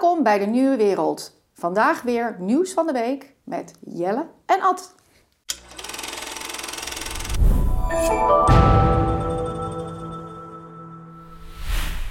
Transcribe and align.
Welkom 0.00 0.22
bij 0.22 0.38
de 0.38 0.46
Nieuwe 0.46 0.76
Wereld. 0.76 1.40
Vandaag 1.52 2.02
weer 2.02 2.36
nieuws 2.38 2.72
van 2.72 2.86
de 2.86 2.92
week 2.92 3.32
met 3.44 3.74
Jelle 3.80 4.26
en 4.46 4.60
Ad. 4.60 4.94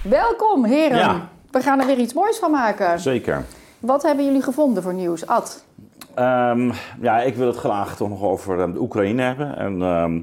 Welkom 0.03 0.65
heren. 0.65 0.97
Ja. 0.97 1.29
We 1.51 1.61
gaan 1.61 1.79
er 1.79 1.85
weer 1.85 1.97
iets 1.97 2.13
moois 2.13 2.39
van 2.39 2.51
maken. 2.51 2.99
Zeker. 2.99 3.45
Wat 3.79 4.03
hebben 4.03 4.25
jullie 4.25 4.41
gevonden 4.41 4.83
voor 4.83 4.93
nieuws, 4.93 5.27
Ad? 5.27 5.65
Ehm, 6.13 6.71
ja, 7.01 7.21
ik 7.21 7.35
wil 7.35 7.47
het 7.47 7.57
graag 7.57 7.95
toch 7.95 8.09
nog 8.09 8.21
over 8.21 8.59
eh, 8.59 8.73
de 8.73 8.79
Oekraïne 8.79 9.21
hebben. 9.21 9.57
En 9.57 9.81
ehm, 9.81 10.21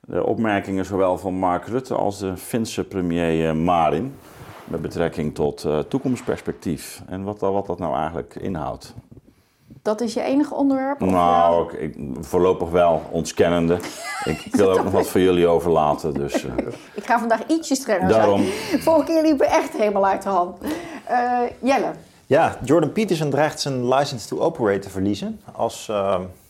de 0.00 0.26
opmerkingen 0.26 0.84
zowel 0.84 1.18
van 1.18 1.34
Mark 1.34 1.66
Rutte 1.66 1.94
als 1.94 2.18
de 2.18 2.36
Finse 2.36 2.84
premier 2.84 3.48
eh, 3.48 3.54
Marin. 3.54 4.14
Met 4.64 4.82
betrekking 4.82 5.34
tot 5.34 5.64
eh, 5.64 5.78
toekomstperspectief. 5.78 7.02
En 7.06 7.24
wat, 7.24 7.40
dat- 7.40 7.52
wat 7.52 7.66
dat 7.66 7.78
nou 7.78 7.96
eigenlijk 7.96 8.34
inhoudt. 8.34 8.94
Dat 9.82 10.00
is 10.00 10.14
je 10.14 10.22
enige 10.22 10.54
onderwerp? 10.54 11.02
of, 11.02 11.10
Nou, 11.10 11.72
ik, 11.72 11.80
ik- 11.96 11.96
voorlopig 12.20 12.70
wel 12.70 13.02
ontskennende. 13.10 13.74
Ik, 14.24 14.40
ik 14.44 14.56
wil 14.56 14.70
er 14.70 14.78
ook 14.78 14.84
nog 14.84 14.92
wat 14.92 15.06
voor 15.08 15.20
jullie 15.20 15.46
overlaten. 15.46 16.14
Dus, 16.14 16.44
eh, 16.44 16.52
Ik 16.94 17.04
ga 17.06 17.18
vandaag 17.18 17.46
ietsje 17.46 17.74
strenger 17.74 18.08
Daarom. 18.08 18.42
zijn. 18.44 18.80
Vorige 18.82 19.06
keer 19.12 19.22
liepen 19.22 19.46
we 19.46 19.52
echt 19.52 19.72
helemaal 19.76 20.06
uit 20.06 20.22
de 20.22 20.28
hand. 20.28 20.58
Eh, 21.04 21.38
Jelle, 21.58 21.90
Ja, 22.26 22.56
Jordan 22.62 22.92
Peterson 22.92 23.30
dreigt 23.30 23.60
zijn 23.60 23.88
license 23.88 24.28
to 24.28 24.38
operate 24.40 24.78
te 24.78 24.90
verliezen 24.90 25.40
als 25.52 25.92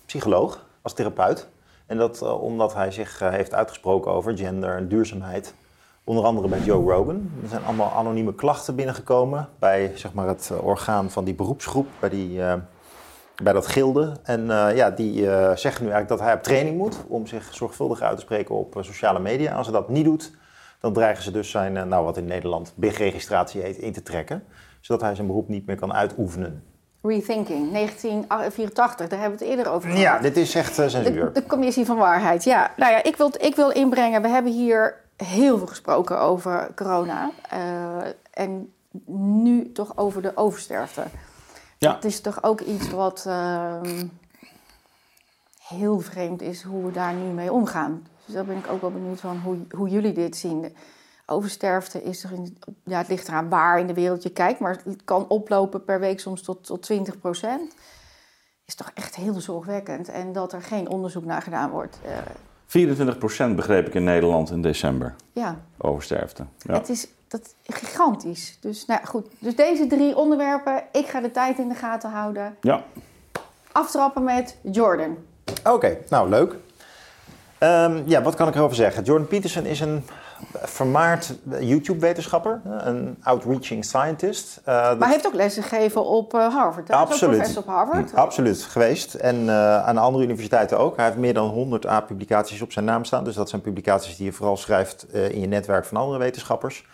psycholoog, 0.06 0.64
als 0.82 0.92
therapeut. 0.94 1.46
En 1.86 1.96
dat 1.98 2.22
omdat 2.22 2.74
hij 2.74 2.90
zich 2.90 3.18
heeft 3.18 3.54
uitgesproken 3.54 4.10
over 4.12 4.36
gender 4.38 4.76
en 4.76 4.88
duurzaamheid. 4.88 5.54
Onder 6.04 6.24
andere 6.24 6.48
bij 6.48 6.60
Joe 6.60 6.92
Rogan. 6.92 7.30
Er 7.42 7.48
zijn 7.48 7.64
allemaal 7.64 7.90
anonieme 7.92 8.34
klachten 8.34 8.74
binnengekomen 8.74 9.48
bij 9.58 9.92
zeg 9.94 10.12
maar, 10.12 10.28
het 10.28 10.50
eh, 10.52 10.66
orgaan 10.66 11.10
van 11.10 11.24
die 11.24 11.34
beroepsgroep, 11.34 11.86
bij, 12.00 12.08
die, 12.08 12.42
eh, 12.42 12.54
bij 13.42 13.52
dat 13.52 13.66
gilde. 13.66 14.12
En 14.22 14.50
eh, 14.50 14.76
ja, 14.76 14.90
die 14.90 15.30
eh, 15.30 15.56
zeggen 15.56 15.84
nu 15.84 15.90
eigenlijk 15.90 16.08
dat 16.08 16.20
hij 16.20 16.34
op 16.34 16.42
training 16.42 16.76
moet 16.78 16.96
om 17.08 17.26
zich 17.26 17.54
zorgvuldig 17.54 18.00
uit 18.00 18.16
te 18.16 18.22
spreken 18.22 18.54
op 18.54 18.76
sociale 18.80 19.18
media. 19.18 19.54
Als 19.54 19.66
hij 19.66 19.76
dat 19.76 19.88
niet 19.88 20.04
doet, 20.04 20.32
dan 20.80 20.92
dreigen 20.92 21.22
ze 21.22 21.30
dus 21.30 21.50
zijn, 21.50 21.88
nou, 21.88 22.04
wat 22.04 22.16
in 22.16 22.26
Nederland 22.26 22.72
BIG-registratie 22.76 23.60
heet, 23.62 23.76
in 23.76 23.92
te 23.92 24.02
trekken. 24.02 24.44
Zodat 24.80 25.02
hij 25.02 25.14
zijn 25.14 25.26
beroep 25.26 25.48
niet 25.48 25.66
meer 25.66 25.76
kan 25.76 25.92
uitoefenen. 25.94 26.64
Rethinking, 27.02 27.72
1984, 27.72 29.08
daar 29.08 29.20
hebben 29.20 29.38
we 29.38 29.44
het 29.44 29.54
eerder 29.54 29.72
over 29.72 29.88
gehad. 29.88 30.02
Ja, 30.02 30.18
dit 30.18 30.36
is 30.36 30.54
echt 30.54 30.78
eh, 30.78 30.84
De, 30.84 30.90
censuur. 30.90 31.32
de 31.32 31.46
commissie 31.46 31.84
van 31.86 31.96
waarheid, 31.96 32.44
ja. 32.44 32.70
Nou 32.76 32.92
ja, 32.92 33.02
ik 33.02 33.16
wil, 33.16 33.30
ik 33.38 33.56
wil 33.56 33.70
inbrengen, 33.70 34.22
we 34.22 34.28
hebben 34.28 34.52
hier 34.52 35.02
heel 35.16 35.58
veel 35.58 35.66
gesproken 35.66 36.20
over 36.20 36.72
corona. 36.74 37.30
eh, 37.50 38.06
en 38.30 38.72
nu 39.06 39.72
toch 39.72 39.96
over 39.96 40.22
de 40.22 40.36
oversterfte. 40.36 41.04
Ja. 41.78 41.94
Het 41.94 42.04
is 42.04 42.20
toch 42.20 42.42
ook 42.42 42.60
iets 42.60 42.90
wat 42.90 43.24
ehm, 43.26 44.06
heel 45.68 46.00
vreemd 46.00 46.42
is 46.42 46.62
hoe 46.62 46.84
we 46.84 46.92
daar 46.92 47.14
nu 47.14 47.32
mee 47.32 47.52
omgaan. 47.52 48.06
Dus 48.24 48.34
daar 48.34 48.44
ben 48.44 48.56
ik 48.56 48.68
ook 48.70 48.80
wel 48.80 48.90
benieuwd 48.92 49.20
van 49.20 49.38
hoe, 49.38 49.58
hoe 49.70 49.88
jullie 49.88 50.12
dit 50.12 50.36
zien. 50.36 50.76
Oversterfte 51.26 52.02
is 52.02 52.24
er 52.24 52.32
in, 52.32 52.58
ja, 52.84 52.98
het 52.98 53.08
ligt 53.08 53.28
eraan 53.28 53.48
waar 53.48 53.78
in 53.78 53.86
de 53.86 53.94
wereld 53.94 54.22
je 54.22 54.30
kijkt, 54.30 54.60
maar 54.60 54.80
het 54.84 55.04
kan 55.04 55.28
oplopen 55.28 55.84
per 55.84 56.00
week 56.00 56.20
soms 56.20 56.42
tot, 56.42 56.64
tot 56.64 56.82
20 56.82 57.18
procent. 57.18 57.74
Is 58.64 58.74
toch 58.74 58.90
echt 58.94 59.14
heel 59.14 59.40
zorgwekkend. 59.40 60.08
En 60.08 60.32
dat 60.32 60.52
er 60.52 60.62
geen 60.62 60.88
onderzoek 60.88 61.24
naar 61.24 61.42
gedaan 61.42 61.70
wordt. 61.70 61.98
eh, 62.04 62.18
24% 62.78 63.54
begreep 63.54 63.86
ik 63.86 63.94
in 63.94 64.04
Nederland 64.04 64.50
in 64.50 64.62
december. 64.62 65.14
ja, 65.32 65.56
Oversterfte. 65.78 66.44
Ja. 66.58 66.74
het 66.74 66.88
is 66.88 67.06
dat, 67.28 67.54
gigantisch. 67.66 68.58
Dus 68.60 68.86
nou 68.86 69.00
ja, 69.00 69.06
goed. 69.06 69.26
Dus 69.38 69.56
deze 69.56 69.86
drie 69.86 70.16
onderwerpen, 70.16 70.82
ik 70.92 71.06
ga 71.06 71.20
de 71.20 71.30
tijd 71.30 71.58
in 71.58 71.68
de 71.68 71.74
gaten 71.74 72.10
houden. 72.10 72.56
ja. 72.60 72.84
Aftrappen 73.72 74.24
met 74.24 74.56
Jordan. 74.62 75.16
Oké, 75.64 75.98
nou 76.08 76.28
leuk. 76.28 76.54
Ehm, 77.58 78.02
ja, 78.06 78.22
wat 78.22 78.34
kan 78.34 78.48
ik 78.48 78.54
erover 78.54 78.76
zeggen? 78.76 79.02
Jordan 79.02 79.26
Peterson 79.26 79.64
is 79.64 79.80
een 79.80 80.04
vermaard 80.52 81.34
YouTube-wetenschapper, 81.60 82.60
een 82.64 83.16
outreaching 83.22 83.84
scientist. 83.84 84.60
Eh, 84.64 84.74
Maar 84.74 84.96
hij 84.98 85.08
heeft 85.08 85.26
ook 85.26 85.34
lessen 85.34 85.62
gegeven 85.62 86.04
op 86.04 86.34
eh, 86.34 86.54
Harvard. 86.54 86.88
Hij 86.88 86.96
is 86.96 87.02
Absoluut. 87.02 87.36
professor 87.36 87.62
op 87.62 87.68
Harvard. 87.68 88.14
Absoluut, 88.14 88.62
geweest. 88.62 89.14
En 89.14 89.48
eh, 89.48 89.86
aan 89.86 89.98
andere 89.98 90.24
universiteiten 90.24 90.78
ook. 90.78 90.96
Hij 90.96 91.04
heeft 91.04 91.18
meer 91.18 91.34
dan 91.34 91.48
100 91.48 91.86
A-publicaties 91.86 92.62
op 92.62 92.72
zijn 92.72 92.84
naam 92.84 93.04
staan. 93.04 93.24
Dus 93.24 93.34
dat 93.34 93.48
zijn 93.48 93.60
publicaties 93.62 94.16
die 94.16 94.26
je 94.26 94.32
vooral 94.32 94.56
schrijft 94.56 95.06
eh, 95.10 95.30
in 95.30 95.40
je 95.40 95.46
netwerk 95.46 95.84
van 95.84 95.96
andere 95.96 96.18
wetenschappers. 96.18 96.86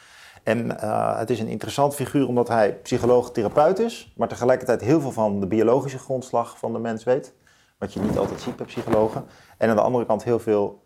En 0.42 0.80
eh, 0.80 1.18
het 1.18 1.30
is 1.30 1.40
een 1.40 1.46
interessant 1.48 1.94
figuur 1.94 2.26
omdat 2.28 2.48
hij 2.48 2.72
psycholoog-therapeut 2.72 3.78
is, 3.78 4.12
maar 4.16 4.28
tegelijkertijd 4.28 4.80
heel 4.80 5.00
veel 5.00 5.12
van 5.12 5.40
de 5.40 5.46
biologische 5.46 5.98
grondslag 5.98 6.58
van 6.58 6.72
de 6.72 6.78
mens 6.78 7.04
weet. 7.04 7.32
Wat 7.78 7.92
je 7.92 8.00
niet 8.00 8.18
altijd 8.18 8.40
ziet 8.40 8.56
bij 8.56 8.66
psychologen. 8.66 9.24
En 9.58 9.68
aan 9.70 9.76
de 9.76 9.82
andere 9.82 10.06
kant 10.06 10.24
heel 10.24 10.38
veel 10.38 10.82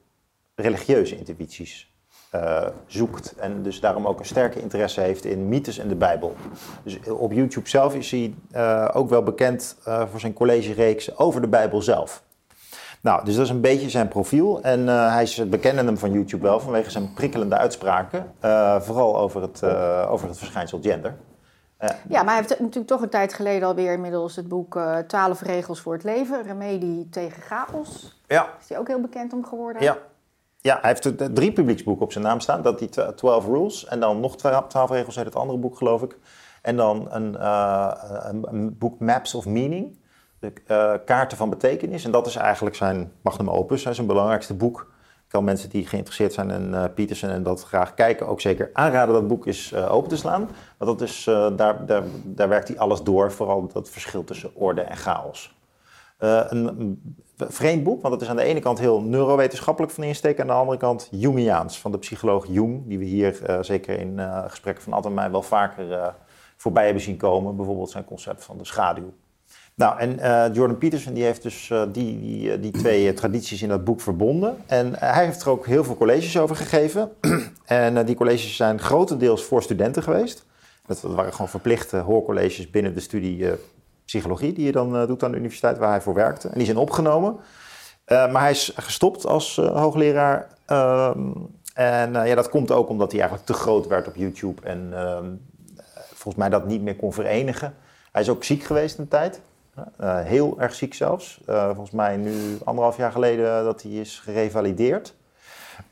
religieuze 0.54 1.16
intuïties 1.18 1.93
eh, 2.34 2.66
zoekt. 2.86 3.34
En 3.36 3.62
dus 3.62 3.80
daarom 3.80 4.06
ook 4.06 4.18
een 4.18 4.24
sterke 4.24 4.60
interesse 4.60 5.00
heeft 5.00 5.24
in 5.24 5.48
mythes 5.48 5.78
en 5.78 5.88
de 5.88 5.94
Bijbel. 5.94 6.34
Dus 6.82 6.98
op 7.08 7.32
YouTube 7.32 7.68
zelf 7.68 7.94
is 7.94 8.10
hij 8.10 8.34
eh, 8.50 8.88
ook 8.92 9.08
wel 9.08 9.22
bekend 9.22 9.76
eh, 9.84 10.02
voor 10.10 10.20
zijn 10.20 10.32
collegereeks 10.32 11.18
over 11.18 11.40
de 11.40 11.46
Bijbel 11.46 11.82
zelf. 11.82 12.22
Nou, 13.00 13.24
dus 13.24 13.34
dat 13.34 13.44
is 13.44 13.50
een 13.50 13.60
beetje 13.60 13.90
zijn 13.90 14.08
profiel. 14.08 14.62
En 14.62 14.86
hij 14.86 15.22
is, 15.22 15.36
we 15.36 15.58
kennen 15.58 15.86
hem 15.86 15.98
van 15.98 16.12
YouTube 16.12 16.42
wel 16.42 16.60
vanwege 16.60 16.90
zijn 16.90 17.12
prikkelende 17.14 17.56
uitspraken. 17.56 18.32
vooral 18.80 19.18
over 19.18 19.42
het, 19.42 19.62
over 20.08 20.28
het 20.28 20.38
verschijnsel 20.38 20.78
gender. 20.82 21.14
Ja, 22.08 22.22
maar 22.22 22.34
hij 22.34 22.36
heeft 22.36 22.60
natuurlijk 22.60 22.86
toch 22.86 23.02
een 23.02 23.08
tijd 23.08 23.34
geleden 23.34 23.68
alweer 23.68 23.92
inmiddels 23.92 24.36
het 24.36 24.48
boek 24.48 24.76
eh 24.76 24.98
12 24.98 25.40
regels 25.40 25.80
voor 25.80 25.92
het 25.92 26.04
leven. 26.04 26.42
Remedie 26.42 27.08
tegen 27.08 27.42
chaos. 27.42 28.20
ja, 28.26 28.48
Is 28.60 28.68
hij 28.68 28.78
ook 28.78 28.88
heel 28.88 29.00
bekend 29.00 29.32
om 29.32 29.44
geworden? 29.44 29.82
ja. 29.82 29.96
Ja, 30.66 30.78
hij 30.80 30.90
heeft 30.90 31.34
drie 31.34 31.52
publieksboeken 31.52 32.04
op 32.04 32.12
zijn 32.12 32.24
naam 32.24 32.40
staan. 32.40 32.62
Dat 32.62 32.78
die 32.78 32.88
tw- 32.88 33.00
12 33.00 33.46
Rules. 33.46 33.86
En 33.86 34.00
dan 34.00 34.20
nog 34.20 34.36
12 34.36 34.66
12 34.66 34.90
regels 34.90 35.16
uit 35.16 35.26
het 35.26 35.36
andere 35.36 35.58
boek, 35.58 35.76
geloof 35.76 36.02
ik. 36.02 36.18
En 36.62 36.76
dan 36.76 37.08
een, 37.10 37.36
eh, 37.36 37.92
een, 38.50 38.78
boek 38.78 38.98
Maps 38.98 39.34
of 39.34 39.46
Meaning. 39.46 39.98
De 40.38 40.52
eh, 40.66 40.92
kaarten 41.04 41.36
van 41.36 41.50
betekenis. 41.50 42.04
En 42.04 42.10
dat 42.10 42.26
is 42.26 42.36
eigenlijk 42.36 42.76
zijn 42.76 43.12
magnum 43.20 43.50
opus, 43.50 43.82
zijn 43.82 44.06
belangrijkste 44.06 44.54
boek. 44.54 44.80
Ik 45.24 45.30
kan 45.30 45.44
mensen 45.44 45.70
die 45.70 45.86
geïnteresseerd 45.86 46.32
zijn 46.32 46.50
in 46.50 46.74
eh, 46.74 46.84
Peterson 46.94 47.30
en 47.30 47.42
dat 47.42 47.62
graag 47.62 47.94
kijken 47.94 48.26
ook 48.26 48.40
zeker 48.40 48.70
aanraden 48.72 49.14
dat 49.14 49.28
boek 49.28 49.46
eh, 49.46 49.92
open 49.92 50.08
te 50.08 50.16
slaan. 50.16 50.48
Want 50.78 50.98
dat 50.98 51.08
is, 51.08 51.24
daar, 51.56 51.86
daar, 51.86 52.02
daar 52.24 52.48
werkt 52.48 52.68
hij 52.68 52.78
alles 52.78 53.02
door, 53.02 53.32
vooral 53.32 53.68
dat 53.72 53.90
verschil 53.90 54.24
tussen 54.24 54.54
orde 54.54 54.80
en 54.80 54.96
chaos. 54.96 55.54
Eh, 56.16 56.44
een, 56.48 57.02
vreemd 57.36 57.84
boek, 57.84 58.02
want 58.02 58.14
het 58.14 58.22
is 58.22 58.28
aan 58.28 58.36
de 58.36 58.42
ene 58.42 58.60
kant 58.60 58.78
heel 58.78 59.00
neurowetenschappelijk 59.00 59.92
van 59.92 60.04
insteek, 60.04 60.40
aan 60.40 60.46
de 60.46 60.52
andere 60.52 60.78
kant 60.78 61.08
Jungiaans 61.10 61.80
van 61.80 61.92
de 61.92 61.98
psycholoog 61.98 62.46
Jung, 62.48 62.82
die 62.86 62.98
we 62.98 63.04
hier 63.04 63.44
eh, 63.44 63.58
zeker 63.60 63.98
in 63.98 64.18
eh, 64.18 64.44
gesprekken 64.46 64.84
van 64.84 64.92
Ad 64.92 65.04
en 65.04 65.14
mij 65.14 65.30
wel 65.30 65.42
vaker 65.42 66.14
voorbij 66.56 66.84
hebben 66.84 67.02
zien 67.02 67.16
komen. 67.16 67.56
Bijvoorbeeld 67.56 67.90
zijn 67.90 68.04
concept 68.04 68.44
van 68.44 68.58
de 68.58 68.64
schaduw. 68.64 69.12
Nou, 69.74 69.98
en 69.98 70.52
Jordan 70.52 70.78
Peterson 70.78 71.14
die 71.14 71.24
heeft 71.24 71.42
dus 71.42 71.72
die, 71.92 72.20
die, 72.20 72.60
die 72.60 72.70
twee 72.70 73.12
tradities 73.12 73.62
in 73.62 73.68
dat 73.68 73.84
boek 73.84 74.00
verbonden. 74.00 74.56
En 74.66 74.94
hij 74.98 75.24
heeft 75.24 75.42
er 75.42 75.48
ook 75.48 75.66
heel 75.66 75.84
veel 75.84 75.96
colleges 75.96 76.38
over 76.38 76.56
gegeven. 76.56 77.10
en 77.64 78.04
die 78.04 78.14
colleges 78.14 78.56
zijn 78.56 78.78
grotendeels 78.78 79.44
voor 79.44 79.62
studenten 79.62 80.02
geweest. 80.02 80.46
Dat, 80.86 81.00
dat 81.00 81.14
waren 81.14 81.32
gewoon 81.32 81.48
verplichte 81.48 81.96
hoorcolleges 81.96 82.70
binnen 82.70 82.94
de 82.94 83.00
studie 83.00 83.46
psychologie... 84.04 84.52
die 84.52 84.64
je 84.64 84.72
dan 84.72 84.96
eh, 84.96 85.06
doet 85.06 85.22
aan 85.22 85.30
de 85.30 85.36
universiteit 85.36 85.78
waar 85.78 85.90
hij 85.90 86.00
voor 86.00 86.14
werkte. 86.14 86.48
En 86.48 86.54
die 86.54 86.64
zijn 86.64 86.76
opgenomen. 86.76 87.36
Eh, 88.04 88.32
maar 88.32 88.42
hij 88.42 88.50
is 88.50 88.72
gestopt 88.76 89.26
als 89.26 89.58
eh, 89.58 89.80
hoogleraar. 89.80 90.48
Ehm, 90.66 91.30
en 91.74 92.12
ja, 92.12 92.34
dat 92.34 92.48
komt 92.48 92.70
ook 92.70 92.88
omdat 92.88 93.10
hij 93.10 93.20
eigenlijk 93.20 93.50
te 93.50 93.54
groot 93.54 93.86
werd 93.86 94.06
op 94.06 94.16
YouTube. 94.16 94.62
En 94.62 94.88
ehm, 94.92 95.26
volgens 95.94 96.36
mij 96.36 96.48
dat 96.48 96.66
niet 96.66 96.82
meer 96.82 96.96
kon 96.96 97.12
verenigen. 97.12 97.74
Hij 98.12 98.22
is 98.22 98.28
ook 98.28 98.44
ziek 98.44 98.62
geweest 98.62 98.98
een 98.98 99.08
tijd. 99.08 99.40
Heel 100.02 100.60
erg 100.60 100.74
ziek 100.74 100.94
zelfs. 100.94 101.40
Volgens 101.46 101.90
mij 101.90 102.16
nu 102.16 102.58
anderhalf 102.64 102.96
jaar 102.96 103.12
geleden 103.12 103.64
dat 103.64 103.82
hij 103.82 103.92
is 103.92 104.18
gerevalideerd. 104.18 105.14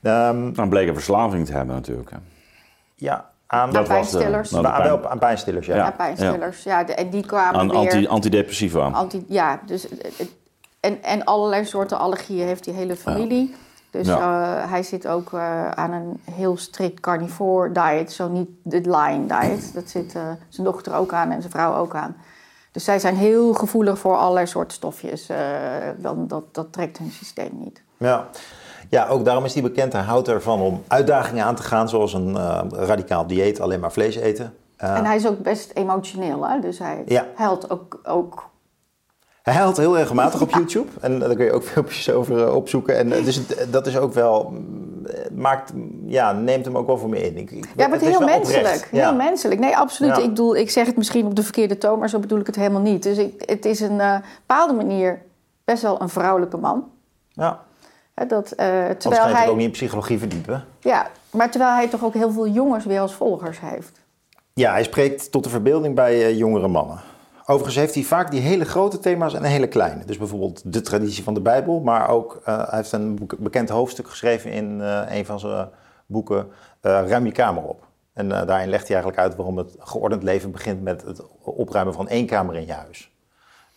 Ehm, 0.02 0.52
Dan 0.52 0.68
bleek 0.68 0.88
een 0.88 0.94
verslaving 0.94 1.46
te 1.46 1.52
hebben 1.52 1.74
natuurlijk. 1.74 2.10
hè. 2.10 2.16
ja, 2.94 3.31
aan, 3.52 3.60
Aan 3.60 3.72
Dat 3.72 3.88
was 3.88 3.88
de- 3.88 3.92
pijnstillers. 3.94 4.50
nou, 4.50 4.62
de 4.62 4.68
aan, 4.70 4.80
pijn- 4.82 4.88
wel 5.00 5.08
aan 5.10 5.18
pijnstillers, 5.18 5.66
ja. 5.66 5.74
Ja. 5.76 5.84
Ja, 5.84 5.90
pijnstillers. 5.90 6.62
Ja, 6.62 6.84
de- 6.84 6.94
en 6.94 7.10
die 7.10 7.26
kwamen 7.26 7.60
Aan 7.60 7.68
weer... 7.68 7.76
anti, 7.78 8.06
antidepressiva. 8.06 8.86
Anti, 8.90 9.24
ja, 9.28 9.60
dus, 9.66 9.88
eh, 9.88 10.10
het- 10.16 10.32
en, 10.80 11.02
en 11.02 11.24
allerlei 11.24 11.64
soorten 11.64 11.98
allergieën 11.98 12.46
heeft 12.46 12.64
die 12.64 12.74
hele 12.74 12.96
familie. 12.96 13.54
Dus 13.90 14.06
Ja. 14.06 14.16
eh, 14.64 14.70
hij 14.70 14.82
zit 14.82 15.06
ook 15.08 15.32
eh, 15.32 15.68
aan 15.70 15.92
een 15.92 16.20
heel 16.30 16.56
strikt 16.56 17.00
carnivore 17.00 17.72
diet. 17.72 18.12
Zo 18.12 18.28
niet 18.28 18.48
de 18.62 18.80
lion 18.80 19.26
diet. 19.26 19.74
Dat 19.74 19.88
zit 19.90 20.14
eh, 20.14 20.22
zijn 20.48 20.66
dochter 20.66 20.94
ook 20.94 21.12
aan 21.12 21.30
en 21.30 21.40
zijn 21.40 21.52
vrouw 21.52 21.74
ook 21.74 21.94
aan. 21.94 22.16
Dus 22.72 22.84
zij 22.84 22.98
zijn 22.98 23.16
heel 23.16 23.52
gevoelig 23.54 23.98
voor 23.98 24.16
allerlei 24.16 24.46
soorten 24.46 24.72
stofjes. 24.76 25.28
eh, 25.28 25.36
dan, 25.96 26.28
dat, 26.28 26.54
dat 26.54 26.72
trekt 26.72 26.98
hun 26.98 27.10
systeem 27.10 27.50
niet. 27.52 27.82
Ja. 27.96 28.26
Ja, 28.92 29.06
ook 29.08 29.24
daarom 29.24 29.44
is 29.44 29.52
hij 29.54 29.62
bekend. 29.62 29.92
Hij 29.92 30.02
houdt 30.02 30.28
ervan 30.28 30.60
om 30.60 30.82
uitdagingen 30.88 31.44
aan 31.44 31.54
te 31.54 31.62
gaan, 31.62 31.88
zoals 31.88 32.12
een 32.14 32.36
eh, 32.36 32.60
radicaal 32.70 33.26
dieet, 33.26 33.60
alleen 33.60 33.80
maar 33.80 33.92
vlees 33.92 34.16
eten. 34.16 34.54
en 34.76 35.04
hij 35.04 35.16
is 35.16 35.26
ook 35.26 35.42
best 35.42 35.70
emotioneel, 35.74 36.48
hè? 36.48 36.60
dus 36.60 36.78
hij 36.78 37.02
Ja. 37.06 37.26
huilt 37.34 37.70
ook, 37.70 38.00
ook 38.04 38.50
Hij 39.42 39.54
huilt 39.54 39.76
heel 39.76 39.96
regelmatig 39.96 40.40
op 40.40 40.50
YouTube. 40.58 40.88
En 41.00 41.18
daar 41.18 41.34
kun 41.34 41.44
je 41.44 41.52
ook 41.52 41.62
filmpjes 41.64 42.10
over 42.10 42.44
eh, 42.46 42.54
opzoeken. 42.54 42.96
En 42.96 43.12
eh, 43.12 43.24
dus 43.24 43.40
dat 43.70 43.86
is 43.86 43.98
ook 43.98 44.12
wel... 44.14 44.52
eh, 45.06 45.30
Maakt, 45.32 45.72
ja, 46.06 46.32
neemt 46.32 46.64
hem 46.64 46.76
ook 46.76 46.86
wel 46.86 46.98
voor 46.98 47.08
me 47.08 47.22
in. 47.22 47.36
Ik, 47.36 47.50
ik, 47.50 47.68
Ja, 47.76 47.88
maar 47.88 47.98
het 47.98 48.08
heel 48.08 48.20
menselijk. 48.20 48.88
Heel 48.90 49.14
menselijk. 49.14 49.60
Nee, 49.60 49.76
absoluut. 49.76 50.16
Ja. 50.16 50.22
Ik, 50.22 50.28
bedoel, 50.28 50.56
ik 50.56 50.70
zeg 50.70 50.86
het 50.86 50.96
misschien 50.96 51.26
op 51.26 51.34
de 51.36 51.42
verkeerde 51.42 51.78
toon, 51.78 51.98
maar 51.98 52.08
zo 52.08 52.18
bedoel 52.18 52.38
ik 52.38 52.46
het 52.46 52.56
helemaal 52.56 52.80
niet. 52.80 53.02
Dus 53.02 53.18
ik, 53.18 53.42
het 53.46 53.64
is 53.64 53.80
een 53.80 54.00
eh, 54.00 54.16
bepaalde 54.46 54.72
manier 54.72 55.22
best 55.64 55.82
wel 55.82 56.00
een 56.00 56.08
vrouwelijke 56.08 56.56
man. 56.56 56.84
Ja. 57.28 57.60
Dat, 58.14 58.56
Anders 58.56 58.98
terwijl 58.98 59.22
ga 59.22 59.28
je 59.28 59.34
hij, 59.34 59.48
ook 59.48 59.56
niet 59.56 59.64
in 59.64 59.70
psychologie 59.70 60.18
verdiepen. 60.18 60.64
ja, 60.80 61.10
maar 61.30 61.50
terwijl 61.50 61.74
hij 61.74 61.88
toch 61.88 62.04
ook 62.04 62.14
heel 62.14 62.32
veel 62.32 62.48
jongens 62.48 62.84
weer 62.84 63.00
als 63.00 63.14
volgers 63.14 63.60
heeft. 63.60 64.00
Ja, 64.54 64.72
hij 64.72 64.84
spreekt 64.84 65.30
tot 65.32 65.44
de 65.44 65.50
verbeelding 65.50 65.94
bij 65.94 66.14
eh, 66.14 66.38
jongere 66.38 66.68
mannen. 66.68 67.00
Overigens 67.40 67.76
heeft 67.76 67.94
hij 67.94 68.02
vaak 68.02 68.30
die 68.30 68.40
hele 68.40 68.64
grote 68.64 68.98
thema's 68.98 69.34
en 69.34 69.42
hele 69.42 69.66
kleine. 69.66 70.04
Dus 70.04 70.18
bijvoorbeeld 70.18 70.72
de 70.72 70.80
traditie 70.80 71.22
van 71.24 71.34
de 71.34 71.40
Bijbel. 71.40 71.80
Maar 71.80 72.08
ook, 72.08 72.40
eh, 72.44 72.56
hij 72.56 72.78
heeft 72.78 72.92
een 72.92 73.28
bekend 73.38 73.68
hoofdstuk 73.68 74.08
geschreven 74.08 74.50
in 74.50 74.80
een 74.80 75.26
van 75.26 75.40
zijn 75.40 75.68
boeken, 76.06 76.48
Ruim 76.80 77.26
je 77.26 77.32
kamer 77.32 77.62
op. 77.62 77.86
En 78.12 78.28
daarin 78.28 78.68
legt 78.68 78.88
hij 78.88 78.96
eigenlijk 78.96 79.18
uit 79.18 79.36
waarom 79.36 79.56
het 79.56 79.76
geordend 79.78 80.22
leven 80.22 80.50
begint 80.50 80.82
met 80.82 81.02
het 81.02 81.22
opruimen 81.40 81.94
van 81.94 82.08
één 82.08 82.26
kamer 82.26 82.56
in 82.56 82.66
je 82.66 82.72
huis. 82.72 83.11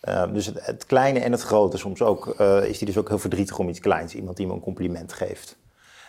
Eh, 0.00 0.32
dus 0.32 0.50
het, 0.54 0.86
kleine 0.86 1.18
en 1.18 1.32
het 1.32 1.42
grote. 1.42 1.76
Soms 1.76 2.02
ook 2.02 2.34
eh, 2.38 2.64
is 2.64 2.78
hij 2.78 2.86
dus 2.86 2.98
ook 2.98 3.08
heel 3.08 3.18
verdrietig 3.18 3.58
om 3.58 3.68
iets 3.68 3.80
kleins. 3.80 4.14
Iemand 4.14 4.36
die 4.36 4.46
hem 4.46 4.54
een 4.54 4.60
compliment 4.60 5.12
geeft. 5.12 5.56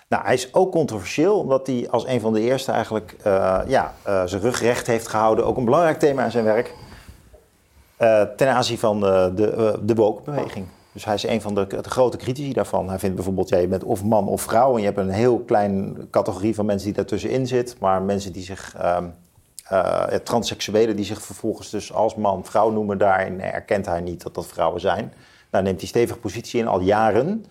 Nou, 0.07 0.24
hij 0.24 0.34
is 0.34 0.54
ook 0.54 0.72
controversieel, 0.72 1.39
omdat 1.39 1.68
hij 1.68 1.88
als 1.89 2.07
een 2.07 2.19
van 2.19 2.34
de 2.34 2.42
eerste 2.42 2.72
eigenlijk 2.72 3.16
eh, 3.24 3.60
ja, 3.68 3.94
eh, 4.04 4.22
zijn 4.25 4.42
rug 4.42 4.62
recht 4.62 4.88
heeft 4.88 5.07
gehouden. 5.07 5.45
Ook 5.45 5.57
een 5.57 5.66
belangrijk 5.66 6.00
thema 6.00 6.24
in 6.24 6.31
zijn 6.31 6.44
werk. 6.44 6.74
ten 8.38 8.48
aanzien 8.48 8.78
van 8.78 9.00
de, 9.00 9.31
de, 9.36 9.80
de 9.81 9.95
woke-beweging. 9.95 10.68
Dus 10.92 11.06
hij 11.06 11.13
is 11.13 11.24
een 11.24 11.42
van 11.42 11.56
de, 11.56 11.68
grote 11.81 12.18
critici 12.18 12.54
daarvan. 12.54 12.89
Hij 12.89 13.00
vindt 13.00 13.16
bijvoorbeeld, 13.16 13.50
ja, 13.50 13.57
je 13.57 13.68
bent 13.68 13.84
of 13.84 14.04
man 14.04 14.28
of 14.28 14.42
vrouw. 14.42 14.74
En 14.74 14.80
je 14.80 14.86
hebt 14.86 14.98
een 14.98 15.10
heel 15.10 15.39
klein 15.39 15.98
categorie 16.12 16.56
van 16.56 16.66
mensen 16.66 16.86
die 16.88 16.95
daartussenin 16.95 17.48
zit. 17.48 17.75
Maar 17.80 18.01
mensen 18.01 18.31
die 18.31 18.44
zich, 18.44 18.75
eh, 19.69 19.78
ja, 20.12 20.19
transseksuelen 20.24 20.96
die 20.96 21.06
zich 21.06 21.22
vervolgens 21.22 21.69
dus 21.69 21.94
als 21.94 22.16
man 22.16 22.46
vrouw 22.46 22.69
noemen. 22.69 22.98
Daarin 22.98 23.42
erkent 23.42 23.86
hij 23.86 24.02
niet 24.02 24.24
dat 24.24 24.36
dat 24.36 24.46
vrouwen 24.48 24.81
zijn. 24.81 25.14
Daar 25.50 25.64
neemt 25.64 25.80
hij 25.80 25.88
stevig 25.90 26.19
positie 26.19 26.60
in, 26.60 26.68
al 26.68 26.80
jaren. 26.80 27.46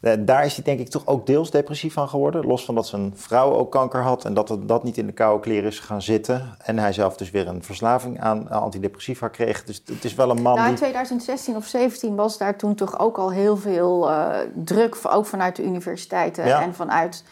Eh, 0.00 0.12
daar 0.18 0.44
is 0.44 0.54
hij 0.54 0.64
denk 0.64 0.80
ik 0.80 0.88
toch 0.88 1.06
ook 1.06 1.26
deels 1.26 1.50
depressief 1.50 1.92
van 1.92 2.08
geworden. 2.08 2.46
Los 2.46 2.64
van 2.64 2.74
dat 2.74 2.86
zijn 2.86 3.12
vrouw 3.16 3.52
ook 3.52 3.70
kanker 3.70 4.02
had 4.02 4.24
en 4.24 4.34
dat 4.34 4.48
het- 4.48 4.68
dat 4.68 4.82
niet 4.84 4.98
in 4.98 5.06
de 5.06 5.12
koude 5.12 5.40
kleren 5.42 5.70
is 5.70 5.78
gaan 5.78 6.02
zitten. 6.02 6.56
En 6.64 6.78
hij 6.78 6.92
zelf 6.92 7.16
dus 7.16 7.30
weer 7.30 7.48
een 7.48 7.62
verslaving 7.62 8.20
aan 8.20 8.50
antidepressiva 8.50 9.28
kreeg. 9.28 9.64
Dus 9.64 9.82
het 9.86 10.04
is 10.04 10.14
wel 10.14 10.30
een 10.30 10.42
man 10.42 10.54
Nou, 10.54 10.64
in 10.68 10.74
die... 10.74 10.76
2016 10.82 11.56
of 11.56 11.66
17 11.66 12.14
was 12.14 12.38
daar 12.38 12.56
toen 12.56 12.74
toch 12.74 12.98
ook 12.98 13.18
al 13.18 13.30
heel 13.32 13.56
veel 13.56 14.10
eh, 14.10 14.28
druk, 14.54 14.96
ook 15.02 15.26
vanuit 15.26 15.56
de 15.56 15.64
universiteiten 15.64 16.46
Ja. 16.46 16.62
en 16.62 16.74
vanuit 16.74 17.24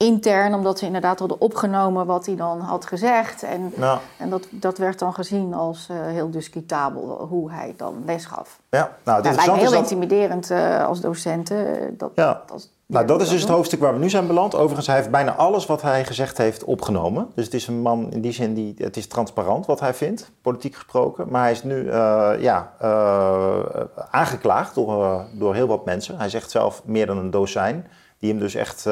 intern, 0.00 0.54
omdat 0.54 0.78
ze 0.78 0.86
inderdaad 0.86 1.18
hadden 1.18 1.40
opgenomen 1.40 2.06
wat 2.06 2.26
hij 2.26 2.36
dan 2.36 2.60
had 2.60 2.86
gezegd. 2.86 3.42
En, 3.42 3.72
en 4.16 4.30
dat, 4.30 4.46
dat 4.50 4.78
werd 4.78 4.98
dan 4.98 5.14
gezien 5.14 5.54
als 5.54 5.86
eh, 5.90 5.96
heel 6.06 6.30
discutabel 6.30 7.26
hoe 7.28 7.50
hij 7.50 7.74
dan 7.76 8.02
les 8.06 8.24
gaf. 8.24 8.60
ja, 8.70 8.78
nou, 8.78 8.86
het 8.86 9.04
Ja, 9.04 9.14
lijkt 9.14 9.24
me 9.24 9.30
interessante 9.30 9.60
heel 9.60 9.64
is 9.64 9.70
dat... 9.70 9.90
intimiderend 9.90 10.50
eh, 10.50 10.86
als 10.86 11.00
docent. 11.00 11.50
eh, 11.50 11.58
dat, 11.90 12.10
Ja. 12.14 12.42
Nou, 12.86 13.06
dat 13.06 13.20
is 13.20 13.28
dus 13.28 13.40
het 13.40 13.50
hoofdstuk 13.50 13.80
waar 13.80 13.92
we 13.92 13.98
nu 13.98 14.10
zijn 14.10 14.26
beland. 14.26 14.54
Overigens, 14.54 14.86
hij 14.86 14.96
heeft 14.96 15.10
bijna 15.10 15.34
alles 15.34 15.66
wat 15.66 15.82
hij 15.82 16.04
gezegd 16.04 16.38
heeft 16.38 16.64
opgenomen. 16.64 17.28
Dus 17.34 17.44
het 17.44 17.54
is 17.54 17.66
een 17.66 17.80
man 17.80 18.12
in 18.12 18.20
die 18.20 18.32
zin, 18.32 18.54
die, 18.54 18.74
het 18.78 18.96
is 18.96 19.06
transparant 19.06 19.66
wat 19.66 19.80
hij 19.80 19.94
vindt, 19.94 20.30
politiek 20.42 20.74
gesproken. 20.74 21.26
Maar 21.28 21.42
hij 21.42 21.52
is 21.52 21.62
nu 21.62 21.92
ja, 22.40 22.72
aangeklaagd 24.10 24.74
door, 24.74 25.24
door 25.32 25.54
heel 25.54 25.66
wat 25.66 25.84
mensen. 25.84 26.18
Hij 26.18 26.28
zegt 26.28 26.50
zelf 26.50 26.82
meer 26.84 27.06
dan 27.06 27.18
een 27.18 27.30
dozijn, 27.30 27.86
die 28.18 28.30
hem 28.30 28.38
dus 28.40 28.54
echt 28.54 28.86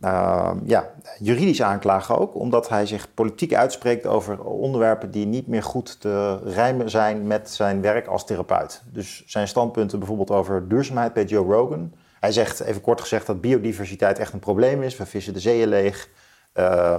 eh, 0.00 0.50
ja, 0.64 0.90
juridisch 1.18 1.62
aanklagen 1.62 2.18
ook. 2.18 2.34
Omdat 2.34 2.68
hij 2.68 2.86
zich 2.86 3.14
politiek 3.14 3.54
uitspreekt 3.54 4.06
over 4.06 4.44
onderwerpen 4.44 5.10
die 5.10 5.26
niet 5.26 5.46
meer 5.46 5.62
goed 5.62 6.00
te 6.00 6.38
rijmen 6.44 6.90
zijn 6.90 7.26
met 7.26 7.50
zijn 7.50 7.80
werk 7.80 8.06
als 8.06 8.26
therapeut. 8.26 8.82
Dus 8.92 9.22
zijn 9.26 9.48
standpunten 9.48 9.98
bijvoorbeeld 9.98 10.30
over 10.30 10.68
duurzaamheid 10.68 11.12
bij 11.12 11.24
Joe 11.24 11.52
Rogan. 11.52 11.92
Hij 12.20 12.32
zegt, 12.32 12.60
even 12.60 12.80
kort 12.80 13.00
gezegd, 13.00 13.26
dat 13.26 13.40
biodiversiteit 13.40 14.18
echt 14.18 14.32
een 14.32 14.38
probleem 14.38 14.82
is. 14.82 14.96
We 14.96 15.06
vissen 15.06 15.32
de 15.32 15.40
zeeën 15.40 15.68
leeg. 15.68 16.08
Uh, 16.54 16.92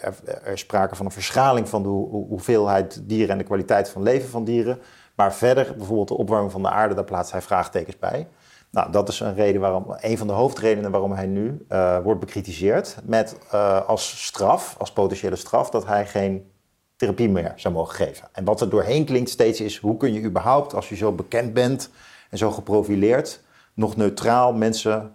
er, 0.00 0.14
er 0.44 0.52
is 0.52 0.60
sprake 0.60 0.96
van 0.96 1.06
een 1.06 1.12
verschaling 1.12 1.68
van 1.68 1.82
de 1.82 1.88
hoeveelheid 2.28 3.00
dieren 3.08 3.30
en 3.30 3.38
de 3.38 3.44
kwaliteit 3.44 3.88
van 3.88 4.02
leven 4.02 4.28
van 4.28 4.44
dieren. 4.44 4.78
Maar 5.14 5.34
verder, 5.34 5.74
bijvoorbeeld 5.76 6.08
de 6.08 6.16
opwarming 6.16 6.52
van 6.52 6.62
de 6.62 6.70
aarde, 6.70 6.94
daar 6.94 7.04
plaatst 7.04 7.32
hij 7.32 7.42
vraagtekens 7.42 7.98
bij. 7.98 8.26
Nou, 8.70 8.92
dat 8.92 9.08
is 9.08 9.20
een 9.20 9.34
reden 9.34 9.60
waarom, 9.60 9.84
een 10.00 10.18
van 10.18 10.26
de 10.26 10.32
hoofdredenen 10.32 10.90
waarom 10.90 11.12
hij 11.12 11.26
nu 11.26 11.66
uh, 11.68 11.98
wordt 11.98 12.20
bekritiseerd. 12.20 12.96
Met 13.04 13.38
uh, 13.54 13.86
als 13.86 14.26
straf, 14.26 14.74
als 14.78 14.92
potentiële 14.92 15.36
straf, 15.36 15.70
dat 15.70 15.86
hij 15.86 16.06
geen 16.06 16.50
therapie 16.96 17.28
meer 17.28 17.52
zou 17.56 17.74
mogen 17.74 17.94
geven. 17.94 18.28
En 18.32 18.44
wat 18.44 18.60
er 18.60 18.70
doorheen 18.70 19.04
klinkt 19.04 19.30
steeds 19.30 19.60
is, 19.60 19.78
hoe 19.78 19.96
kun 19.96 20.12
je 20.12 20.22
überhaupt, 20.22 20.74
als 20.74 20.88
je 20.88 20.96
zo 20.96 21.12
bekend 21.12 21.52
bent 21.52 21.90
en 22.30 22.38
zo 22.38 22.50
geprofileerd, 22.50 23.42
nog 23.74 23.96
neutraal 23.96 24.52
mensen 24.52 25.14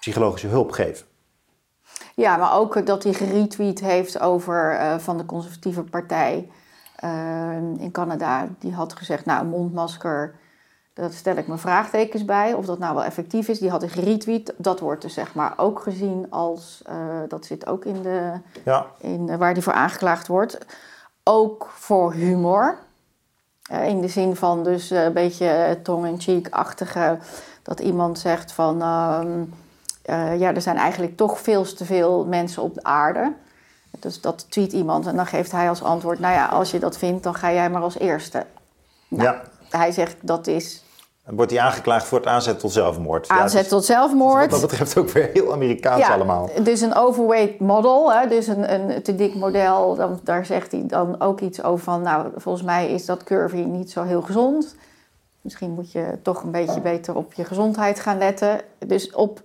psychologische 0.00 0.48
hulp 0.48 0.70
geven? 0.70 1.06
Ja, 2.14 2.36
maar 2.36 2.54
ook 2.54 2.86
dat 2.86 3.02
hij 3.02 3.12
geretweet 3.12 3.80
heeft 3.80 4.20
over 4.20 4.74
uh, 4.74 4.98
van 4.98 5.16
de 5.16 5.26
conservatieve 5.26 5.82
partij 5.82 6.48
in 7.78 7.88
Canada. 7.92 8.48
Die 8.58 8.72
had 8.72 8.92
gezegd, 8.92 9.24
nou, 9.24 9.40
een 9.40 9.48
mondmasker, 9.48 10.34
daar 10.94 11.12
stel 11.12 11.36
ik 11.36 11.46
mijn 11.46 11.58
vraagtekens 11.58 12.24
bij. 12.24 12.52
Of 12.52 12.66
dat 12.66 12.78
nou 12.78 12.94
wel 12.94 13.04
effectief 13.04 13.48
is, 13.48 13.58
die 13.58 13.70
had 13.70 13.80
hij 13.80 13.90
geretweet. 13.90 14.52
Dat 14.56 14.80
wordt 14.80 15.02
dus 15.02 15.14
zeg 15.14 15.34
maar 15.34 15.52
ook 15.56 15.80
gezien 15.80 16.26
als, 16.30 16.82
uh, 16.88 16.94
dat 17.28 17.46
zit 17.46 17.66
ook 17.66 17.84
in 17.84 18.02
de, 18.02 18.32
ja. 18.64 18.86
in, 18.98 19.38
waar 19.38 19.54
die 19.54 19.62
voor 19.62 19.72
aangeklaagd 19.72 20.26
wordt. 20.26 20.58
Ook 21.22 21.70
voor 21.74 22.12
humor. 22.12 22.78
Uh, 23.72 23.86
in 23.88 24.00
de 24.00 24.08
zin 24.08 24.36
van 24.36 24.64
dus 24.64 24.90
een 24.90 25.12
beetje 25.12 25.78
tong-in-cheek-achtige... 25.82 27.18
dat 27.62 27.80
iemand 27.80 28.18
zegt 28.18 28.52
van... 28.52 28.74
Uh, 28.74 30.38
ja, 30.38 30.54
er 30.54 30.60
zijn 30.60 30.76
eigenlijk 30.76 31.16
toch 31.16 31.40
veel 31.40 31.62
te 31.62 31.84
veel 31.84 32.24
mensen 32.24 32.62
op 32.62 32.74
de 32.74 32.82
aarde. 32.82 33.32
Dus 33.98 34.20
dat 34.20 34.50
tweet 34.50 34.72
iemand 34.72 35.06
en 35.06 35.16
dan 35.16 35.26
geeft 35.26 35.52
hij 35.52 35.68
als 35.68 35.82
antwoord... 35.82 36.18
nou 36.18 36.34
ja, 36.34 36.46
als 36.46 36.70
je 36.70 36.78
dat 36.78 36.98
vindt, 36.98 37.22
dan 37.22 37.34
ga 37.34 37.52
jij 37.52 37.70
maar 37.70 37.82
als 37.82 37.98
eerste. 37.98 38.46
Nou, 39.08 39.22
ja. 39.22 39.42
Hij 39.72 39.92
zegt 39.92 40.16
dat 40.20 40.46
is... 40.46 40.82
Wordt 41.24 41.50
hij 41.50 41.60
aangeklaagd 41.60 42.06
voor 42.06 42.18
het 42.18 42.26
aanzet 42.26 42.58
tot 42.58 42.72
zelfmoord? 42.72 43.28
Aanzet 43.28 43.52
ja, 43.52 43.58
dus, 43.58 43.68
tot 43.68 43.84
zelfmoord. 43.84 44.50
Wat 44.50 44.60
dat 44.60 44.70
betreft 44.70 44.98
ook 44.98 45.10
weer 45.10 45.30
heel 45.32 45.52
Amerikaans 45.52 46.06
ja, 46.06 46.14
allemaal. 46.14 46.50
Dus 46.62 46.80
een 46.80 46.94
overweight 46.94 47.60
model, 47.60 48.12
hè, 48.12 48.28
dus 48.28 48.46
een, 48.46 48.72
een 48.72 49.02
te 49.02 49.14
dik 49.14 49.34
model. 49.34 49.94
Dan, 49.94 50.20
daar 50.22 50.46
zegt 50.46 50.72
hij 50.72 50.84
dan 50.86 51.20
ook 51.20 51.40
iets 51.40 51.62
over 51.62 51.84
van... 51.84 52.02
nou, 52.02 52.28
volgens 52.36 52.64
mij 52.64 52.90
is 52.90 53.06
dat 53.06 53.24
curvy 53.24 53.60
niet 53.60 53.90
zo 53.90 54.02
heel 54.02 54.22
gezond. 54.22 54.74
Misschien 55.40 55.70
moet 55.70 55.92
je 55.92 56.18
toch 56.22 56.42
een 56.42 56.50
beetje 56.50 56.80
beter 56.80 57.16
op 57.16 57.32
je 57.32 57.44
gezondheid 57.44 58.00
gaan 58.00 58.18
letten. 58.18 58.60
Dus 58.78 59.12
op 59.12 59.40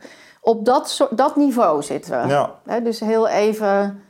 op 0.48 0.65
dat, 0.65 1.07
dat 1.12 1.36
niveau 1.36 1.84
zitten 1.84 2.22
we. 2.22 2.27
Ja. 2.27 2.51
He, 2.65 2.81
dus 2.81 3.00
heel 3.00 3.27
even. 3.27 4.01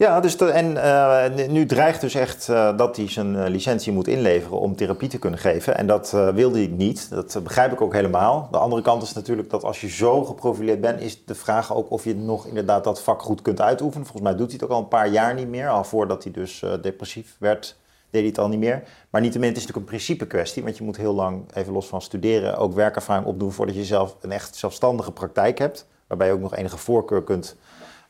Ja, 0.00 0.20
dus 0.20 0.36
en 0.36 0.70
uh, 0.70 1.48
nu 1.48 1.66
dreigt 1.66 2.00
dus 2.00 2.14
echt 2.14 2.48
uh, 2.48 2.76
dat 2.76 2.96
hij 2.96 3.10
zijn 3.10 3.34
uh, 3.34 3.46
licentie 3.46 3.92
moet 3.92 4.08
inleveren 4.08 4.58
om 4.58 4.76
therapie 4.76 5.08
te 5.08 5.18
kunnen 5.18 5.38
geven. 5.38 5.76
En 5.76 5.86
dat 5.86 6.10
wilde 6.10 6.58
hij 6.58 6.66
niet. 6.66 7.10
Dat 7.10 7.40
begrijp 7.42 7.72
ik 7.72 7.80
ook 7.80 7.92
helemaal. 7.92 8.48
De 8.50 8.58
andere 8.58 8.82
kant 8.82 9.02
is 9.02 9.12
natuurlijk 9.12 9.50
dat 9.50 9.64
als 9.64 9.80
je 9.80 9.88
zo 9.88 10.24
geprofileerd 10.24 10.80
bent, 10.80 11.00
is 11.00 11.24
de 11.24 11.34
vraag 11.34 11.74
ook 11.74 11.90
of 11.90 12.04
je 12.04 12.14
nog 12.14 12.46
inderdaad 12.46 12.84
dat 12.84 13.02
vak 13.02 13.22
goed 13.22 13.42
kunt 13.42 13.60
uitoefenen. 13.60 14.06
Volgens 14.06 14.28
mij 14.28 14.36
doet 14.36 14.46
hij 14.46 14.54
het 14.60 14.64
ook 14.64 14.70
al 14.70 14.82
een 14.82 14.88
paar 14.88 15.08
jaar 15.08 15.34
niet 15.34 15.48
meer. 15.48 15.68
Al 15.68 15.84
voordat 15.84 16.22
hij 16.22 16.32
dus 16.32 16.64
depressief 16.82 17.36
werd, 17.38 17.76
deed 18.10 18.20
hij 18.20 18.30
het 18.30 18.38
al 18.38 18.48
niet 18.48 18.58
meer. 18.58 18.82
Maar 19.10 19.20
niettemin, 19.20 19.48
het 19.48 19.56
is 19.56 19.62
natuurlijk 19.66 19.90
een 19.90 19.96
principe 19.96 20.26
kwestie. 20.26 20.62
Want 20.62 20.76
je 20.76 20.84
moet 20.84 20.96
heel 20.96 21.14
lang, 21.14 21.42
even 21.54 21.72
los 21.72 21.86
van 21.86 22.02
studeren, 22.02 22.56
ook 22.56 22.74
werkervaring 22.74 23.26
opdoen 23.26 23.52
voordat 23.52 23.74
je 23.74 23.84
zelf 23.84 24.16
een 24.20 24.32
echt 24.32 24.56
zelfstandige 24.56 25.12
praktijk 25.12 25.58
hebt. 25.58 25.86
Waarbij 26.06 26.26
je 26.26 26.32
ook 26.32 26.40
nog 26.40 26.56
enige 26.56 26.78
voorkeur 26.78 27.22
kunt 27.22 27.56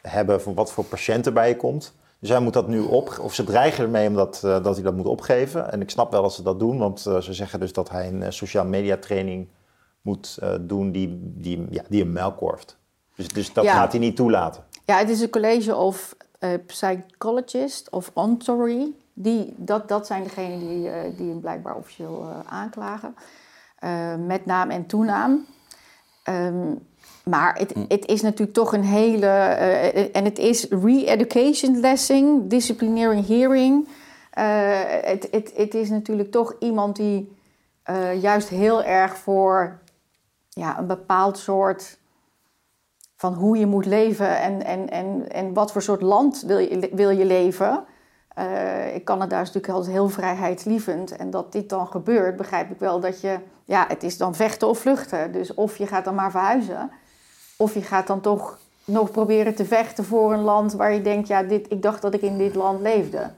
hebben 0.02 0.42
van 0.42 0.54
wat 0.54 0.73
voor 0.73 0.85
patiënten 0.85 1.35
bij 1.35 1.49
je 1.49 1.57
komt. 1.57 1.95
Dus 2.19 2.28
hij 2.28 2.40
moet 2.40 2.52
dat 2.52 2.69
nu 2.69 2.80
op, 2.80 3.19
of 3.21 3.35
ze 3.35 3.45
dreigen 3.45 3.85
ermee 3.85 4.09
omdat 4.09 4.42
uh, 4.45 4.62
dat 4.62 4.75
hij 4.75 4.85
dat 4.85 4.97
moet 4.97 5.07
opgeven. 5.07 5.73
En 5.73 5.80
ik 5.80 5.90
snap 5.90 6.11
wel 6.12 6.23
dat 6.23 6.35
ze 6.35 6.42
dat 6.42 6.59
doen, 6.59 6.78
want 6.78 7.04
uh, 7.09 7.19
ze 7.19 7.33
zeggen 7.33 7.61
dus 7.61 7.73
dat 7.73 7.90
hij 7.90 8.09
een 8.09 8.21
uh, 8.21 8.26
sociaal 8.30 8.64
media 8.64 8.97
training 8.97 9.49
moet 10.00 10.38
doen 10.61 10.92
die, 10.92 11.19
die, 11.23 11.66
ja, 11.71 11.83
die 11.88 12.02
hem 12.02 12.12
melkkorft. 12.12 12.76
Dus, 13.14 13.28
dus 13.28 13.52
dat 13.52 13.64
Ja. 13.64 13.73
gaat 13.75 13.90
hij 13.90 14.00
niet 14.00 14.16
toelaten. 14.16 14.64
Ja, 14.85 14.99
het 14.99 15.09
is 15.09 15.21
een 15.21 15.30
college 15.30 15.75
of 15.75 16.16
psychologist 16.66 17.90
of 17.90 18.11
ontory. 18.14 18.92
Die, 19.12 19.54
dat, 19.57 19.88
dat 19.88 20.07
zijn 20.07 20.23
degenen 20.23 20.59
die, 20.59 21.14
die 21.16 21.28
hem 21.28 21.40
blijkbaar 21.40 21.76
officieel 21.76 22.28
aanklagen. 22.49 23.14
Met 24.26 24.47
naam 24.47 24.71
en 24.71 24.87
toenaam. 24.87 25.47
Um, 26.28 26.88
Maar 27.31 27.59
het, 27.59 27.75
het 27.89 28.07
is 28.07 28.23
natuurlijk 28.23 28.53
toch 28.53 28.73
een 28.73 28.85
hele. 28.85 29.27
eh, 29.27 30.17
en 30.17 30.25
het 30.25 30.39
is 30.39 30.69
re-education 30.69 31.81
lesson, 31.81 32.49
disciplinary 32.49 33.25
hearing. 33.27 33.89
Eh, 34.31 34.45
het, 35.03 35.29
het, 35.31 35.53
het 35.57 35.75
is 35.75 35.91
natuurlijk 35.91 36.31
toch 36.31 36.55
iemand 36.59 36.97
die 36.97 37.37
eh, 37.83 38.23
juist 38.23 38.49
heel 38.49 38.85
erg 38.85 39.17
voor 39.17 39.79
ja, 40.49 40.79
een 40.79 40.87
bepaald 40.87 41.39
soort 41.39 41.99
van 43.17 43.35
hoe 43.35 43.59
je 43.59 43.67
moet 43.67 43.87
leven 43.87 44.41
en, 44.41 44.65
en, 44.65 44.91
en, 44.91 45.31
en 45.33 45.53
wat 45.53 45.73
voor 45.73 45.83
soort 45.83 46.03
land 46.03 46.43
wil 46.47 46.59
je, 46.59 46.91
wil 46.93 47.11
je 47.11 47.25
leven. 47.25 47.85
Ik 48.95 49.05
Canada 49.05 49.41
is 49.41 49.47
natuurlijk 49.47 49.73
altijd 49.73 49.93
heel 49.93 50.09
vrijheidslievend. 50.09 51.17
En 51.17 51.31
dat 51.31 51.53
dit 51.53 51.69
dan 51.69 51.87
gebeurt, 51.87 52.37
begrijp 52.37 52.71
ik 52.71 52.79
wel 52.79 53.01
dat 53.01 53.21
je... 53.21 53.39
Ja, 53.65 53.85
het 53.89 54.03
is 54.03 54.17
dan 54.17 54.35
vechten 54.35 54.69
of 54.69 54.79
vluchten. 54.79 55.33
Dus 55.33 55.55
of 55.55 55.77
je 55.77 55.87
gaat 55.87 56.05
dan 56.05 56.15
maar 56.15 56.31
verhuizen... 56.31 56.91
of 57.61 57.75
je 57.75 57.83
gaat 57.83 58.07
dan 58.07 58.21
toch 58.21 58.59
nog 58.85 59.11
proberen 59.11 59.55
te 59.55 59.64
vechten 59.64 60.05
voor 60.05 60.33
een 60.33 60.43
land... 60.43 60.73
waar 60.73 60.93
je 60.93 61.02
denkt, 61.02 61.29
ja, 61.29 61.43
dit, 61.43 61.67
ik 61.71 61.83
dacht 61.83 62.02
dat 62.02 62.14
ik 62.14 62.23
in 62.23 62.38
dit 62.38 62.55
land 62.55 62.81
leefde. 62.81 63.31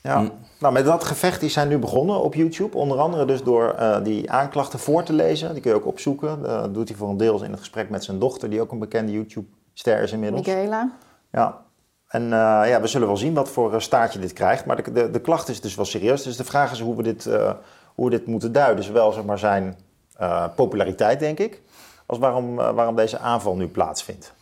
Ja. 0.00 0.30
Nou, 0.58 0.72
met 0.72 0.84
dat 0.84 1.04
gevecht 1.04 1.40
die 1.40 1.50
zijn 1.50 1.68
nu 1.68 1.78
begonnen 1.78 2.20
op 2.20 2.34
YouTube. 2.34 2.76
Onder 2.76 2.98
andere 2.98 3.24
dus 3.24 3.42
door 3.42 3.70
eh, 3.70 4.04
die 4.04 4.30
aanklachten 4.30 4.78
voor 4.78 5.02
te 5.02 5.12
lezen. 5.12 5.52
Die 5.52 5.62
kun 5.62 5.70
je 5.70 5.76
ook 5.76 5.86
opzoeken. 5.86 6.42
Dat 6.42 6.74
doet 6.74 6.88
hij 6.88 6.96
voor 6.96 7.08
een 7.08 7.16
deel 7.16 7.42
in 7.44 7.50
het 7.50 7.58
gesprek 7.58 7.90
met 7.90 8.04
zijn 8.04 8.18
dochter, 8.18 8.50
die 8.50 8.60
ook 8.60 8.72
een 8.72 8.78
bekende 8.78 9.12
YouTube-ster 9.12 10.02
is 10.02 10.12
inmiddels. 10.12 10.46
Michaela? 10.46 10.92
Ja. 11.32 11.64
En 12.08 12.22
eh, 12.22 12.68
ja, 12.68 12.80
we 12.80 12.86
zullen 12.86 13.06
wel 13.06 13.16
zien 13.16 13.34
wat 13.34 13.48
voor 13.48 13.74
eh, 13.74 13.80
staartje 13.80 14.18
dit 14.18 14.32
krijgt. 14.32 14.64
Maar 14.64 14.82
de, 14.82 14.92
de, 14.92 15.10
de 15.10 15.20
klacht 15.20 15.48
is 15.48 15.60
dus 15.60 15.74
wel 15.74 15.84
serieus. 15.84 16.22
Dus 16.22 16.36
de 16.36 16.44
vraag 16.44 16.72
is 16.72 16.80
hoe 16.80 16.96
we 16.96 17.02
dit, 17.02 17.26
eh, 17.26 17.52
hoe 17.94 18.04
we 18.04 18.10
dit 18.10 18.26
moeten 18.26 18.52
duiden. 18.52 18.84
Zowel 18.84 19.12
zeg 19.12 19.24
maar, 19.24 19.38
zijn 19.38 19.76
eh, 20.16 20.44
populariteit, 20.54 21.20
denk 21.20 21.38
ik, 21.38 21.62
als 22.06 22.18
waarom, 22.18 22.60
eh, 22.60 22.70
waarom 22.70 22.96
deze 22.96 23.18
aanval 23.18 23.56
nu 23.56 23.66
plaatsvindt. 23.68 24.34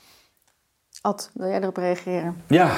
Ad, 1.00 1.30
wil 1.35 1.49
jij 1.49 1.61
erop 1.61 1.76
reageren? 1.76 2.42
Ja. 2.47 2.71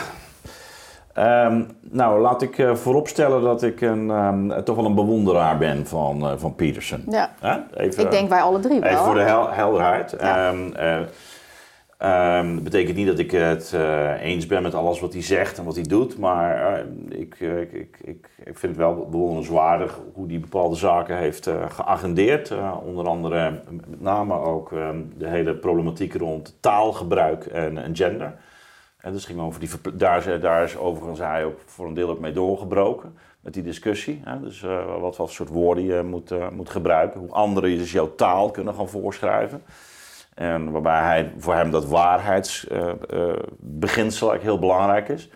Ehm, 1.14 1.62
nou, 1.81 2.21
laat 2.21 2.43
ik 2.43 2.59
eh, 2.59 2.75
vooropstellen 2.75 3.43
dat 3.43 3.62
ik 3.62 3.81
een, 3.81 4.11
ehm, 4.11 4.62
toch 4.62 4.76
wel 4.76 4.85
een 4.85 4.95
bewonderaar 4.95 5.59
ben 5.59 5.87
van, 5.87 6.23
eh, 6.28 6.33
van 6.37 6.55
Peterson. 6.55 7.05
Ja, 7.09 7.31
Hè? 7.40 7.59
Even, 7.75 8.05
ik 8.05 8.11
denk 8.11 8.28
wij 8.28 8.40
alle 8.43 8.61
drie 8.61 8.81
wel. 8.81 8.90
Even 8.90 9.05
voor 9.05 9.14
de 9.14 9.21
hel- 9.21 9.50
helderheid. 9.50 10.14
Ja. 10.21 10.49
Ehm, 10.49 10.73
eh, 10.73 10.99
ehm, 11.98 12.54
dat 12.54 12.64
betekent 12.64 12.96
niet 12.96 13.06
dat 13.06 13.18
ik 13.18 13.30
het 13.30 13.72
eh, 13.74 14.22
eens 14.22 14.46
ben 14.46 14.62
met 14.62 14.74
alles 14.74 15.00
wat 15.00 15.12
hij 15.12 15.22
zegt 15.22 15.58
en 15.58 15.64
wat 15.64 15.74
hij 15.74 15.84
doet. 15.84 16.18
Maar 16.18 16.74
eh, 16.78 16.84
ik, 17.20 17.36
eh, 17.40 17.60
ik, 17.60 17.72
ik, 17.72 17.98
ik, 18.02 18.28
ik 18.44 18.58
vind 18.58 18.76
het 18.76 18.76
wel 18.76 19.08
bewonderenswaardig 19.10 20.00
hoe 20.14 20.26
hij 20.28 20.40
bepaalde 20.40 20.76
zaken 20.76 21.16
heeft 21.16 21.50
geagendeerd. 21.68 22.52
Onder 22.84 23.06
andere 23.06 23.60
met 23.70 24.00
name 24.00 24.34
ook 24.34 24.72
ehm, 24.72 25.00
de 25.16 25.28
hele 25.28 25.54
problematiek 25.56 26.14
rond 26.14 26.56
taalgebruik 26.60 27.46
en, 27.46 27.78
en 27.78 27.96
gender. 27.96 28.34
En 29.00 29.12
dus 29.12 29.24
ging 29.24 29.40
over 29.40 29.60
die, 29.60 29.68
daar, 29.94 30.26
is- 30.26 30.40
daar 30.40 30.62
is 30.62 30.76
overigens 30.76 31.18
hij 31.18 31.44
ook 31.44 31.58
voor 31.66 31.86
een 31.86 31.94
deel 31.94 32.10
ook 32.10 32.20
mee 32.20 32.32
doorgebroken. 32.32 33.14
Met 33.40 33.54
die 33.54 33.62
discussie. 33.62 34.20
Hè? 34.24 34.40
Dus 34.40 34.64
wat 35.00 35.16
voor 35.16 35.28
soort 35.28 35.48
woorden 35.48 35.84
je 35.84 36.02
moet, 36.02 36.50
moet 36.52 36.70
gebruiken. 36.70 37.20
Hoe 37.20 37.30
anderen 37.30 37.78
dus 37.78 37.92
jouw 37.92 38.14
taal 38.14 38.50
kunnen 38.50 38.74
gaan 38.74 38.88
voorschrijven. 38.88 39.62
En 40.37 40.71
waarbij 40.71 41.00
hij, 41.02 41.33
voor 41.38 41.55
hem 41.55 41.71
dat 41.71 41.87
waarheidsbeginsel 41.87 44.31
eigenlijk 44.31 44.43
heel 44.43 44.59
belangrijk 44.59 45.09
is. 45.09 45.28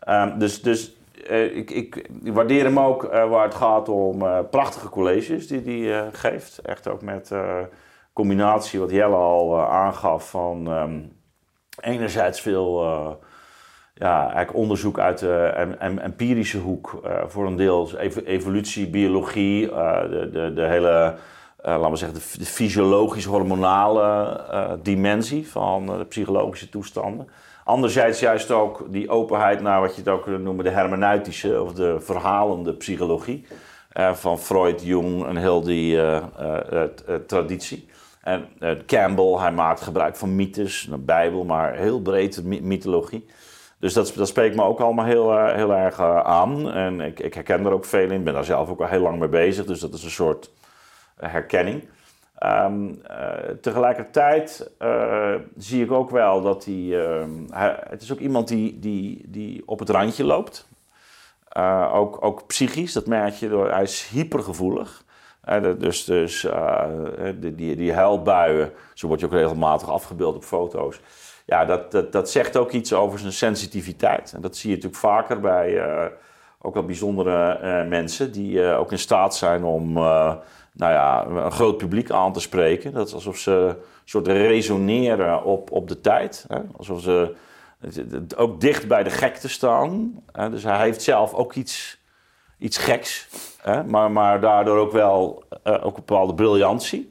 Ehm, 0.00 0.38
dus 0.38 0.62
dus 0.62 0.96
eh, 1.28 1.56
ik, 1.56 1.70
ik, 1.70 2.08
waardeer 2.22 2.64
hem 2.64 2.80
ook 2.80 3.04
eh, 3.04 3.28
waar 3.30 3.44
het 3.44 3.54
gaat 3.54 3.88
om 3.88 4.22
eh, 4.22 4.38
prachtige 4.50 4.88
colleges 4.88 5.46
die 5.48 5.62
hij 5.84 6.00
eh, 6.00 6.06
geeft. 6.12 6.58
Echt 6.58 6.88
ook 6.88 7.02
met 7.02 7.30
eh, 7.30 7.58
combinatie 8.12 8.80
wat 8.80 8.90
Jelle 8.90 9.14
al 9.16 9.56
eh, 9.58 9.68
aangaf 9.70 10.30
van 10.30 10.66
ehm, 10.66 11.00
enerzijds 11.80 12.40
veel 12.40 12.82
eh, 12.84 13.10
ja, 13.94 14.20
eigenlijk 14.22 14.54
onderzoek 14.54 14.98
uit 14.98 15.18
de 15.18 15.52
em- 15.56 15.76
em- 15.78 15.98
empirische 15.98 16.58
hoek. 16.58 17.00
eh, 17.04 17.22
voor 17.26 17.46
een 17.46 17.56
deel 17.56 17.90
ev- 17.98 18.26
evolutie, 18.26 18.90
biologie, 18.90 19.70
eh, 19.72 20.00
de, 20.10 20.30
de, 20.30 20.52
de 20.54 20.62
hele 20.66 20.90
eh, 20.90 21.10
laten 21.70 21.90
we 21.90 21.96
zeggen, 21.96 22.18
de, 22.18 22.24
f- 22.24 22.36
de 22.38 22.44
fysiologisch-hormonale 22.44 24.02
eh, 24.50 24.70
dimensie 24.82 25.48
van 25.50 25.92
eh, 25.92 25.98
de 25.98 26.04
psychologische 26.04 26.68
toestanden. 26.68 27.28
Anderzijds 27.64 28.20
juist 28.20 28.50
ook 28.50 28.84
die 28.88 29.08
openheid 29.10 29.60
naar 29.62 29.80
wat 29.80 29.94
je 29.94 30.00
het 30.00 30.10
ook 30.10 30.22
kunt 30.22 30.42
noemen 30.44 30.64
de 30.64 30.70
hermeneutische 30.70 31.62
of 31.62 31.72
de 31.72 31.96
verhalende 32.00 32.72
psychologie. 32.74 33.46
eh, 33.92 34.12
van 34.14 34.38
Freud, 34.38 34.82
Jung 34.84 35.26
en 35.26 35.36
heel 35.36 35.60
die 35.62 35.96
eh, 36.00 36.16
eh, 36.16 36.22
eh, 36.72 36.82
eh, 36.82 37.14
traditie. 37.26 37.88
En 38.22 38.44
eh, 38.58 38.70
Campbell, 38.86 39.32
hij 39.38 39.52
maakt 39.52 39.80
gebruik 39.80 40.16
van 40.16 40.34
mythes, 40.36 40.86
de 40.90 40.96
Bijbel, 40.98 41.44
maar 41.44 41.74
heel 41.74 42.00
breed 42.00 42.44
my- 42.44 42.60
mythologie. 42.62 43.26
Dus 43.80 43.92
dat, 43.92 44.12
spreekt 44.22 44.56
me 44.56 44.62
ook 44.62 44.80
allemaal 44.80 45.04
heel, 45.04 45.32
eh, 45.38 45.54
heel 45.54 45.72
erg 45.72 45.98
eh, 45.98 46.18
aan. 46.20 46.70
En 46.72 47.00
ik, 47.00 47.20
ik 47.20 47.34
herken 47.34 47.66
er 47.66 47.72
ook 47.72 47.84
veel 47.84 48.10
in. 48.10 48.18
Ik 48.18 48.24
ben 48.24 48.34
daar 48.34 48.44
zelf 48.44 48.68
ook 48.70 48.80
al 48.80 48.86
heel 48.86 49.00
lang 49.00 49.18
mee 49.18 49.28
bezig. 49.28 49.64
Dus 49.64 49.80
dat 49.80 49.92
is 49.94 50.04
een 50.04 50.10
soort 50.10 50.44
eh, 50.44 50.50
herkenning. 51.16 51.88
Ehm, 52.38 52.88
eh, 53.06 53.50
tegelijkertijd 53.60 54.70
eh, 54.78 55.34
zie 55.56 55.84
ik 55.84 55.92
ook 55.92 56.10
wel 56.10 56.42
dat 56.42 56.66
ehm, 56.66 57.30
hij... 57.50 57.76
Het 57.88 58.02
is 58.02 58.12
ook 58.12 58.18
iemand 58.18 58.48
die, 58.48 58.78
die, 58.78 59.24
die 59.26 59.62
op 59.66 59.78
het 59.78 59.90
randje 59.90 60.24
loopt. 60.24 60.68
Eh, 61.48 61.90
ook, 61.94 62.24
ook 62.24 62.46
psychisch, 62.46 62.92
dat 62.92 63.06
merk 63.06 63.34
je. 63.34 63.48
Door, 63.48 63.70
hij 63.70 63.82
is 63.82 64.08
hypergevoelig. 64.12 65.04
Dus 65.78 66.04
dus 66.04 66.46
die, 67.40 67.54
die, 67.54 67.76
die 67.76 67.92
huilbuien, 67.92 68.72
zo 68.94 69.06
wordt 69.06 69.20
je 69.20 69.28
ook 69.28 69.32
regelmatig 69.32 69.90
afgebeeld 69.90 70.36
op 70.36 70.44
foto's. 70.44 71.00
Ja, 71.44 71.64
dat, 71.64 71.90
dat, 71.90 72.12
dat 72.12 72.30
zegt 72.30 72.56
ook 72.56 72.72
iets 72.72 72.92
over 72.92 73.18
zijn 73.18 73.32
sensitiviteit. 73.32 74.32
En 74.32 74.40
dat 74.40 74.56
zie 74.56 74.70
je 74.70 74.76
natuurlijk 74.76 75.02
vaker 75.02 75.40
bij 75.40 75.82
ook 76.58 76.74
wel 76.74 76.84
bijzondere 76.84 77.84
mensen... 77.84 78.32
die 78.32 78.62
ook 78.62 78.92
in 78.92 78.98
staat 78.98 79.36
zijn 79.36 79.64
om 79.64 79.98
nou 80.76 80.92
ja, 80.92 81.26
een 81.26 81.52
groot 81.52 81.76
publiek 81.76 82.10
aan 82.10 82.32
te 82.32 82.40
spreken. 82.40 82.92
Dat 82.92 83.06
is 83.06 83.14
alsof 83.14 83.36
ze 83.36 83.52
een 83.52 83.76
soort 84.04 84.26
resoneren 84.26 85.44
op, 85.44 85.70
op 85.70 85.88
de 85.88 86.00
tijd. 86.00 86.44
Hè? 86.48 86.58
Alsof 86.76 87.00
ze 87.00 87.34
ook 88.36 88.60
dicht 88.60 88.88
bij 88.88 89.02
de 89.02 89.10
gekte 89.10 89.48
staan. 89.48 90.22
Hè? 90.32 90.50
Dus 90.50 90.62
hij 90.62 90.78
heeft 90.78 91.02
zelf 91.02 91.34
ook 91.34 91.54
iets, 91.54 91.98
iets 92.58 92.78
geks. 92.78 93.28
Hè? 93.62 93.84
Maar, 93.84 94.10
maar 94.10 94.40
daardoor 94.40 94.78
ook 94.78 94.92
wel 94.92 95.44
eh, 95.62 95.72
ook 95.72 95.96
een 95.96 96.04
bepaalde 96.06 96.34
briljantie. 96.34 97.08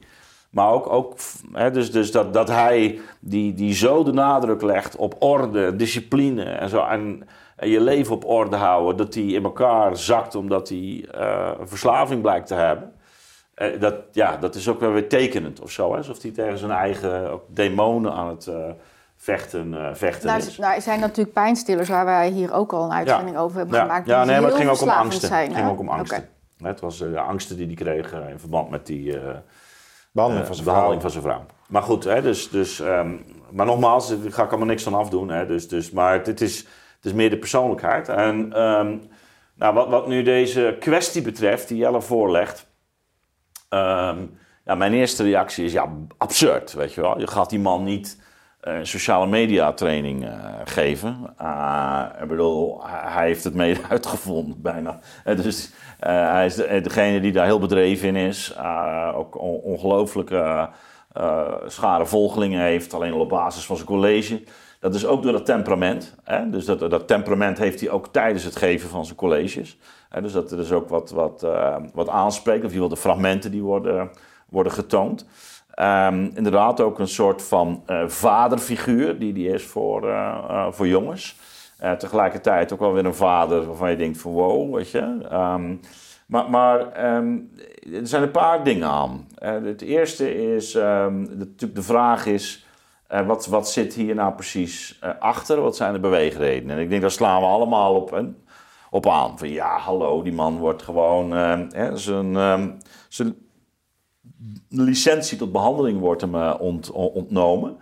Maar 0.50 0.70
ook, 0.70 0.92
ook 0.92 1.16
hè, 1.52 1.70
dus, 1.70 1.92
dus 1.92 2.10
dat, 2.10 2.34
dat 2.34 2.48
hij 2.48 3.00
die, 3.20 3.54
die 3.54 3.74
zo 3.74 4.02
de 4.02 4.12
nadruk 4.12 4.62
legt 4.62 4.96
op 4.96 5.14
orde, 5.18 5.76
discipline 5.76 6.42
en 6.42 6.68
zo. 6.68 6.84
En, 6.84 7.28
en 7.56 7.68
je 7.68 7.80
leven 7.80 8.14
op 8.14 8.24
orde 8.24 8.56
houden, 8.56 8.96
dat 8.96 9.14
hij 9.14 9.24
in 9.24 9.44
elkaar 9.44 9.96
zakt 9.96 10.34
omdat 10.34 10.68
hij 10.68 11.08
eh, 11.10 11.50
een 11.60 11.68
verslaving 11.68 12.22
blijkt 12.22 12.46
te 12.46 12.54
hebben. 12.54 12.92
Eh, 13.56 13.80
dat, 13.80 13.94
ja, 14.12 14.36
dat 14.36 14.54
is 14.54 14.68
ook 14.68 14.80
wel 14.80 14.92
weer 14.92 15.08
tekenend 15.08 15.60
of 15.60 15.70
zo. 15.70 15.90
Hè? 15.90 15.96
Alsof 15.96 16.22
hij 16.22 16.30
tegen 16.30 16.58
zijn 16.58 16.70
eigen 16.70 17.40
demonen 17.48 18.12
aan 18.12 18.28
het 18.28 18.46
eh, 18.46 18.70
vechten, 19.16 19.74
eh, 19.74 19.94
vechten 19.94 20.26
Nou, 20.26 20.40
is. 20.40 20.58
nou, 20.58 20.74
er 20.74 20.82
zijn 20.82 21.00
natuurlijk 21.00 21.34
pijnstillers 21.34 21.88
waar 21.88 22.04
wij 22.04 22.28
hier 22.28 22.52
ook 22.52 22.72
al 22.72 22.84
een 22.84 22.92
uitzending 22.92 23.36
over 23.36 23.56
hebben 23.58 23.76
Ja, 23.76 23.82
gemaakt. 23.82 24.06
ja 24.06 24.22
die 24.22 24.30
nee, 24.30 24.40
maar 24.40 24.50
het 24.50 24.58
ging 24.58 24.70
ook 24.70 24.80
om 24.82 24.88
angsten. 24.88 25.28
Zijn, 25.28 25.46
het 25.48 25.56
ging 25.56 25.68
ook 25.68 25.78
om 25.78 25.88
angsten. 25.88 26.28
Het 26.62 26.80
was 26.80 27.00
eh, 27.00 27.10
de 27.10 27.20
angsten 27.20 27.56
die 27.56 27.66
hij 27.66 27.74
kreeg 27.74 28.12
in 28.12 28.38
verband 28.38 28.70
met 28.70 28.86
die 28.86 29.18
eh, 29.18 29.36
Behandeling 30.12 30.46
eh, 30.46 30.46
van 30.46 30.54
zijn 30.54 30.66
behandeling 30.66 31.02
van 31.02 31.10
zijn 31.10 31.22
vrouw. 31.22 31.44
Maar 31.68 31.82
goed, 31.82 32.04
hè, 32.04 32.22
dus, 32.22 32.50
dus, 32.50 32.80
ehm, 32.80 33.14
maar 33.50 33.66
nogmaals, 33.66 34.08
daar 34.08 34.32
ga 34.32 34.42
ik 34.42 34.48
allemaal 34.48 34.66
niks 34.66 34.82
van 34.82 34.94
afdoen. 34.94 35.28
Hè, 35.28 35.46
dus, 35.46 35.68
dus, 35.68 35.90
maar 35.90 36.24
het 36.24 36.40
is, 36.40 36.58
het 36.96 37.04
is 37.04 37.12
meer 37.12 37.30
de 37.30 37.38
persoonlijkheid. 37.38 38.08
En 38.08 38.52
ehm, 38.52 38.96
nou, 39.54 39.74
wat, 39.74 39.88
wat 39.88 40.06
nu 40.06 40.22
deze 40.22 40.76
kwestie 40.80 41.22
betreft, 41.22 41.68
die 41.68 41.76
Jelle 41.76 42.00
voorlegt. 42.00 42.65
Ehm, 43.68 44.18
ja, 44.64 44.74
mijn 44.74 44.92
eerste 44.92 45.22
reactie 45.22 45.64
is 45.64 45.72
ja, 45.72 45.88
absurd, 46.18 46.72
weet 46.72 46.94
je 46.94 47.00
wel. 47.00 47.18
Je 47.20 47.26
gaat 47.26 47.50
die 47.50 47.58
man 47.58 47.84
niet 47.84 48.20
eh, 48.60 48.74
sociale 48.82 49.26
media 49.26 49.72
training 49.72 50.24
eh, 50.26 50.32
geven. 50.64 51.32
Ah, 51.36 52.04
ik 52.22 52.28
bedoel, 52.28 52.80
hij 52.86 53.26
heeft 53.26 53.44
het 53.44 53.54
mede 53.54 53.80
uitgevonden 53.90 54.62
bijna. 54.62 54.98
Eh, 55.24 55.36
dus 55.36 55.70
eh, 56.00 56.30
hij 56.32 56.46
is 56.46 56.54
de- 56.54 56.64
eh, 56.64 56.82
degene 56.82 57.20
die 57.20 57.32
daar 57.32 57.44
heel 57.46 57.58
bedreven 57.58 58.08
in 58.08 58.16
is. 58.16 58.58
Ook 59.14 59.40
on- 59.40 59.60
ongelooflijke 59.60 60.68
eh 61.12 61.52
schare 61.66 62.06
volgelingen 62.06 62.60
heeft, 62.60 62.94
alleen 62.94 63.12
al 63.12 63.20
op 63.20 63.28
basis 63.28 63.64
van 63.66 63.76
zijn 63.76 63.88
college. 63.88 64.42
Dat 64.86 64.94
is 64.94 65.06
ook 65.06 65.22
door 65.22 65.32
dat 65.32 65.46
temperament. 65.46 66.14
Hè? 66.24 66.50
Dus 66.50 66.64
dat, 66.64 66.78
dat 66.78 67.06
temperament 67.06 67.58
heeft 67.58 67.80
hij 67.80 67.90
ook 67.90 68.08
tijdens 68.12 68.44
het 68.44 68.56
geven 68.56 68.88
van 68.88 69.04
zijn 69.04 69.16
colleges. 69.16 69.78
Hè? 70.08 70.22
Dus 70.22 70.32
dat 70.32 70.50
er 70.50 70.56
dus 70.56 70.72
ook 70.72 70.88
wat, 70.88 71.10
wat, 71.10 71.42
eh, 71.42 71.76
wat 71.94 72.08
aanspreekt, 72.08 72.64
of 72.64 72.72
ieder 72.72 72.82
geval 72.82 72.88
de 72.88 73.00
fragmenten 73.00 73.50
die 73.50 73.62
worden, 73.62 74.10
worden 74.48 74.72
getoond. 74.72 75.26
Ehm, 75.70 76.28
inderdaad 76.34 76.80
ook 76.80 76.98
een 76.98 77.08
soort 77.08 77.42
van 77.42 77.82
eh, 77.86 78.06
vaderfiguur 78.06 79.18
die 79.18 79.32
die 79.32 79.48
is 79.48 79.64
voor, 79.64 80.08
eh, 80.08 80.66
voor 80.70 80.88
jongens. 80.88 81.36
Tegelijkertijd 81.98 82.72
ook 82.72 82.80
wel 82.80 82.92
weer 82.92 83.04
een 83.04 83.14
vader 83.14 83.66
waarvan 83.66 83.90
je 83.90 83.96
denkt 83.96 84.18
van 84.18 84.32
wow, 84.32 84.74
weet 84.74 84.90
je. 84.90 85.18
Ehm, 85.30 85.74
maar 86.26 86.50
maar 86.50 86.92
ehm, 86.92 87.38
er 87.92 88.06
zijn 88.06 88.22
een 88.22 88.30
paar 88.30 88.64
dingen 88.64 88.88
aan. 88.88 89.26
Het 89.38 89.82
eerste 89.82 90.54
is, 90.54 90.74
natuurlijk 90.74 91.74
de 91.74 91.82
vraag 91.82 92.26
is, 92.26 92.65
eh, 93.08 93.26
wat, 93.26 93.46
wat 93.46 93.70
zit 93.70 93.94
hier 93.94 94.14
nou 94.14 94.34
precies 94.34 94.98
eh, 95.00 95.10
achter? 95.18 95.60
Wat 95.60 95.76
zijn 95.76 95.92
de 95.92 95.98
beweegredenen? 96.00 96.76
En 96.76 96.82
ik 96.82 96.88
denk, 96.88 97.00
daar 97.00 97.10
slaan 97.10 97.40
we 97.40 97.46
allemaal 97.46 97.94
op, 97.94 98.12
eh, 98.12 98.24
op 98.90 99.06
aan. 99.08 99.38
Van 99.38 99.48
ja, 99.48 99.78
hallo, 99.78 100.22
die 100.22 100.32
man 100.32 100.58
wordt 100.58 100.82
gewoon 100.82 101.34
eh, 101.34 101.90
zijn, 101.94 102.36
eh, 102.36 102.62
zijn 103.08 103.34
licentie 104.68 105.38
tot 105.38 105.52
behandeling 105.52 106.00
wordt 106.00 106.20
hem 106.20 106.34
ont, 106.34 106.90
on- 106.90 107.10
ontnomen. 107.10 107.76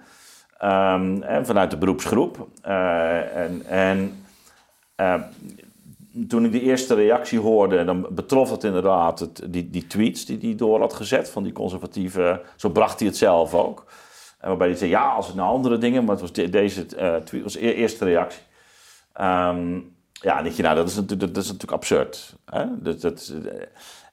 Ehm, 0.58 1.22
en 1.22 1.46
vanuit 1.46 1.70
de 1.70 1.78
beroepsgroep. 1.78 2.48
En 2.62 3.62
en 3.66 4.18
toen 6.28 6.44
ik 6.44 6.52
de 6.52 6.60
eerste 6.60 6.94
reactie 6.94 7.38
hoorde, 7.38 7.84
dan 7.84 8.06
betrof 8.10 8.50
het 8.50 8.64
inderdaad 8.64 9.18
het, 9.18 9.42
die, 9.50 9.70
die 9.70 9.86
tweets 9.86 10.24
die 10.24 10.38
hij 10.40 10.54
door 10.54 10.80
had 10.80 10.94
gezet 10.94 11.30
van 11.30 11.42
die 11.42 11.52
conservatieve. 11.52 12.42
Zo 12.56 12.68
bracht 12.68 12.98
hij 12.98 13.08
het 13.08 13.16
zelf 13.16 13.54
ook. 13.54 13.84
Waarbij 14.44 14.68
hij 14.68 14.76
zei: 14.76 14.90
Ja, 14.90 15.02
als 15.08 15.26
het 15.26 15.36
nou 15.36 15.48
andere 15.48 15.78
dingen, 15.78 16.02
maar 16.04 16.12
het 16.12 16.20
was 16.20 16.32
de- 16.32 16.48
deze 16.50 16.86
eh, 16.96 17.14
tweet 17.16 17.42
was 17.42 17.52
de 17.52 17.74
eerste 17.74 18.04
reactie. 18.04 18.42
Ehm, 19.12 19.74
ja, 20.12 20.36
en 20.38 20.44
denk 20.44 20.54
je, 20.56 20.62
nou, 20.62 20.74
dat 20.76 20.88
is 20.88 20.94
natuurlijk, 20.96 21.34
dat 21.34 21.42
is 21.42 21.50
natuurlijk 21.52 21.78
absurd. 21.78 22.34
Hè? 22.44 22.64
Dat, 22.76 23.00
dat, 23.00 23.32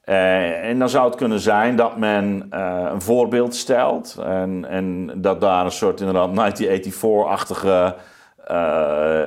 eh, 0.03 0.69
en 0.69 0.79
dan 0.79 0.89
zou 0.89 1.05
het 1.05 1.15
kunnen 1.15 1.39
zijn 1.39 1.75
dat 1.75 1.97
men 1.97 2.47
eh, 2.49 2.87
een 2.91 3.01
voorbeeld 3.01 3.55
stelt 3.55 4.17
en, 4.23 4.65
en 4.69 5.11
dat 5.21 5.41
daar 5.41 5.65
een 5.65 5.71
soort 5.71 5.99
inderdaad 5.99 6.29
1984-achtige, 6.33 7.95
eh, 8.47 9.21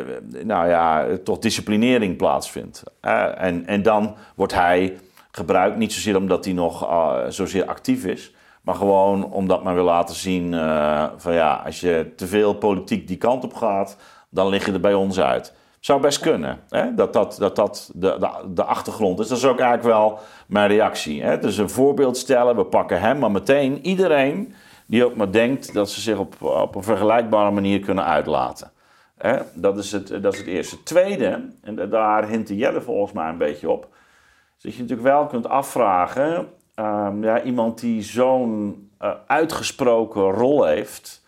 eh, 0.00 0.06
nou 0.44 0.68
ja, 0.68 1.06
toch 1.24 1.38
disciplinering 1.38 2.16
plaatsvindt. 2.16 2.82
Eh, 3.00 3.42
en, 3.42 3.66
en 3.66 3.82
dan 3.82 4.14
wordt 4.34 4.54
hij 4.54 4.98
gebruikt, 5.30 5.76
niet 5.76 5.92
zozeer 5.92 6.16
omdat 6.16 6.44
hij 6.44 6.54
nog 6.54 6.82
eh, 6.88 7.16
zozeer 7.28 7.64
actief 7.66 8.04
is, 8.04 8.32
maar 8.62 8.74
gewoon 8.74 9.32
omdat 9.32 9.64
men 9.64 9.74
wil 9.74 9.84
laten 9.84 10.14
zien 10.14 10.54
eh, 10.54 11.04
van 11.16 11.32
ja, 11.32 11.62
als 11.64 11.80
je 11.80 12.12
te 12.16 12.26
veel 12.26 12.54
politiek 12.54 13.08
die 13.08 13.16
kant 13.16 13.44
op 13.44 13.54
gaat, 13.54 13.96
dan 14.30 14.48
lig 14.48 14.66
je 14.66 14.72
er 14.72 14.80
bij 14.80 14.94
ons 14.94 15.20
uit. 15.20 15.54
Zou 15.80 16.00
best 16.00 16.20
kunnen, 16.20 16.60
hè? 16.68 16.94
dat 16.94 17.12
dat, 17.12 17.36
dat, 17.38 17.56
dat 17.56 17.90
de, 17.94 18.30
de, 18.54 18.64
achtergrond 18.64 19.18
is. 19.20 19.28
Dat 19.28 19.38
is 19.38 19.44
ook 19.44 19.58
eigenlijk 19.58 19.88
wel 19.88 20.18
mijn 20.46 20.68
reactie. 20.68 21.22
Hè? 21.22 21.38
Dus 21.38 21.56
een 21.56 21.70
voorbeeld 21.70 22.16
stellen, 22.16 22.56
we 22.56 22.64
pakken 22.64 23.00
hem, 23.00 23.18
maar 23.18 23.30
meteen 23.30 23.86
iedereen 23.86 24.54
die 24.86 25.04
ook 25.04 25.16
maar 25.16 25.32
denkt 25.32 25.72
dat 25.72 25.90
ze 25.90 26.00
zich 26.00 26.18
op, 26.18 26.42
op 26.42 26.74
een 26.74 26.82
vergelijkbare 26.82 27.50
manier 27.50 27.80
kunnen 27.80 28.04
uitlaten. 28.04 28.70
Hè? 29.16 29.38
Dat, 29.54 29.78
is 29.78 29.92
het, 29.92 30.22
dat 30.22 30.32
is 30.32 30.38
het 30.38 30.48
eerste. 30.48 30.82
Tweede, 30.82 31.48
en 31.62 31.74
da- 31.74 31.86
daar 31.86 32.28
hintte 32.28 32.56
Jelle 32.56 32.80
volgens 32.80 33.12
mij 33.12 33.28
een 33.28 33.38
beetje 33.38 33.70
op, 33.70 33.88
dat 34.62 34.74
je 34.74 34.80
natuurlijk 34.82 35.08
wel 35.08 35.26
kunt 35.26 35.48
afvragen, 35.48 36.48
ehm, 36.78 37.22
ja, 37.22 37.42
iemand 37.42 37.80
die 37.80 38.02
zo'n 38.02 38.90
eh, 38.98 39.14
uitgesproken 39.26 40.22
rol 40.22 40.64
heeft, 40.64 41.26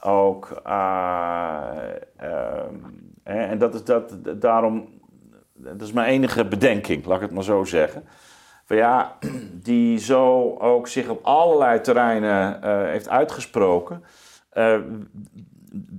ook, 0.00 0.60
eh, 0.64 1.70
ehm, 2.16 2.74
en 3.22 3.58
dat 3.58 3.74
is 3.74 3.84
dat, 3.84 4.14
daarom, 4.40 4.88
dat 5.54 5.80
is 5.80 5.92
mijn 5.92 6.08
enige 6.08 6.44
bedenking, 6.44 7.04
laat 7.04 7.16
ik 7.16 7.22
het 7.22 7.32
maar 7.32 7.44
zo 7.44 7.64
zeggen. 7.64 8.04
Van 8.64 8.76
ja, 8.76 9.18
die 9.68 9.98
zo 9.98 10.56
ook 10.58 10.88
zich 10.88 11.08
op 11.08 11.24
allerlei 11.24 11.80
terreinen 11.80 12.62
eh, 12.62 12.82
heeft 12.82 13.08
uitgesproken. 13.08 14.02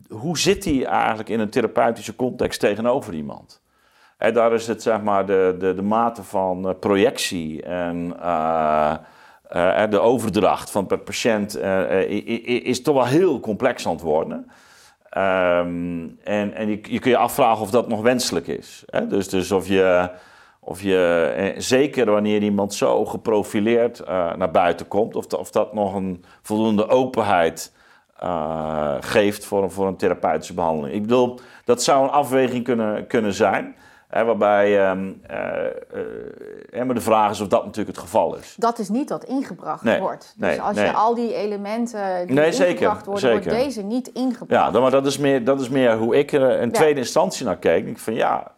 hoe 0.10 0.38
zit 0.38 0.66
hij 0.66 0.86
eigenlijk 0.86 1.30
in 1.30 1.40
een 1.40 1.50
therapeutische 1.50 2.16
context 2.16 2.60
tegenover 2.60 3.14
iemand? 3.14 3.62
Hè, 4.20 4.32
daar 4.32 4.54
is 4.54 4.68
het, 4.68 4.82
zeg 4.84 5.02
maar, 5.02 5.26
de, 5.26 5.56
de, 5.60 5.74
de 5.74 5.82
mate 5.82 6.24
van 6.24 6.68
eh, 6.70 6.74
projectie 6.80 7.62
en 7.64 8.14
eh, 8.22 8.94
eh, 9.50 9.90
de 9.90 10.00
overdracht 10.00 10.72
van 10.72 10.86
per 10.86 10.98
patiënt 11.00 11.58
is 12.64 12.82
toch 12.82 12.96
wel 12.96 13.06
heel 13.06 13.40
complex 13.40 13.86
aan 13.86 13.92
het 13.94 14.02
worden. 14.02 14.52
Ehm, 15.10 16.08
en 16.24 16.54
en 16.54 16.70
je, 16.70 16.80
je 16.82 17.00
kun 17.00 17.12
je 17.12 17.18
afvragen 17.18 17.62
of 17.62 17.72
dat 17.72 17.88
nog 17.88 18.02
wenselijk 18.02 18.48
is. 18.48 18.84
Hè? 18.86 19.08
Dus, 19.08 19.30
dus 19.30 19.52
of 19.52 19.68
je, 19.68 20.10
of 20.60 20.82
je 20.82 21.54
zeker 21.58 22.12
wanneer 22.12 22.42
iemand 22.42 22.74
zo 22.74 23.06
geprofileerd 23.06 24.06
naar 24.38 24.52
buiten 24.52 24.88
komt, 24.88 25.16
of, 25.16 25.26
of 25.26 25.52
dat 25.52 25.74
nog 25.74 25.96
een 25.96 26.24
voldoende 26.42 26.88
openheid 26.90 27.74
geeft 29.00 29.46
voor, 29.46 29.64
een- 29.64 29.72
voor 29.72 29.88
een 29.88 29.98
therapeutische 29.98 30.54
behandeling. 30.54 30.96
Ik 30.96 31.02
bedoel, 31.02 31.40
dat 31.66 31.84
zou 31.84 32.04
een 32.04 32.10
afweging 32.10 32.64
kunnen, 32.64 33.08
kunnen 33.08 33.34
zijn. 33.34 33.76
Hè, 34.10 34.24
waarbij, 34.26 34.80
ehm, 34.86 35.12
eh, 35.28 35.66
eh, 36.72 36.86
maar 36.86 36.96
de 36.96 37.02
vraag 37.02 37.32
is 37.32 37.42
of 37.42 37.48
dat 37.48 37.66
natuurlijk 37.66 37.96
het 37.96 38.06
geval 38.06 38.36
is. 38.36 38.56
Dat 38.58 38.80
is 38.80 38.90
niet 38.90 39.10
wat 39.10 39.24
ingebracht 39.24 39.84
Nee, 39.84 40.00
wordt. 40.00 40.34
Dus 40.38 40.48
nee, 40.48 40.62
als 40.62 40.76
nee. 40.76 40.86
je 40.86 40.94
al 40.94 41.16
die 41.16 41.34
elementen 41.34 42.28
die 42.28 42.52
zeker, 42.52 42.68
ingebracht 42.68 43.06
worden, 43.06 43.32
wordt 43.32 43.50
deze 43.50 43.82
niet 43.82 44.08
ingebracht. 44.08 44.52
Ja, 44.64 44.72
dan, 44.72 44.82
maar 44.82 44.92
dat 44.92 45.06
is, 45.06 45.18
meer, 45.18 45.44
dat 45.44 45.62
is 45.62 45.70
meer 45.70 45.98
hoe 45.98 46.16
ik 46.18 46.32
er 46.32 46.60
in 46.60 46.68
Ja. 46.68 46.74
tweede 46.74 47.00
instantie 47.00 47.46
naar 47.46 47.58
keek. 47.58 47.78
Ik 47.78 47.86
denk 47.86 47.98
van 48.00 48.14
ja, 48.14 48.52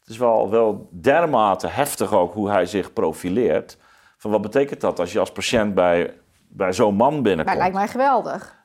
het 0.00 0.08
is 0.08 0.16
wel, 0.18 0.50
wel 0.50 0.88
dermate 0.90 1.66
heftig 1.66 2.12
ook 2.14 2.34
hoe 2.34 2.50
hij 2.50 2.66
zich 2.66 2.92
profileert. 2.92 3.76
Van 4.16 4.30
wat 4.30 4.42
betekent 4.42 4.80
dat 4.80 4.98
als 4.98 5.12
je 5.12 5.18
als 5.18 5.32
patiënt 5.32 5.74
bij, 5.74 6.14
bij 6.48 6.72
zo'n 6.72 6.94
man 6.94 7.22
binnenkomt? 7.22 7.48
het 7.48 7.58
lijkt 7.58 7.74
mij 7.74 7.88
geweldig. 7.88 8.58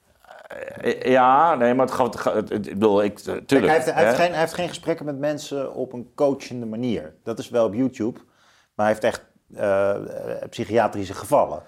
Eh, 0.47 1.01
Ja, 1.12 1.55
nee, 1.55 1.73
maar 1.73 1.86
het 1.86 2.23
het- 2.23 2.51
ik 2.67 2.73
bedoel, 2.73 3.03
ik, 3.03 3.17
tuurlijk. 3.19 3.47
Kijk, 3.47 3.65
hij, 3.65 3.73
heeft, 3.73 3.93
hij, 3.93 4.03
heeft 4.05 4.15
geen, 4.17 4.31
hij 4.31 4.39
heeft 4.39 4.53
geen 4.53 4.67
gesprekken 4.67 5.05
met 5.05 5.17
mensen 5.19 5.73
op 5.73 5.93
een 5.93 6.12
coachende 6.15 6.65
manier. 6.65 7.13
Dat 7.23 7.39
is 7.39 7.49
wel 7.49 7.65
op 7.65 7.73
YouTube. 7.73 8.19
Maar 8.75 8.86
hij 8.86 8.88
heeft 8.88 9.03
echt 9.03 9.21
eh, 9.55 9.89
eh, 9.89 10.49
psychiatrische 10.49 11.13
gevallen. 11.13 11.62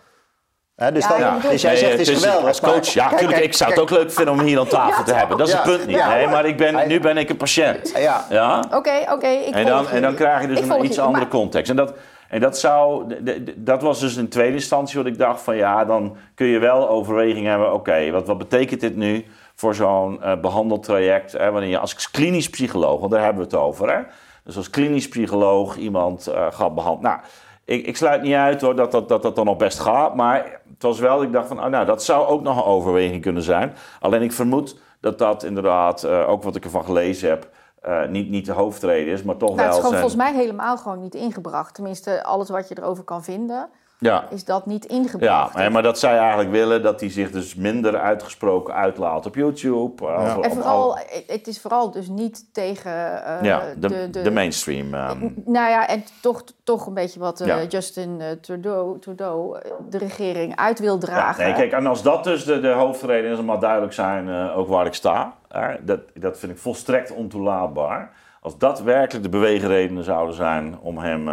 Hè, 0.76 0.92
dus, 0.92 1.04
Ja, 1.04 1.18
dan- 1.40 1.52
dus 1.52 1.62
jij 1.62 1.72
Nee, 1.72 1.80
zegt 1.80 1.92
het 1.98 2.08
is 2.08 2.18
geweldig. 2.24 2.48
Als 2.48 2.60
coach, 2.60 2.72
maar- 2.74 2.84
ja, 2.86 2.92
kijk, 3.02 3.12
natuurlijk. 3.12 3.32
kijk, 3.40 3.46
Ik 3.46 3.54
zou 3.54 3.70
het 3.72 3.80
kijk, 3.80 3.92
ook 3.92 3.98
leuk 3.98 4.12
vinden 4.12 4.34
om 4.34 4.40
hier 4.40 4.60
aan 4.60 4.68
tafel 4.68 5.04
te 5.04 5.14
hebben. 5.14 5.38
Dat 5.38 5.48
is 5.48 5.54
Ja, 5.54 5.62
het 5.62 5.72
punt 5.76 5.88
niet. 5.88 5.96
ja. 5.96 6.10
Nee, 6.10 6.28
maar 6.28 6.46
ik 6.46 6.58
ben, 6.58 6.88
nu 6.88 7.00
ben 7.00 7.18
ik 7.18 7.30
een 7.30 7.38
patiënt. 7.38 7.92
Ja, 7.96 8.26
Ja? 8.30 8.64
Oké, 8.74 8.92
oké, 9.12 9.28
ik 9.28 9.54
En 9.56 9.68
volg 9.68 9.84
dan, 9.84 9.90
en 9.96 10.02
dan 10.02 10.16
krijg 10.16 10.42
je 10.42 10.48
dus 10.48 10.60
een 10.60 10.86
iets 10.86 11.00
andere 11.00 11.20
maar- 11.24 11.28
context. 11.34 11.70
En 11.70 11.76
dat, 11.76 11.94
en 12.30 12.40
dat 12.40 12.58
zou, 12.58 13.14
dat 13.56 13.82
was 13.82 14.00
dus 14.00 14.16
in 14.16 14.30
tweede 14.30 14.54
instantie 14.54 14.98
wat 14.98 15.08
ik 15.08 15.18
dacht 15.18 15.42
van 15.42 15.56
ja, 15.56 15.86
dan 15.86 16.18
kun 16.36 16.48
je 16.48 16.60
wel 16.60 16.90
overweging 16.90 17.46
hebben. 17.46 17.74
Oké, 17.74 18.12
wat, 18.12 18.28
wat 18.28 18.38
betekent 18.38 18.82
dit 18.82 18.96
nu 18.96 19.26
voor 19.56 19.76
zo'n 19.76 20.24
eh, 20.24 20.40
behandeltraject? 20.40 21.32
Hè, 21.32 21.52
wanneer 21.52 21.70
je 21.70 21.80
als 21.80 22.12
klinisch 22.12 22.50
psycholoog, 22.50 23.00
want 23.00 23.12
daar 23.12 23.24
hebben 23.24 23.44
we 23.44 23.56
het 23.56 23.66
over. 23.66 23.96
Hè? 23.96 24.02
Dus 24.44 24.58
als 24.58 24.70
klinisch 24.70 25.08
psycholoog 25.08 25.76
iemand 25.76 26.28
eh, 26.28 26.46
gaat 26.50 26.76
behandelen. 26.76 27.12
Nou, 27.12 27.22
ik, 27.66 27.86
ik 27.86 27.98
sluit 27.98 28.22
niet 28.22 28.34
uit 28.34 28.62
hoor 28.62 28.76
dat 28.76 28.92
dat, 28.92 29.10
dat 29.10 29.22
dat 29.22 29.36
dan 29.36 29.46
nog 29.46 29.58
best 29.58 29.80
gaat. 29.80 30.16
Maar 30.16 30.60
het 30.74 30.84
was 30.84 31.00
wel, 31.00 31.24
ik 31.24 31.32
dacht 31.32 31.48
van, 31.48 31.64
oh, 31.64 31.66
nou, 31.66 31.86
dat 31.86 32.04
zou 32.04 32.28
ook 32.28 32.42
nog 32.42 32.58
een 32.58 32.64
overweging 32.64 33.22
kunnen 33.22 33.44
zijn. 33.44 33.74
Alleen 34.00 34.22
ik 34.22 34.32
vermoed 34.32 34.80
dat 35.00 35.18
dat 35.18 35.44
inderdaad, 35.44 36.04
eh, 36.04 36.30
ook 36.30 36.44
wat 36.44 36.56
ik 36.56 36.64
ervan 36.64 36.84
gelezen 36.84 37.30
heb, 37.30 37.50
eh, 37.88 38.10
niet, 38.10 38.30
niet 38.30 38.46
de 38.46 38.52
hoofdreden 38.52 39.14
is, 39.14 39.24
maar 39.24 39.38
toch 39.38 39.56
Nou, 39.56 39.62
het 39.62 39.68
is 39.68 39.74
wel 39.74 39.92
gewoon 39.92 40.00
zijn... 40.00 40.10
volgens 40.10 40.32
mij 40.32 40.42
helemaal 40.42 40.78
gewoon 40.78 41.00
niet 41.00 41.16
ingebracht. 41.16 41.74
Tenminste, 41.74 42.24
alles 42.24 42.50
wat 42.50 42.68
je 42.68 42.78
erover 42.78 43.04
kan 43.04 43.24
vinden, 43.24 43.70
Ja, 44.00 44.26
is 44.30 44.46
dat 44.46 44.66
niet 44.66 44.86
ja 44.90 44.96
ingebracht. 44.96 45.54
maar- 45.54 45.72
maar 45.72 45.84
dat 45.84 46.00
zij 46.00 46.18
eigenlijk 46.18 46.52
willen 46.52 46.84
dat 46.84 47.00
hij 47.00 47.10
zich 47.12 47.32
dus 47.32 47.56
minder 47.56 47.98
uitgesproken 48.00 48.74
uitlaat 48.74 49.26
op 49.26 49.36
YouTube. 49.36 50.04
of- 50.06 50.38
En 50.42 50.52
vooral, 50.52 50.98
het 51.28 51.48
is 51.48 51.62
vooral 51.62 51.92
dus 51.92 52.08
niet 52.08 52.54
tegen 52.54 53.26
eh, 53.26 53.44
ja, 53.44 53.62
de, 53.78 54.10
de, 54.10 54.32
mainstream. 54.32 54.94
ehm. 54.94 55.20
Nou 55.46 55.70
ja, 55.70 55.88
en 55.88 56.04
toch, 56.22 56.44
toch 56.64 56.88
een 56.88 56.94
beetje 56.94 57.20
wat 57.20 57.42
eh, 57.42 57.48
Ja. 57.48 57.64
Justin 57.64 58.22
eh, 58.22 58.28
Trudeau, 58.42 59.00
Trudeau 59.00 59.58
de 59.90 59.98
regering 59.98 60.56
uit 60.56 60.80
wil 60.80 60.94
Ja, 60.94 61.00
dragen. 61.00 61.44
nee, 61.44 61.54
kijk, 61.54 61.72
en 61.72 61.88
als 61.88 62.02
dat 62.04 62.24
dus 62.24 62.44
de, 62.46 62.60
de 62.60 62.72
hoofdreden 62.72 63.30
is, 63.32 63.36
dan 63.38 63.46
mag 63.46 63.60
duidelijk 63.60 63.94
zijn 63.94 64.30
eh, 64.30 64.58
ook 64.58 64.68
waar 64.68 64.86
ik 64.86 64.94
sta. 64.94 65.34
hè, 65.50 65.76
dat, 65.86 66.00
dat 66.14 66.40
vind 66.40 66.52
ik 66.52 66.58
volstrekt 66.58 67.12
ontoelaatbaar. 67.12 68.12
Als 68.42 68.58
dat 68.58 68.82
werkelijk 68.82 69.24
de 69.24 69.30
beweegredenen 69.32 70.04
zouden 70.04 70.36
zijn 70.36 70.78
om 70.82 70.98
hem... 70.98 71.30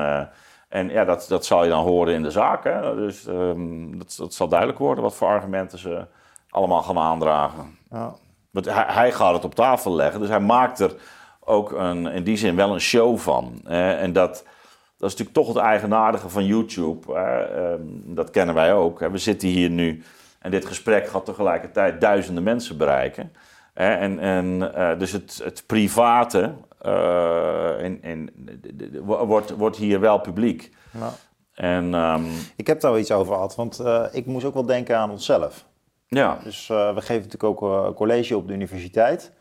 en 0.75 0.89
ja, 0.89 1.05
dat, 1.05 1.27
dat 1.29 1.45
zal 1.45 1.65
je 1.65 1.71
dan 1.71 1.83
horen 1.83 2.15
in 2.15 2.23
de 2.23 2.31
zaak. 2.31 2.65
Hè? 2.65 2.95
Dus 2.95 3.27
ehm, 3.27 3.99
dat, 3.99 4.15
dat 4.19 4.35
zal 4.35 4.49
duidelijk 4.49 4.79
worden 4.79 5.05
wat 5.05 5.15
voor 5.15 5.29
argumenten 5.29 5.79
ze 5.79 6.07
allemaal 6.51 6.83
gaan 6.83 6.99
aandragen. 6.99 7.79
Ja. 7.91 8.15
Want 8.51 8.67
hij, 8.67 8.85
hij 8.89 9.13
gaat 9.13 9.35
het 9.35 9.45
op 9.45 9.55
tafel 9.55 9.95
leggen, 9.95 10.21
dus 10.21 10.29
hij 10.29 10.41
maakt 10.41 10.81
er 10.81 10.95
ook 11.41 11.73
een, 11.73 12.07
in 12.07 12.25
die 12.25 12.37
zin 12.37 12.57
wel 12.57 12.73
een 12.73 12.81
show 12.81 13.19
van. 13.19 13.61
Eh, 13.65 14.03
en 14.03 14.13
dat, 14.13 14.33
dat 14.99 15.11
is 15.11 15.17
natuurlijk 15.17 15.33
toch 15.33 15.49
het 15.49 15.57
eigenaardige 15.57 16.29
van 16.29 16.47
YouTube. 16.47 17.15
Ehm, 17.15 17.81
dat 18.05 18.31
kennen 18.31 18.55
wij 18.55 18.75
ook. 18.75 19.01
Hè. 19.01 19.11
We 19.11 19.19
zitten 19.19 19.49
hier 19.49 19.71
nu 19.71 20.03
en 20.39 20.51
dit 20.51 20.67
gesprek 20.67 21.09
gaat 21.09 21.25
tegelijkertijd 21.25 22.01
duizenden 22.01 22.43
mensen 22.43 22.77
bereiken. 22.77 23.33
En, 23.75 24.19
en, 24.19 24.75
eh, 24.75 24.99
dus 24.99 25.13
het, 25.13 25.41
het 25.45 25.63
private 25.67 26.53
en, 28.03 28.31
de- 28.81 29.01
wordt, 29.03 29.51
wordt 29.51 29.77
hier 29.77 30.01
wel 30.01 30.19
publiek. 30.19 30.71
Ja. 30.99 31.11
En 31.55 31.95
ehm, 31.95 32.25
Ik 32.57 32.67
heb 32.67 32.81
daar 32.81 32.91
wel 32.91 33.01
iets 33.01 33.13
over 33.13 33.35
gehad, 33.35 33.55
want 33.55 33.79
eh, 33.81 34.05
ik 34.13 34.27
moest 34.27 34.45
ook 34.45 34.55
wel 34.55 34.67
denken 34.67 34.99
aan 34.99 35.11
onszelf. 35.11 35.65
ja, 36.07 36.39
Dus 36.45 36.71
eh, 36.71 36.95
we 36.95 37.01
geven 37.01 37.23
natuurlijk 37.29 37.45
ook 37.45 37.63
eh, 37.63 37.95
college 37.95 38.37
op 38.37 38.47
de 38.49 38.55
universiteit. 38.55 39.33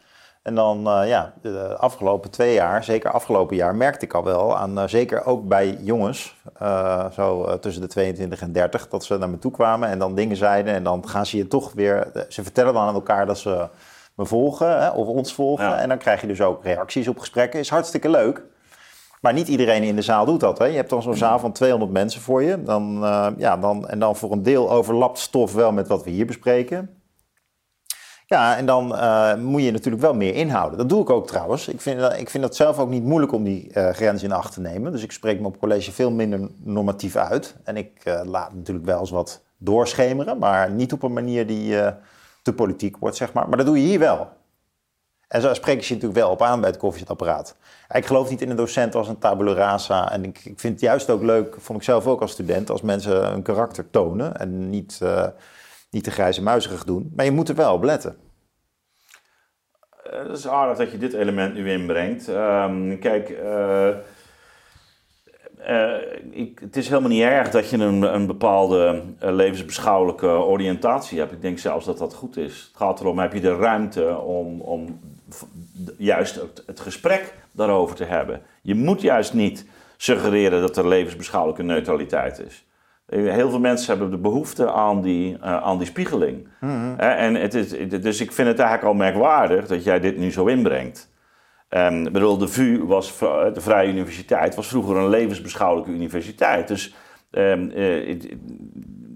En 0.44 0.56
dan, 0.56 0.78
uh, 0.88 1.08
ja, 1.08 1.34
de 1.42 1.76
afgelopen 1.78 2.30
twee 2.32 2.54
jaar, 2.54 2.84
zeker 2.84 3.12
afgelopen 3.12 3.56
jaar, 3.56 3.76
merkte 3.76 4.06
ik 4.06 4.14
al 4.14 4.24
wel 4.24 4.58
aan, 4.58 4.78
uh, 4.80 4.88
zeker 4.88 5.26
ook 5.26 5.48
bij 5.48 5.78
jongens, 5.82 6.36
uh, 6.62 7.12
zo 7.12 7.60
tussen 7.60 7.82
de 7.82 7.88
22 7.88 8.42
en 8.42 8.52
30, 8.52 8.88
dat 8.90 9.04
ze 9.04 9.18
naar 9.18 9.30
me 9.30 9.40
toe 9.40 9.52
kwamen 9.52 9.90
en 9.90 10.00
dan 10.00 10.16
dingen 10.16 10.36
zeiden. 10.36 10.74
En 10.74 10.84
dan 10.84 11.08
gaan 11.10 11.26
ze 11.26 11.38
je 11.38 11.48
toch 11.48 11.72
weer, 11.74 12.26
ze 12.30 12.44
vertellen 12.44 12.74
dan 12.74 12.88
aan 12.88 12.94
elkaar 12.94 13.26
dat 13.26 13.38
ze 13.38 13.68
me 14.16 14.26
volgen 14.26 14.82
hè, 14.82 14.90
of 14.90 15.08
ons 15.08 15.34
volgen. 15.34 15.66
Ja. 15.66 15.80
En 15.80 15.90
dan 15.90 15.98
krijg 15.98 16.22
je 16.22 16.28
dus 16.28 16.42
ook 16.42 16.64
reacties 16.64 17.08
op 17.08 17.20
gesprekken. 17.20 17.60
Is 17.60 17.70
hartstikke 17.70 18.10
leuk. 18.10 18.42
Maar 19.22 19.34
niet 19.34 19.48
iedereen 19.48 19.84
in 19.84 19.96
de 19.96 20.02
zaal 20.02 20.26
doet 20.26 20.40
dat. 20.40 20.58
Hè? 20.58 20.66
Je 20.66 20.76
hebt 20.76 20.90
dan 20.90 21.02
zo'n 21.02 21.16
zaal 21.16 21.40
van 21.40 21.52
200 21.52 21.92
mensen 21.92 22.22
voor 22.22 22.44
je. 22.44 22.64
Dan, 22.64 22.98
ja, 23.38 23.58
dan, 23.58 23.88
en 23.88 24.00
dan 24.00 24.16
voor 24.16 24.32
een 24.32 24.44
deel 24.44 24.72
overlapt 24.72 25.20
stof 25.20 25.54
wel 25.54 25.72
met 25.72 25.88
wat 25.88 26.04
we 26.04 26.10
hier 26.10 26.26
bespreken. 26.26 27.04
Ja, 28.26 28.58
en 28.58 28.66
dan 28.66 28.92
uh, 28.94 29.36
moet 29.36 29.64
je 29.64 29.72
natuurlijk 29.72 30.04
wel 30.04 30.14
meer 30.14 30.36
inhouden. 30.36 30.78
Dat 30.78 30.90
doe 30.90 31.02
ik 31.02 31.10
ook 31.10 31.28
trouwens. 31.28 31.68
Ik 31.68 31.82
vind, 31.82 32.02
ik 32.18 32.30
vind 32.30 32.44
het 32.44 32.56
zelf 32.56 32.80
ook 32.80 32.90
niet 32.90 33.04
moeilijk 33.04 33.32
om 33.32 33.44
die 33.44 33.72
uh, 33.74 33.90
grens 33.90 34.24
in 34.24 34.32
acht 34.32 34.54
te 34.54 34.62
nemen. 34.62 34.92
Dus 34.92 35.04
ik 35.04 35.12
spreek 35.12 35.40
me 35.40 35.48
op 35.48 35.60
college 35.60 35.92
veel 35.92 36.12
minder 36.12 36.50
normatief 36.58 37.16
uit. 37.16 37.56
En 37.64 37.78
ik 37.78 38.22
laat 38.24 38.54
natuurlijk 38.54 38.86
wel 38.86 39.00
eens 39.00 39.10
wat 39.10 39.44
doorschemeren, 39.58 40.38
maar 40.38 40.72
niet 40.72 40.94
op 40.94 41.04
een 41.04 41.14
manier 41.14 41.48
die 41.48 41.76
te 42.44 42.54
politiek 42.54 42.98
wordt, 42.98 43.16
zeg 43.16 43.34
maar. 43.34 43.48
Maar 43.50 43.58
dat 43.58 43.66
doe 43.66 43.82
je 43.82 43.88
hier 43.88 44.00
wel. 44.00 44.30
En 45.28 45.42
zo 45.42 45.54
spreek 45.54 45.80
je 45.80 45.88
je 45.88 45.94
natuurlijk 45.94 46.20
wel 46.20 46.32
op 46.32 46.42
aan 46.42 46.60
bij 46.60 46.70
het 46.70 46.80
koffiezetapparaat. 46.80 47.56
Ik 47.94 48.06
geloof 48.06 48.30
niet 48.30 48.42
in 48.42 48.50
een 48.50 48.56
docent 48.56 48.96
als 48.96 49.08
een 49.08 49.18
tabula 49.18 49.54
rasa. 49.54 50.12
En 50.12 50.24
ik, 50.24 50.40
vind 50.44 50.62
het 50.62 50.80
juist 50.80 51.10
ook 51.10 51.22
leuk, 51.22 51.56
vond 51.60 51.80
ik 51.80 51.86
zelf 51.86 52.08
ook 52.08 52.22
als 52.22 52.32
student, 52.32 52.70
als 52.70 52.82
mensen 52.82 53.32
hun 53.32 53.42
karakter 53.42 53.90
tonen 53.90 54.38
en 54.38 54.70
niet 54.70 55.00
niet 55.94 56.04
te 56.04 56.12
grijze 56.12 56.42
muizerig 56.42 56.84
doen. 56.84 57.12
Maar 57.16 57.26
je 57.26 57.32
moet 57.32 57.50
er 57.50 57.56
wel 57.56 57.74
op 57.74 57.84
letten. 57.84 58.18
Het 60.10 60.38
is 60.38 60.48
aardig 60.48 60.78
dat 60.78 60.92
je 60.92 60.98
dit 60.98 61.14
element 61.14 61.54
nu 61.54 61.72
inbrengt. 61.72 62.28
Um, 62.28 63.00
kijk, 63.00 63.30
uh, 63.30 63.88
uh, 65.70 65.94
ik, 66.30 66.60
het 66.60 66.76
is 66.76 66.90
helemaal 66.90 67.10
niet 67.10 67.22
erg 67.22 67.50
dat 67.50 67.70
je 67.70 67.78
een, 67.78 68.02
een 68.02 68.28
bepaalde 68.28 69.02
levensbeschouwelijke 69.20 70.28
oriëntatie 70.28 71.20
hebt. 71.20 71.32
Ik 71.32 71.42
denk 71.42 71.60
zelfs 71.60 71.86
dat 71.86 71.98
dat 71.98 72.14
goed 72.14 72.38
is. 72.38 72.68
Het 72.68 72.78
gaat 72.78 73.00
erom, 73.00 73.20
heb 73.20 73.34
je 73.34 73.40
de 73.40 73.56
ruimte 73.56 74.18
om, 74.18 74.62
om 74.62 75.00
juist 75.98 76.36
het, 76.36 76.64
het 76.66 76.80
gesprek 76.80 77.34
daarover 77.52 77.96
te 77.96 78.04
hebben. 78.04 78.42
Je 78.62 78.76
moet 78.76 79.02
juist 79.02 79.34
niet 79.34 79.66
suggereren 79.98 80.62
dat 80.62 80.78
er 80.78 80.88
levensbeschouwelijke 80.88 81.64
neutraliteit 81.64 82.40
is. 82.40 82.66
Heel 83.06 83.50
veel 83.50 83.60
mensen 83.60 83.88
hebben 83.88 84.12
de 84.12 84.18
behoefte 84.18 84.72
aan 84.72 85.02
die, 85.02 85.38
uh, 85.38 85.64
aan 85.64 85.78
die 85.78 85.88
spiegeling. 85.88 86.48
Mm-hmm. 86.60 87.00
en 87.00 87.36
het 87.36 87.54
is, 87.54 87.70
dus 88.02 88.22
ik 88.22 88.32
vind 88.32 88.48
het 88.48 88.60
eigenlijk 88.60 88.88
al 88.88 88.94
merkwaardig 88.94 89.68
dat 89.68 89.84
jij 89.84 90.00
dit 90.00 90.18
nu 90.18 90.32
zo 90.32 90.46
inbrengt. 90.46 91.12
Um, 91.78 92.04
bedoel, 92.04 92.38
de 92.38 92.48
VU, 92.48 92.86
was, 92.86 93.18
de 93.20 93.62
Vrije 93.62 93.90
Universiteit, 93.90 94.56
was 94.56 94.68
vroeger 94.68 94.98
een 94.98 95.10
levensbeschouwelijke 95.10 95.92
universiteit. 95.92 96.68
Dus 96.68 96.96
um, 97.32 97.72
uh, 97.76 98.10
ik, 98.10 98.36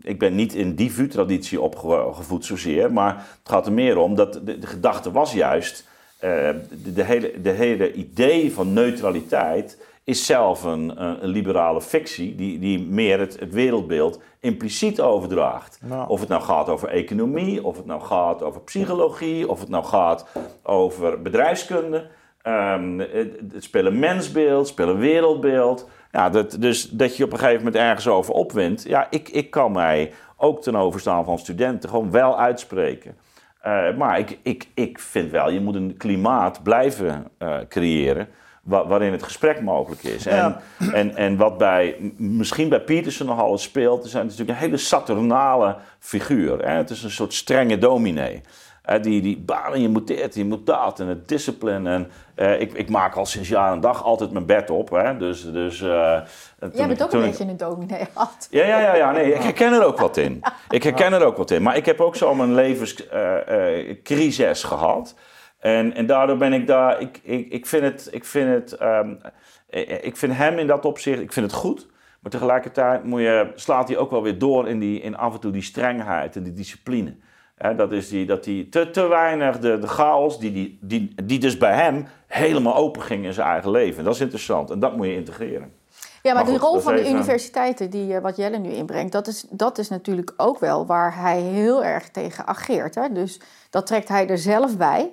ik, 0.02 0.20
ben 0.20 0.36
niet 0.36 0.54
in 0.54 0.76
die 0.76 0.91
VU-traditie 0.91 1.62
opgevoed 1.62 2.46
zozeer. 2.46 2.93
Maar 2.93 3.15
het 3.15 3.50
gaat 3.50 3.65
er 3.65 3.72
meer 3.72 3.98
om 3.98 4.15
dat 4.15 4.34
de, 4.34 4.60
de 4.60 4.67
gedachte 4.67 5.12
was 5.12 5.34
juist... 5.34 5.88
Uh, 6.24 6.50
de, 6.84 6.93
de, 6.93 7.04
hele, 7.04 7.41
de 7.41 7.50
hele 7.50 7.93
idee 7.93 8.54
van 8.54 8.74
neutraliteit 8.74 9.78
is 10.04 10.26
zelf 10.26 10.63
een, 10.63 11.04
een, 11.04 11.28
liberale 11.28 11.82
fictie 11.82 12.36
die, 12.36 12.60
die 12.60 12.80
meer 12.80 13.20
het, 13.20 13.39
het 13.39 13.54
wereldbeeld 13.54 14.20
impliciet 14.39 15.02
overdraagt. 15.02 15.80
Nou. 15.82 16.10
Of 16.10 16.20
het 16.20 16.30
nou 16.30 16.41
gaat 16.41 16.70
over 16.70 16.89
economie, 16.89 17.63
of 17.63 17.78
het 17.78 17.86
nou 17.86 18.02
gaat 18.02 18.43
over 18.43 18.62
psychologie, 18.62 19.50
of 19.50 19.60
het 19.60 19.70
nou 19.70 19.86
gaat 19.86 20.26
over 20.63 21.22
bedrijfskunde. 21.22 22.08
Um, 22.48 23.00
het, 23.00 23.40
het 23.54 23.64
spelen 23.64 24.00
mensbeeld, 24.00 24.68
spelen 24.68 24.98
wereldbeeld. 24.98 25.90
Ja, 26.12 26.30
dat, 26.30 26.58
dus 26.60 26.90
dat 26.90 27.18
je 27.18 27.24
op 27.24 27.32
een 27.32 27.40
gegeven 27.40 27.64
moment 27.64 27.76
ergens 27.76 28.08
over 28.08 28.34
opwint. 28.34 28.84
Ja, 28.84 29.08
ik, 29.10 29.30
ik 29.30 29.52
kan 29.52 29.72
mij 29.72 30.12
ook 30.38 30.62
ten 30.62 30.76
overstaan 30.76 31.26
van 31.26 31.40
studenten 31.40 31.90
gewoon 31.90 32.12
wel 32.12 32.40
uitspreken. 32.40 33.18
Uh, 33.66 33.98
maar 33.98 34.20
ik, 34.20 34.38
ik, 34.42 34.68
ik 34.74 35.00
vind 35.00 35.32
wel, 35.32 35.50
je 35.50 35.60
moet 35.60 35.76
een 35.76 35.98
klimaat 35.98 36.64
blijven 36.64 37.28
uh, 37.40 37.58
creëren 37.70 38.28
waarin 38.64 39.12
het 39.12 39.24
gesprek 39.24 39.62
mogelijk 39.62 40.04
is. 40.04 40.26
En, 40.26 40.56
en, 40.94 41.16
en 41.16 41.38
wat 41.38 41.58
bij, 41.58 41.96
misschien 42.18 42.70
bij 42.70 42.82
Peterson 42.82 43.28
nogal 43.28 43.52
eens 43.52 43.64
speelt, 43.64 44.06
is 44.06 44.14
natuurlijk 44.14 44.50
een 44.50 44.56
hele 44.56 44.78
saturnale 44.78 45.76
figuur. 46.00 46.66
Hè? 46.66 46.72
Het 46.72 46.90
is 46.90 47.04
een 47.04 47.12
soort 47.12 47.34
strenge 47.34 47.78
dominee. 47.78 48.42
Die, 49.02 49.21
die 49.21 49.38
banen, 49.38 49.82
je 49.82 49.89
moet 49.89 50.08
dit, 50.08 50.36
je 50.36 50.45
moet 50.45 50.65
dat, 50.65 51.00
en 51.00 51.08
het 51.08 51.28
discipline. 51.28 51.89
En, 51.89 52.12
uh, 52.36 52.62
ik, 52.62 52.73
ik 52.73 52.89
maak 52.89 53.15
al 53.15 53.26
sinds 53.26 53.50
jaar 53.50 53.71
en 53.71 53.80
dag 53.80 54.04
altijd 54.04 54.32
mijn 54.32 54.45
bed 54.45 54.69
op. 54.69 54.89
Hè? 54.89 55.17
Dus, 55.17 55.52
dus, 55.52 55.82
uh, 55.82 56.19
Jij 56.73 56.88
bent 56.88 57.04
ook 57.04 57.13
een 57.13 57.21
beetje 57.21 57.43
een 57.43 57.58
dominee 57.58 58.06
gehad. 58.13 58.47
Ja, 58.50 58.65
ja, 58.65 58.80
ja, 58.80 58.95
ja, 58.95 59.12
nee, 59.12 59.34
ik 59.34 59.41
herken 59.41 59.73
er 59.73 59.86
ook 59.86 60.00
wat 60.00 60.17
in. 60.17 60.41
Ik 60.69 60.84
herken 60.84 61.13
er 61.13 61.23
ook 61.23 61.38
wat 61.38 61.52
in. 61.52 61.62
Maar 61.62 61.78
ik 61.78 61.86
heb 61.86 62.02
ook 62.02 62.15
zo 62.15 62.36
mijn 62.36 62.54
levenscrisis 62.54 64.63
uh, 64.63 64.69
gehad. 64.69 65.15
En, 65.60 65.93
en 65.93 66.06
daardoor 66.06 66.38
ben 66.38 66.54
ik 66.54 66.67
daar, 66.67 67.02
ik, 67.02 67.19
ik, 67.23 67.52
ik 67.52 67.65
vind 67.65 67.84
het, 67.84 68.08
ik 68.12 68.26
vind 68.26 68.50
het, 68.50 68.82
um, 68.82 69.19
ik 70.02 70.17
vind 70.17 70.34
hem 70.34 70.58
in 70.58 70.67
dat 70.67 70.86
opzicht, 70.86 71.21
ik 71.21 71.34
vind 71.34 71.45
het 71.45 71.56
goed. 71.56 71.88
Maar 72.19 72.32
tegelijkertijd 72.32 73.04
moet 73.04 73.21
je, 73.21 73.52
slaat 73.56 73.88
hij 73.88 73.97
ook 73.97 74.12
wel 74.12 74.23
weer 74.23 74.38
door 74.38 74.67
in, 74.67 74.80
die, 74.80 75.02
in 75.02 75.17
af 75.17 75.34
en 75.34 75.39
toe 75.39 75.52
die 75.52 75.62
strengheid 75.62 76.36
en 76.36 76.43
die 76.43 76.54
discipline. 76.54 77.15
Dat 77.58 77.91
is 77.91 78.10
die, 78.10 78.26
dat 78.26 78.43
die 78.43 78.70
te, 78.70 78.89
te 78.89 79.08
weinig 79.08 79.60
de, 79.60 79.80
de 79.80 79.88
chaos, 79.88 80.39
die, 80.39 80.52
die, 80.52 80.78
die, 80.82 81.15
die 81.24 81.39
dus 81.39 81.58
bij 81.58 81.74
hem 81.74 82.08
helemaal 82.28 82.76
open 82.76 83.02
ging 83.02 83.26
in 83.26 83.34
zijn 83.34 83.48
eigen 83.48 83.72
leven. 83.72 84.04
Dat 84.04 84.13
is 84.13 84.22
interessant 84.22 84.70
en 84.70 84.80
dat 84.80 84.96
moet 84.96 85.06
je 85.06 85.15
integreren. 85.15 85.74
Ja, 86.24 86.34
maar, 86.34 86.43
maar 86.43 86.52
goed, 86.52 86.62
de 86.62 86.67
rol 86.67 86.80
van 86.80 86.96
de 86.96 87.10
universiteiten, 87.10 87.89
die, 87.89 88.13
uh, 88.13 88.20
wat 88.20 88.36
Jelle 88.36 88.58
nu 88.58 88.70
inbrengt, 88.70 89.12
dat 89.12 89.28
is, 89.28 89.46
dat 89.50 89.78
is 89.78 89.89
natuurlijk 89.89 90.34
ook 90.38 90.60
wel 90.60 90.86
waar 90.86 91.15
hij 91.15 91.41
heel 91.41 91.84
erg 91.84 92.10
tegen 92.10 92.48
ageert. 92.48 92.96
Hè? 92.96 93.12
Dus 93.12 93.39
dat 93.70 93.88
trekt 93.88 94.08
hij 94.08 94.28
er 94.28 94.38
zelf 94.38 94.78
bij 94.78 95.12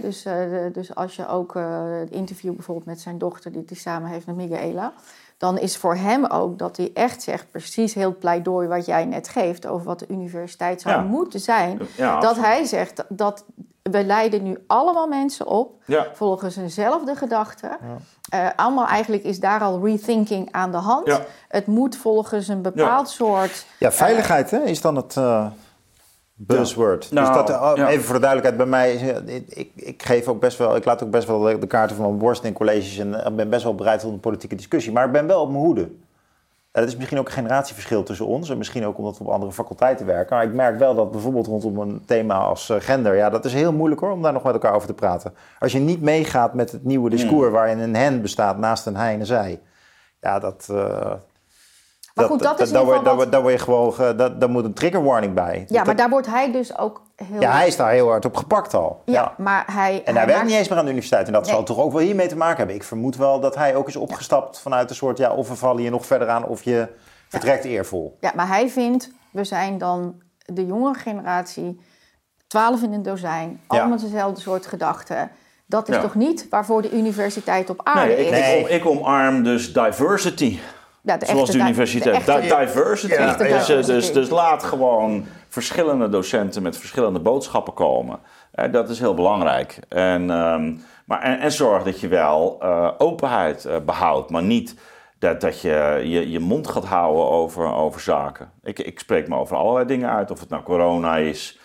dus, 0.00 0.26
uh, 0.26 0.66
dus 0.72 0.94
als 0.94 1.16
je 1.16 1.28
ook 1.28 1.54
uh, 1.54 1.98
het 1.98 2.10
interview 2.10 2.54
bijvoorbeeld 2.54 2.86
met 2.86 3.00
zijn 3.00 3.18
dochter, 3.18 3.52
die 3.52 3.62
hij 3.66 3.76
samen 3.76 4.10
heeft 4.10 4.26
met 4.26 4.36
Michaela, 4.36 4.92
dan 5.42 5.58
is 5.58 5.76
voor 5.76 5.96
hem 5.96 6.24
ook 6.24 6.58
dat 6.58 6.76
hij 6.76 6.90
echt 6.94 7.22
zegt, 7.22 7.50
precies 7.50 7.94
heel 7.94 8.16
pleidooi 8.16 8.68
wat 8.68 8.86
jij 8.86 9.04
net 9.04 9.28
geeft 9.28 9.66
over 9.66 9.86
wat 9.86 9.98
de 9.98 10.06
universiteit 10.08 10.80
zou 10.80 10.94
ja. 10.94 11.02
moeten 11.02 11.40
zijn. 11.40 11.80
Ja, 11.96 12.20
dat 12.20 12.36
hij 12.36 12.64
zegt 12.64 13.04
dat 13.08 13.44
we 13.82 14.04
leiden 14.04 14.42
nu 14.42 14.58
allemaal 14.66 15.06
mensen 15.06 15.46
op 15.46 15.82
ja. 15.86 16.06
volgens 16.12 16.56
eenzelfde 16.56 17.14
gedachte. 17.14 17.78
Uh, 18.34 18.48
allemaal 18.56 18.86
eigenlijk 18.86 19.24
is 19.24 19.40
daar 19.40 19.60
al 19.60 19.84
rethinking 19.84 20.48
aan 20.52 20.70
de 20.70 20.76
hand. 20.76 21.20
Het 21.48 21.66
moet 21.66 21.96
volgens 21.96 22.48
een 22.48 22.62
bepaald 22.62 23.08
soort. 23.08 23.66
Ja, 23.78 23.92
veiligheid 23.92 24.50
hè, 24.50 24.62
is 24.62 24.80
dan 24.80 24.96
het 24.96 25.16
buzzword. 26.46 27.04
Ja. 27.10 27.14
Nou, 27.14 27.26
dus 27.26 27.54
dat, 27.54 27.60
oh, 27.60 27.88
even 27.88 28.04
voor 28.04 28.14
de 28.14 28.20
duidelijkheid, 28.20 28.56
bij 28.56 28.66
mij, 28.66 28.94
ik, 29.48 29.70
ik, 29.74 30.02
geef 30.02 30.28
ook 30.28 30.40
best 30.40 30.58
wel, 30.58 30.76
ik 30.76 30.84
laat 30.84 31.02
ook 31.02 31.10
best 31.10 31.26
wel 31.26 31.40
de 31.60 31.66
kaarten 31.66 31.96
van 31.96 32.04
mijn 32.06 32.18
borst 32.18 32.44
in 32.44 32.52
colleges 32.52 32.98
en 32.98 33.24
eh, 33.24 33.32
ben 33.32 33.50
best 33.50 33.62
wel 33.62 33.74
bereid 33.74 34.02
voor 34.02 34.12
een 34.12 34.20
politieke 34.20 34.54
discussie. 34.54 34.92
Maar 34.92 35.06
ik 35.06 35.12
ben 35.12 35.26
wel 35.26 35.40
op 35.40 35.50
mijn 35.50 35.64
hoede. 35.64 35.88
Het 36.72 36.88
is 36.88 36.96
misschien 36.96 37.18
ook 37.18 37.26
een 37.26 37.32
generatieverschil 37.32 38.02
tussen 38.02 38.26
ons 38.26 38.50
en 38.50 38.58
misschien 38.58 38.86
ook 38.86 38.98
omdat 38.98 39.18
we 39.18 39.24
op 39.24 39.30
andere 39.30 39.52
faculteiten 39.52 40.06
werken. 40.06 40.36
Maar 40.36 40.44
ik 40.44 40.52
merk 40.52 40.78
wel 40.78 40.94
dat 40.94 41.10
bijvoorbeeld 41.10 41.46
rondom 41.46 41.78
een 41.78 42.02
thema 42.06 42.34
als 42.34 42.70
eh, 42.70 42.76
gender, 42.80 43.16
ja, 43.16 43.30
dat 43.30 43.44
is 43.44 43.52
heel 43.52 43.72
moeilijk 43.72 44.00
hoor, 44.00 44.10
om 44.10 44.22
daar 44.22 44.32
nog 44.32 44.42
met 44.42 44.52
elkaar 44.52 44.74
over 44.74 44.88
te 44.88 44.94
praten. 44.94 45.34
Als 45.58 45.72
je 45.72 45.78
niet 45.78 46.00
meegaat 46.00 46.54
met 46.54 46.72
het 46.72 46.84
nieuwe 46.84 47.10
discours 47.10 47.44
hmm. 47.44 47.52
waarin 47.52 47.78
een 47.78 47.96
hen 47.96 48.22
bestaat 48.22 48.58
naast 48.58 48.86
een 48.86 48.96
hij 48.96 49.14
en 49.14 49.20
een 49.20 49.26
zij, 49.26 49.60
ja, 50.20 50.38
dat, 50.38 50.68
uh, 50.70 51.12
maar 52.14 52.24
goed, 52.24 52.42
dat 52.42 52.60
is 52.60 52.72
daar, 52.72 52.84
word, 52.84 53.02
wat... 53.02 53.32
daar, 53.32 53.42
word 53.42 53.52
je 53.52 53.58
gewoon, 53.58 53.94
daar, 54.16 54.50
moet 54.50 54.64
een 54.64 54.72
trigger 54.72 55.02
warning 55.02 55.34
bij. 55.34 55.64
Ja, 55.68 55.84
maar 55.84 55.96
daar 55.96 56.08
wordt 56.08 56.26
hij 56.26 56.52
dus 56.52 56.78
ook 56.78 57.02
heel... 57.16 57.40
Ja, 57.40 57.52
hij 57.52 57.66
is 57.66 57.76
daar 57.76 57.90
heel 57.90 58.08
hard 58.08 58.24
op 58.24 58.36
gepakt 58.36 58.74
al. 58.74 59.02
Ja, 59.04 59.34
maar 59.38 59.64
hij... 59.72 60.02
En 60.04 60.16
hij, 60.16 60.26
werkt 60.26 60.44
niet 60.44 60.54
eens 60.54 60.68
meer 60.68 60.78
aan 60.78 60.84
de 60.84 60.90
universiteit. 60.90 61.26
En 61.26 61.32
dat 61.32 61.46
zal 61.46 61.62
toch 61.62 61.78
ook 61.78 61.92
wel 61.92 62.00
hiermee 62.00 62.28
te 62.28 62.36
maken 62.36 62.56
hebben. 62.56 62.74
Ik 62.74 62.82
vermoed 62.82 63.16
wel 63.16 63.40
dat 63.40 63.54
hij 63.54 63.74
ook 63.74 63.88
is 63.88 63.96
opgestapt 63.96 64.60
vanuit 64.60 64.90
een 64.90 64.96
soort... 64.96 65.18
Ja, 65.18 65.32
of 65.32 65.48
we 65.48 65.54
vallen 65.54 65.80
hier 65.80 65.90
nog 65.90 66.06
verder 66.06 66.28
aan 66.28 66.44
of 66.44 66.62
je 66.62 66.88
vertrekt 67.28 67.64
eervol. 67.64 68.16
Ja, 68.20 68.32
maar 68.34 68.48
hij 68.48 68.68
vindt, 68.68 69.10
we 69.30 69.44
zijn 69.44 69.78
dan 69.78 70.22
de 70.38 70.66
jonge 70.66 70.94
generatie... 70.94 71.80
twaalf 72.46 72.82
in 72.82 72.92
een 72.92 73.02
dozijn, 73.02 73.60
allemaal 73.66 73.98
dezelfde 73.98 74.40
soort 74.40 74.66
gedachten... 74.66 75.30
Dat 75.66 75.88
is 75.88 76.00
toch 76.00 76.14
niet 76.14 76.46
waarvoor 76.50 76.82
de 76.82 76.90
universiteit 76.90 77.70
op 77.70 77.80
aarde 77.84 78.14
nee, 78.14 78.26
is? 78.26 78.60
Ik, 78.60 78.68
ik 78.68 78.86
omarm 78.86 79.42
dus 79.42 79.72
diversity. 79.72 80.58
Ja, 81.04 81.16
de 81.16 81.26
Zoals 81.26 81.50
de 81.50 81.58
universiteit. 81.58 82.26
De 82.26 82.56
diversity. 82.58 83.12
Ja, 83.12 83.36
dus, 83.36 83.86
dus, 83.86 84.12
dus, 84.12 84.28
laat 84.28 84.62
gewoon 84.62 85.26
verschillende 85.48 86.08
docenten 86.08 86.62
met 86.62 86.76
verschillende 86.76 87.20
boodschappen 87.20 87.74
komen. 87.74 88.18
Eh, 88.52 88.72
dat 88.72 88.88
is 88.90 88.98
heel 88.98 89.14
belangrijk. 89.14 89.78
En, 89.88 90.30
um, 90.30 90.82
maar, 91.06 91.22
en, 91.22 91.38
en, 91.38 91.52
zorg 91.52 91.82
dat 91.82 92.00
je 92.00 92.08
wel 92.08 92.58
uh, 92.62 92.90
openheid 92.98 93.64
uh, 93.64 93.76
behoudt, 93.84 94.30
maar 94.30 94.42
niet 94.42 94.76
dat, 95.18 95.40
dat 95.40 95.60
je, 95.60 96.00
je 96.04 96.30
je 96.30 96.40
mond 96.40 96.68
gaat 96.68 96.84
houden 96.84 97.28
over, 97.28 97.74
over 97.74 98.00
zaken. 98.00 98.50
Ik, 98.62 98.78
ik 98.78 98.98
spreek 98.98 99.28
me 99.28 99.36
over 99.36 99.56
allerlei 99.56 99.86
dingen 99.86 100.10
uit, 100.10 100.30
of 100.30 100.40
het 100.40 100.48
nou 100.48 100.62
corona 100.62 101.16
is. 101.16 101.60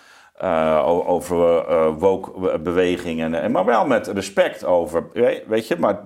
over 1.05 1.69
uh, 1.69 1.87
woke-bewegingen. 1.97 3.51
Maar 3.51 3.65
wel 3.65 3.85
met 3.85 4.07
respect 4.07 4.65
over, 4.65 5.07
weet 5.47 5.67
je, 5.67 5.75
maar 5.79 5.99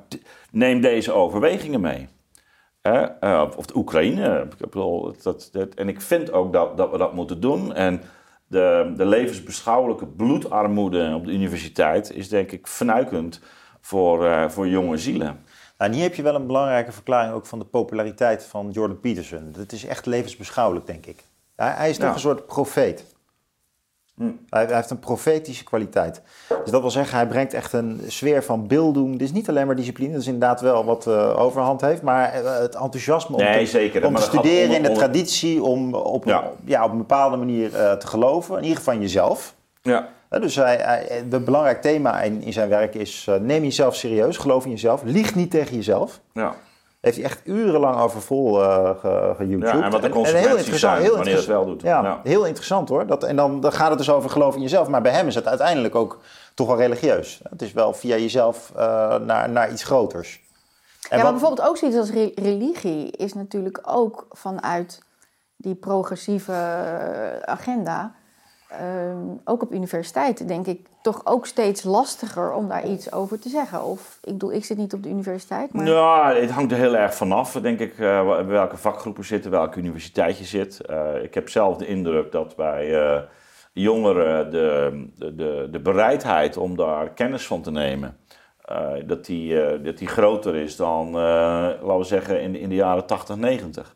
neem 0.51 0.81
deze 0.81 1.11
overwegingen 1.11 1.81
mee. 1.81 2.09
Of 3.57 3.65
de 3.65 3.75
Oekraïne. 3.75 4.47
Ik 4.57 4.69
bedoel, 4.69 5.15
dat, 5.23 5.49
dat, 5.51 5.73
en 5.73 5.87
ik 5.87 6.01
vind 6.01 6.31
ook 6.31 6.53
dat, 6.53 6.77
dat 6.77 6.91
we 6.91 6.97
dat 6.97 7.13
moeten 7.13 7.41
doen. 7.41 7.73
En 7.73 8.01
de, 8.47 8.93
de 8.97 9.05
levensbeschouwelijke 9.05 10.05
bloedarmoede 10.07 11.13
op 11.15 11.25
de 11.25 11.31
universiteit 11.31 12.11
is 12.11 12.29
denk 12.29 12.51
ik 12.51 12.67
fnuikend 12.67 13.41
voor, 13.81 14.51
voor 14.51 14.67
jonge 14.67 14.97
zielen. 14.97 15.43
Nou, 15.77 15.93
hier 15.93 16.03
heb 16.03 16.15
je 16.15 16.21
wel 16.21 16.35
een 16.35 16.47
belangrijke 16.47 16.91
verklaring 16.91 17.33
ook 17.33 17.45
van 17.45 17.59
de 17.59 17.65
populariteit 17.65 18.43
van 18.43 18.69
Jordan 18.71 18.99
Peterson. 18.99 19.51
Dat 19.51 19.71
is 19.71 19.85
echt 19.85 20.05
levensbeschouwelijk, 20.05 20.85
denk 20.85 21.05
ik. 21.05 21.23
Hij, 21.55 21.71
hij 21.71 21.89
is 21.89 21.97
toch 21.97 22.13
een 22.13 22.19
soort 22.19 22.45
profeet. 22.45 23.10
Hm. 24.21 24.31
Hij, 24.49 24.65
hij, 24.65 24.75
heeft 24.75 24.89
een 24.89 24.99
profetische 24.99 25.63
kwaliteit. 25.63 26.21
Dus 26.47 26.71
dat 26.71 26.81
wil 26.81 26.91
zeggen, 26.91 27.17
hij 27.17 27.27
brengt 27.27 27.53
echt 27.53 27.73
een 27.73 28.01
sfeer 28.07 28.43
van 28.43 28.67
beelddoen. 28.67 29.11
Dit 29.11 29.21
is 29.21 29.31
niet 29.31 29.49
alleen 29.49 29.65
maar 29.65 29.75
discipline, 29.75 30.11
dat 30.11 30.21
is 30.21 30.27
inderdaad 30.27 30.61
wel 30.61 30.85
wat 30.85 31.07
uh, 31.07 31.39
overhand 31.39 31.81
heeft. 31.81 32.01
Maar 32.01 32.43
uh, 32.43 32.57
het 32.57 32.75
enthousiasme 32.75 33.35
om 33.35 33.43
nee, 33.43 33.63
te, 33.63 33.69
zeker. 33.69 34.05
Om 34.05 34.15
te 34.15 34.21
studeren 34.21 34.75
in 34.75 34.83
de 34.83 34.91
traditie, 34.91 35.63
om 35.63 35.93
op, 35.93 36.25
ja. 36.25 36.51
ja. 36.65 36.83
op 36.83 36.91
een 36.91 36.97
bepaalde 36.97 37.37
manier 37.37 37.71
uh, 37.73 37.91
te 37.93 38.07
geloven. 38.07 38.55
In 38.57 38.61
ieder 38.61 38.77
geval 38.77 38.93
in 38.93 39.01
jezelf. 39.01 39.53
Ja. 39.81 40.07
Dus 40.29 40.55
hij, 40.55 40.75
hij, 40.75 41.23
een 41.29 41.43
belangrijk 41.43 41.81
thema 41.81 42.21
in, 42.21 42.41
in 42.41 42.53
zijn 42.53 42.69
werk 42.69 42.95
is: 42.95 43.27
neem 43.41 43.63
jezelf 43.63 43.95
serieus, 43.95 44.37
geloof 44.37 44.65
in 44.65 44.71
jezelf, 44.71 45.01
lieg 45.03 45.35
niet 45.35 45.51
tegen 45.51 45.75
jezelf. 45.75 46.19
Ja. 46.33 46.55
Heeft 47.01 47.15
hij 47.15 47.25
echt 47.25 47.41
urenlang 47.43 47.99
over 47.99 48.21
vol 48.21 48.61
uh, 48.61 48.89
ge, 48.99 49.33
ge 49.37 49.47
Ja, 49.47 49.83
en 49.83 49.91
wat 49.91 50.01
de 50.01 50.09
consequenties 50.09 50.67
heel 50.67 50.77
zijn 50.77 51.01
heel 51.01 51.15
wanneer 51.15 51.35
het 51.35 51.45
wel 51.45 51.65
doet. 51.65 51.81
Ja, 51.81 52.03
ja, 52.03 52.19
heel 52.23 52.45
interessant 52.45 52.89
hoor. 52.89 53.07
Dat, 53.07 53.23
en 53.23 53.35
dan, 53.35 53.59
dan 53.59 53.71
gaat 53.71 53.89
het 53.89 53.97
dus 53.97 54.09
over 54.09 54.29
geloof 54.29 54.55
in 54.55 54.61
jezelf. 54.61 54.87
Maar 54.87 55.01
bij 55.01 55.11
hem 55.11 55.27
is 55.27 55.35
het 55.35 55.47
uiteindelijk 55.47 55.95
ook 55.95 56.19
toch 56.53 56.67
wel 56.67 56.77
religieus. 56.77 57.41
Het 57.49 57.61
is 57.61 57.73
wel 57.73 57.93
via 57.93 58.15
jezelf 58.15 58.71
uh, 58.75 58.79
naar, 59.15 59.49
naar 59.49 59.71
iets 59.71 59.83
groters. 59.83 60.41
En 61.09 61.17
ja, 61.17 61.23
maar 61.23 61.31
wat... 61.31 61.31
bijvoorbeeld 61.41 61.67
ook 61.67 61.77
zoiets 61.77 61.97
als 61.97 62.11
re 62.11 62.31
religie 62.35 63.11
is 63.11 63.33
natuurlijk 63.33 63.79
ook 63.85 64.25
vanuit 64.29 65.01
die 65.55 65.75
progressieve 65.75 66.53
agenda 67.45 68.15
Um, 68.79 69.41
ook 69.45 69.61
op 69.61 69.73
universiteiten 69.73 70.47
denk 70.47 70.65
ik 70.65 70.87
toch 71.01 71.21
ook 71.25 71.45
steeds 71.45 71.83
lastiger 71.83 72.53
om 72.53 72.67
daar 72.67 72.87
iets 72.87 73.11
over 73.11 73.39
te 73.39 73.49
zeggen. 73.49 73.83
Of 73.83 74.17
ik 74.23 74.31
bedoel, 74.31 74.53
ik 74.53 74.65
zit 74.65 74.77
niet 74.77 74.93
op 74.93 75.03
de 75.03 75.09
universiteit. 75.09 75.73
Maar... 75.73 75.87
Ja, 75.87 76.33
het 76.33 76.49
hangt 76.49 76.71
er 76.71 76.77
heel 76.77 76.95
erg 76.95 77.15
vanaf, 77.15 77.51
denk 77.51 77.79
ik, 77.79 77.97
uh, 77.97 78.45
welke 78.45 78.77
vakgroepen 78.77 79.25
zitten, 79.25 79.51
welke 79.51 79.79
universiteit 79.79 80.37
je 80.37 80.43
zit. 80.43 80.81
Uh, 80.89 81.23
ik 81.23 81.33
heb 81.33 81.49
zelf 81.49 81.77
de 81.77 81.87
indruk 81.87 82.31
dat 82.31 82.55
bij 82.55 82.89
uh, 82.89 83.21
jongeren 83.73 84.51
de, 84.51 85.05
de, 85.15 85.67
de, 85.71 85.79
bereidheid 85.79 86.57
om 86.57 86.75
daar 86.75 87.09
kennis 87.09 87.47
van 87.47 87.61
te 87.61 87.71
nemen, 87.71 88.17
dat, 89.05 89.25
die, 89.25 89.81
dat 89.81 89.97
die 89.97 90.07
groter 90.07 90.55
is 90.55 90.75
dan, 90.75 91.11
laten 91.11 91.97
we 91.97 92.03
zeggen, 92.03 92.41
in, 92.41 92.55
in 92.55 92.69
de 92.69 92.75
jaren 92.75 93.05
80, 93.05 93.35
90. 93.35 93.95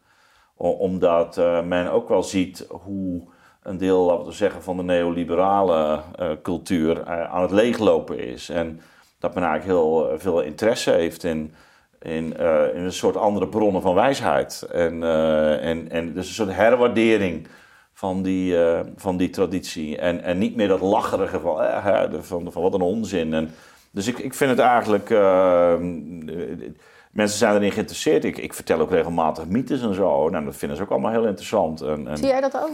omdat 0.55 1.35
men 1.65 1.91
ook 1.91 2.09
wel 2.09 2.23
ziet 2.23 2.67
hoe 2.69 3.33
een 3.65 3.77
deel, 3.77 4.05
laten 4.05 4.25
we 4.25 4.31
zeggen, 4.31 4.63
van 4.63 4.77
de 4.77 4.83
neoliberale 4.83 5.99
uh, 6.19 6.29
cultuur 6.43 6.97
uh, 6.97 7.33
aan 7.33 7.41
het 7.41 7.51
leeglopen 7.51 8.19
is. 8.19 8.49
En 8.49 8.81
dat 9.19 9.33
men 9.33 9.43
eigenlijk 9.43 9.79
heel 9.79 10.11
uh, 10.11 10.19
veel 10.19 10.41
interesse 10.41 10.91
heeft 10.91 11.23
in, 11.23 11.53
in, 12.01 12.37
in 12.73 12.83
een 12.83 12.93
soort 12.93 13.17
andere 13.17 13.47
bronnen 13.47 13.81
van 13.81 13.95
wijsheid. 13.95 14.67
En, 14.71 15.03
en, 15.61 15.91
en 15.91 16.13
dus 16.13 16.27
een 16.27 16.33
soort 16.33 16.55
herwaardering 16.55 17.47
van 17.93 18.21
die, 18.21 18.57
van 18.95 19.17
die 19.17 19.29
traditie. 19.29 19.97
En, 19.97 20.23
en 20.23 20.37
niet 20.37 20.55
meer 20.55 20.67
dat 20.67 20.81
lacherige 20.81 21.39
van, 21.39 21.57
van, 22.23 22.51
van 22.51 22.61
wat 22.61 22.73
een 22.73 22.81
onzin. 22.81 23.33
En, 23.33 23.51
dus 23.91 24.07
ik, 24.07 24.19
ik 24.19 24.33
vind 24.33 24.49
het 24.49 24.59
eigenlijk 24.59 25.09
mensen 27.15 27.37
zijn 27.37 27.55
erin 27.55 27.71
geïnteresseerd. 27.71 28.23
Ik, 28.23 28.37
ik 28.37 28.53
vertel 28.53 28.79
ook 28.79 28.91
regelmatig 28.91 29.47
mythes 29.47 29.81
en 29.81 29.93
zo. 29.93 30.29
Nou, 30.29 30.45
dat 30.45 30.55
vinden 30.55 30.77
ze 30.77 30.83
ook 30.83 30.89
allemaal 30.89 31.11
heel 31.11 31.25
interessant. 31.25 31.81
En, 31.81 32.07
en... 32.07 32.17
Zie 32.17 32.27
jij 32.27 32.41
dat 32.41 32.57
ook? 32.57 32.71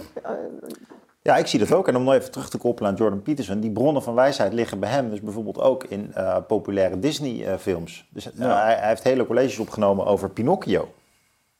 Ja, 1.21 1.37
ik 1.37 1.47
zie 1.47 1.59
dat 1.59 1.71
ook. 1.73 1.87
En 1.87 1.95
om 1.95 2.03
nog 2.03 2.13
even 2.13 2.31
terug 2.31 2.49
te 2.49 2.57
koppelen 2.57 2.91
aan 2.91 2.97
Jordan 2.97 3.21
Peterson. 3.21 3.59
Die 3.59 3.71
bronnen 3.71 4.03
van 4.03 4.13
wijsheid 4.13 4.53
liggen 4.53 4.79
bij 4.79 4.89
hem 4.89 5.09
dus 5.09 5.21
bijvoorbeeld 5.21 5.59
ook 5.59 5.83
in 5.83 6.13
uh, 6.17 6.37
populaire 6.47 6.99
Disney-films. 6.99 8.07
dus 8.09 8.29
ja. 8.33 8.63
hij, 8.63 8.75
hij, 8.75 8.87
heeft 8.87 9.03
hele 9.03 9.25
colleges 9.25 9.59
opgenomen 9.59 10.05
over 10.05 10.29
Pinocchio. 10.29 10.93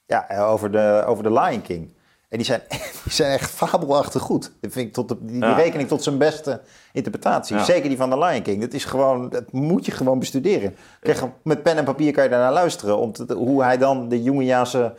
Ja, 0.06 0.28
over 0.40 0.72
de, 0.72 1.04
over 1.06 1.24
de 1.24 1.32
Lion 1.32 1.62
King. 1.62 1.94
En 2.32 2.38
die 2.38 2.46
zijn, 2.46 2.62
die 3.04 3.14
zijn 3.14 3.32
echt 3.32 3.50
fabelachtig 3.50 4.22
goed. 4.22 4.52
Dat 4.62 4.72
vind 4.72 4.88
ik 4.88 4.94
tot 4.94 5.10
de, 5.10 5.18
die, 5.22 5.54
rekening 5.54 5.90
tot 5.90 6.04
zijn 6.04 6.18
beste 6.18 6.62
interpretatie. 6.94 7.56
Ja. 7.56 7.64
Zeker 7.64 7.90
die 7.90 7.98
van 7.98 8.10
de 8.10 8.18
Lion 8.18 8.42
King. 8.42 8.62
Dat, 8.62 8.74
is 8.74 8.86
gewoon, 8.86 9.30
dat 9.30 9.52
moet 9.52 9.86
je 9.86 9.92
gewoon 9.92 10.20
bestuderen. 10.20 10.76
Krijg, 11.00 11.24
met 11.44 11.64
pen 11.64 11.78
en 11.78 11.84
papier 11.84 12.12
kan 12.12 12.24
je 12.24 12.30
daarnaar 12.30 12.54
luisteren. 12.54 12.98
Om 12.98 13.12
te, 13.12 13.34
hoe 13.34 13.64
hij 13.64 13.78
dan 13.78 14.10
de 14.10 14.24
Jungiaanse 14.24 14.94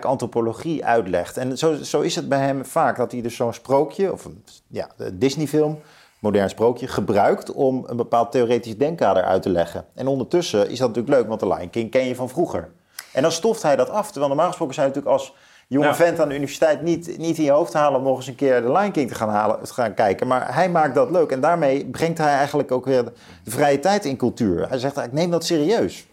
antropologie 0.00 0.84
uitlegt. 0.84 1.36
En 1.36 1.58
zo, 1.58 1.74
zo 1.74 2.00
is 2.00 2.16
het 2.16 2.28
bij 2.28 2.40
hem 2.40 2.64
vaak. 2.64 2.96
Dat 2.96 3.12
hij 3.12 3.22
dus 3.22 3.36
zo'n 3.36 3.52
sprookje, 3.52 4.12
of 4.12 4.24
een 4.24 4.44
ja, 4.66 4.88
Disney-film, 5.12 5.80
modern 6.18 6.48
sprookje, 6.48 6.88
gebruikt 6.88 7.52
om 7.52 7.84
een 7.86 7.96
bepaald 7.96 8.32
theoretisch 8.32 8.78
denkkader 8.78 9.22
uit 9.22 9.42
te 9.42 9.50
leggen. 9.50 9.84
En 9.94 10.06
ondertussen 10.06 10.70
is 10.70 10.78
dat 10.78 10.88
natuurlijk 10.88 11.16
leuk, 11.16 11.28
want 11.28 11.40
de 11.40 11.48
Lion 11.48 11.70
King 11.70 11.90
ken 11.90 12.06
je 12.06 12.14
van 12.14 12.28
vroeger. 12.28 12.70
En 13.12 13.22
dan 13.22 13.32
stoft 13.32 13.62
hij 13.62 13.76
dat 13.76 13.90
af. 13.90 14.06
Terwijl 14.06 14.28
normaal 14.28 14.48
gesproken 14.48 14.74
zijn 14.74 14.86
natuurlijk 14.86 15.14
als 15.14 15.34
jonge 15.68 15.86
ja. 15.86 15.94
vent 15.94 16.20
aan 16.20 16.28
de 16.28 16.34
universiteit 16.34 16.82
niet, 16.82 17.18
niet 17.18 17.38
in 17.38 17.44
je 17.44 17.50
hoofd 17.50 17.72
halen 17.72 17.98
om 17.98 18.04
nog 18.04 18.16
eens 18.16 18.26
een 18.26 18.34
keer 18.34 18.62
de 18.62 18.72
Lion 18.72 18.90
King 18.90 19.08
te 19.08 19.14
gaan, 19.14 19.28
halen, 19.28 19.62
te 19.62 19.74
gaan 19.74 19.94
kijken. 19.94 20.26
Maar 20.26 20.54
hij 20.54 20.70
maakt 20.70 20.94
dat 20.94 21.10
leuk. 21.10 21.30
En 21.30 21.40
daarmee 21.40 21.86
brengt 21.86 22.18
hij 22.18 22.34
eigenlijk 22.34 22.72
ook 22.72 22.84
weer 22.84 23.04
de 23.44 23.50
vrije 23.50 23.78
tijd 23.78 24.04
in 24.04 24.16
cultuur. 24.16 24.68
Hij 24.68 24.78
zegt, 24.78 24.96
ik 24.96 25.12
neem 25.12 25.30
dat 25.30 25.44
serieus. 25.44 26.06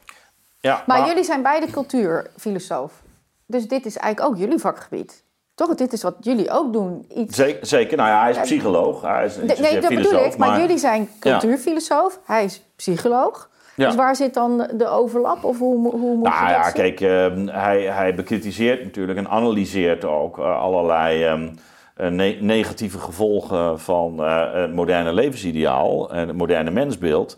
Ja, 0.60 0.84
maar, 0.86 1.00
maar 1.00 1.08
jullie 1.08 1.24
zijn 1.24 1.42
beide 1.42 1.72
cultuurfilosoof. 1.72 3.02
Dus 3.46 3.68
dit 3.68 3.86
is 3.86 3.98
eigenlijk 3.98 4.34
ook 4.34 4.42
jullie 4.42 4.60
vakgebied. 4.60 5.24
Toch? 5.56 5.76
Dit 5.76 5.94
is 5.94 6.02
wat 6.02 6.16
jullie 6.20 6.52
ook 6.52 6.74
doen. 6.74 7.06
Iets... 7.16 7.36
Zeker, 7.36 7.66
zeker. 7.66 7.98
Nou 7.98 8.10
ja, 8.10 8.22
hij 8.22 8.32
is 8.32 8.40
psycholoog. 8.40 9.02
Hij 9.02 9.26
is, 9.26 9.36
nee, 9.36 9.60
nee 9.60 9.80
dat 9.80 9.90
bedoel 9.90 10.26
ik. 10.26 10.38
Maar, 10.38 10.50
maar, 10.50 10.60
jullie 10.60 10.78
zijn 10.78 11.10
cultuurfilosoof. 11.20 12.14
Ja. 12.14 12.34
Hij 12.34 12.44
is 12.44 12.62
psycholoog. 12.76 13.50
Ja. 13.76 13.86
Dus 13.88 13.96
waar 13.96 14.16
zit 14.16 14.34
dan 14.34 14.68
de 14.74 14.88
overlap? 14.88 15.44
Of 15.44 15.58
hoe, 15.58 15.90
hoe 15.92 16.16
moet 16.16 16.28
nou, 16.30 16.46
je 16.46 16.52
ja, 16.52 16.64
dat 16.64 16.72
kijk, 16.72 17.00
uh, 17.02 17.28
hij, 17.46 17.82
hij 17.82 18.16
bekritiseert 18.16 18.84
natuurlijk 18.84 19.18
en 19.18 19.30
analyseert 19.30 20.06
ook 20.06 20.38
uh, 20.38 20.60
allerlei 20.60 21.26
um, 21.26 21.56
ne 21.96 22.38
negatieve 22.40 23.00
gevolgen 23.00 23.80
van 23.80 24.16
uh, 24.20 24.54
het 24.54 24.74
moderne 24.74 25.14
levensideaal 25.14 26.12
en 26.12 26.28
het 26.28 26.38
moderne 26.38 26.72
mensbeeld. 26.72 27.38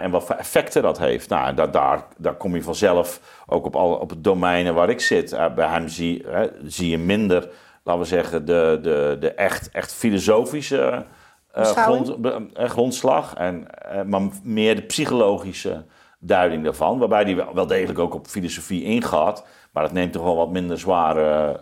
en 0.00 0.10
wat 0.10 0.24
voor 0.24 0.34
effecten 0.34 0.82
dat 0.82 0.98
heeft. 0.98 1.28
Nou, 1.28 1.54
daar, 1.54 1.70
daar, 1.70 2.02
daar 2.16 2.34
kom 2.34 2.54
je 2.54 2.62
vanzelf 2.62 3.20
ook 3.46 3.66
op, 3.66 3.76
alle, 3.76 3.98
op 3.98 4.10
het 4.10 4.24
domeinen 4.24 4.74
waar 4.74 4.88
ik 4.88 5.00
zit. 5.00 5.36
bij 5.54 5.68
hem 5.68 5.88
zie, 5.88 6.24
zie 6.64 6.90
je 6.90 6.98
minder, 6.98 7.48
laten 7.82 8.02
we 8.02 8.08
zeggen, 8.08 8.44
de, 8.44 8.78
de, 8.82 9.16
de 9.20 9.32
echt, 9.32 9.70
echt 9.70 9.94
filosofische 9.94 11.04
grond, 11.52 12.16
uh, 12.26 12.68
grondslag, 12.68 13.34
en, 13.34 13.66
uh, 13.92 14.02
maar 14.02 14.20
meer 14.42 14.76
de 14.76 14.82
psychologische 14.82 15.84
duiding 16.18 16.64
daarvan. 16.64 16.98
Waarbij 16.98 17.24
die 17.24 17.36
wel, 17.36 17.66
degelijk 17.66 17.98
ook 17.98 18.14
op 18.14 18.26
filosofie 18.26 18.82
ingaat, 18.82 19.46
maar 19.72 19.82
dat 19.82 19.92
neemt 19.92 20.12
toch 20.12 20.22
wel 20.22 20.36
wat 20.36 20.50
minder 20.50 20.78
zware 20.78 21.60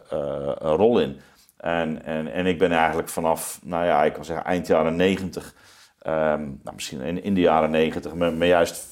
rol 0.58 1.00
in. 1.00 1.20
En, 1.56 2.04
en, 2.04 2.32
en 2.32 2.46
ik 2.46 2.58
ben 2.58 2.72
eigenlijk 2.72 3.08
vanaf, 3.08 3.60
nou 3.62 3.84
ja, 3.84 4.04
ik 4.04 4.12
kan 4.12 4.24
zeggen 4.24 4.46
eind 4.46 4.66
jaren 4.66 4.96
negentig, 4.96 5.54
um, 6.06 6.60
nou 6.62 6.74
misschien 6.74 7.00
in, 7.00 7.22
in 7.22 7.34
de 7.34 7.40
jaren 7.40 7.70
negentig, 7.70 8.14
me, 8.14 8.30
me, 8.30 8.46
juist, 8.46 8.86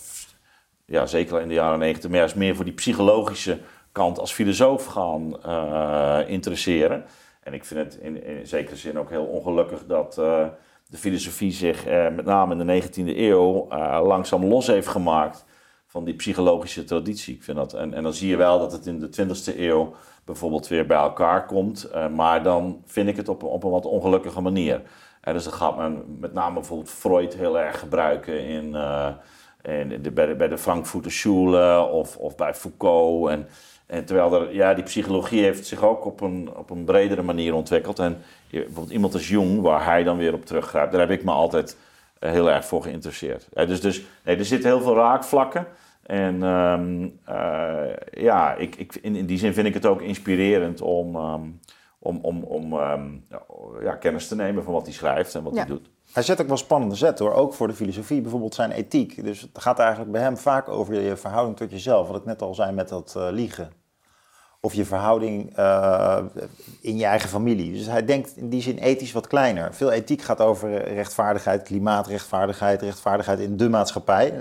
ja 0.85 1.07
zeker 1.07 1.41
in 1.41 1.49
de 1.49 1.55
jaren 1.55 1.79
negentig, 1.79 2.11
me 2.11 2.17
juist 2.17 2.37
meer 2.37 2.57
voor 2.57 2.65
die 2.65 2.75
psychologische 2.75 3.59
kant 3.93 4.19
als 4.19 4.33
filosoof 4.33 4.87
gaan 4.87 5.43
interesseren. 6.27 7.05
En 7.43 7.55
ik 7.55 7.65
vind 7.65 7.81
het 7.81 8.03
in, 8.03 8.25
in 8.25 8.47
zekere 8.47 8.77
zin 8.77 8.99
ook 8.99 9.11
heel 9.11 9.25
ongelukkig 9.25 9.87
dat 9.87 10.21
de 10.95 11.01
filosofie 11.01 11.53
zich 11.53 11.87
eh, 11.87 12.09
met 12.09 12.25
name 12.25 12.55
in 12.55 12.67
de 12.67 12.83
19e 12.83 13.17
eeuw 13.17 13.67
uh, 13.71 14.01
langzaam 14.05 14.45
los 14.45 14.67
heeft 14.67 14.87
gemaakt 14.87 15.45
van 15.87 16.05
die 16.05 16.15
psychologische 16.15 16.85
traditie. 16.85 17.35
Ik 17.35 17.43
vind 17.43 17.57
dat, 17.57 17.73
en, 17.73 17.95
en 17.95 18.03
dan 18.03 18.13
zie 18.13 18.29
je 18.29 18.37
wel 18.37 18.59
dat 18.59 18.73
het 18.73 18.87
in 18.87 18.99
de 18.99 19.09
20e 19.09 19.59
eeuw 19.59 19.95
bijvoorbeeld 20.25 20.69
weer 20.69 20.87
bij 20.87 20.97
elkaar 20.97 21.47
komt, 21.47 21.91
uh, 21.95 22.09
maar 22.09 22.43
dan 22.43 22.83
vind 22.85 23.09
ik 23.09 23.17
het 23.17 23.29
op, 23.29 23.43
op 23.43 23.65
een 23.65 23.71
wat 23.71 23.87
ongelukkige 23.87 24.41
manier. 24.41 24.83
En 25.21 25.33
dus 25.33 25.45
dan 25.45 25.53
gaat 25.53 25.77
men 25.77 26.17
met 26.21 26.33
name 26.33 26.55
bijvoorbeeld 26.55 26.91
Freud 26.91 27.35
heel 27.35 27.59
erg 27.59 27.79
gebruiken 27.79 28.47
in, 28.47 28.65
in 29.63 30.03
de, 30.03 30.11
bij, 30.11 30.27
de, 30.27 30.35
bij 30.35 30.49
de 30.49 30.59
Frankfurter 30.59 31.13
Schule 31.13 31.89
of, 31.93 32.17
of 32.17 32.37
bij 32.37 32.55
Foucault. 32.55 33.31
En, 33.31 33.49
en 33.87 34.05
terwijl 34.05 34.35
er, 34.35 34.55
ja, 34.55 34.75
die 34.75 34.85
psychologie 34.85 35.43
heeft 35.43 35.67
zich 35.67 35.83
ook 35.83 36.05
op 36.05 36.21
een, 36.21 36.51
op 36.57 36.71
een 36.71 36.85
bredere 36.85 37.23
manier 37.23 37.55
ontwikkeld. 37.55 37.99
En 37.99 38.19
bijvoorbeeld 38.51 38.91
iemand 38.91 39.15
als 39.15 39.29
Jung, 39.29 39.61
waar 39.61 39.85
hij 39.85 40.03
dan 40.03 40.17
weer 40.17 40.35
op 40.35 40.47
teruggrijpt, 40.47 40.93
daar 40.93 41.01
heb 41.01 41.11
ik 41.11 41.25
me 41.25 41.31
altijd 41.31 41.77
eh, 42.19 42.31
heel 42.31 42.51
erg 42.51 42.65
voor 42.65 42.83
geïnteresseerd. 42.83 43.49
dus, 43.53 43.81
dus 43.81 44.03
nee, 44.25 44.37
er 44.37 44.45
zitten 44.45 44.69
heel 44.69 44.81
veel 44.81 44.95
raakvlakken. 44.95 45.67
En 46.03 46.43
um, 46.43 47.21
uh, 47.29 47.83
ja, 48.11 48.55
ik, 48.55 48.77
ik, 48.77 48.95
in, 48.95 49.17
in, 49.17 49.27
die 49.27 49.39
zin 49.39 49.55
vind 49.55 49.67
ik 49.67 49.75
het 49.75 49.87
ook 49.87 50.03
inspirerend 50.03 50.81
om, 50.81 51.17
um, 51.17 51.61
om, 51.99 52.19
om, 52.23 52.43
om 52.43 52.73
ehm, 52.73 53.11
ja, 53.83 53.95
kennis 53.95 54.29
te 54.29 54.35
nemen 54.35 54.65
van 54.65 54.73
wat 54.73 54.85
hij 54.85 54.93
schrijft 54.93 55.35
en 55.35 55.43
wat 55.43 55.53
Ja. 55.55 55.59
hij 55.59 55.69
doet. 55.69 55.91
Hij 56.15 56.23
zet 56.23 56.41
ook 56.41 56.49
wel 56.49 56.57
spannende 56.57 56.95
zetten 56.95 57.25
hoor, 57.25 57.35
ook 57.35 57.55
voor 57.55 57.69
de 57.69 57.75
filosofie, 57.75 58.21
bijvoorbeeld 58.21 58.55
zijn 58.55 58.71
ethiek. 58.71 59.25
Dus 59.25 59.41
het 59.41 59.51
gaat 59.59 59.79
eigenlijk 59.79 60.13
bij 60.13 60.21
hem 60.21 60.37
vaak 60.37 60.69
over 60.69 61.01
je 61.01 61.17
verhouding 61.17 61.57
tot 61.57 61.71
jezelf, 61.71 62.07
wat 62.07 62.17
ik 62.17 62.25
net 62.25 62.43
al 62.43 62.55
zei 62.55 62.73
met 62.73 62.89
dat 62.89 63.15
eh, 63.17 63.27
liegen. 63.31 63.73
Of 64.61 64.75
je 64.75 64.85
verhouding 64.85 65.57
eh, 65.57 66.19
in 66.81 66.97
je 66.97 67.05
eigen 67.05 67.29
familie. 67.29 67.73
Dus 67.73 67.87
hij 67.87 68.05
denkt 68.05 68.37
in 68.37 68.49
die 68.49 68.63
zin 68.63 68.79
ethisch 68.79 69.13
wat 69.13 69.27
kleiner. 69.27 69.75
Veel 69.75 69.91
ethiek 69.91 70.23
gaat 70.23 70.41
over 70.41 70.95
rechtvaardigheid, 70.95 71.63
klimaatrechtvaardigheid, 71.63 72.83
rechtvaardigheid 72.83 73.39
in 73.39 73.57
de 73.57 73.69
maatschappij. 73.69 74.33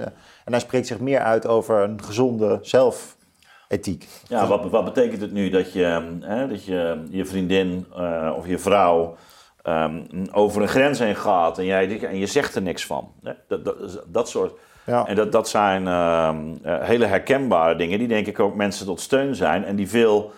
En 0.45 0.51
hij 0.51 0.59
spreekt 0.59 0.87
zich 0.87 0.99
meer 0.99 1.19
uit 1.19 1.47
over 1.47 1.83
een 1.83 2.03
gezonde 2.03 2.59
zelfethiek. 2.61 4.07
Ja, 4.27 4.47
wat, 4.47 4.69
wat 4.69 4.85
betekent 4.85 5.21
het 5.21 5.31
nu 5.31 5.49
dat 5.49 5.73
je 5.73 6.17
hè, 6.21 6.47
dat 6.47 6.65
je, 6.65 7.03
je 7.09 7.25
vriendin 7.25 7.85
eh, 7.95 8.33
of 8.37 8.47
je 8.47 8.59
vrouw 8.59 9.15
ehm, 9.63 10.01
over 10.31 10.61
een 10.61 10.67
grens 10.67 10.99
heen 10.99 11.15
gaat 11.15 11.57
en, 11.57 11.65
jij, 11.65 11.99
en 12.07 12.17
je 12.17 12.25
zegt 12.25 12.55
er 12.55 12.61
niks 12.61 12.85
van? 12.85 13.11
Hè? 13.23 13.31
Dat, 13.47 13.65
dat, 13.65 14.03
dat 14.07 14.29
soort. 14.29 14.53
Ja. 14.85 15.05
En 15.07 15.15
dat, 15.15 15.31
dat 15.31 15.49
zijn 15.49 15.87
ehm, 15.87 16.37
eh, 16.63 16.75
hele 16.81 17.05
herkenbare 17.05 17.75
dingen 17.75 17.99
die 17.99 18.07
denk 18.07 18.27
ik 18.27 18.39
ook 18.39 18.55
mensen 18.55 18.85
tot 18.85 18.99
steun 18.99 19.35
zijn 19.35 19.63
en 19.65 19.75
die 19.75 19.89
veel 19.89 20.31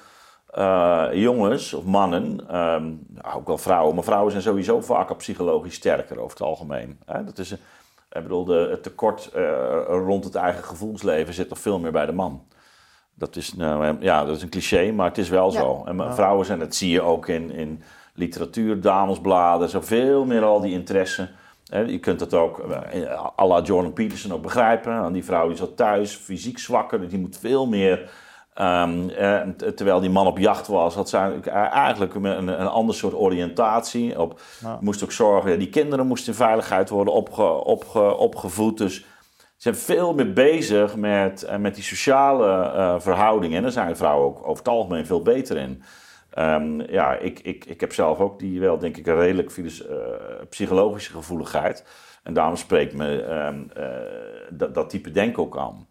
eh, 0.54 1.08
jongens 1.14 1.74
of 1.74 1.84
mannen, 1.84 2.40
ehm, 2.50 2.84
nou, 3.08 3.36
ook 3.36 3.48
wel 3.48 3.58
vrouwen, 3.58 3.96
maar 3.96 4.04
vrouwen 4.04 4.32
zijn 4.32 4.44
sowieso 4.44 4.82
vaker 4.82 5.16
psychologisch 5.16 5.74
sterker 5.76 6.18
over 6.20 6.38
het 6.38 6.48
algemeen. 6.48 7.00
Hè? 7.06 7.24
Dat 7.24 7.38
is, 7.38 7.52
een- 7.52 7.60
ik 8.12 8.22
bedoel, 8.22 8.46
de, 8.46 8.68
het 8.72 8.84
tekort 8.84 9.30
eh, 9.34 9.44
rond 9.88 10.24
het 10.24 10.36
eigen 10.36 10.64
gevoelsleven 10.64 11.34
zit 11.34 11.50
nog 11.50 11.60
veel 11.60 11.80
meer 11.80 11.92
bij 11.92 12.06
de 12.06 12.12
man. 12.12 12.44
Dat 13.14 13.36
is, 13.36 13.54
nou, 13.54 13.98
ja, 14.00 14.26
dat 14.26 14.36
is 14.36 14.42
een 14.42 14.50
cliché, 14.50 14.92
maar 14.92 15.08
het 15.08 15.18
is 15.18 15.30
wel 15.30 15.52
Ja. 15.52 15.60
zo. 15.60 15.84
En 15.86 16.14
vrouwen 16.16 16.46
zijn, 16.46 16.60
dat 16.60 16.76
zie 16.76 16.90
je 16.90 17.02
ook 17.02 17.28
in, 17.28 17.52
in 17.52 17.84
literatuur, 18.16 18.82
damesbladen, 18.82 19.70
zoveel 19.70 20.26
meer 20.26 20.44
al 20.44 20.62
die 20.62 20.74
interesse. 20.74 21.30
Je 21.88 22.00
kunt 22.00 22.20
dat 22.20 22.34
ook, 22.34 22.60
eh, 22.60 23.26
à 23.40 23.46
la 23.48 23.62
Jordan 23.62 23.94
Peterson, 23.94 24.34
ook 24.34 24.42
begrijpen. 24.42 25.14
Die 25.14 25.26
vrouw 25.26 25.48
die 25.48 25.58
zat 25.58 25.78
thuis, 25.78 26.16
fysiek 26.16 26.60
zwakker, 26.60 27.00
dus 27.00 27.10
die 27.10 27.20
moet 27.20 27.38
veel 27.38 27.68
meer... 27.68 28.10
ehm, 28.54 29.10
eh, 29.10 29.42
terwijl 29.76 30.00
die 30.00 30.10
man 30.10 30.28
op 30.28 30.38
jacht 30.38 30.68
was, 30.68 30.96
had 30.96 31.10
zij 31.10 31.42
eigenlijk 31.72 32.16
een, 32.16 32.24
een, 32.24 32.48
een 32.48 32.68
ander 32.68 32.96
soort 32.96 33.14
oriëntatie. 33.14 34.20
Op, 34.20 34.40
Moest 34.80 35.04
ook 35.04 35.12
zorgen, 35.12 35.60
die 35.60 35.70
kinderen 35.70 36.08
moesten 36.08 36.32
in 36.32 36.38
veiligheid 36.38 36.90
worden 36.90 37.14
opge, 37.14 37.44
opge, 37.64 38.16
opgevoed. 38.18 38.78
Dus 38.78 39.06
ze 39.58 39.72
zijn 39.72 39.76
veel 39.76 40.14
meer 40.14 40.34
bezig 40.34 40.96
met, 40.96 41.44
eh, 41.44 41.58
met 41.58 41.76
die 41.76 41.84
sociale 41.84 42.72
eh, 42.72 42.96
verhoudingen. 43.00 43.58
En 43.58 43.64
daar 43.64 43.72
zijn 43.72 43.98
vrouwen 43.98 44.28
ook 44.28 44.38
over 44.38 44.58
het 44.58 44.68
algemeen 44.68 45.06
veel 45.06 45.22
beter 45.22 45.58
in. 45.58 45.84
Ehm, 46.36 46.82
ja, 46.92 47.14
ik, 47.14 47.40
ik, 47.40 47.66
ik 47.66 47.80
heb 47.82 47.94
zelf 47.94 48.20
ook 48.20 48.40
die 48.40 48.60
wel, 48.60 48.78
denk 48.78 48.98
ik, 48.98 49.08
een 49.08 49.16
redelijk 49.16 49.52
eh, 49.58 49.96
psychologische 50.50 51.12
gevoeligheid. 51.12 51.84
En 52.24 52.34
daarom 52.34 52.56
spreekt 52.56 52.94
me 52.94 53.22
ehm, 53.22 53.60
eh, 53.76 53.86
dat, 54.50 54.74
dat 54.74 54.90
type 54.90 55.12
denken 55.12 55.44
ook 55.44 55.58
aan. 55.58 55.88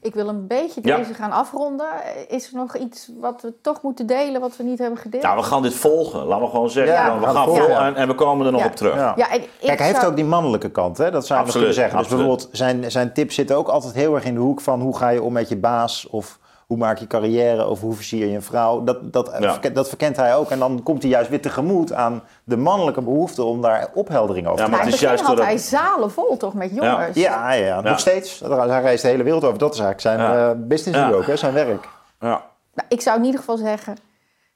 Ik 0.00 0.14
wil 0.14 0.28
een 0.28 0.46
beetje 0.46 0.80
Ja. 0.84 0.96
deze 0.96 1.14
gaan 1.14 1.30
afronden. 1.30 1.86
Is 2.28 2.48
er 2.48 2.54
nog 2.56 2.76
iets 2.76 3.10
wat 3.20 3.42
we 3.42 3.52
toch 3.62 3.82
moeten 3.82 4.06
delen, 4.06 4.40
wat 4.40 4.56
we 4.56 4.62
niet 4.64 4.78
hebben 4.78 4.98
gedeeld? 4.98 5.22
Nou, 5.22 5.36
we 5.36 5.42
gaan 5.42 5.62
dit 5.62 5.74
volgen. 5.74 6.24
Laten 6.26 6.44
we 6.44 6.50
gewoon 6.50 6.70
zeggen. 6.70 6.94
Ja, 6.94 7.14
we 7.14 7.26
we 7.26 7.32
gaan 7.32 7.44
volgen. 7.44 7.76
en, 7.78 7.94
en 7.94 8.08
we 8.08 8.14
komen 8.14 8.46
er 8.46 8.52
nog 8.52 8.60
Ja. 8.60 8.66
op 8.66 8.74
terug. 8.76 8.94
Ja. 8.94 9.12
Ja, 9.16 9.30
en 9.30 9.40
ik 9.42 9.48
Kijk, 9.60 9.78
hij 9.78 9.86
heeft 9.86 9.98
zou- 10.00 10.10
ook 10.10 10.16
die 10.16 10.24
mannelijke 10.24 10.70
kant, 10.70 10.98
hè? 10.98 11.10
dat 11.10 11.26
zou 11.26 11.46
je 11.46 11.52
kunnen 11.52 11.74
zeggen. 11.74 11.96
Dus 11.98 12.02
absoluut. 12.06 12.26
bijvoorbeeld, 12.26 12.56
zijn, 12.56 12.90
zijn 12.90 13.12
tips 13.12 13.34
zitten 13.34 13.56
ook 13.56 13.68
altijd 13.68 13.94
heel 13.94 14.14
erg 14.14 14.24
in 14.24 14.34
de 14.34 14.40
hoek 14.40 14.60
van 14.60 14.80
hoe 14.80 14.96
ga 14.96 15.08
je 15.08 15.22
om 15.22 15.32
met 15.32 15.48
je 15.48 15.56
baas 15.56 16.06
of 16.10 16.38
hoe 16.66 16.76
maak 16.76 16.98
je 16.98 17.06
carrière 17.06 17.66
of 17.66 17.80
hoe 17.80 17.94
versier 17.94 18.26
je 18.26 18.34
een 18.34 18.42
vrouw. 18.42 18.84
Dat, 18.84 19.12
dat, 19.12 19.36
Ja. 19.40 19.52
verkent, 19.52 19.74
dat 19.74 19.88
verkent 19.88 20.16
hij 20.16 20.36
ook 20.36 20.50
en 20.50 20.58
dan 20.58 20.82
komt 20.82 21.02
hij 21.02 21.10
juist 21.10 21.30
weer 21.30 21.40
tegemoet 21.40 21.92
aan 21.92 22.22
de 22.44 22.56
mannelijke 22.56 23.00
behoefte 23.02 23.42
om 23.42 23.60
daar 23.62 23.88
opheldering 23.94 24.46
over 24.46 24.58
Ja, 24.58 24.64
te 24.64 24.70
maar 24.70 24.80
Maar 24.80 24.88
het 24.88 24.88
in 24.88 24.94
is 24.94 25.00
het 25.00 25.10
begin 25.10 25.36
juist 25.36 25.48
had 25.48 25.58
doordat- 25.60 25.72
hij 25.80 25.90
zalen 25.90 26.10
vol 26.10 26.36
toch 26.36 26.54
met 26.54 26.70
jongens? 26.74 27.16
Ja, 27.16 27.52
ja, 27.52 27.64
ja, 27.66 27.80
nog 27.80 27.98
steeds. 28.00 28.40
Hij 28.48 28.80
reist 28.80 29.02
de 29.02 29.08
hele 29.08 29.22
wereld 29.22 29.44
over. 29.44 29.58
Dat 29.58 29.74
is 29.74 29.80
eigenlijk 29.80 30.18
zijn 30.20 30.30
Ja. 30.38 30.50
eh, 30.50 30.56
business 30.58 30.98
nu 30.98 31.04
Ja. 31.06 31.12
ook, 31.12 31.26
hè? 31.26 31.36
zijn 31.36 31.52
werk. 31.52 31.88
Ja. 32.20 32.42
Nou, 32.74 32.88
ik 32.88 33.00
zou 33.00 33.18
in 33.18 33.24
ieder 33.24 33.40
geval 33.40 33.56
zeggen, 33.56 33.96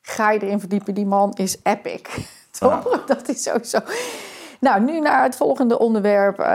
ga 0.02 0.30
je 0.30 0.40
erin 0.40 0.60
verdiepen. 0.60 0.94
Die 0.94 1.06
man 1.06 1.32
is 1.34 1.56
epic. 1.62 2.00
Toch? 2.58 3.04
Dat 3.06 3.28
is 3.28 3.42
sowieso... 3.42 3.78
Nou, 4.60 4.80
nu 4.82 5.00
naar 5.00 5.22
het 5.22 5.36
volgende 5.36 5.78
onderwerp, 5.78 6.38
eh, 6.38 6.46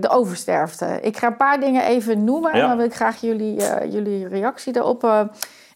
de 0.00 0.08
oversterfte. 0.08 0.98
Ik 1.00 1.16
ga 1.16 1.26
een 1.26 1.36
paar 1.36 1.60
dingen 1.60 1.84
even 1.84 2.24
noemen 2.24 2.52
en 2.52 2.58
Ja. 2.58 2.66
dan 2.68 2.76
wil 2.76 2.86
ik 2.86 2.94
graag 2.94 3.20
jullie, 3.20 3.62
eh, 3.66 3.92
jullie 3.92 4.28
reactie 4.28 4.72
daarop. 4.72 5.04
eh. 5.04 5.20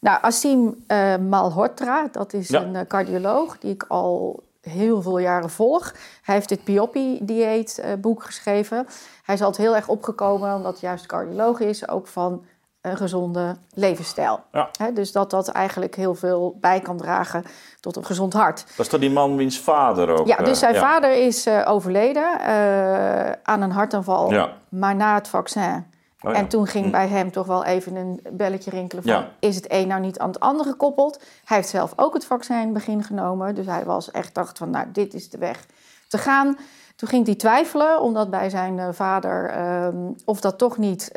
nou, 0.00 0.18
Asim 0.22 0.85
Malhotra, 1.28 2.08
dat 2.12 2.32
is 2.32 2.48
Ja. 2.48 2.62
een 2.62 2.87
cardioloog 2.87 3.58
die 3.58 3.72
ik 3.72 3.85
al 3.88 4.42
heel 4.61 5.02
veel 5.02 5.18
jaren 5.18 5.50
volg. 5.50 5.92
Hij 6.22 6.35
heeft 6.35 6.48
dit 6.48 6.64
Pioppi-dieet 6.64 7.85
boek 8.00 8.22
geschreven. 8.22 8.87
Hij 9.24 9.35
is 9.35 9.42
altijd 9.42 9.66
heel 9.66 9.76
erg 9.76 9.88
opgekomen, 9.88 10.54
omdat 10.54 10.80
hij 10.80 10.88
juist 10.88 11.06
cardioloog 11.06 11.61
is, 11.61 11.88
ook 11.88 12.06
van 12.06 12.44
een 12.82 12.96
gezonde 12.96 13.56
levensstijl. 13.74 14.40
Ja. 14.52 14.70
Dus 14.94 15.12
dat 15.12 15.30
dat 15.30 15.48
eigenlijk 15.48 15.94
heel 15.94 16.14
veel 16.14 16.56
bij 16.60 16.80
kan 16.80 16.96
dragen 16.96 17.44
tot 17.80 17.96
een 17.96 18.04
gezond 18.04 18.32
hart. 18.32 18.64
Dat 18.66 18.86
is 18.86 18.88
toch 18.88 19.00
die 19.00 19.10
man 19.10 19.36
wiens 19.36 19.58
vader 19.60 20.08
ook... 20.08 20.26
Ja, 20.26 20.36
dus 20.36 20.48
eh, 20.48 20.54
zijn 20.54 20.74
ja. 20.74 20.80
vader 20.80 21.12
is 21.12 21.46
eh, 21.46 21.62
overleden 21.66 22.40
eh, 22.40 23.32
aan 23.42 23.62
een 23.62 23.70
hartaanval, 23.70 24.30
Ja. 24.30 24.52
maar 24.68 24.96
na 24.96 25.14
het 25.14 25.28
vaccin. 25.28 25.86
Oh. 26.20 26.38
En 26.38 26.48
toen 26.48 26.66
ging 26.66 26.90
bij 26.90 27.08
hem 27.08 27.30
toch 27.30 27.46
wel 27.46 27.64
even 27.64 27.96
een 27.96 28.20
belletje 28.30 28.70
rinkelen 28.70 29.04
van... 29.04 29.24
Is 29.38 29.56
het 29.56 29.66
een 29.68 29.88
nou 29.88 30.00
niet 30.00 30.18
aan 30.18 30.28
het 30.28 30.40
andere 30.40 30.70
gekoppeld? 30.70 31.22
Hij 31.44 31.56
heeft 31.56 31.68
zelf 31.68 31.92
ook 31.96 32.14
het 32.14 32.24
vaccin 32.24 32.56
in 32.56 32.62
het 32.62 32.72
begin 32.72 33.02
genomen. 33.02 33.54
Dus 33.54 33.66
hij 33.66 33.84
was 33.84 34.10
echt 34.10 34.34
dacht 34.34 34.58
van, 34.58 34.70
nou, 34.70 34.86
dit 34.92 35.14
is 35.14 35.30
de 35.30 35.38
weg 35.38 35.66
te 36.08 36.18
gaan. 36.18 36.58
Toen 36.96 37.08
ging 37.08 37.26
hij 37.26 37.34
twijfelen, 37.34 38.00
omdat 38.00 38.30
bij 38.30 38.50
zijn 38.50 38.94
vader... 38.94 39.48
ehm, 39.48 39.96
of 40.24 40.40
dat 40.40 40.58
toch 40.58 40.78
niet 40.78 41.10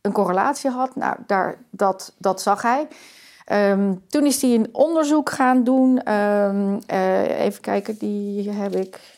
een 0.00 0.12
correlatie 0.12 0.70
had. 0.70 0.96
Nou, 0.96 1.16
daar, 1.26 1.58
dat, 1.70 2.14
dat 2.18 2.42
zag 2.42 2.62
hij. 2.62 2.88
Ehm, 3.44 3.94
toen 4.08 4.26
is 4.26 4.42
hij 4.42 4.54
een 4.54 4.68
onderzoek 4.72 5.30
gaan 5.30 5.64
doen. 5.64 6.02
Ehm, 6.02 6.78
eh, 6.86 7.40
even 7.40 7.60
kijken, 7.60 7.98
die 7.98 8.50
heb 8.50 8.74
ik... 8.74 9.16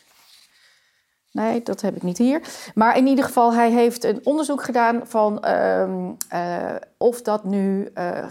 Nee, 1.31 1.63
dat 1.63 1.81
heb 1.81 1.95
ik 1.95 2.03
niet 2.03 2.17
hier. 2.17 2.41
Maar 2.75 2.97
in 2.97 3.07
ieder 3.07 3.25
geval, 3.25 3.53
hij 3.53 3.71
heeft 3.71 4.03
een 4.03 4.19
onderzoek 4.23 4.63
gedaan 4.63 5.01
van 5.07 5.43
ehm, 5.43 6.11
eh, 6.29 6.75
of 6.97 7.21
dat 7.21 7.43
nu 7.43 7.89
eh, 7.93 8.25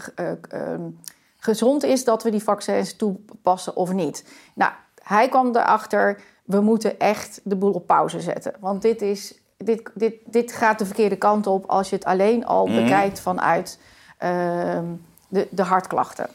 gezond 1.37 1.83
is 1.83 2.03
dat 2.03 2.23
we 2.23 2.31
die 2.31 2.43
vaccins 2.43 2.95
toepassen 2.95 3.75
of 3.75 3.93
niet. 3.93 4.25
Nou, 4.55 4.71
hij 5.03 5.29
kwam 5.29 5.47
erachter, 5.47 6.21
we 6.45 6.61
moeten 6.61 6.99
echt 6.99 7.41
de 7.43 7.55
boel 7.55 7.71
op 7.71 7.87
pauze 7.87 8.19
zetten. 8.19 8.53
Want 8.59 8.81
dit, 8.81 9.01
is, 9.01 9.40
dit, 9.63 9.91
dit, 9.93 10.15
dit 10.25 10.51
gaat 10.51 10.79
de 10.79 10.85
verkeerde 10.85 11.15
kant 11.15 11.47
op 11.47 11.65
als 11.65 11.89
je 11.89 11.95
het 11.95 12.05
alleen 12.05 12.45
al 12.45 12.65
bekijkt 12.65 13.19
vanuit 13.19 13.79
ehm, 14.17 14.85
de, 15.27 15.47
de 15.49 15.63
hartklachten. 15.63 16.27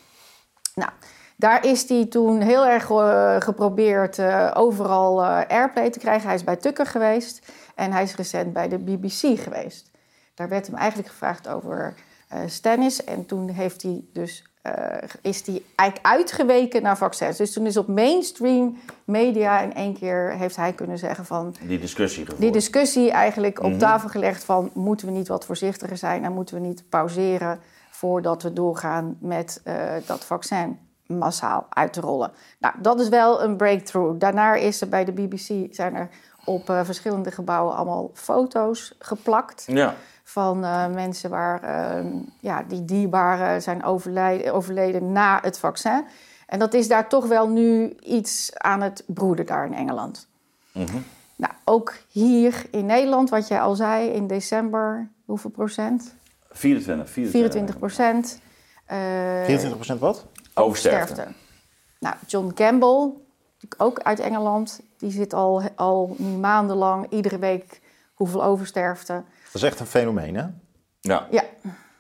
Nou, 0.75 0.91
daar 1.37 1.65
is 1.65 1.89
hij 1.89 2.07
toen 2.07 2.41
heel 2.41 2.67
erg 2.67 2.91
eh, 2.91 3.41
geprobeerd 3.41 4.19
eh, 4.19 4.51
overal 4.55 5.23
eh, 5.23 5.41
airplay 5.49 5.91
te 5.91 5.99
krijgen. 5.99 6.27
Hij 6.27 6.35
is 6.35 6.45
bij 6.45 6.57
Tucker 6.57 6.87
geweest 6.87 7.53
en 7.75 7.93
hij 7.93 8.03
is 8.03 8.17
recent 8.17 8.53
bij 8.53 8.69
de 8.69 8.79
BBC 8.79 9.41
geweest. 9.41 9.91
Daar 10.35 10.49
werd 10.49 10.67
hem 10.67 10.77
eigenlijk 10.77 11.09
gevraagd 11.09 11.49
over 11.49 11.95
Stennis 12.47 13.05
en 13.05 13.27
toen 13.27 13.49
heeft 13.49 13.83
hij 13.83 14.05
dus, 14.13 14.45
is 15.23 15.47
hij 15.47 15.63
eigenlijk 15.75 16.15
uitgeweken 16.15 16.83
naar 16.83 16.97
vaccins. 16.97 17.37
Dus 17.37 17.53
toen 17.53 17.67
is 17.67 17.77
op 17.77 17.87
mainstream 17.87 18.79
media 19.05 19.61
in 19.61 19.75
één 19.75 19.95
keer 19.99 20.33
heeft 20.33 20.57
hij 20.57 20.73
kunnen 20.73 20.99
zeggen 20.99 21.25
van... 21.25 21.55
Die 21.67 21.79
discussie 21.79 22.25
gevoerd. 22.25 22.41
Die 22.41 22.53
discussie 22.53 23.11
eigenlijk 23.11 23.63
op 23.63 23.79
tafel 23.79 24.09
gelegd 24.09 24.45
van... 24.45 24.71
moeten 24.75 25.07
we 25.07 25.13
niet 25.13 25.29
wat 25.29 25.45
voorzichtiger 25.45 25.97
zijn 25.97 26.25
en 26.25 26.33
moeten 26.33 26.55
we 26.55 26.67
niet 26.67 26.89
pauzeren... 26.89 27.61
voordat 27.91 28.43
we 28.43 28.53
doorgaan 28.53 29.17
met 29.21 29.61
eh, 29.65 29.75
dat 30.07 30.25
vaccin 30.25 30.79
massaal 31.07 31.67
uit 31.69 31.93
te 31.93 32.01
rollen. 32.01 32.33
Nou, 32.59 32.75
dat 32.81 33.01
is 33.01 33.09
wel 33.09 33.43
een 33.43 33.57
breakthrough. 33.57 34.19
Daarna 34.19 34.55
is 34.55 34.81
er 34.81 34.89
bij 34.89 35.05
de 35.05 35.13
BBC... 35.13 35.75
zijn 35.75 35.95
er 35.95 36.09
op 36.45 36.71
eh, 36.71 36.85
verschillende 36.85 37.31
gebouwen 37.31 37.75
allemaal 37.75 38.11
foto's 38.15 38.95
geplakt... 38.99 39.65
Ja. 39.67 39.95
Van 40.29 40.65
eh, 40.65 40.87
mensen 40.87 41.31
waar, 41.31 41.63
eh, 41.63 42.05
ja, 42.41 42.63
die 42.63 42.85
dierbaar 42.85 43.61
zijn 43.61 43.85
overlijden, 43.85 44.55
overleden 44.55 45.13
na 45.13 45.39
het 45.43 45.59
vaccin. 45.59 46.05
En 46.47 46.59
dat 46.59 46.75
is 46.75 46.89
daar 46.89 47.09
toch 47.09 47.27
wel 47.27 47.49
nu 47.49 47.97
iets 48.03 48.51
aan 48.55 48.81
het 48.83 49.03
broeden 49.07 49.47
daar 49.47 49.67
in 49.67 49.75
Engeland. 49.75 50.29
Nou, 51.37 51.53
ook 51.65 51.95
hier 52.09 52.67
in 52.71 52.87
Nederland, 52.87 53.31
wat 53.31 53.49
jij 53.49 53.61
al 53.61 53.75
zei, 53.75 54.09
in 54.09 54.27
december, 54.27 55.09
hoeveel 55.25 55.51
procent? 55.51 56.15
24, 56.51 57.11
24. 57.11 57.53
24 57.53 57.79
procent. 57.79 58.41
eh, 58.87 59.97
24% 59.97 59.99
wat? 59.99 60.27
Oversterfte. 60.55 61.27
Nou, 62.01 62.15
John 62.27 62.53
Campbell, 62.55 63.11
ook 63.79 64.01
uit 64.01 64.21
Engeland, 64.21 64.81
die 64.99 65.11
zit 65.11 65.35
al, 65.35 65.63
al 65.75 66.15
nu 66.19 66.29
maandenlang, 66.37 67.07
iedere 67.11 67.39
week 67.39 67.81
hoeveel 68.15 68.45
oversterfte. 68.45 69.23
Dat 69.53 69.55
is 69.55 69.63
echt 69.63 69.81
een 69.81 69.87
fenomeen, 69.87 70.35
hè? 70.35 70.45
Ja. 71.01 71.27
Ja, 71.31 71.43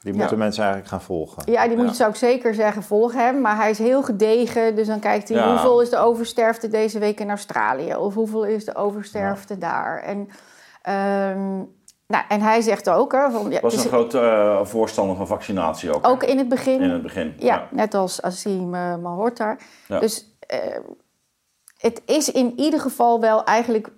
Die 0.01 0.13
Ja. 0.15 0.21
moeten 0.21 0.39
mensen 0.39 0.63
eigenlijk 0.63 0.93
gaan 0.93 1.03
volgen. 1.03 1.53
Ja, 1.53 1.69
die 1.69 1.77
moet, 1.77 1.87
Ja. 1.87 1.93
zou 1.93 2.11
ik 2.11 2.17
zeker 2.17 2.55
zeggen, 2.55 2.83
volg 2.83 3.13
hem. 3.13 3.41
Maar 3.41 3.57
hij 3.57 3.71
is 3.71 3.79
heel 3.79 4.03
gedegen. 4.03 4.75
Dus 4.75 4.87
dan 4.87 4.99
kijkt 5.01 5.29
hij 5.29 5.39
Ja. 5.39 5.51
hoeveel 5.51 5.81
is 5.81 5.91
de 5.91 5.99
oversterfte 5.99 6.69
deze 6.69 6.99
week 6.99 7.21
in 7.21 7.29
Australië. 7.29 7.95
Of 7.97 8.15
hoeveel 8.15 8.45
is 8.45 8.65
de 8.65 8.75
oversterfte 8.75 9.59
daar. 9.59 10.03
En, 10.03 10.29
ehm, 10.83 11.55
nou, 12.07 12.25
en 12.29 12.41
hij 12.41 12.61
zegt 12.61 12.89
ook... 12.91 13.13
Hè, 13.13 13.31
van, 13.31 13.51
ja, 13.51 13.61
Was 13.61 13.73
een 13.73 13.79
is 13.79 13.87
groot 13.87 14.15
eh, 14.15 14.65
voorstander 14.65 15.17
van 15.17 15.27
vaccinatie 15.27 15.95
ook. 15.95 16.05
hè? 16.05 16.11
ook 16.11 16.23
in 16.23 16.39
het 16.39 16.49
begin. 16.49 16.81
in 16.81 16.91
het 16.91 17.03
begin. 17.03 17.35
Ja, 17.39 17.69
net 17.71 17.95
als 17.95 18.23
Asim 18.23 18.75
uh, 18.75 18.97
Malhotra. 18.97 19.57
Ja. 19.89 19.99
Dus 20.01 20.37
eh, 20.41 20.59
het 21.79 22.03
is 22.07 22.33
in 22.33 22.53
ieder 22.57 22.81
geval 22.81 23.21
wel 23.21 23.45
eigenlijk 23.45 23.89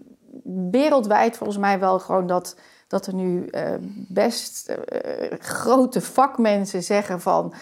wereldwijd 0.70 1.36
volgens 1.36 1.58
mij 1.58 1.78
wel 1.78 1.98
gewoon 1.98 2.26
dat, 2.26 2.56
dat 2.88 3.06
er 3.06 3.14
nu 3.14 3.46
eh, 3.46 3.74
best 4.08 4.68
eh, 4.68 5.38
grote 5.38 6.00
vakmensen 6.00 6.82
zeggen 6.82 7.20
van... 7.20 7.54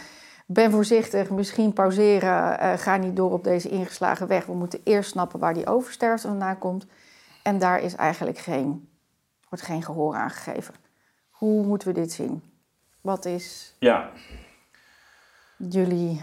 Ben 0.49 0.71
voorzichtig, 0.71 1.31
misschien 1.31 1.73
pauzeren, 1.73 2.59
eh, 2.59 2.73
ga 2.73 2.97
niet 2.97 3.17
door 3.17 3.33
op 3.33 3.45
deze 3.45 3.69
ingeslagen 3.69 4.27
weg. 4.27 4.47
We 4.47 4.55
moeten 4.55 4.81
eerst 4.85 5.11
snappen 5.11 5.41
waar 5.41 5.55
die 5.55 5.67
oversterfte 5.67 6.27
vandaan 6.27 6.59
komt. 6.59 6.87
En 7.43 7.59
daar 7.59 7.81
is 7.81 7.95
eigenlijk 7.95 8.39
geen, 8.39 8.89
wordt 9.49 9.65
geen 9.65 9.83
gehoor 9.83 10.15
aan 10.15 10.31
gegeven. 10.31 10.75
Hoe 11.31 11.65
moeten 11.65 11.89
we 11.89 11.95
dit 11.95 12.13
zien? 12.13 12.43
Wat 13.01 13.25
is 13.25 13.75
Ja. 13.79 14.11
jullie 15.57 16.23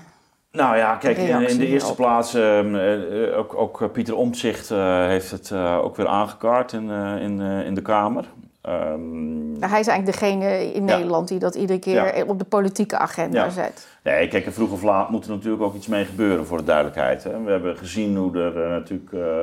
Nou 0.52 0.78
ja, 0.78 0.96
kijk, 0.96 1.18
in, 1.18 1.58
de 1.58 1.68
eerste 1.68 1.96
plaats, 1.96 2.34
ehm, 2.34 2.76
eh, 2.76 3.28
eh, 3.28 3.38
ook, 3.38 3.54
ook 3.54 3.92
Pieter 3.92 4.16
Omtzigt 4.16 4.70
heeft 4.70 5.32
het 5.32 5.52
ook 5.54 5.96
weer 5.96 6.08
aangekaart 6.08 6.72
in, 6.72 6.90
in, 7.20 7.42
in 7.42 7.74
de 7.74 7.82
Kamer. 7.82 8.26
Ehm, 8.64 9.52
Nou, 9.60 9.72
hij 9.72 9.80
is 9.80 9.88
eigenlijk 9.88 10.20
degene 10.20 10.74
in 10.74 10.88
Ja. 10.88 10.96
Nederland 10.96 11.28
die 11.28 11.40
dat 11.40 11.56
iedere 11.56 11.80
keer 11.80 12.18
Ja. 12.18 12.24
op 12.26 12.40
de 12.40 12.46
politieke 12.46 12.98
agenda 12.98 13.44
Ja. 13.44 13.50
zet. 13.50 13.88
Nee, 14.04 14.28
kijk, 14.28 14.48
vroeg 14.52 14.72
of 14.72 14.82
laat 14.84 15.10
moet 15.10 15.26
er 15.26 15.32
natuurlijk 15.32 15.64
ook 15.64 15.76
iets 15.76 15.88
mee 15.88 16.06
gebeuren 16.06 16.46
voor 16.46 16.58
de 16.58 16.64
duidelijkheid. 16.64 17.24
Hè. 17.24 17.42
We 17.44 17.52
hebben 17.52 17.78
gezien 17.78 18.16
hoe 18.18 18.38
er 18.38 18.64
eh, 18.64 18.70
natuurlijk 18.70 19.14
eh, 19.14 19.38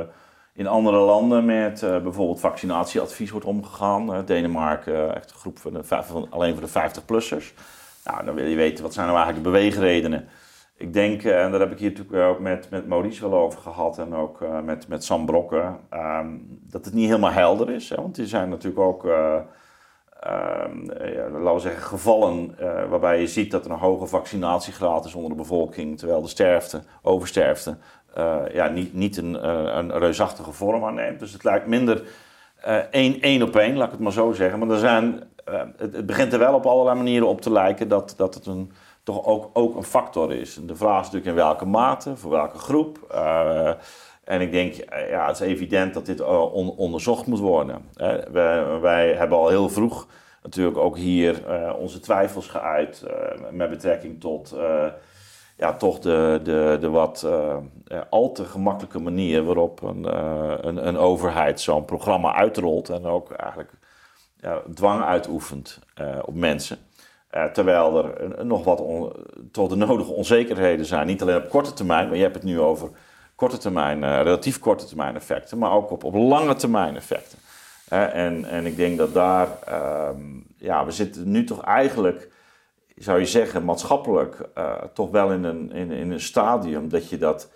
in 0.54 0.66
andere 0.66 0.96
landen 0.98 1.44
met 1.44 1.82
eh, 1.82 1.98
bijvoorbeeld 2.02 2.40
vaccinatieadvies 2.40 3.30
wordt 3.30 3.46
omgegaan. 3.46 4.24
Denemarken, 4.24 5.14
echt 5.16 5.30
een 5.30 5.36
groep 5.38 5.58
van, 5.58 5.72
de, 5.72 5.82
vijf- 5.84 6.06
van 6.06 6.26
alleen 6.30 6.52
voor 6.56 6.62
de 6.62 6.90
50-plussers. 6.90 7.54
Nou, 8.04 8.24
dan 8.24 8.34
wil 8.34 8.46
je 8.46 8.56
weten, 8.56 8.82
wat 8.84 8.94
zijn 8.94 9.06
nou 9.06 9.18
eigenlijk 9.18 9.46
de 9.46 9.52
beweegredenen? 9.52 10.28
Ik 10.80 10.92
denk, 10.92 11.24
eh, 11.24 11.44
en 11.44 11.50
daar 11.50 11.60
heb 11.60 11.72
ik 11.72 11.78
hier 11.78 11.90
natuurlijk 11.90 12.22
ook 12.22 12.38
met, 12.38 12.70
met 12.70 12.86
Maurice 12.86 13.28
wel 13.28 13.38
over 13.38 13.60
gehad 13.60 13.98
en 13.98 14.14
ook 14.14 14.42
eh, 14.42 14.60
met, 14.60 14.88
met 14.88 15.04
Sam 15.04 15.26
Brokken, 15.26 15.78
ehm, 15.90 16.28
dat 16.48 16.84
het 16.84 16.94
niet 16.94 17.06
helemaal 17.06 17.30
helder 17.30 17.70
is. 17.70 17.88
Hè, 17.88 17.96
want 17.96 18.18
er 18.18 18.26
zijn 18.26 18.48
natuurlijk 18.48 18.80
ook, 18.80 19.06
eh, 19.06 19.34
ehm, 20.20 20.90
eh, 20.90 21.14
ja, 21.14 21.28
laten 21.28 21.54
we 21.54 21.60
zeggen, 21.60 21.82
gevallen 21.82 22.56
waarbij 22.88 23.20
je 23.20 23.26
ziet 23.26 23.50
dat 23.50 23.64
er 23.64 23.70
een 23.70 23.78
hoge 23.78 24.06
vaccinatiegraad 24.06 25.04
is 25.04 25.14
onder 25.14 25.30
de 25.30 25.36
bevolking, 25.36 25.98
terwijl 25.98 26.22
de 26.22 26.28
sterfte, 26.28 26.82
oversterfte, 27.02 27.76
ja, 28.52 28.68
niet, 28.68 28.94
niet 28.94 29.16
een, 29.16 29.48
een 29.78 29.98
reusachtige 29.98 30.52
vorm 30.52 30.84
aanneemt. 30.84 31.20
Dus 31.20 31.32
het 31.32 31.44
lijkt 31.44 31.66
minder 31.66 32.02
één, 32.90 33.20
één 33.20 33.42
op 33.42 33.56
één, 33.56 33.76
laat 33.76 33.86
ik 33.86 33.92
het 33.92 34.00
maar 34.00 34.12
zo 34.12 34.32
zeggen. 34.32 34.58
Maar 34.58 34.70
er 34.70 34.78
zijn, 34.78 35.22
het, 35.76 35.92
het 35.92 36.06
begint 36.06 36.32
er 36.32 36.38
wel 36.38 36.54
op 36.54 36.66
allerlei 36.66 36.96
manieren 36.96 37.28
op 37.28 37.40
te 37.40 37.52
lijken 37.52 37.88
dat, 37.88 38.14
dat 38.16 38.34
het 38.34 38.46
een, 38.46 38.72
toch 39.02 39.24
ook, 39.24 39.50
ook 39.52 39.76
een 39.76 39.84
factor 39.84 40.32
is. 40.32 40.58
De 40.62 40.76
vraag 40.76 40.98
is 41.00 41.04
natuurlijk 41.10 41.26
in 41.26 41.44
welke 41.44 41.66
mate, 41.66 42.16
voor 42.16 42.30
welke 42.30 42.58
groep. 42.58 42.98
Eh, 43.10 43.72
en 44.24 44.40
ik 44.40 44.52
denk, 44.52 44.74
eh, 44.74 45.10
ja, 45.10 45.26
het 45.26 45.40
is 45.40 45.46
evident 45.46 45.94
dat 45.94 46.06
dit 46.06 46.20
eh, 46.20 46.54
on- 46.54 46.76
onderzocht 46.76 47.26
moet 47.26 47.38
worden. 47.38 47.84
Wij, 48.32 48.80
wij 48.80 49.12
hebben 49.12 49.38
al 49.38 49.48
heel 49.48 49.68
vroeg 49.68 50.06
natuurlijk 50.42 50.78
ook 50.78 50.96
hier 50.96 51.42
onze 51.78 52.00
twijfels 52.00 52.46
geuit 52.46 53.04
met 53.50 53.70
betrekking 53.70 54.20
tot 54.20 54.56
ja, 55.56 55.72
toch 55.74 55.98
de, 55.98 56.40
de, 56.42 56.76
de 56.80 56.88
wat 56.90 57.26
al 58.10 58.32
te 58.32 58.44
gemakkelijke 58.44 58.98
manier 58.98 59.44
waarop 59.44 59.82
een, 59.82 60.16
een, 60.66 60.86
een 60.86 60.96
overheid 60.96 61.60
zo'n 61.60 61.84
programma 61.84 62.34
uitrolt 62.34 62.88
en 62.88 63.06
ook 63.06 63.30
eigenlijk 63.30 63.72
ja, 64.40 64.62
dwang 64.74 65.02
uitoefent 65.02 65.78
op 66.24 66.34
mensen. 66.34 66.78
Eh, 67.30 67.44
terwijl 67.44 68.04
er 68.04 68.46
nog 68.46 68.64
wat 68.64 68.82
tot 69.52 69.70
de 69.70 69.76
nodige 69.76 70.12
onzekerheden 70.12 70.86
zijn. 70.86 71.06
Niet 71.06 71.22
alleen 71.22 71.36
op 71.36 71.48
korte 71.48 71.72
termijn, 71.72 72.06
maar 72.08 72.16
je 72.16 72.22
hebt 72.22 72.34
het 72.34 72.44
nu 72.44 72.60
over 72.60 72.90
korte 73.34 73.58
termijn, 73.58 74.04
eh, 74.04 74.22
relatief 74.22 74.58
korte 74.58 74.84
termijn 74.84 75.14
effecten, 75.14 75.58
maar 75.58 75.72
ook 75.72 75.90
op, 75.90 76.04
op 76.04 76.14
lange 76.14 76.54
termijn 76.54 76.96
effecten. 76.96 77.38
Eh, 77.88 78.14
en, 78.14 78.44
en 78.44 78.66
ik 78.66 78.76
denk 78.76 78.98
dat 78.98 79.14
daar, 79.14 79.48
ehm, 79.66 80.20
ja, 80.56 80.84
we 80.84 80.90
zitten 80.90 81.30
nu 81.30 81.44
toch 81.44 81.62
eigenlijk, 81.64 82.28
zou 82.96 83.18
je 83.18 83.26
zeggen, 83.26 83.64
maatschappelijk 83.64 84.48
toch 84.94 85.10
wel 85.10 85.32
in 85.32 85.44
een, 85.44 85.72
in, 85.72 85.90
in 85.90 86.10
een 86.10 86.20
stadium 86.20 86.88
dat 86.88 87.08
je 87.08 87.18
dat 87.18 87.50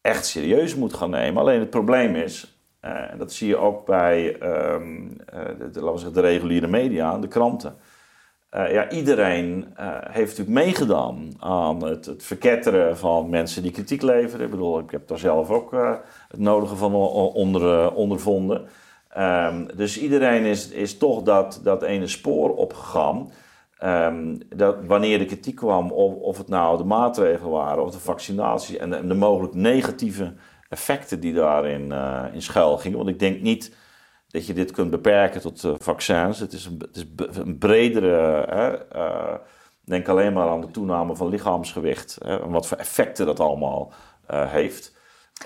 echt 0.00 0.26
serieus 0.26 0.74
moet 0.74 0.94
gaan 0.94 1.10
nemen. 1.10 1.42
Alleen 1.42 1.60
het 1.60 1.70
probleem 1.70 2.14
is, 2.14 2.58
en 2.80 3.18
dat 3.18 3.32
zie 3.32 3.48
je 3.48 3.56
ook 3.56 3.86
bij 3.86 4.38
ehm, 4.38 5.08
eh, 5.26 5.40
de- 5.58 5.80
laten 5.80 5.92
we 5.92 5.98
zeggen, 5.98 6.12
de 6.12 6.20
reguliere 6.20 6.66
media, 6.66 7.18
de 7.18 7.28
kranten. 7.28 7.76
Eh, 8.48 8.72
ja, 8.72 8.90
iedereen 8.90 9.72
eh, 9.76 9.86
heeft 10.10 10.38
natuurlijk 10.38 10.66
meegedaan 10.66 11.30
aan 11.38 11.84
het, 11.84 12.06
het 12.06 12.22
verketteren 12.22 12.98
van 12.98 13.28
mensen 13.28 13.62
die 13.62 13.70
kritiek 13.70 14.02
leveren. 14.02 14.44
Ik 14.44 14.50
bedoel, 14.50 14.78
ik 14.78 14.90
heb 14.90 15.08
daar 15.08 15.18
zelf 15.18 15.50
ook 15.50 15.72
eh, 15.72 15.94
het 16.28 16.40
nodige 16.40 16.76
van 16.76 16.94
onder, 16.94 17.92
ondervonden. 17.92 18.66
Ehm, 19.08 19.66
dus 19.76 19.98
iedereen 19.98 20.44
is, 20.44 20.68
is 20.68 20.98
toch 20.98 21.22
dat, 21.22 21.60
dat 21.62 21.82
ene 21.82 22.06
spoor 22.06 22.54
opgegaan. 22.54 23.30
Ehm, 23.78 24.36
dat 24.56 24.76
wanneer 24.86 25.18
de 25.18 25.24
kritiek 25.24 25.56
kwam, 25.56 25.90
of, 25.90 26.14
of 26.14 26.38
het 26.38 26.48
nou 26.48 26.78
de 26.78 26.84
maatregelen 26.84 27.50
waren 27.50 27.84
of 27.84 27.90
de 27.90 27.98
vaccinatie 27.98 28.78
en 28.78 28.90
de, 28.90 28.96
en 28.96 29.08
de 29.08 29.14
mogelijk 29.14 29.54
negatieve 29.54 30.32
effecten 30.68 31.20
die 31.20 31.32
daarin 31.32 31.92
in 32.32 32.42
schuil 32.42 32.78
gingen. 32.78 32.98
Want 32.98 33.10
ik 33.10 33.18
denk 33.18 33.40
niet 33.40 33.76
dat 34.28 34.46
je 34.46 34.52
dit 34.52 34.70
kunt 34.70 34.90
beperken 34.90 35.40
tot 35.40 35.64
eh, 35.64 35.72
vaccins. 35.78 36.38
Het 36.38 36.52
is 36.52 36.64
een, 36.66 36.76
het 36.92 36.96
is 36.96 37.36
een 37.36 37.58
bredere. 37.58 38.46
Hè, 38.48 38.88
eh, 38.88 39.34
denk 39.84 40.08
alleen 40.08 40.32
maar 40.32 40.48
aan 40.48 40.60
de 40.60 40.70
toename 40.70 41.16
van 41.16 41.28
lichaamsgewicht 41.28 42.18
hè, 42.24 42.40
en 42.42 42.50
wat 42.50 42.66
voor 42.66 42.76
effecten 42.76 43.26
dat 43.26 43.40
allemaal 43.40 43.92
eh, 44.26 44.50
heeft. 44.50 44.92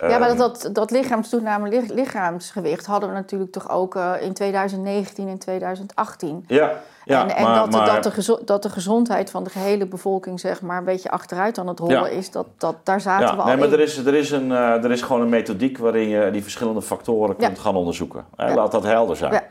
ja, 0.01 0.19
maar 0.19 0.29
Ehm, 0.29 0.37
dat, 0.39 0.63
dat, 0.63 0.75
dat 0.75 0.91
lichaamstoename, 0.91 1.69
lich- 1.69 1.91
lichaamsgewicht 1.91 2.87
hadden 2.87 3.09
we 3.09 3.15
natuurlijk 3.15 3.53
toch 3.53 3.71
ook 3.71 3.95
in 4.21 4.33
2019 4.33 5.29
en 5.29 5.39
2018. 5.39 6.45
Ja, 6.47 6.83
ja 7.05 7.23
en 7.29 7.37
en 7.37 7.43
maar, 7.45 7.55
dat, 7.55 7.71
maar- 7.71 7.87
dat, 7.87 8.03
de 8.03 8.11
gezo- 8.11 8.41
dat 8.45 8.63
de 8.63 8.69
gezondheid 8.71 9.31
van 9.31 9.45
de 9.45 9.51
gehele 9.51 9.87
bevolking 9.87 10.41
zeg 10.41 10.61
maar 10.63 10.79
een 10.79 10.85
beetje 10.85 11.11
achteruit 11.11 11.59
aan 11.59 11.67
het 11.67 11.79
rollen 11.79 11.97
Ja. 12.01 12.07
is, 12.07 12.31
dat, 12.31 12.47
dat, 12.59 12.77
daar 12.83 13.01
zaten 13.01 13.27
ja, 13.27 13.35
we 13.35 13.41
al 13.41 13.47
nee, 13.47 13.57
maar 13.57 13.67
in. 13.67 13.73
er 13.73 13.81
is, 13.81 13.97
er, 14.07 14.15
is 14.15 14.31
een, 14.31 14.53
eh, 14.53 14.85
er 14.85 14.91
is 14.91 15.03
gewoon 15.03 15.23
een 15.23 15.29
methodiek 15.29 15.79
waarin 15.79 16.09
je 16.09 16.31
die 16.31 16.43
verschillende 16.43 16.83
factoren 16.83 17.35
Ja. 17.39 17.47
kunt 17.47 17.59
gaan 17.59 17.77
onderzoeken. 17.77 18.25
Hè, 18.37 18.47
Ja. 18.49 18.55
Laat 18.55 18.73
dat 18.73 18.83
helder 18.83 19.17
zijn. 19.17 19.33
Ja. 19.33 19.43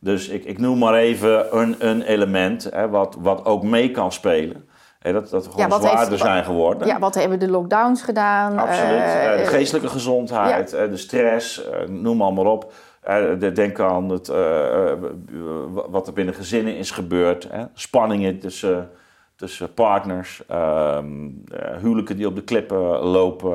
Dus 0.00 0.28
ik, 0.28 0.44
ik 0.44 0.58
noem 0.58 0.78
maar 0.78 0.94
even 0.94 1.58
een, 1.58 1.76
een 1.78 2.02
element 2.02 2.64
hè, 2.70 2.88
wat, 2.88 3.16
wat 3.18 3.44
ook 3.44 3.62
mee 3.62 3.90
kan 3.90 4.12
spelen. 4.12 4.68
Dat, 5.12 5.30
dat 5.30 5.44
we 5.44 5.50
gewoon 5.50 5.70
heeft- 5.70 5.82
zwaarder 5.82 6.18
zijn 6.18 6.44
geworden. 6.44 6.86
Ja, 6.86 6.98
wat 6.98 7.14
hebben 7.14 7.38
de 7.38 7.48
lockdowns 7.50 8.02
gedaan? 8.02 8.58
Absoluut. 8.58 8.98
Eh, 9.00 9.32
Eh, 9.32 9.38
de 9.38 9.46
geestelijke 9.46 9.88
gezondheid, 9.88 10.70
de 10.70 10.96
stress, 10.96 11.62
noem 11.88 12.16
maar, 12.16 12.32
maar 12.32 12.44
op. 12.46 12.72
De- 13.38 13.52
denk 13.52 13.80
aan 13.80 14.08
het, 14.10 14.28
eh, 14.28 14.90
eh, 14.92 14.98
wat 15.88 16.06
er 16.06 16.12
binnen 16.12 16.34
gezinnen 16.34 16.76
is 16.76 16.90
gebeurd. 16.90 17.48
Hè. 17.50 17.64
Spanningen 17.74 18.38
tussen, 18.38 18.90
tussen 19.36 19.74
partners. 19.74 20.42
ehm, 20.48 21.26
eh, 21.52 21.76
huwelijken 21.80 22.16
die 22.16 22.26
op 22.26 22.34
de 22.34 22.42
klippen 22.44 22.78
lopen. 22.98 23.50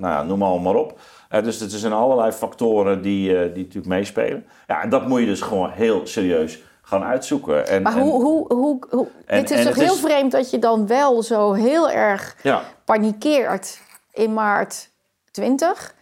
ja, 0.00 0.22
noem 0.22 0.38
maar, 0.38 0.60
maar 0.60 0.74
op. 0.74 0.98
Dus 1.42 1.60
er 1.60 1.68
zijn 1.70 1.92
allerlei 1.92 2.32
factoren 2.32 3.02
die, 3.02 3.28
die 3.52 3.62
natuurlijk 3.64 3.86
meespelen. 3.86 4.46
Ja, 4.66 4.82
en 4.82 4.88
dat 4.88 5.06
moet 5.08 5.20
je 5.20 5.26
dus 5.26 5.40
gewoon 5.40 5.70
heel 5.70 6.06
serieus 6.06 6.62
gaan 6.82 7.02
uitzoeken. 7.04 7.66
En, 7.68 7.82
maar 7.82 7.96
en- 7.96 8.00
hoe, 8.02 8.22
hoe, 8.22 8.48
hoe, 8.90 9.06
en- 9.26 9.40
dit 9.40 9.50
is 9.50 9.56
toch 9.64 9.74
het 9.74 9.82
heel 9.84 9.94
is- 9.94 10.00
vreemd 10.00 10.32
dat 10.32 10.50
je 10.50 10.58
dan 10.58 10.86
wel 10.86 11.22
zo 11.22 11.52
heel 11.52 11.90
erg 11.90 12.36
ja, 12.42 12.62
panikeert 12.84 13.80
in 14.12 14.32
maart 14.34 14.90
20. 15.30 15.94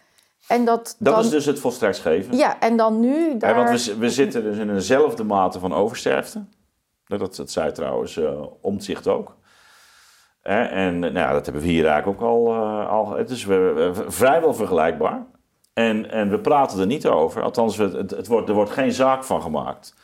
En 0.51 0.65
dat, 0.65 0.95
dat 0.99 1.13
dan, 1.13 1.23
is 1.23 1.29
dus 1.29 1.45
het 1.45 1.59
volstrektsgeven. 1.59 2.37
Ja, 2.37 2.59
en 2.59 2.77
dan 2.77 2.99
nu 2.99 3.29
Ja, 3.29 3.35
daar... 3.37 3.55
want 3.55 3.83
we, 3.85 3.97
we 3.97 4.09
zitten 4.09 4.43
dus 4.43 4.57
in 4.57 4.69
eenzelfde 4.73 5.23
mate 5.23 5.59
van 5.59 5.73
oversterfte. 5.73 6.43
Dat, 7.05 7.35
dat 7.35 7.51
zei 7.51 7.71
trouwens 7.71 8.19
Omtzigt 8.61 9.07
ook. 9.07 9.35
Hè, 10.41 10.63
en 10.63 10.99
nou, 10.99 11.13
ja, 11.13 11.31
dat 11.31 11.45
hebben 11.45 11.63
we 11.63 11.69
hier 11.69 11.87
eigenlijk 11.87 12.21
ook 12.21 12.27
al. 12.29 12.47
eh, 12.53 12.89
al 12.89 13.11
het 13.11 13.29
is 13.29 13.45
we- 13.45 13.91
we- 13.95 14.11
vrijwel 14.11 14.53
vergelijkbaar. 14.53 15.25
En, 15.73 16.11
en 16.11 16.29
we 16.29 16.39
praten 16.39 16.79
er 16.79 16.85
niet 16.85 17.07
over. 17.07 17.41
Althans, 17.41 17.77
het, 17.77 18.11
het 18.11 18.27
wordt, 18.27 18.49
er 18.49 18.55
wordt 18.55 18.71
geen 18.71 18.91
zaak 18.91 19.23
van 19.23 19.41
gemaakt. 19.41 19.95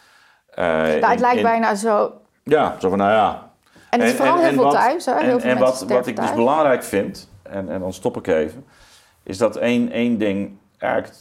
Nou, 0.55 0.67
het 0.69 0.93
in- 1.13 1.19
lijkt 1.19 1.37
in- 1.37 1.43
bijna 1.43 1.75
zo... 1.75 2.11
Ja, 2.43 2.75
zo 2.79 2.89
van 2.89 2.97
nou 2.97 3.11
ja. 3.11 3.49
En 3.89 3.99
het 3.99 4.09
is 4.09 4.15
vooral 4.15 4.37
heel 4.37 4.51
veel 4.53 4.63
wat- 4.63 4.73
thuis, 4.73 5.05
hè? 5.05 5.13
Heel 5.13 5.33
en 5.33 5.41
veel 5.41 5.49
en 5.51 5.57
wat, 5.59 5.85
wat 5.87 6.07
ik 6.07 6.15
dus 6.15 6.33
belangrijk 6.33 6.83
vind, 6.83 7.29
en, 7.43 7.69
en 7.69 7.79
dan 7.79 7.93
stop 7.93 8.17
ik 8.17 8.27
even, 8.27 8.65
is 9.27 9.37
dat 9.37 9.55
één, 9.55 9.91
één 9.91 10.17
ding 10.17 10.57
eigenlijk 10.77 11.13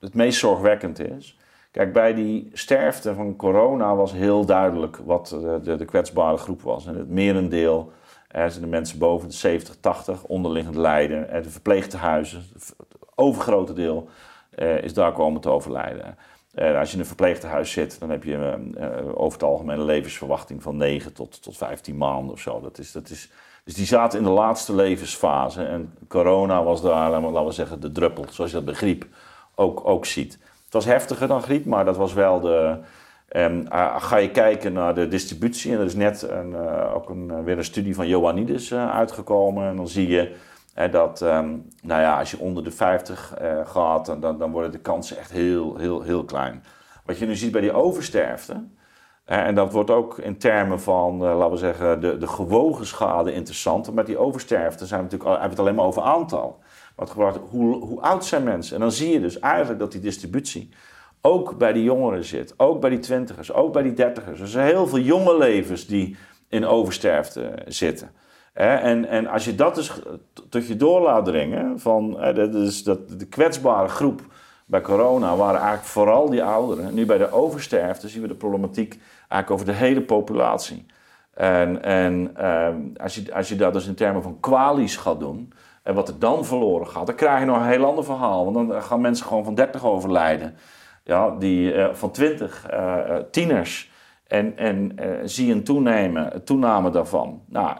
het, 0.00 0.14
meest 0.14 0.38
zorgwekkend 0.38 0.98
is. 0.98 1.38
Kijk, 1.70 1.92
bij 1.92 2.14
die 2.14 2.50
sterfte 2.52 3.14
van 3.14 3.36
corona 3.36 3.94
was 3.94 4.12
heel 4.12 4.44
duidelijk 4.44 4.96
wat 4.96 5.28
de, 5.62 5.76
de, 5.76 5.84
kwetsbare 5.84 6.36
groep 6.36 6.62
was. 6.62 6.86
En 6.86 6.96
het 6.96 7.08
merendeel 7.08 7.92
er 8.28 8.50
zijn 8.50 8.62
de 8.62 8.70
mensen 8.70 8.98
boven 8.98 9.28
de 9.28 9.34
70, 9.34 9.76
80, 9.80 10.24
onderliggend 10.24 10.76
lijden. 10.76 11.42
De 11.42 11.50
verpleegtehuizen, 11.50 12.44
het 12.52 12.74
overgrote 13.14 13.72
deel, 13.72 14.08
uh, 14.58 14.82
is 14.82 14.94
daar 14.94 15.12
komen 15.12 15.40
te 15.40 15.48
overlijden. 15.48 16.16
Als 16.54 16.88
je 16.88 16.94
in 16.94 17.00
een 17.00 17.06
verpleegtehuis 17.06 17.72
zit, 17.72 18.00
dan 18.00 18.10
heb 18.10 18.24
je 18.24 18.58
uh, 18.78 18.86
over 19.14 19.32
het 19.32 19.48
algemeen 19.48 19.78
een 19.78 19.84
levensverwachting 19.84 20.62
van 20.62 20.76
9 20.76 21.12
tot, 21.12 21.42
tot 21.42 21.56
15 21.56 21.96
maanden 21.96 22.32
of 22.32 22.40
zo. 22.40 22.60
Dat 22.60 22.78
is, 22.78 22.92
dat 22.92 23.10
is, 23.10 23.30
dus 23.64 23.74
die 23.74 23.86
zaten 23.86 24.18
in 24.18 24.24
de 24.24 24.30
laatste 24.30 24.74
levensfase. 24.74 25.64
En 25.64 25.94
corona 26.08 26.62
was 26.62 26.82
daar, 26.82 27.10
laten 27.10 27.44
we 27.44 27.52
zeggen, 27.52 27.80
de 27.80 27.92
druppel, 27.92 28.24
zoals 28.30 28.50
je 28.50 28.56
dat 28.56 28.64
bij 28.64 28.74
griep 28.74 29.06
ook, 29.54 29.88
ook 29.88 30.06
ziet. 30.06 30.32
Het 30.64 30.72
was 30.72 30.84
heftiger 30.84 31.28
dan 31.28 31.42
griep, 31.42 31.64
maar 31.64 31.84
dat 31.84 31.96
was 31.96 32.12
wel 32.12 32.40
de, 32.40 32.78
Um, 33.36 33.66
ga 33.98 34.16
je 34.16 34.30
kijken 34.30 34.72
naar 34.72 34.94
de 34.94 35.08
distributie, 35.08 35.72
en 35.72 35.78
er 35.78 35.84
is 35.84 35.94
net 35.94 36.22
een, 36.22 36.50
uh, 36.50 36.94
ook 36.94 37.08
een, 37.08 37.28
uh, 37.30 37.40
weer 37.44 37.58
een 37.58 37.64
studie 37.64 37.94
van 37.94 38.04
Ioannidis 38.04 38.70
uh, 38.70 38.90
uitgekomen. 38.90 39.68
En 39.68 39.76
dan 39.76 39.88
zie 39.88 40.08
je 40.08 40.34
dat, 40.90 41.20
um, 41.20 41.68
nou 41.82 42.00
ja, 42.00 42.18
als 42.18 42.30
je 42.30 42.38
onder 42.38 42.64
de 42.64 42.70
50 42.70 43.34
gaat, 43.64 44.06
dan, 44.06 44.38
dan 44.38 44.50
worden 44.50 44.72
de 44.72 44.78
kansen 44.78 45.18
echt 45.18 45.30
heel, 45.30 45.76
heel, 45.76 46.02
heel 46.02 46.24
klein. 46.24 46.64
Wat 47.04 47.18
je 47.18 47.26
nu 47.26 47.36
ziet 47.36 47.52
bij 47.52 47.60
die 47.60 47.72
oversterfte, 47.72 48.64
en 49.38 49.54
dat 49.54 49.72
wordt 49.72 49.90
ook 49.90 50.18
in 50.18 50.38
termen 50.38 50.80
van, 50.80 51.16
laten 51.16 51.50
we 51.50 51.56
zeggen, 51.56 52.00
de, 52.00 52.18
de 52.18 52.26
gewogen 52.26 52.86
schade 52.86 53.32
interessant. 53.32 53.86
Maar 53.86 53.94
met 53.94 54.06
die 54.06 54.18
oversterfte 54.18 54.86
zijn 54.86 55.00
we 55.00 55.04
natuurlijk, 55.04 55.30
hebben 55.30 55.48
we 55.48 55.54
het 55.56 55.66
alleen 55.66 55.74
maar 55.74 55.84
over 55.84 56.02
aantal. 56.02 56.58
Gebeurt, 56.96 57.36
hoe, 57.50 57.84
hoe 57.84 58.00
oud 58.00 58.24
zijn 58.24 58.42
mensen? 58.42 58.74
En 58.74 58.80
dan 58.80 58.92
zie 58.92 59.12
je 59.12 59.20
dus 59.20 59.38
eigenlijk 59.38 59.78
dat 59.78 59.92
die 59.92 60.00
distributie 60.00 60.68
ook 61.20 61.58
bij 61.58 61.72
die 61.72 61.82
jongeren 61.82 62.24
zit. 62.24 62.54
Ook 62.56 62.80
bij 62.80 62.90
die 62.90 62.98
twintigers, 62.98 63.52
ook 63.52 63.72
bij 63.72 63.82
die 63.82 63.94
dertigers. 63.94 64.40
Er 64.40 64.48
zijn 64.48 64.66
heel 64.66 64.86
veel 64.86 64.98
jonge 64.98 65.38
levens 65.38 65.86
die 65.86 66.16
in 66.48 66.66
oversterfte 66.66 67.54
zitten. 67.66 68.10
En, 68.52 69.08
en 69.08 69.26
als 69.26 69.44
je 69.44 69.54
dat 69.54 69.74
dus 69.74 69.92
tot 70.48 70.66
je 70.66 70.76
door 70.76 71.00
laat 71.00 71.24
dringen, 71.24 71.80
van, 71.80 72.10
dat 72.34 72.54
is 72.54 72.82
dat 72.82 73.18
de 73.18 73.26
kwetsbare 73.26 73.88
groep 73.88 74.20
bij 74.66 74.80
corona 74.80 75.36
waren 75.36 75.60
eigenlijk 75.60 75.88
vooral 75.88 76.30
die 76.30 76.42
ouderen. 76.42 76.94
Nu 76.94 77.06
bij 77.06 77.18
de 77.18 77.32
oversterfte 77.32 78.08
zien 78.08 78.22
we 78.22 78.28
de 78.28 78.34
problematiek 78.34 79.00
eigenlijk 79.32 79.50
over 79.50 79.66
de 79.66 79.84
hele 79.84 80.02
populatie. 80.02 80.86
En, 81.34 81.82
en 81.82 82.30
ehm, 82.36 82.76
als, 82.96 83.14
je, 83.14 83.34
als 83.34 83.48
je 83.48 83.56
dat 83.56 83.72
dus 83.72 83.86
in 83.86 83.94
termen 83.94 84.22
van 84.22 84.40
kwalies 84.40 84.96
gaat 84.96 85.20
doen, 85.20 85.52
en 85.82 85.94
wat 85.94 86.08
er 86.08 86.18
dan 86.18 86.44
verloren 86.44 86.86
gaat, 86.86 87.06
dan 87.06 87.14
krijg 87.14 87.40
je 87.40 87.46
nog 87.46 87.56
een 87.56 87.66
heel 87.66 87.84
ander 87.84 88.04
verhaal. 88.04 88.52
Want 88.52 88.68
dan 88.68 88.82
gaan 88.82 89.00
mensen 89.00 89.26
gewoon 89.26 89.44
van 89.44 89.54
30 89.54 89.84
overlijden 89.84 90.54
ja, 91.04 91.30
die, 91.38 91.74
uh, 91.74 91.88
van 91.92 92.10
20 92.10 92.66
uh, 92.70 92.78
eh, 92.78 93.16
eh, 93.16 93.24
tieners. 93.30 93.90
En, 94.26 94.56
en 94.56 94.98
zie 95.24 95.46
je 95.46 95.52
een 95.52 95.64
toenemen, 95.64 96.44
toename 96.44 96.90
daarvan. 96.90 97.42
Nou, 97.46 97.76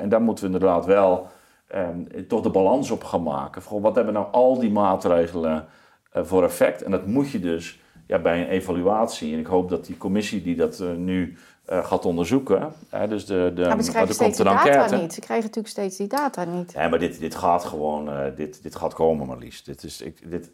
en 0.00 0.08
daar 0.08 0.22
moeten 0.22 0.44
we 0.44 0.52
inderdaad 0.52 0.84
wel 0.84 1.26
um, 1.74 2.26
toch 2.28 2.40
de 2.40 2.50
balans 2.50 2.90
op 2.90 3.04
gaan 3.04 3.22
maken. 3.22 3.62
Voor 3.62 3.80
wat 3.80 3.94
hebben 3.94 4.14
nou 4.14 4.26
al 4.30 4.58
die 4.58 4.70
maatregelen 4.70 5.64
voor 6.12 6.44
effect? 6.44 6.82
En 6.82 6.90
dat 6.90 7.06
moet 7.06 7.30
je 7.30 7.40
dus 7.40 7.80
ja, 8.06 8.18
bij 8.18 8.40
een 8.40 8.48
evaluatie. 8.48 9.32
En 9.32 9.38
ik 9.38 9.46
hoop 9.46 9.68
dat 9.68 9.86
die 9.86 9.96
commissie 9.96 10.42
die 10.42 10.56
dat 10.56 10.82
nu 10.96 11.36
gaat 11.66 12.04
onderzoeken. 12.04 12.72
Hè, 12.88 13.08
dus 13.08 13.26
de, 13.26 13.52
de, 13.54 13.62
ja, 13.62 13.74
maar 13.74 13.84
ze 13.84 13.90
krijgen 13.90 14.14
steeds 14.14 14.36
die 14.36 14.44
data 14.44 14.96
niet. 14.96 15.14
Ze 15.14 15.20
krijgen 15.20 15.46
natuurlijk 15.46 15.74
steeds 15.74 15.96
die 15.96 16.06
data 16.06 16.44
niet. 16.44 16.72
Ja, 16.72 16.88
maar 16.88 16.98
dit, 16.98 17.18
dit 17.18 17.34
gaat 17.34 17.64
gewoon, 17.64 18.08
uh, 18.08 18.18
dit, 18.36 18.62
dit 18.62 18.76
gaat 18.76 18.94
komen, 18.94 19.26
Marlies. 19.26 19.64
Dit 19.64 19.82
is, 19.82 20.00
ik, 20.00 20.30
dit, 20.30 20.50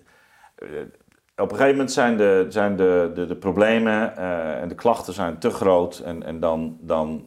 op 1.36 1.50
een 1.50 1.56
gegeven 1.56 1.70
moment 1.70 1.92
zijn 1.92 2.16
de, 2.16 2.46
zijn 2.48 2.76
de, 2.76 3.10
de, 3.14 3.26
de 3.26 3.36
problemen 3.36 4.16
en 4.60 4.68
de 4.68 4.74
klachten 4.74 5.14
zijn 5.14 5.38
te 5.38 5.50
groot. 5.50 5.98
En, 5.98 6.22
en 6.22 6.40
dan, 6.40 6.76
dan 6.80 7.24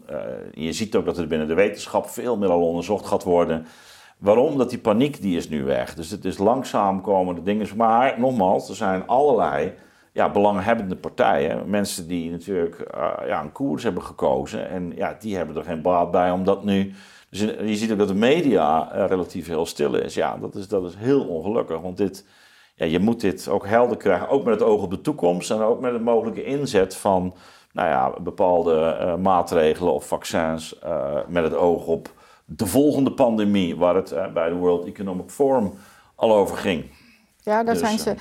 je 0.54 0.74
ziet 0.74 0.96
ook 0.96 1.06
dat 1.06 1.18
er 1.18 1.28
binnen 1.28 1.48
de 1.48 1.54
wetenschap 1.54 2.10
veel 2.10 2.38
meer 2.38 2.50
al 2.50 2.68
onderzocht 2.68 3.06
gaat 3.06 3.24
worden. 3.24 3.66
Waarom? 4.18 4.58
Dat 4.58 4.70
die 4.70 4.80
paniek 4.80 5.22
die 5.22 5.38
is 5.38 5.50
nu 5.50 5.64
weg. 5.64 5.96
Dus 5.96 6.10
het 6.10 6.26
is 6.26 6.38
langzaam 6.38 7.02
komende 7.02 7.44
dingen. 7.44 7.68
Maar 7.76 8.20
nogmaals, 8.20 8.70
er 8.70 8.76
zijn 8.76 9.08
allerlei 9.08 9.74
ja, 10.16 10.30
belanghebbende 10.30 10.96
partijen. 10.96 11.70
Mensen 11.70 12.08
die 12.08 12.32
natuurlijk 12.32 12.80
uh, 12.96 13.28
ja, 13.28 13.42
een 13.42 13.52
koers 13.52 13.84
hebben 13.84 14.04
gekozen. 14.04 14.70
En 14.70 14.92
ja, 14.96 15.18
die 15.20 15.36
hebben 15.36 15.56
er 15.56 15.64
geen 15.64 15.82
baat 15.82 16.12
bij 16.12 16.32
omdat 16.32 16.64
nu... 16.64 16.94
Dus 17.30 17.40
je 17.40 17.76
ziet 17.76 17.92
ook 17.92 17.98
dat 17.98 18.08
de 18.08 18.14
media 18.14 18.90
relatief 19.08 19.48
heel 19.48 19.66
stil 19.66 19.96
is. 19.96 20.14
Ja, 20.14 20.38
dat 20.38 20.56
is, 20.56 20.68
dat 20.68 20.84
is 20.84 20.96
heel 20.96 21.28
ongelukkig. 21.28 21.82
Want 21.82 21.98
dit 21.98 22.26
ja, 22.76 22.86
je 22.86 23.00
moet 23.00 23.22
dit 23.22 23.48
ook 23.48 23.68
helder 23.68 23.98
krijgen, 23.98 24.30
ook 24.30 24.44
met 24.44 24.54
het 24.54 24.70
oog 24.70 24.82
op 24.82 24.90
de 24.90 25.02
toekomst 25.02 25.52
en 25.52 25.62
ook 25.62 25.80
met 25.80 25.94
de 25.94 26.00
mogelijke 26.00 26.44
inzet 26.44 26.96
van 26.96 27.36
nou 27.72 27.90
ja, 27.90 28.14
bepaalde 28.22 28.98
uh, 29.02 29.16
maatregelen 29.16 29.94
of 29.94 30.08
vaccins 30.08 30.80
met 31.28 31.44
het 31.44 31.56
oog 31.56 31.86
op 31.86 32.14
de 32.46 32.66
volgende 32.66 33.12
pandemie, 33.12 33.76
waar 33.76 33.96
het 33.96 34.16
bij 34.34 34.50
de 34.50 34.56
World 34.56 34.86
Economic 34.86 35.30
Forum 35.30 35.74
al 36.16 36.34
over 36.34 36.58
ging. 36.58 36.86
Ja, 37.42 37.64
daar 37.64 37.74
dus, 37.74 37.84
zijn 37.84 38.00
ze 38.00 38.16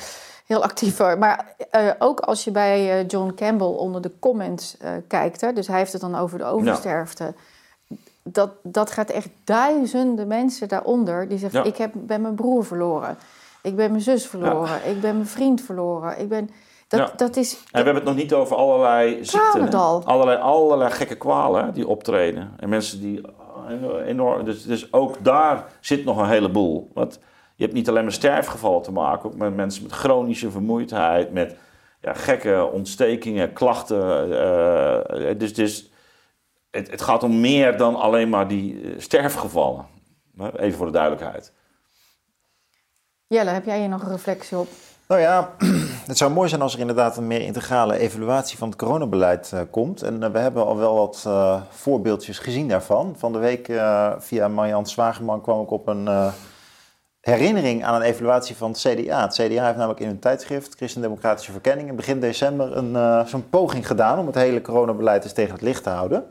heel 0.47 0.62
actief 0.62 0.97
voor. 0.97 1.18
Maar 1.18 1.55
ook 1.99 2.20
als 2.20 2.45
je 2.45 2.51
bij 2.51 3.05
John 3.05 3.32
Campbell 3.36 3.66
onder 3.66 4.01
de 4.01 4.11
comments 4.18 4.76
kijkt, 5.07 5.40
hè, 5.40 5.53
dus 5.53 5.66
hij 5.66 5.78
heeft 5.78 5.92
het 5.92 6.01
dan 6.01 6.14
over 6.14 6.38
de 6.38 6.45
oversterfte. 6.45 7.34
Dat, 8.22 8.51
dat 8.62 8.90
gaat 8.90 9.11
echt 9.11 9.28
duizenden 9.45 10.26
mensen 10.26 10.68
daaronder 10.68 11.28
die 11.28 11.38
zeggen: 11.38 11.64
Ik 11.64 11.76
heb, 11.76 11.92
ben 11.95 12.20
mijn 12.20 12.34
broer 12.34 12.64
verloren. 12.64 13.16
Ik 13.62 13.76
ben 13.76 13.90
mijn 13.90 14.03
zus 14.03 14.26
verloren. 14.26 14.88
Ik 14.88 15.01
ben 15.01 15.14
mijn 15.14 15.26
vriend 15.26 15.61
verloren. 15.61 16.20
Ik 16.20 16.28
ben... 16.28 16.51
Dat, 16.88 17.18
dat 17.18 17.36
is... 17.36 17.53
En 17.53 17.61
we 17.70 17.76
hebben 17.76 17.95
het 17.95 18.05
nog 18.05 18.14
niet 18.14 18.32
over 18.32 18.57
allerlei 18.57 19.24
ziekten. 19.24 19.72
Allerlei, 20.05 20.38
allerlei 20.38 20.90
gekke 20.90 21.14
kwalen 21.14 21.74
die 21.74 21.88
optreden. 21.88 22.53
En 22.57 22.68
mensen 22.68 23.01
die 23.01 23.20
enorm... 24.07 24.45
Dus, 24.45 24.64
dus 24.64 24.92
ook 24.92 25.24
daar 25.24 25.64
zit 25.80 26.05
nog 26.05 26.18
een 26.18 26.28
heleboel. 26.28 26.90
Want 26.95 27.18
je 27.55 27.63
hebt 27.63 27.75
niet 27.75 27.89
alleen 27.89 28.05
met 28.05 28.15
sterfgevallen 28.15 28.83
te 28.83 28.93
maken. 28.93 29.29
Ook 29.29 29.37
met 29.37 29.55
mensen 29.55 29.83
met 29.83 29.93
chronische 29.93 30.51
vermoeidheid. 30.51 31.33
Met 31.33 31.57
ja, 32.01 32.13
gekke 32.15 32.71
ontstekingen, 32.73 33.53
klachten. 33.53 34.29
Uh, 34.29 35.39
dus 35.39 35.55
dus 35.55 35.91
het, 36.71 36.91
het 36.91 37.03
gaat 37.03 37.23
om 37.23 37.41
meer 37.41 37.77
dan 37.77 37.95
alleen 37.95 38.29
maar 38.29 38.49
die 38.49 38.81
uh, 38.81 39.01
sterfgevallen. 39.01 39.87
Even 40.57 40.77
voor 40.77 40.87
de 40.87 40.93
duidelijkheid. 40.93 41.53
Jelle, 43.27 43.51
heb 43.51 43.65
jij 43.65 43.79
hier 43.79 43.89
nog 43.89 44.03
een 44.03 44.11
reflectie 44.11 44.59
op? 44.59 44.69
Nou 45.09 45.21
ja, 45.21 45.51
het 46.07 46.17
zou 46.17 46.33
mooi 46.33 46.49
zijn 46.49 46.63
als 46.63 46.75
er 46.75 46.81
inderdaad 46.81 47.17
een 47.17 47.27
meer 47.27 47.41
integrale 47.41 47.99
evaluatie 47.99 48.59
van 48.59 48.69
het 48.69 48.79
coronabeleid 48.79 49.51
uh, 49.55 49.61
komt. 49.71 50.03
En 50.03 50.23
uh, 50.23 50.29
we 50.29 50.39
hebben 50.39 50.67
al 50.67 50.77
wel 50.77 50.95
wat 50.95 51.25
uh, 51.27 51.61
voorbeeldjes 51.71 52.39
gezien 52.39 52.69
daarvan. 52.69 53.15
Van 53.19 53.33
de 53.33 53.39
week 53.39 53.67
via 54.19 54.49
Marjan 54.49 54.87
Zwageman 54.87 55.41
kwam 55.41 55.63
ik 55.63 55.71
op 55.71 55.87
een 55.87 56.33
herinnering 57.25 57.85
aan 57.85 57.95
een 57.95 58.03
evaluatie 58.03 58.57
van 58.57 58.70
het 58.70 58.79
CDA. 58.79 59.22
Het 59.22 59.33
CDA 59.33 59.64
heeft 59.64 59.77
namelijk 59.77 60.01
in 60.01 60.07
hun 60.07 60.18
tijdschrift 60.18 60.75
Christendemocratische 60.75 61.53
Verkenningen 61.53 61.97
begin 61.97 62.20
december 62.20 62.77
een, 62.77 63.27
zo'n 63.29 63.49
poging 63.51 63.87
gedaan 63.87 64.18
om 64.18 64.27
het 64.27 64.35
hele 64.35 64.61
coronabeleid 64.61 65.25
eens 65.25 65.33
tegen 65.33 65.53
het 65.53 65.62
licht 65.62 65.83
te 65.83 65.91
houden. 65.91 66.25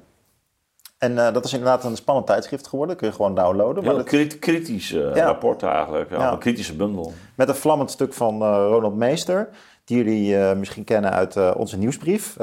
En 1.04 1.12
uh, 1.12 1.34
dat 1.34 1.46
is 1.46 1.54
inderdaad 1.54 1.84
een 1.84 1.96
spannend 1.96 2.28
tijdschrift 2.28 2.68
geworden. 2.68 2.96
Kun 2.96 3.08
je 3.08 3.14
gewoon 3.14 3.36
downloaden. 3.36 3.84
Heel 3.84 3.96
dat... 3.96 4.40
kritisch 4.40 4.92
uh, 4.92 5.16
ja. 5.16 5.26
rapport 5.26 5.64
eigenlijk. 5.64 6.10
Ja, 6.10 6.32
Een 6.32 6.38
kritische 6.38 6.76
bundel. 6.76 7.14
Met 7.36 7.50
een 7.50 7.56
vlammend 7.56 7.92
stuk 7.92 8.14
van 8.14 8.42
uh, 8.42 8.66
Ronald 8.70 8.96
Meester. 8.96 9.50
Die 9.86 9.98
jullie 9.98 10.56
misschien 10.56 10.84
kennen 10.84 11.12
uit 11.12 11.56
onze 11.56 11.78
nieuwsbrief. 11.78 12.34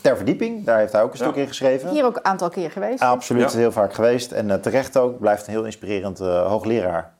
ter 0.00 0.16
verdieping. 0.16 0.64
Daar 0.64 0.78
heeft 0.78 0.92
hij 0.92 1.02
ook 1.02 1.10
een 1.10 1.16
stuk 1.16 1.34
in 1.34 1.46
geschreven. 1.46 1.90
Hier 1.90 2.04
ook 2.04 2.16
een 2.16 2.24
aantal 2.24 2.48
keer 2.48 2.70
geweest. 2.70 3.02
absoluut, 3.02 3.52
heel 3.52 3.72
vaak 3.72 3.94
geweest. 3.94 4.32
En 4.32 4.60
terecht 4.60 4.96
ook. 4.96 5.18
Blijft 5.18 5.46
een 5.46 5.52
heel 5.52 5.64
inspirerend 5.64 6.18
hoogleraar. 6.18 7.14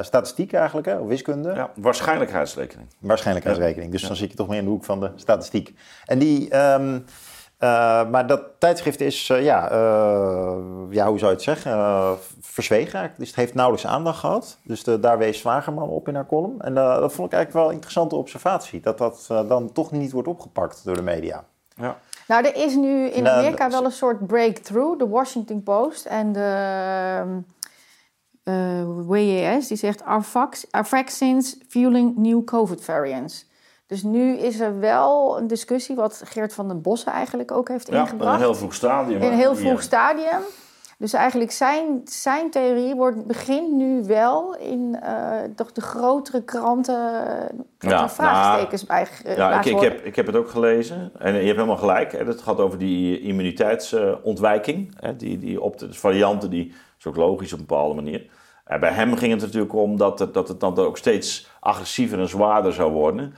Statistiek 0.00 0.52
eigenlijk, 0.52 0.86
hè, 0.86 0.98
of 0.98 1.08
wiskunde. 1.08 1.54
Ja, 1.54 1.70
waarschijnlijkheidsrekening. 1.74 2.88
Waarschijnlijkheidsrekening. 2.98 3.92
Dus 3.92 4.02
dan 4.02 4.16
zit 4.16 4.30
je 4.30 4.36
toch 4.36 4.48
meer 4.48 4.58
in 4.58 4.64
de 4.64 4.70
hoek 4.70 4.84
van 4.84 5.00
de 5.00 5.10
statistiek. 5.16 5.74
En 6.04 6.18
die... 6.18 6.56
Um, 6.56 7.04
uh, 7.60 8.10
maar 8.10 8.26
dat 8.26 8.42
tijdschrift 8.58 9.00
is, 9.00 9.28
uh, 9.28 9.44
ja, 9.44 9.72
uh, 9.72 10.56
ja, 10.90 11.06
hoe 11.06 11.18
zou 11.18 11.30
je 11.30 11.36
het 11.36 11.42
zeggen, 11.42 12.16
verzwegen. 12.40 13.12
Dus 13.16 13.26
het 13.26 13.36
heeft 13.36 13.54
nauwelijks 13.54 13.86
aandacht 13.86 14.18
gehad. 14.18 14.58
Dus 14.64 14.84
de, 14.84 15.00
daar 15.00 15.18
wees 15.18 15.38
Zwagerman 15.38 15.88
op 15.88 16.08
in 16.08 16.14
haar 16.14 16.26
column. 16.26 16.60
En 16.60 16.74
dat 16.74 17.12
vond 17.12 17.32
ik 17.32 17.34
eigenlijk 17.34 17.52
wel 17.52 17.66
een 17.66 17.74
interessante 17.74 18.16
observatie. 18.16 18.80
Dat 18.80 18.98
dat 18.98 19.26
dan 19.28 19.72
toch 19.72 19.90
niet 19.90 20.12
wordt 20.12 20.28
opgepakt 20.28 20.84
door 20.84 20.94
de 20.94 21.02
media. 21.02 21.44
Ja. 21.76 21.96
Nou, 22.28 22.46
er 22.46 22.56
is 22.56 22.74
nu 22.74 23.08
in 23.08 23.22
nou, 23.22 23.38
Amerika 23.38 23.70
wel 23.70 23.84
een 23.84 23.90
soort 23.90 24.26
breakthrough. 24.26 24.98
De 24.98 25.08
Washington 25.08 25.62
Post 25.62 26.04
en 26.04 26.32
de 26.32 27.42
WES, 29.06 29.66
die 29.68 29.76
zegt... 29.76 30.04
Are 30.04 30.84
vaccines 30.84 31.56
fueling 31.68 32.16
new 32.16 32.44
COVID 32.44 32.84
variants? 32.84 33.46
Dus 33.86 34.02
nu 34.02 34.36
is 34.36 34.60
er 34.60 34.80
wel 34.80 35.38
een 35.38 35.46
discussie, 35.46 35.96
wat 35.96 36.22
Geert 36.24 36.54
van 36.54 36.68
den 36.68 36.82
Bossen 36.82 37.12
eigenlijk 37.12 37.52
ook 37.52 37.68
heeft 37.68 37.88
ingebracht. 37.88 38.20
in 38.22 38.28
een 38.28 38.38
heel 38.38 38.54
vroeg 38.54 38.74
stadium. 38.74 39.22
In 39.22 39.32
een 39.32 39.38
heel 39.38 39.56
vroeg 39.56 39.82
stadium. 39.82 40.40
Dus 40.98 41.12
eigenlijk 41.12 41.50
zijn, 41.50 42.00
zijn 42.04 42.50
theorie 42.50 42.94
wordt, 42.94 43.26
begint 43.26 43.72
nu 43.72 44.04
wel 44.04 44.56
in 44.56 44.98
uh, 45.02 45.36
toch 45.56 45.72
de 45.72 45.80
grotere 45.80 46.42
kranten 46.42 46.94
ja, 47.78 48.08
vraagtekens 48.08 48.86
nou, 48.86 49.06
bij 49.24 49.36
Ja, 49.36 49.58
ik, 49.58 49.64
ik, 49.64 49.80
heb, 49.80 50.04
ik 50.04 50.16
heb 50.16 50.26
het 50.26 50.36
ook 50.36 50.48
gelezen. 50.48 51.12
En 51.18 51.32
je 51.32 51.38
hebt 51.38 51.56
helemaal 51.56 51.76
gelijk. 51.76 52.12
Hè. 52.12 52.18
Het 52.18 52.42
gaat 52.42 52.58
over 52.58 52.78
die 52.78 53.20
immuniteitsontwijking. 53.20 54.98
Die, 55.16 55.38
die 55.38 55.60
op 55.60 55.78
de 55.78 55.92
varianten, 55.92 56.50
die 56.50 56.74
is 57.04 57.10
ook 57.10 57.16
logisch 57.16 57.52
op 57.52 57.58
een 57.58 57.66
bepaalde 57.66 57.94
manier. 57.94 58.26
En 58.64 58.80
bij 58.80 58.92
hem 58.92 59.16
ging 59.16 59.32
het 59.32 59.40
natuurlijk 59.40 59.74
om 59.74 59.96
dat 59.96 60.18
het, 60.18 60.34
dat 60.34 60.48
het 60.48 60.60
dan 60.60 60.78
ook 60.78 60.98
steeds 60.98 61.50
agressiever 61.60 62.18
en 62.18 62.28
zwaarder 62.28 62.72
zou 62.72 62.92
worden. 62.92 63.34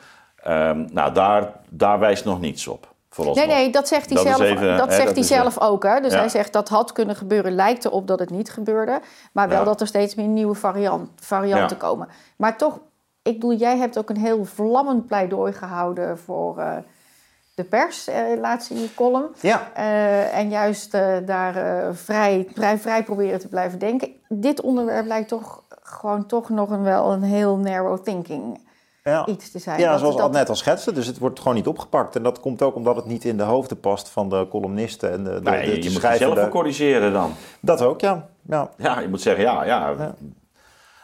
Um, 0.46 0.88
nou, 0.92 1.12
daar, 1.12 1.52
daar 1.68 1.98
wijst 1.98 2.24
nog 2.24 2.40
niets 2.40 2.66
op. 2.66 2.94
Nee, 3.34 3.46
nee, 3.46 3.70
dat 3.70 3.88
zegt 3.88 4.10
hij 4.10 4.22
zelf, 4.22 4.38
dat 4.78 4.92
zegt 4.92 5.14
hij 5.14 5.22
zelf 5.22 5.60
ook. 5.60 5.82
Hè? 5.82 6.00
Dus 6.00 6.14
hij 6.14 6.28
zegt 6.28 6.52
dat 6.52 6.68
had 6.68 6.92
kunnen 6.92 7.16
gebeuren, 7.16 7.54
lijkt 7.54 7.84
erop 7.84 8.06
dat 8.06 8.18
het 8.18 8.30
niet 8.30 8.50
gebeurde. 8.50 9.00
Maar 9.32 9.48
wel 9.48 9.64
dat 9.64 9.80
er 9.80 9.86
steeds 9.86 10.14
meer 10.14 10.26
nieuwe 10.26 10.54
variant, 10.54 11.10
varianten 11.20 11.76
komen. 11.76 12.08
Maar 12.36 12.58
toch, 12.58 12.80
ik 13.22 13.32
bedoel, 13.32 13.52
jij 13.52 13.76
hebt 13.76 13.98
ook 13.98 14.10
een 14.10 14.16
heel 14.16 14.44
vlammend 14.44 15.06
pleidooi 15.06 15.52
gehouden 15.52 16.18
voor 16.18 16.58
uh, 16.58 16.76
de 17.56 17.64
pers, 17.64 18.08
uh, 18.08 18.40
laatst 18.40 18.70
in 18.70 18.80
je 18.80 18.94
column. 18.94 19.28
Ja. 19.40 19.70
Uh, 19.76 20.38
en 20.38 20.48
juist 20.48 20.92
daar 21.26 21.54
vrij, 21.94 22.48
vrij, 22.54 22.78
vrij 22.78 23.04
proberen 23.04 23.38
te 23.38 23.48
blijven 23.48 23.78
denken. 23.78 24.08
Dit 24.28 24.60
onderwerp 24.60 25.06
lijkt 25.06 25.28
toch 25.28 25.62
gewoon 25.82 26.26
toch 26.26 26.48
nog 26.48 26.70
een, 26.70 26.82
wel 26.82 27.12
een 27.12 27.22
heel 27.22 27.56
narrow 27.56 27.98
thinking 28.02 28.58
ja. 29.10 29.26
iets 29.26 29.50
te 29.50 29.58
zijn. 29.58 29.80
Ja, 29.80 29.98
zoals 29.98 30.16
dat... 30.16 30.32
net 30.32 30.48
al 30.48 30.54
schetste. 30.54 30.92
Dus 30.92 31.06
het 31.06 31.18
wordt 31.18 31.38
gewoon 31.38 31.54
niet 31.54 31.66
opgepakt. 31.66 32.16
En 32.16 32.22
dat 32.22 32.40
komt 32.40 32.62
ook 32.62 32.74
omdat 32.74 32.96
het 32.96 33.06
niet 33.06 33.24
in 33.24 33.36
de 33.36 33.42
hoofden 33.42 33.80
past 33.80 34.08
van 34.08 34.28
de 34.28 34.46
columnisten. 34.50 35.12
En 35.12 35.24
de, 35.24 35.30
de, 35.30 35.50
nee, 35.50 35.64
de, 35.64 35.82
je 35.82 35.90
moet 35.90 36.02
jezelf 36.02 36.48
corrigeren 36.48 37.12
dan. 37.12 37.32
Dat 37.60 37.82
ook, 37.82 38.00
ja. 38.00 38.28
ja. 38.48 38.70
Ja, 38.76 39.00
je 39.00 39.08
moet 39.08 39.20
zeggen, 39.20 39.44
ja, 39.44 39.64
ja, 39.64 40.14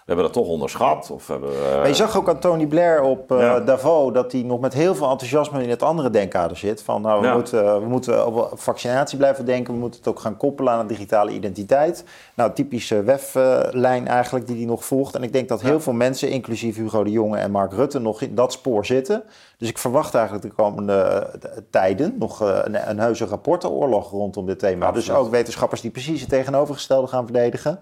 hebben 0.06 0.24
dat 0.24 0.32
toch 0.32 0.46
onderschat. 0.46 1.10
Of 1.10 1.26
hebben, 1.28 1.50
Maar 1.76 1.88
je 1.88 1.94
zag 1.94 2.16
ook 2.16 2.28
aan 2.28 2.38
Tony 2.38 2.66
Blair 2.66 3.02
op 3.02 3.32
uh, 3.32 3.66
Davos 3.66 4.12
dat 4.12 4.32
hij 4.32 4.42
nog 4.42 4.60
met 4.60 4.72
heel 4.72 4.94
veel 4.94 5.10
enthousiasme 5.10 5.62
in 5.62 5.70
het 5.70 5.82
andere 5.82 6.10
denkkader 6.10 6.56
zit. 6.56 6.82
Van 6.82 7.02
nou, 7.02 7.22
we, 7.22 7.32
moeten, 7.32 7.80
we 7.80 7.88
moeten 7.88 8.26
op 8.26 8.50
vaccinatie 8.54 9.18
blijven 9.18 9.44
denken. 9.44 9.74
We 9.74 9.80
moeten 9.80 9.98
het 10.00 10.08
ook 10.08 10.20
gaan 10.20 10.36
koppelen 10.36 10.72
aan 10.72 10.80
een 10.80 10.86
digitale 10.86 11.30
identiteit. 11.30 12.04
Nou, 12.34 12.52
typische 12.52 13.02
WEF-lijn 13.02 14.08
eigenlijk 14.08 14.46
die 14.46 14.56
hij 14.56 14.64
nog 14.64 14.84
volgt. 14.84 15.14
En 15.14 15.22
ik 15.22 15.32
denk 15.32 15.48
dat 15.48 15.60
heel 15.60 15.80
veel 15.80 15.92
mensen, 15.92 16.30
inclusief 16.30 16.76
Hugo 16.76 17.04
de 17.04 17.10
Jonge 17.10 17.38
en 17.38 17.50
Mark 17.50 17.72
Rutte, 17.72 17.98
nog 17.98 18.20
in 18.20 18.34
dat 18.34 18.52
spoor 18.52 18.86
zitten. 18.86 19.22
Dus 19.58 19.68
ik 19.68 19.78
verwacht 19.78 20.14
eigenlijk 20.14 20.44
de 20.44 20.62
komende 20.62 21.28
eh, 21.42 21.50
tijden 21.70 22.14
nog 22.18 22.40
een, 22.40 22.90
een 22.90 22.98
heuse 22.98 23.24
rapportenoorlog 23.24 24.10
rondom 24.10 24.46
dit 24.46 24.58
thema. 24.58 24.92
Dus 24.92 25.10
ook 25.10 25.30
wetenschappers 25.30 25.80
die 25.80 25.90
precies 25.90 26.20
het 26.20 26.28
tegenovergestelde 26.28 27.06
gaan 27.06 27.24
verdedigen. 27.24 27.80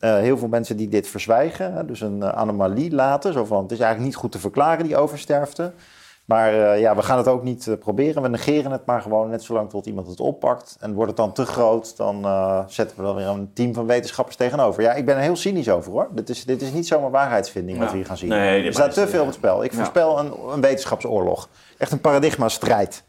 Uh, 0.00 0.16
heel 0.16 0.38
veel 0.38 0.48
mensen 0.48 0.76
die 0.76 0.88
dit 0.88 1.08
verzwijgen, 1.08 1.86
dus 1.86 2.00
een 2.00 2.16
uh, 2.16 2.28
anomalie 2.28 2.94
laten. 2.94 3.32
Zo 3.32 3.44
van, 3.44 3.62
het 3.62 3.72
is 3.72 3.78
eigenlijk 3.78 4.10
niet 4.10 4.20
goed 4.20 4.32
te 4.32 4.38
verklaren, 4.38 4.84
die 4.84 4.96
oversterfte. 4.96 5.72
Maar 6.24 6.54
uh, 6.54 6.80
ja, 6.80 6.96
we 6.96 7.02
gaan 7.02 7.16
het 7.16 7.28
ook 7.28 7.42
niet 7.42 7.76
proberen. 7.78 8.22
We 8.22 8.28
negeren 8.28 8.70
het 8.70 8.86
maar 8.86 9.02
gewoon 9.02 9.30
net 9.30 9.42
zolang 9.42 9.70
tot 9.70 9.86
iemand 9.86 10.06
het 10.06 10.20
oppakt. 10.20 10.76
En 10.80 10.94
wordt 10.94 11.08
het 11.08 11.16
dan 11.16 11.32
te 11.32 11.44
groot, 11.44 11.96
dan 11.96 12.26
zetten 12.68 12.96
we 12.96 13.02
dan 13.02 13.16
weer 13.16 13.26
een 13.26 13.50
team 13.54 13.74
van 13.74 13.86
wetenschappers 13.86 14.36
tegenover. 14.36 14.82
Ja, 14.82 14.92
ik 14.92 15.04
ben 15.04 15.16
er 15.16 15.22
heel 15.22 15.36
cynisch 15.36 15.70
over 15.70 15.92
hoor. 15.92 16.08
Dit 16.10 16.28
is, 16.28 16.44
dit 16.44 16.62
is 16.62 16.72
niet 16.72 16.86
zomaar 16.86 17.10
waarheidsvinding 17.10 17.78
wat 17.78 17.90
we 17.90 17.96
hier 17.96 18.06
gaan 18.06 18.16
zien. 18.16 18.28
Nee, 18.28 18.66
er 18.66 18.72
staat 18.72 18.94
te 18.94 19.08
veel 19.08 19.20
op 19.20 19.26
het 19.26 19.34
spel. 19.34 19.64
Ik 19.64 19.72
voorspel 19.72 20.18
een, 20.18 20.32
een 20.52 20.60
wetenschapsoorlog. 20.60 21.48
Echt 21.78 21.92
een 21.92 22.00
paradigma-strijd. 22.00 23.04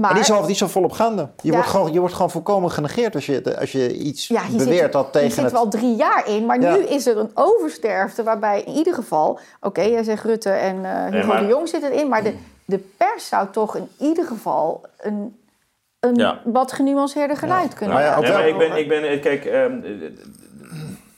Maar, 0.00 0.10
en 0.10 0.16
die 0.16 0.24
is, 0.24 0.30
al, 0.30 0.42
die 0.42 0.50
is 0.50 0.62
al 0.62 0.68
volop 0.68 0.92
gaande. 0.92 1.28
Je, 1.42 1.52
wordt 1.52 1.66
gewoon, 1.66 1.92
je 1.92 1.98
wordt 1.98 2.14
gewoon 2.14 2.30
volkomen 2.30 2.70
genegeerd 2.70 3.14
als 3.14 3.26
je, 3.26 3.56
als 3.58 3.72
je 3.72 3.96
iets 3.96 4.28
ja, 4.28 4.42
beweert 4.56 4.92
dat 4.92 5.12
tegen. 5.12 5.28
Je 5.28 5.34
zit 5.34 5.52
wel 5.52 5.68
drie 5.68 5.96
jaar 5.96 6.28
in, 6.28 6.46
maar 6.46 6.58
nu 6.58 6.78
is 6.78 7.06
er 7.06 7.16
een 7.16 7.30
oversterfte 7.34 8.22
waarbij 8.22 8.62
in 8.62 8.72
ieder 8.72 8.94
geval. 8.94 9.38
Oké, 9.60 9.82
jij 9.82 10.02
zegt 10.02 10.24
Rutte 10.24 10.50
en 10.50 10.76
uh, 10.76 11.06
Hugo 11.06 11.38
de 11.38 11.46
Jong 11.46 11.68
zitten 11.68 11.92
erin, 11.92 12.08
maar 12.08 12.22
de, 12.22 12.34
de 12.64 12.78
pers 12.78 13.28
zou 13.28 13.48
toch 13.50 13.76
in 13.76 13.88
ieder 13.98 14.24
geval 14.24 14.86
een, 14.98 15.40
een 16.00 16.38
wat 16.44 16.72
genuanceerder 16.72 17.36
geluid 17.36 17.74
kunnen 17.74 17.96
nou 17.96 18.24
ja, 18.24 18.40
ik 18.40 18.58
ben, 18.58 18.76
ik 18.76 18.88
ben, 18.88 19.20
kijk, 19.20 19.44
um, 19.44 19.84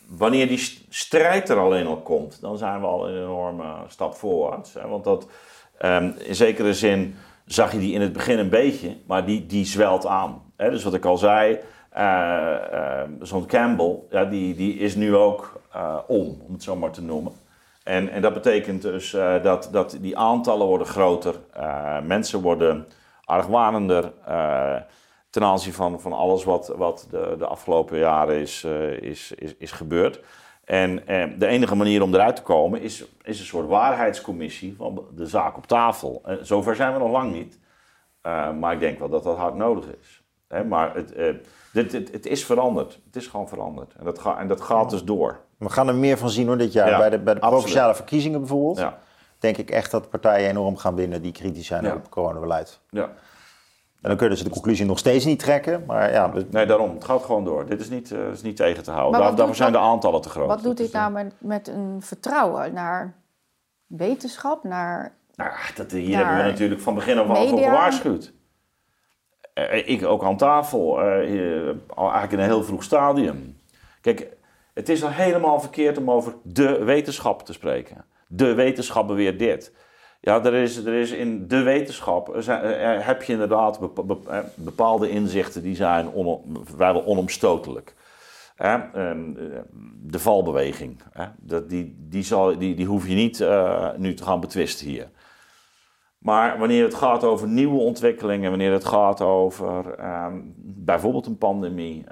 wanneer 0.08 0.48
die 0.48 0.84
strijd 0.88 1.48
er 1.48 1.58
alleen 1.58 1.86
al 1.86 2.00
komt, 2.00 2.40
dan 2.40 2.58
zijn 2.58 2.80
we 2.80 2.86
al 2.86 3.08
een 3.08 3.16
enorme 3.16 3.64
stap 3.88 4.14
voorwaarts. 4.14 4.74
Hè? 4.74 4.88
Want 4.88 5.04
dat 5.04 5.26
um, 5.84 6.14
in 6.18 6.34
zekere 6.34 6.74
zin 6.74 7.16
zag 7.52 7.72
je 7.72 7.78
die 7.78 7.92
in 7.92 8.00
het 8.00 8.12
begin 8.12 8.38
een 8.38 8.48
beetje, 8.48 8.96
maar 9.06 9.24
die, 9.24 9.46
die 9.46 9.64
zwelt 9.64 10.06
aan. 10.06 10.42
Hè? 10.56 10.70
Dus 10.70 10.84
wat 10.84 10.94
ik 10.94 11.04
al 11.04 11.18
zei, 11.18 11.58
uh, 11.96 13.02
zo'n 13.20 13.46
Campbell, 13.46 13.98
ja, 14.10 14.24
die, 14.24 14.54
die 14.54 14.74
is 14.74 14.94
nu 14.94 15.16
ook 15.16 15.60
uh, 15.76 15.98
om, 16.06 16.40
om 16.46 16.52
het 16.52 16.62
zo 16.62 16.76
maar 16.76 16.90
te 16.90 17.02
noemen. 17.02 17.32
En, 17.84 18.08
en 18.08 18.22
dat 18.22 18.34
betekent 18.34 18.82
dus 18.82 19.10
dat, 19.42 19.68
dat 19.72 19.96
die 20.00 20.18
aantallen 20.18 20.66
worden 20.66 20.86
groter, 20.86 21.34
mensen 22.02 22.40
worden 22.40 22.86
argwanender 23.24 24.12
ten 25.30 25.42
aanzien 25.42 25.72
van, 25.72 26.00
van 26.00 26.12
alles 26.12 26.44
wat, 26.44 26.72
wat 26.76 27.06
de, 27.10 27.34
de 27.38 27.46
afgelopen 27.46 27.98
jaren 27.98 28.34
is, 28.40 28.64
is, 29.00 29.32
is, 29.32 29.54
is 29.58 29.72
gebeurd. 29.72 30.20
En 30.64 31.06
eh, 31.06 31.24
de 31.38 31.46
enige 31.46 31.74
manier 31.74 32.02
om 32.02 32.14
eruit 32.14 32.36
te 32.36 32.42
komen 32.42 32.80
is, 32.80 33.04
is 33.22 33.40
een 33.40 33.46
soort 33.46 33.68
waarheidscommissie 33.68 34.74
van 34.76 35.04
de 35.14 35.26
zaak 35.26 35.56
op 35.56 35.66
tafel. 35.66 36.20
Eh, 36.24 36.36
zover 36.42 36.76
zijn 36.76 36.92
we 36.92 36.98
nog 36.98 37.10
lang 37.10 37.32
niet. 37.32 37.58
Uh, 38.26 38.52
maar 38.52 38.72
ik 38.72 38.80
denk 38.80 38.98
wel 38.98 39.08
dat 39.08 39.22
dat 39.22 39.36
hard 39.36 39.54
nodig 39.54 39.84
is. 40.00 40.22
Hè, 40.48 40.64
maar 40.64 40.94
het, 40.94 41.16
uh, 41.16 41.34
dit, 41.72 41.92
het, 41.92 42.12
het, 42.12 42.26
is 42.26 42.44
veranderd. 42.44 43.00
Het 43.04 43.16
is 43.16 43.26
gewoon 43.26 43.48
veranderd. 43.48 43.94
En 43.98 44.04
dat, 44.04 44.18
ga, 44.18 44.38
en 44.38 44.48
dat 44.48 44.60
gaat 44.60 44.90
dus 44.90 45.04
door. 45.04 45.40
We 45.56 45.68
gaan 45.68 45.88
er 45.88 45.94
meer 45.94 46.18
van 46.18 46.30
zien 46.30 46.46
hoor 46.46 46.58
dit 46.58 46.72
jaar. 46.72 46.88
Ja, 46.88 46.98
bij 46.98 47.10
de, 47.10 47.18
bij 47.18 47.34
de 47.34 47.40
provinciale 47.40 47.94
verkiezingen 47.94 48.38
bijvoorbeeld. 48.38 48.78
Ja. 48.78 48.98
Denk 49.38 49.56
ik 49.56 49.70
echt 49.70 49.90
dat 49.90 50.10
partijen 50.10 50.48
enorm 50.48 50.76
gaan 50.76 50.94
winnen 50.94 51.22
die 51.22 51.32
kritisch 51.32 51.66
zijn 51.66 51.86
op 51.86 51.94
het 51.94 52.08
coronabeleid. 52.08 52.80
Ja. 52.90 53.12
En 54.02 54.08
dan 54.08 54.16
kunnen 54.16 54.38
ze 54.38 54.44
de 54.44 54.50
conclusie 54.50 54.86
nog 54.86 54.98
steeds 54.98 55.24
niet 55.24 55.38
trekken. 55.38 55.84
Maar 55.86 56.12
ja, 56.12 56.32
Nee, 56.50 56.66
daarom. 56.66 56.94
Het 56.94 57.04
gaat 57.04 57.22
gewoon 57.22 57.44
door. 57.44 57.66
Dit 57.66 57.80
is 57.80 57.88
niet, 57.88 58.10
uh, 58.10 58.30
is 58.30 58.42
niet 58.42 58.56
tegen 58.56 58.82
te 58.82 58.90
houden. 58.90 59.20
Daar, 59.20 59.34
daarvoor 59.34 59.56
zijn 59.56 59.72
de 59.72 59.78
aantallen 59.78 60.20
te 60.20 60.28
groot. 60.28 60.48
Wat 60.48 60.62
doet 60.62 60.76
dit 60.76 60.92
nou 60.92 61.12
met, 61.12 61.34
met 61.38 61.68
een 61.68 61.96
vertrouwen 62.00 62.74
naar 62.74 63.14
wetenschap, 63.86 64.64
naar... 64.64 65.14
Nou, 65.34 65.50
dat, 65.74 65.90
hier 65.90 66.16
hebben 66.16 66.36
we 66.36 66.42
natuurlijk 66.42 66.80
van 66.80 66.94
begin 66.94 67.18
af 67.18 67.28
aan 67.28 67.48
voor 67.48 67.58
gewaarschuwd. 67.58 68.32
Uh, 69.54 69.88
ik 69.88 70.04
ook 70.04 70.24
aan 70.24 70.36
tafel, 70.36 70.98
uh, 71.24 71.68
al 71.86 72.10
eigenlijk 72.10 72.32
in 72.32 72.38
een 72.38 72.44
heel 72.44 72.64
vroeg 72.64 72.82
stadium. 72.82 73.60
Kijk, 74.00 74.26
het 74.74 74.88
is 74.88 75.04
al 75.04 75.10
helemaal 75.10 75.60
verkeerd 75.60 75.98
om 75.98 76.10
over 76.10 76.34
de 76.42 76.84
wetenschap 76.84 77.44
te 77.44 77.52
spreken. 77.52 78.04
De 78.26 78.54
wetenschap 78.54 79.06
beweert 79.06 79.38
dit. 79.38 79.72
Ja, 80.24 80.44
er 80.44 80.54
is, 80.54 80.84
er 80.84 80.94
is 80.94 81.10
in 81.10 81.48
de 81.48 81.62
wetenschap 81.62 82.34
zijn, 82.38 83.02
heb 83.02 83.22
je 83.22 83.32
inderdaad 83.32 83.80
bepaalde 84.54 85.10
inzichten 85.10 85.62
die 85.62 85.74
zijn 85.76 86.10
vrijwel 86.64 87.04
onomstotelijk. 87.04 87.94
Ehm, 88.56 89.32
de 90.02 90.18
valbeweging, 90.18 91.02
die, 91.68 91.96
die, 91.98 92.22
zal, 92.22 92.58
die, 92.58 92.74
die 92.74 92.86
hoef 92.86 93.08
je 93.08 93.14
niet 93.14 93.46
nu 93.96 94.14
te 94.14 94.24
gaan 94.24 94.40
betwisten 94.40 94.86
hier. 94.86 95.08
Maar 96.18 96.58
wanneer 96.58 96.84
het 96.84 96.94
gaat 96.94 97.24
over 97.24 97.48
nieuwe 97.48 97.78
ontwikkelingen, 97.78 98.50
wanneer 98.50 98.72
het 98.72 98.84
gaat 98.84 99.20
over 99.20 100.04
um, 100.24 100.54
bijvoorbeeld 100.64 101.26
een 101.26 101.38
pandemie, 101.38 102.04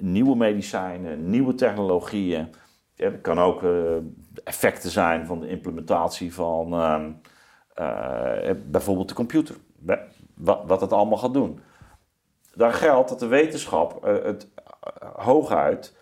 nieuwe 0.00 0.36
medicijnen, 0.36 1.30
nieuwe 1.30 1.54
technologieën. 1.54 2.48
Kan 3.22 3.38
ook 3.38 3.62
effecten 4.42 4.90
zijn 4.90 5.26
van 5.26 5.40
de 5.40 5.48
implementatie 5.48 6.34
van 6.34 6.72
um, 6.72 7.20
uh, 7.80 8.50
bijvoorbeeld 8.66 9.08
de 9.08 9.14
computer. 9.14 9.56
Wat, 10.34 10.60
wat 10.66 10.80
het 10.80 10.92
allemaal 10.92 11.18
gaat 11.18 11.34
doen. 11.34 11.60
Daar 12.54 12.72
geldt 12.72 13.08
dat 13.08 13.20
de 13.20 13.26
wetenschap 13.26 14.06
uh, 14.06 14.24
het 14.24 14.48
hooguit 15.16 15.96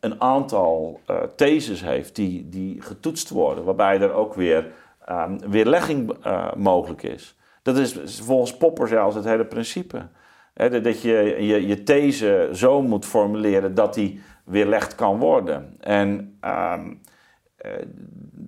een 0.00 0.20
aantal 0.20 1.00
theses 1.36 1.80
heeft 1.80 2.16
die, 2.16 2.48
die 2.48 2.82
getoetst 2.82 3.30
worden, 3.30 3.64
waarbij 3.64 4.00
er 4.00 4.12
ook 4.12 4.34
weer 4.34 4.72
um, 5.08 5.50
weerlegging 5.50 6.16
mogelijk 6.56 7.02
is. 7.02 7.36
Dat 7.62 7.76
is 7.76 8.20
volgens 8.22 8.56
Popper 8.56 8.88
zelfs 8.88 9.14
het 9.14 9.24
hele 9.24 9.44
principe. 9.44 10.08
dat 10.54 11.02
je, 11.02 11.36
je 11.38 11.66
je 11.66 11.82
these 11.82 12.48
zo 12.52 12.82
moet 12.82 13.04
formuleren 13.04 13.74
dat 13.74 13.94
die 13.94 14.20
weerlegd 14.44 14.94
kan 14.94 15.18
worden. 15.18 15.76
En 15.80 16.38
uh, 16.44 16.80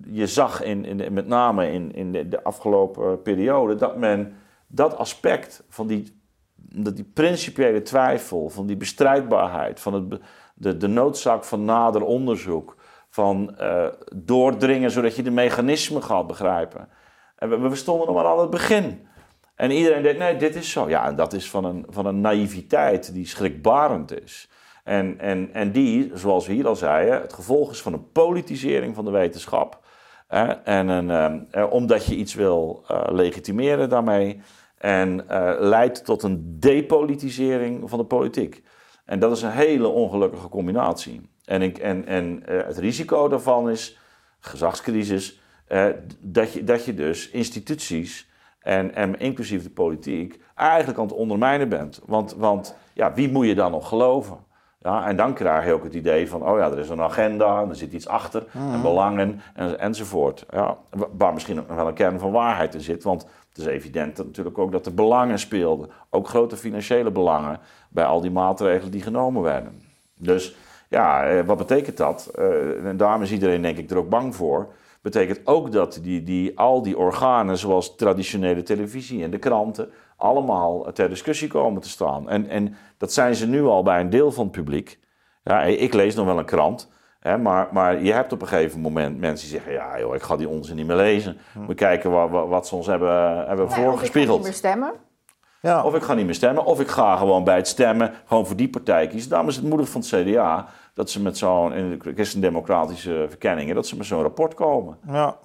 je 0.05 0.27
zag 0.27 0.63
in, 0.63 0.85
in, 0.85 1.13
met 1.13 1.27
name 1.27 1.71
in, 1.71 2.11
de, 2.11 2.43
afgelopen 2.43 3.21
periode 3.21 3.75
dat 3.75 3.97
men 3.97 4.35
dat 4.67 4.97
aspect 4.97 5.63
van 5.69 5.87
die, 5.87 6.21
dat 6.55 6.95
die 6.95 7.11
principiële 7.13 7.81
twijfel, 7.81 8.49
van 8.49 8.67
die 8.67 8.77
bestrijdbaarheid, 8.77 9.79
van 9.79 9.93
het, 9.93 10.21
de, 10.53 10.77
de 10.77 10.87
noodzaak 10.87 11.43
van 11.43 11.65
nader 11.65 12.01
onderzoek, 12.01 12.75
van 13.09 13.55
uh, 13.61 13.87
doordringen 14.15 14.91
zodat 14.91 15.15
je 15.15 15.23
de 15.23 15.31
mechanismen 15.31 16.03
gaat 16.03 16.27
begrijpen. 16.27 16.89
En 17.35 17.49
we, 17.49 17.69
we 17.69 17.75
stonden 17.75 18.07
nog 18.07 18.15
maar 18.15 18.25
aan 18.25 18.39
het 18.39 18.49
begin. 18.49 19.07
En 19.55 19.71
iedereen 19.71 20.03
denkt, 20.03 20.19
nee, 20.19 20.37
dit 20.37 20.55
is 20.55 20.71
zo. 20.71 20.89
Ja, 20.89 21.05
en 21.05 21.15
dat 21.15 21.33
is 21.33 21.49
van 21.49 21.65
een, 21.65 21.85
van 21.89 22.05
een 22.05 22.21
naïviteit 22.21 23.13
die 23.13 23.27
schrikbarend 23.27 24.21
is. 24.21 24.49
En, 24.83 25.19
en, 25.19 25.49
en 25.53 25.71
die, 25.71 26.11
zoals 26.13 26.47
we 26.47 26.53
hier 26.53 26.67
al 26.67 26.75
zeiden, 26.75 27.21
het 27.21 27.33
gevolg 27.33 27.71
is 27.71 27.81
van 27.81 27.93
een 27.93 28.11
politisering 28.11 28.95
van 28.95 29.05
de 29.05 29.11
wetenschap. 29.11 29.79
Hè? 30.27 30.45
En 30.45 30.87
een, 30.87 31.09
eh, 31.09 31.61
eh, 31.61 31.71
omdat 31.71 32.05
je 32.05 32.15
iets 32.15 32.33
wil 32.33 32.83
eh, 32.87 33.03
legitimeren 33.11 33.89
daarmee. 33.89 34.41
En 34.77 35.29
eh, 35.29 35.53
leidt 35.59 36.05
tot 36.05 36.23
een 36.23 36.59
depolitisering 36.59 37.89
van 37.89 37.99
de 37.99 38.05
politiek. 38.05 38.63
En 39.05 39.19
dat 39.19 39.31
is 39.31 39.41
een 39.41 39.51
hele 39.51 39.87
ongelukkige 39.87 40.49
combinatie. 40.49 41.29
En, 41.45 41.61
ik, 41.61 41.77
en, 41.77 42.05
en 42.05 42.43
het 42.45 42.77
risico 42.77 43.27
daarvan 43.27 43.69
is, 43.69 43.99
gezagscrisis, 44.39 45.41
dat, 46.19 46.53
je, 46.53 46.63
dat 46.63 46.85
je 46.85 46.93
dus 46.93 47.29
instituties, 47.29 48.29
en, 48.59 48.95
en 48.95 49.19
inclusief 49.19 49.63
de 49.63 49.69
politiek, 49.69 50.39
eigenlijk 50.55 50.99
aan 50.99 51.05
het 51.05 51.13
ondermijnen 51.13 51.69
bent. 51.69 52.01
Want, 52.05 52.33
want 52.33 52.75
ja, 52.93 53.13
wie 53.13 53.31
moet 53.31 53.45
je 53.45 53.55
dan 53.55 53.71
nog 53.71 53.87
geloven? 53.87 54.37
Ja, 54.83 55.07
en 55.07 55.15
dan 55.15 55.33
krijg 55.33 55.65
je 55.65 55.73
ook 55.73 55.83
het 55.83 55.93
idee 55.93 56.29
van, 56.29 56.47
oh 56.49 56.57
ja, 56.57 56.71
er 56.71 56.79
is 56.79 56.89
een 56.89 57.01
agenda, 57.01 57.61
en 57.61 57.69
er 57.69 57.75
zit 57.75 57.93
iets 57.93 58.07
achter, 58.07 58.45
en 58.53 58.81
belangen, 58.81 59.41
en, 59.53 59.79
enzovoort. 59.79 60.45
Ja, 60.49 60.77
wa- 60.89 61.07
waar 61.17 61.33
misschien 61.33 61.59
ook 61.59 61.67
nog 61.67 61.77
wel 61.77 61.87
een 61.87 61.93
kern 61.93 62.19
van 62.19 62.31
waarheid 62.31 62.73
in 62.73 62.81
zit, 62.81 63.03
want 63.03 63.27
het 63.49 63.57
is 63.57 63.65
evident 63.65 64.15
dat 64.15 64.25
natuurlijk 64.25 64.57
ook 64.57 64.71
dat 64.71 64.85
er 64.85 64.93
belangen 64.93 65.39
speelden. 65.39 65.89
Ook 66.09 66.27
grote 66.27 66.57
financiële 66.57 67.11
belangen 67.11 67.59
bij 67.89 68.05
al 68.05 68.21
die 68.21 68.31
maatregelen 68.31 68.91
die 68.91 69.01
genomen 69.01 69.41
werden. 69.41 69.81
Dus 70.17 70.55
ja, 70.89 71.23
eh, 71.23 71.45
wat 71.45 71.57
betekent 71.57 71.97
dat? 71.97 72.31
Eh, 72.35 72.85
en 72.85 72.97
daarom 72.97 73.21
is 73.21 73.31
iedereen 73.31 73.61
denk 73.61 73.77
ik 73.77 73.89
er 73.91 73.97
ook 73.97 74.09
bang 74.09 74.35
voor. 74.35 74.67
Betekent 75.01 75.39
ook 75.43 75.71
dat 75.71 75.99
die, 76.01 76.23
die, 76.23 76.59
al 76.59 76.81
die 76.81 76.97
organen, 76.97 77.57
zoals 77.57 77.95
traditionele 77.95 78.63
televisie 78.63 79.23
en 79.23 79.31
de 79.31 79.37
kranten, 79.37 79.89
allemaal 80.23 80.91
ter 80.91 81.09
discussie 81.09 81.47
komen 81.47 81.81
te 81.81 81.89
staan. 81.89 82.29
En, 82.29 82.47
en 82.49 82.75
dat 82.97 83.13
zijn 83.13 83.35
ze 83.35 83.47
nu 83.47 83.63
al 83.65 83.83
bij 83.83 83.99
een 83.99 84.09
deel 84.09 84.31
van 84.31 84.43
het 84.43 84.53
publiek. 84.53 84.99
Ja, 85.43 85.61
ik 85.63 85.93
lees 85.93 86.15
nog 86.15 86.25
wel 86.25 86.37
een 86.37 86.45
krant. 86.45 86.91
Hè, 87.19 87.37
maar, 87.37 87.67
maar 87.71 88.01
je 88.03 88.13
hebt 88.13 88.31
op 88.33 88.41
een 88.41 88.47
gegeven 88.47 88.79
moment 88.79 89.19
mensen 89.19 89.49
die 89.49 89.57
zeggen: 89.57 89.73
Ja, 89.73 89.99
joh, 89.99 90.15
ik 90.15 90.21
ga 90.21 90.35
die 90.35 90.49
onzin 90.49 90.75
niet 90.75 90.87
meer 90.87 90.95
lezen. 90.95 91.37
We 91.67 91.73
kijken 91.73 92.11
wat, 92.11 92.29
wat, 92.29 92.47
wat 92.47 92.67
ze 92.67 92.75
ons 92.75 92.87
hebben, 92.87 93.37
hebben 93.47 93.47
Nou 93.47 93.57
ja, 93.57 93.65
of 93.65 93.69
ik 93.69 93.75
ga 93.75 93.79
niet 93.79 93.87
voorgespiegeld. 93.89 94.43
meer 94.43 94.53
stemmen. 94.53 94.93
Ja. 95.61 95.83
Of 95.83 95.95
ik 95.95 96.01
ga 96.01 96.13
niet 96.13 96.25
meer 96.25 96.33
stemmen, 96.35 96.65
of 96.65 96.79
ik 96.79 96.87
ga 96.87 97.15
gewoon 97.15 97.43
bij 97.43 97.55
het 97.55 97.67
stemmen 97.67 98.11
gewoon 98.25 98.45
voor 98.47 98.55
die 98.55 98.69
partij 98.69 99.07
kiezen. 99.07 99.29
Daarom 99.29 99.47
is 99.49 99.55
het 99.55 99.65
moedig 99.65 99.89
van 99.89 100.01
het 100.01 100.09
CDA 100.09 100.67
dat 100.93 101.09
ze 101.09 101.21
met 101.21 101.37
zo'n, 101.37 101.73
in 101.73 101.99
de 102.03 102.13
christendemocratische 102.13 103.25
verkenningen, 103.29 103.75
dat 103.75 103.87
ze 103.87 103.97
met 103.97 104.05
zo'n 104.05 104.21
rapport 104.21 104.53
komen. 104.53 104.97
ja. 105.07 105.37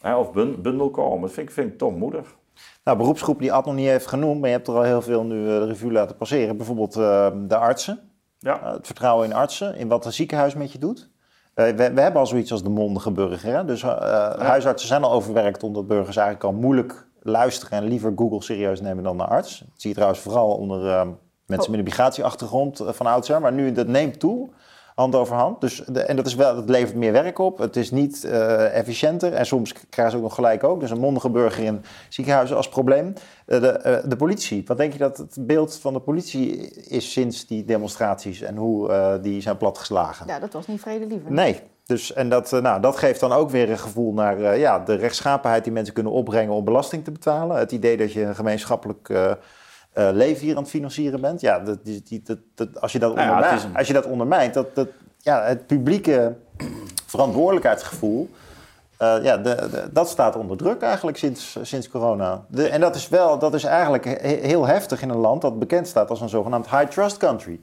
Hè, 0.00 0.16
of 0.16 0.32
bun- 0.32 0.62
bundel 0.62 0.90
komen. 0.90 1.20
Dat 1.20 1.32
vind 1.32 1.48
ik, 1.48 1.54
vind 1.54 1.72
ik 1.72 1.78
toch 1.78 1.96
moedig. 1.96 2.34
Nou, 2.84 2.96
beroepsgroep 2.98 3.38
die 3.38 3.52
Ad 3.52 3.64
nog 3.64 3.74
niet 3.74 3.86
heeft 3.86 4.06
genoemd, 4.06 4.40
maar 4.40 4.48
je 4.48 4.54
hebt 4.54 4.68
er 4.68 4.74
al 4.74 4.82
heel 4.82 5.02
veel 5.02 5.24
nu 5.24 5.40
eh, 5.40 5.58
de 5.58 5.66
revue 5.66 5.92
laten 5.92 6.16
passeren. 6.16 6.56
Bijvoorbeeld 6.56 6.96
eh, 6.96 7.30
de 7.46 7.56
artsen. 7.56 8.00
Ja. 8.38 8.60
Uh, 8.62 8.72
het 8.72 8.86
vertrouwen 8.86 9.26
in 9.26 9.34
artsen, 9.34 9.76
in 9.76 9.88
wat 9.88 10.04
een 10.04 10.12
ziekenhuis 10.12 10.54
met 10.54 10.72
je 10.72 10.78
doet. 10.78 11.10
Uh, 11.54 11.66
we, 11.66 11.92
we, 11.92 12.00
hebben 12.00 12.20
al 12.20 12.26
zoiets 12.26 12.52
als 12.52 12.62
de 12.62 12.68
mondige 12.68 13.10
burger. 13.10 13.52
Hè? 13.52 13.64
Dus 13.64 13.80
ja. 13.80 14.38
huisartsen 14.38 14.88
zijn 14.88 15.02
al 15.02 15.12
overwerkt 15.12 15.62
omdat 15.62 15.86
burgers 15.86 16.16
eigenlijk 16.16 16.46
al 16.46 16.60
moeilijk 16.60 17.06
luisteren 17.22 17.78
en 17.78 17.88
liever 17.88 18.12
Google 18.16 18.42
serieus 18.42 18.80
nemen 18.80 19.04
dan 19.04 19.16
de 19.16 19.24
arts. 19.24 19.58
Dat 19.58 19.68
zie 19.76 19.88
je 19.88 19.96
trouwens 19.96 20.22
vooral 20.22 20.56
onder 20.56 20.84
uh, 20.84 21.02
mensen 21.46 21.66
oh. 21.66 21.68
met 21.68 21.78
een 21.78 21.84
migratieachtergrond 21.84 22.82
van 22.86 23.06
oudsher. 23.06 23.40
Maar 23.40 23.52
nu, 23.52 23.72
dat 23.72 23.86
neemt 23.86 24.20
toe, 24.20 24.50
hand 24.94 25.14
over 25.14 25.36
hand. 25.36 25.60
Dus 25.60 25.82
de, 25.86 26.00
en 26.00 26.16
dat, 26.16 26.26
is 26.26 26.34
wel, 26.34 26.54
dat 26.54 26.68
levert 26.68 26.96
meer 26.96 27.12
werk 27.12 27.38
op. 27.38 27.58
Het 27.58 27.76
is 27.76 27.90
niet 27.90 28.24
uh, 28.24 28.76
efficiënter 28.76 29.32
en 29.32 29.46
soms 29.46 29.72
krijgen 29.72 30.10
ze 30.10 30.16
ook 30.16 30.22
nog 30.22 30.34
gelijk 30.34 30.64
ook. 30.64 30.80
Dus 30.80 30.90
een 30.90 31.00
mondige 31.00 31.30
burger 31.30 31.64
in 31.64 31.84
ziekenhuizen 32.08 32.56
als 32.56 32.68
probleem. 32.68 33.12
Uh, 33.46 33.60
de, 33.60 34.00
uh, 34.04 34.10
de, 34.10 34.16
politie, 34.16 34.62
wat 34.66 34.76
denk 34.76 34.92
je 34.92 34.98
dat 34.98 35.16
het 35.16 35.36
beeld 35.40 35.78
van 35.78 35.92
de 35.92 36.00
politie 36.00 36.70
is 36.70 37.12
sinds 37.12 37.46
die 37.46 37.64
demonstraties 37.64 38.40
en 38.40 38.56
hoe 38.56 39.18
die 39.22 39.40
zijn 39.40 39.56
platgeslagen? 39.56 40.26
Ja, 40.26 40.38
dat 40.38 40.52
was 40.52 40.66
niet 40.66 40.80
vredelievend. 40.80 41.28
Nee. 41.28 41.60
Dus, 41.86 42.12
en 42.12 42.28
dat, 42.28 42.50
nou, 42.50 42.80
dat 42.80 42.96
geeft 42.96 43.20
dan 43.20 43.32
ook 43.32 43.50
weer 43.50 43.70
een 43.70 43.78
gevoel 43.78 44.12
naar 44.12 44.58
ja, 44.58 44.78
de 44.78 44.94
rechtschapenheid 44.94 45.64
die 45.64 45.72
mensen 45.72 45.94
kunnen 45.94 46.12
opbrengen 46.12 46.54
om 46.54 46.64
belasting 46.64 47.04
te 47.04 47.10
betalen. 47.10 47.56
Het 47.56 47.72
idee 47.72 47.96
dat 47.96 48.12
je 48.12 48.22
een 48.22 48.34
gemeenschappelijk 48.34 49.08
uh, 49.94 50.08
leven 50.12 50.44
hier 50.46 50.56
aan 50.56 50.62
het 50.62 50.70
financieren 50.70 51.20
bent. 51.20 51.40
Ja, 51.40 51.58
dat, 51.58 51.78
die, 51.84 52.22
dat, 52.24 52.38
dat, 52.54 52.80
als, 52.80 52.92
je 52.92 52.98
dat 52.98 53.14
Nou 53.14 53.28
ja, 53.28 53.52
een- 53.64 53.76
als 53.76 53.86
je 53.86 53.92
dat 53.92 54.06
ondermijnt, 54.06 54.54
dat, 54.54 54.74
dat, 54.74 54.88
ja, 55.18 55.42
het 55.42 55.66
publieke 55.66 56.34
verantwoordelijkheidsgevoel. 57.06 58.30
eh, 58.98 59.16
ja, 59.22 59.36
de, 59.36 59.54
de- 59.70 59.88
dat 59.92 60.08
staat 60.08 60.36
onder 60.36 60.56
druk 60.56 60.82
eigenlijk 60.82 61.16
sinds, 61.16 61.58
sinds 61.62 61.88
corona. 61.88 62.44
De, 62.48 62.68
en 62.68 62.80
dat 62.80 62.94
is, 62.94 63.08
wel, 63.08 63.38
dat 63.38 63.54
is 63.54 63.64
eigenlijk 63.64 64.04
he- 64.04 64.38
heel 64.46 64.66
heftig 64.66 65.02
in 65.02 65.08
een 65.10 65.16
land 65.16 65.42
dat 65.42 65.58
bekend 65.58 65.88
staat 65.88 66.10
als 66.10 66.20
een 66.20 66.28
zogenaamd 66.28 66.70
high 66.70 66.84
trust 66.88 67.16
country. 67.16 67.60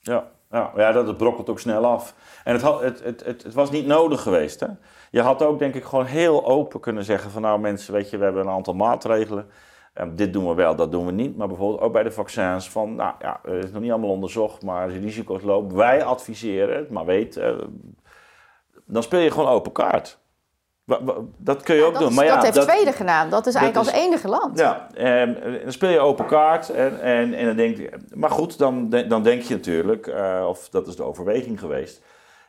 Ja, 0.00 0.24
ja, 0.50 0.70
ja 0.76 0.92
dat 0.92 1.06
het 1.06 1.16
brokkelt 1.16 1.48
ook 1.48 1.60
snel 1.60 1.84
af. 1.84 2.14
En 2.44 2.52
het, 2.52 2.62
had, 2.62 2.80
het, 2.80 3.00
het, 3.04 3.24
het, 3.24 3.42
het 3.42 3.54
was 3.54 3.70
niet 3.70 3.86
nodig 3.86 4.20
geweest. 4.22 4.60
Hè? 4.60 4.66
Je 5.10 5.20
had 5.20 5.42
ook, 5.42 5.58
denk 5.58 5.74
ik, 5.74 5.84
gewoon 5.84 6.06
heel 6.06 6.44
open 6.46 6.80
kunnen 6.80 7.04
zeggen: 7.04 7.30
van 7.30 7.42
nou, 7.42 7.60
mensen, 7.60 7.92
weet 7.92 8.10
je, 8.10 8.18
we 8.18 8.24
hebben 8.24 8.42
een 8.42 8.52
aantal 8.52 8.74
maatregelen. 8.74 9.46
Eh, 9.94 10.06
dit 10.12 10.32
doen 10.32 10.48
we 10.48 10.54
wel, 10.54 10.76
dat 10.76 10.92
doen 10.92 11.06
we 11.06 11.12
niet. 11.12 11.36
Maar 11.36 11.48
bijvoorbeeld 11.48 11.80
ook 11.80 11.92
bij 11.92 12.02
de 12.02 12.10
vaccins: 12.10 12.70
van 12.70 12.94
nou 12.94 13.12
ja, 13.18 13.40
het 13.42 13.64
is 13.64 13.70
nog 13.70 13.82
niet 13.82 13.90
allemaal 13.90 14.10
onderzocht, 14.10 14.62
maar 14.62 14.84
als 14.84 14.92
je 14.92 14.98
risico's 15.00 15.42
loopt, 15.42 15.72
wij 15.72 16.04
adviseren 16.04 16.76
het. 16.76 16.90
Maar 16.90 17.04
weet, 17.04 17.36
eh, 17.36 17.52
dan 18.86 19.02
speel 19.02 19.20
je 19.20 19.30
gewoon 19.30 19.48
open 19.48 19.72
kaart. 19.72 20.18
Dat 21.36 21.62
kun 21.62 21.74
je 21.74 21.82
ook 21.84 21.98
doen. 21.98 22.08
is- 22.08 22.14
Maar 22.14 22.24
ja, 22.24 22.34
dat 22.34 22.44
heeft 22.54 22.62
Zweden 22.70 22.92
gedaan. 22.92 23.30
Dat 23.30 23.46
is 23.46 23.54
eigenlijk 23.54 23.86
is- 23.86 23.92
als 23.94 24.02
enige 24.04 24.28
land. 24.28 24.58
Ja, 24.58 24.86
en, 24.94 25.42
en 25.42 25.60
dan 25.62 25.72
speel 25.72 25.90
je 25.90 25.98
open 25.98 26.26
kaart 26.26 26.70
en, 26.70 27.00
en, 27.00 27.34
en 27.34 27.46
dan 27.46 27.56
denk 27.56 27.76
je... 27.76 27.90
Maar 28.14 28.30
goed, 28.30 28.58
dan, 28.58 28.88
dan 29.08 29.22
denk 29.22 29.42
je 29.42 29.54
natuurlijk, 29.54 30.06
eh, 30.06 30.44
of 30.48 30.68
dat 30.68 30.86
is 30.86 30.96
de 30.96 31.02
overweging 31.02 31.58
geweest... 31.60 32.02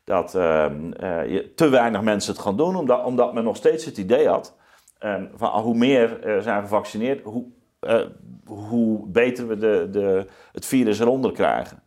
dat 0.04 0.36
ehm, 0.36 0.92
eh, 0.92 1.28
je 1.32 1.54
te 1.54 1.70
weinig 1.70 2.02
mensen 2.02 2.34
het 2.34 2.42
gaan 2.42 2.58
doen, 2.58 2.76
omdat, 2.76 3.04
omdat 3.04 3.34
men 3.34 3.44
nog 3.44 3.56
steeds 3.56 3.86
het 3.86 3.98
idee 3.98 4.28
had... 4.28 4.56
ehm, 4.98 5.26
van 5.36 5.52
ah, 5.52 5.64
hoe 5.64 5.76
meer 5.76 6.24
er 6.24 6.42
zijn 6.42 6.62
gevaccineerd, 6.62 7.24
hoe, 7.24 7.46
eh, 7.80 8.02
hoe 8.46 9.08
beter 9.08 9.48
we 9.48 9.58
de, 9.58 9.88
de, 9.92 10.26
het 10.52 10.66
virus 10.66 11.00
eronder 11.00 11.32
krijgen. 11.32 11.84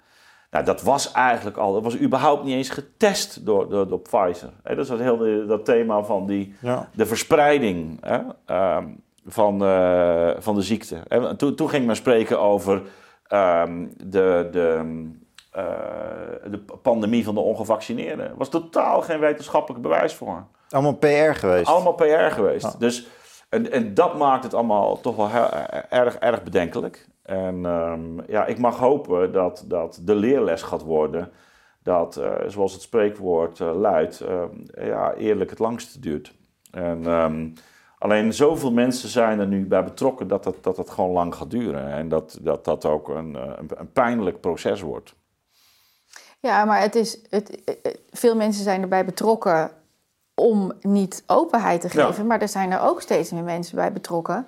Nou, 0.51 0.65
dat 0.65 0.83
was 0.83 1.13
eigenlijk 1.13 1.57
al, 1.57 1.73
dat 1.73 1.83
was 1.83 1.99
überhaupt 2.01 2.45
niet 2.45 2.55
eens 2.55 2.69
getest 2.71 3.47
door, 3.47 3.69
door, 3.69 3.89
door 3.89 4.01
Pfizer. 4.01 4.51
Dat 4.63 4.79
is 4.79 4.89
dat 4.89 4.99
hele 4.99 5.47
dat 5.47 5.65
thema 5.65 6.03
van 6.03 6.27
die, 6.27 6.55
Ja. 6.61 6.89
de 6.95 7.07
verspreiding 7.07 7.99
hè, 8.01 8.19
ehm, 8.47 8.87
van, 9.27 9.63
eh, 9.65 10.31
van 10.39 10.55
de 10.55 10.63
ziekte. 10.63 10.97
En 11.09 11.37
toen, 11.37 11.55
toen 11.55 11.69
ging 11.69 11.87
men 11.87 11.97
spreken 11.97 12.41
over 12.41 12.83
ehm, 13.27 13.87
de, 14.05 14.49
de, 14.51 14.81
eh, 15.51 15.65
de 16.51 16.65
pandemie 16.83 17.25
van 17.25 17.35
de 17.35 17.41
ongevaccineerden. 17.41 18.29
Er 18.29 18.37
was 18.37 18.49
totaal 18.49 19.03
geen 19.03 19.21
wetenschappelijk 19.21 19.83
bewijs 19.83 20.15
voor. 20.15 20.47
Allemaal 20.69 20.95
PR 20.97 21.33
geweest. 21.33 21.67
Allemaal 21.67 21.95
PR 21.95 22.31
geweest. 22.31 22.81
Dus, 22.81 23.07
en, 23.49 23.73
en 23.73 23.95
dat 23.95 24.19
maakt 24.19 24.45
het 24.45 24.55
allemaal 24.55 25.01
toch 25.01 25.17
wel 25.17 25.29
heel- 25.29 25.51
erg, 25.89 26.17
erg 26.17 26.43
bedenkelijk. 26.43 27.07
En 27.23 27.67
ehm, 27.67 28.31
ja, 28.31 28.47
ik 28.47 28.59
mag 28.59 28.79
hopen 28.79 29.33
dat, 29.33 29.65
dat 29.67 30.01
de 30.03 30.15
leerles 30.15 30.63
gaat 30.63 30.83
worden 30.83 31.31
dat, 31.83 32.17
eh, 32.17 32.33
zoals 32.47 32.73
het 32.73 32.83
spreekwoord 32.83 33.61
eh, 33.61 33.75
luidt, 33.75 34.25
ja, 34.75 35.15
eerlijk 35.15 35.51
het 35.51 35.59
langste 35.59 36.01
duurt. 36.01 36.35
En, 36.71 37.07
ehm, 37.07 37.49
alleen 37.99 38.33
zoveel 38.33 38.73
mensen 38.73 39.09
zijn 39.09 39.41
er 39.41 39.47
nu 39.47 39.67
bij 39.67 39.85
betrokken 39.85 40.29
dat 40.29 40.45
dat, 40.45 40.57
dat, 40.61 40.77
dat 40.77 40.91
gewoon 40.91 41.11
lang 41.11 41.35
gaat 41.35 41.51
duren. 41.51 41.93
En 41.93 42.09
dat 42.09 42.39
dat, 42.43 42.65
dat 42.65 42.85
ook 42.85 43.09
een, 43.09 43.37
eh, 43.37 43.43
een, 43.57 43.71
een 43.75 43.93
pijnlijk 43.93 44.41
proces 44.41 44.81
wordt. 44.81 45.15
Ja, 46.41 46.65
maar 46.65 46.81
het 46.81 46.95
is, 46.95 47.19
het, 47.31 47.65
eh, 47.65 47.75
veel 48.11 48.37
mensen 48.37 48.63
zijn 48.65 48.83
erbij 48.83 49.05
betrokken 49.05 49.71
om 50.35 50.73
niet 50.81 51.23
openheid 51.27 51.81
te 51.81 51.89
Ja. 51.93 52.07
geven. 52.07 52.27
Maar 52.27 52.41
er 52.41 52.49
zijn 52.49 52.73
er 52.73 52.81
ook 52.81 53.01
steeds 53.01 53.31
meer 53.31 53.43
mensen 53.43 53.77
bij 53.77 53.93
betrokken 53.93 54.47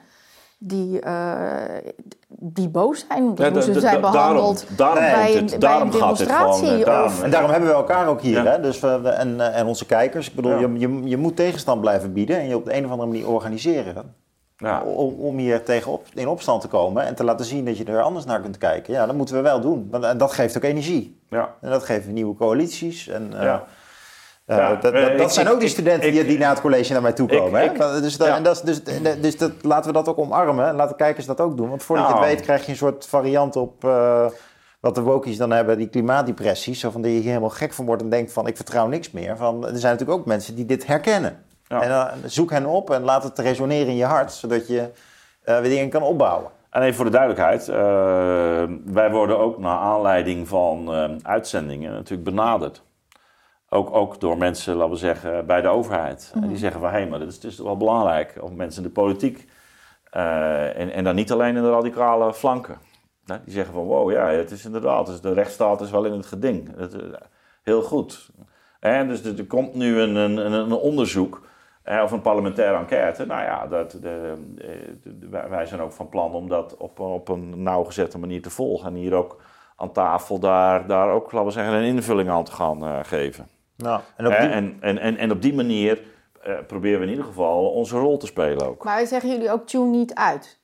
die, 0.58 1.00
eh, 1.00 1.92
die 2.28 2.68
boos 2.68 3.04
zijn 3.08 3.22
omdat 3.22 3.46
Ja, 3.46 3.52
hoe 3.52 3.62
ze 3.62 3.80
zijn 3.80 4.00
behandeld 4.00 4.64
Daarom, 4.76 4.94
daarom, 5.00 5.20
bij 5.22 5.36
een, 5.36 5.42
het, 5.42 5.50
bij 5.50 5.58
daarom 5.58 5.88
een 5.88 5.94
gaat 5.94 6.18
dit 6.18 6.26
gewoon... 6.32 6.42
demonstratie. 6.42 6.78
eh, 6.80 6.84
daarom- 6.86 7.06
of, 7.12 7.22
En 7.22 7.30
daarom 7.30 7.50
hebben 7.50 7.68
we 7.68 7.74
elkaar 7.74 8.06
ook 8.08 8.20
hier, 8.20 8.42
Ja. 8.44 8.50
hè? 8.50 8.60
Dus 8.60 8.80
we, 8.80 9.00
we- 9.00 9.08
en, 9.08 9.40
eh, 9.40 9.58
en 9.58 9.66
onze 9.66 9.86
kijkers. 9.86 10.28
Ik 10.28 10.34
bedoel, 10.34 10.52
Ja. 10.52 10.58
je, 10.58 10.78
je, 10.78 11.02
je 11.08 11.16
moet 11.16 11.36
tegenstand 11.36 11.80
blijven 11.80 12.12
bieden 12.12 12.36
en 12.38 12.48
je 12.48 12.56
op 12.56 12.64
de 12.64 12.74
een 12.76 12.84
of 12.84 12.90
andere 12.90 13.08
manier 13.10 13.28
organiseren. 13.28 14.14
ja. 14.56 14.82
Om, 14.82 15.14
om 15.14 15.36
hier 15.38 15.62
tegen 15.64 15.92
op, 15.92 16.06
in 16.14 16.28
opstand 16.28 16.60
te 16.60 16.68
komen 16.68 17.04
en 17.06 17.14
te 17.14 17.24
laten 17.24 17.44
zien 17.46 17.64
dat 17.64 17.76
je 17.78 17.84
er 17.84 18.02
anders 18.02 18.24
naar 18.24 18.40
kunt 18.40 18.58
kijken. 18.58 18.92
Ja, 18.94 19.06
dat 19.06 19.14
moeten 19.16 19.34
we 19.34 19.40
wel 19.40 19.60
doen. 19.60 19.88
Want, 19.90 20.04
en 20.04 20.18
dat 20.18 20.32
geeft 20.32 20.56
ook 20.56 20.62
energie. 20.62 21.19
Ja. 21.30 21.54
En 21.60 21.70
dat 21.70 21.84
geeft 21.84 22.06
nieuwe 22.06 22.34
coalities. 22.36 23.08
En, 23.08 23.32
eh, 23.38 23.42
Ja. 23.42 23.64
eh, 24.46 24.56
Ja, 24.56 24.68
dat, 24.70 24.82
dat, 24.82 24.92
dat 24.92 25.20
ik- 25.20 25.28
zijn 25.28 25.48
ook 25.48 25.60
die 25.60 25.68
studenten 25.68 26.10
die, 26.10 26.20
ik- 26.20 26.28
die 26.28 26.38
na 26.38 26.48
het 26.48 26.60
college 26.60 26.92
naar 26.92 27.02
mij 27.02 27.12
toe 27.12 27.28
komen. 27.28 27.60
hè? 27.60 27.66
ik- 27.66 28.02
dus, 28.02 28.16
dat, 28.16 28.26
ja. 28.28 28.36
en 28.36 28.42
dat, 28.42 28.62
dus, 28.64 28.82
dus 29.20 29.36
dat, 29.36 29.52
laten 29.62 29.86
we 29.86 29.92
dat 29.96 30.08
ook 30.08 30.18
omarmen. 30.18 30.66
En 30.68 30.74
laten 30.74 30.96
kijkers 30.96 31.26
dat 31.26 31.40
ook 31.40 31.56
doen. 31.56 31.68
Want 31.68 31.82
voordat 31.82 32.06
je 32.06 32.12
Nou. 32.12 32.24
het 32.26 32.34
weet 32.34 32.44
krijg 32.44 32.64
je 32.64 32.70
een 32.70 32.76
soort 32.76 33.06
variant 33.06 33.56
op... 33.56 33.84
eh, 33.84 34.26
wat 34.80 34.94
de 34.94 35.00
wokies 35.00 35.36
dan 35.36 35.50
hebben, 35.50 35.78
die 35.78 35.88
klimaatdepressies. 35.88 36.80
Zo 36.80 36.90
van 36.90 37.02
dat 37.02 37.10
je 37.10 37.16
hier 37.16 37.26
helemaal 37.28 37.48
gek 37.50 37.72
van 37.72 37.86
wordt 37.86 38.02
en 38.02 38.08
denkt 38.10 38.32
van 38.32 38.46
ik 38.46 38.56
vertrouw 38.56 38.86
niks 38.86 39.10
meer. 39.10 39.36
Van, 39.36 39.64
er 39.66 39.78
zijn 39.78 39.92
natuurlijk 39.92 40.18
ook 40.18 40.26
mensen 40.26 40.54
die 40.54 40.64
dit 40.66 40.86
herkennen. 40.86 41.44
Ja. 41.66 41.82
En 41.82 41.88
dan 41.88 42.08
zoek 42.30 42.50
hen 42.50 42.66
op 42.66 42.90
en 42.90 43.02
laat 43.02 43.22
het 43.22 43.38
resoneren 43.38 43.86
in 43.88 43.96
je 43.96 44.04
hart. 44.04 44.32
Zodat 44.32 44.68
je 44.68 44.88
weer 45.44 45.62
dingen 45.62 45.88
kan 45.90 46.02
opbouwen. 46.02 46.50
En 46.70 46.82
even 46.82 46.94
voor 46.94 47.04
de 47.04 47.10
duidelijkheid, 47.10 47.68
eh, 47.68 48.76
wij 48.84 49.10
worden 49.10 49.38
ook 49.38 49.58
naar 49.58 49.78
aanleiding 49.78 50.48
van 50.48 50.94
eh, 50.94 51.10
uitzendingen 51.22 51.92
natuurlijk 51.92 52.24
benaderd. 52.24 52.82
Ook, 53.68 53.94
ook 53.94 54.20
door 54.20 54.38
mensen, 54.38 54.74
laten 54.76 54.92
we 54.92 54.98
zeggen, 54.98 55.46
bij 55.46 55.60
de 55.60 55.68
overheid. 55.68 56.32
En 56.34 56.48
die 56.48 56.56
zeggen 56.56 56.80
van, 56.80 56.90
hé, 56.90 57.06
maar 57.06 57.18
dat 57.18 57.28
is, 57.28 57.38
is 57.38 57.58
wel 57.58 57.76
belangrijk. 57.76 58.38
Of 58.40 58.52
mensen 58.52 58.82
in 58.82 58.88
de 58.88 58.94
politiek. 58.94 59.48
eh, 60.10 60.78
en, 60.80 60.92
en 60.92 61.04
dan 61.04 61.14
niet 61.14 61.32
alleen 61.32 61.56
in 61.56 61.62
de 61.62 61.70
radicale 61.70 62.34
flanken. 62.34 62.78
Nou, 63.24 63.40
die 63.44 63.52
zeggen 63.52 63.74
van, 63.74 63.82
wow, 63.82 64.10
ja, 64.10 64.28
het 64.28 64.50
is 64.50 64.64
inderdaad, 64.64 65.06
dus 65.06 65.20
de 65.20 65.32
rechtsstaat 65.32 65.80
is 65.80 65.90
wel 65.90 66.04
in 66.04 66.12
het 66.12 66.26
geding. 66.26 66.76
Het, 66.76 66.96
heel 67.62 67.82
goed. 67.82 68.30
En 68.80 69.08
dus 69.08 69.24
er, 69.24 69.46
komt 69.46 69.74
nu 69.74 70.00
een, 70.00 70.14
een, 70.14 70.52
een, 70.52 70.72
onderzoek, 70.72 71.42
of 72.02 72.10
een 72.12 72.20
parlementaire 72.20 72.76
enquête. 72.78 73.26
Nou 73.26 73.42
ja, 73.42 73.66
dat, 73.66 73.90
de, 73.90 73.98
de- 74.54 75.18
de- 75.18 75.28
wij- 75.48 75.66
zijn 75.66 75.80
ook 75.80 75.92
van 75.92 76.08
plan 76.08 76.32
om 76.32 76.48
dat 76.48 76.76
op, 76.76 77.00
op 77.00 77.28
een 77.28 77.62
nauwgezette 77.62 78.18
manier 78.18 78.42
te 78.42 78.50
volgen. 78.50 78.86
En 78.88 78.94
hier 78.94 79.14
ook 79.14 79.40
aan 79.76 79.92
tafel 79.92 80.38
daar, 80.38 80.86
daar 80.86 81.08
ook, 81.10 81.32
laten 81.32 81.46
we 81.48 81.52
zeggen, 81.54 81.74
een 81.74 81.84
invulling 81.84 82.28
aan 82.30 82.44
te 82.44 82.52
gaan 82.52 82.84
eh, 82.84 82.98
geven. 83.02 83.48
Nou, 83.76 84.00
en 84.16 84.26
op 84.26 84.32
die- 84.32 84.40
En, 84.48 84.76
en, 84.80 84.98
en, 84.98 85.16
en 85.16 85.30
op 85.30 85.42
die 85.42 85.54
manier 85.54 86.02
eh, 86.42 86.54
proberen 86.66 86.98
we 86.98 87.04
in 87.04 87.10
ieder 87.10 87.24
geval 87.26 87.70
onze 87.70 87.98
rol 87.98 88.16
te 88.16 88.26
spelen 88.26 88.66
ook. 88.68 88.84
Maar 88.84 89.06
zeggen 89.06 89.30
jullie 89.30 89.50
ook 89.52 89.66
tune 89.66 89.84
niet 89.86 90.14
uit? 90.14 90.58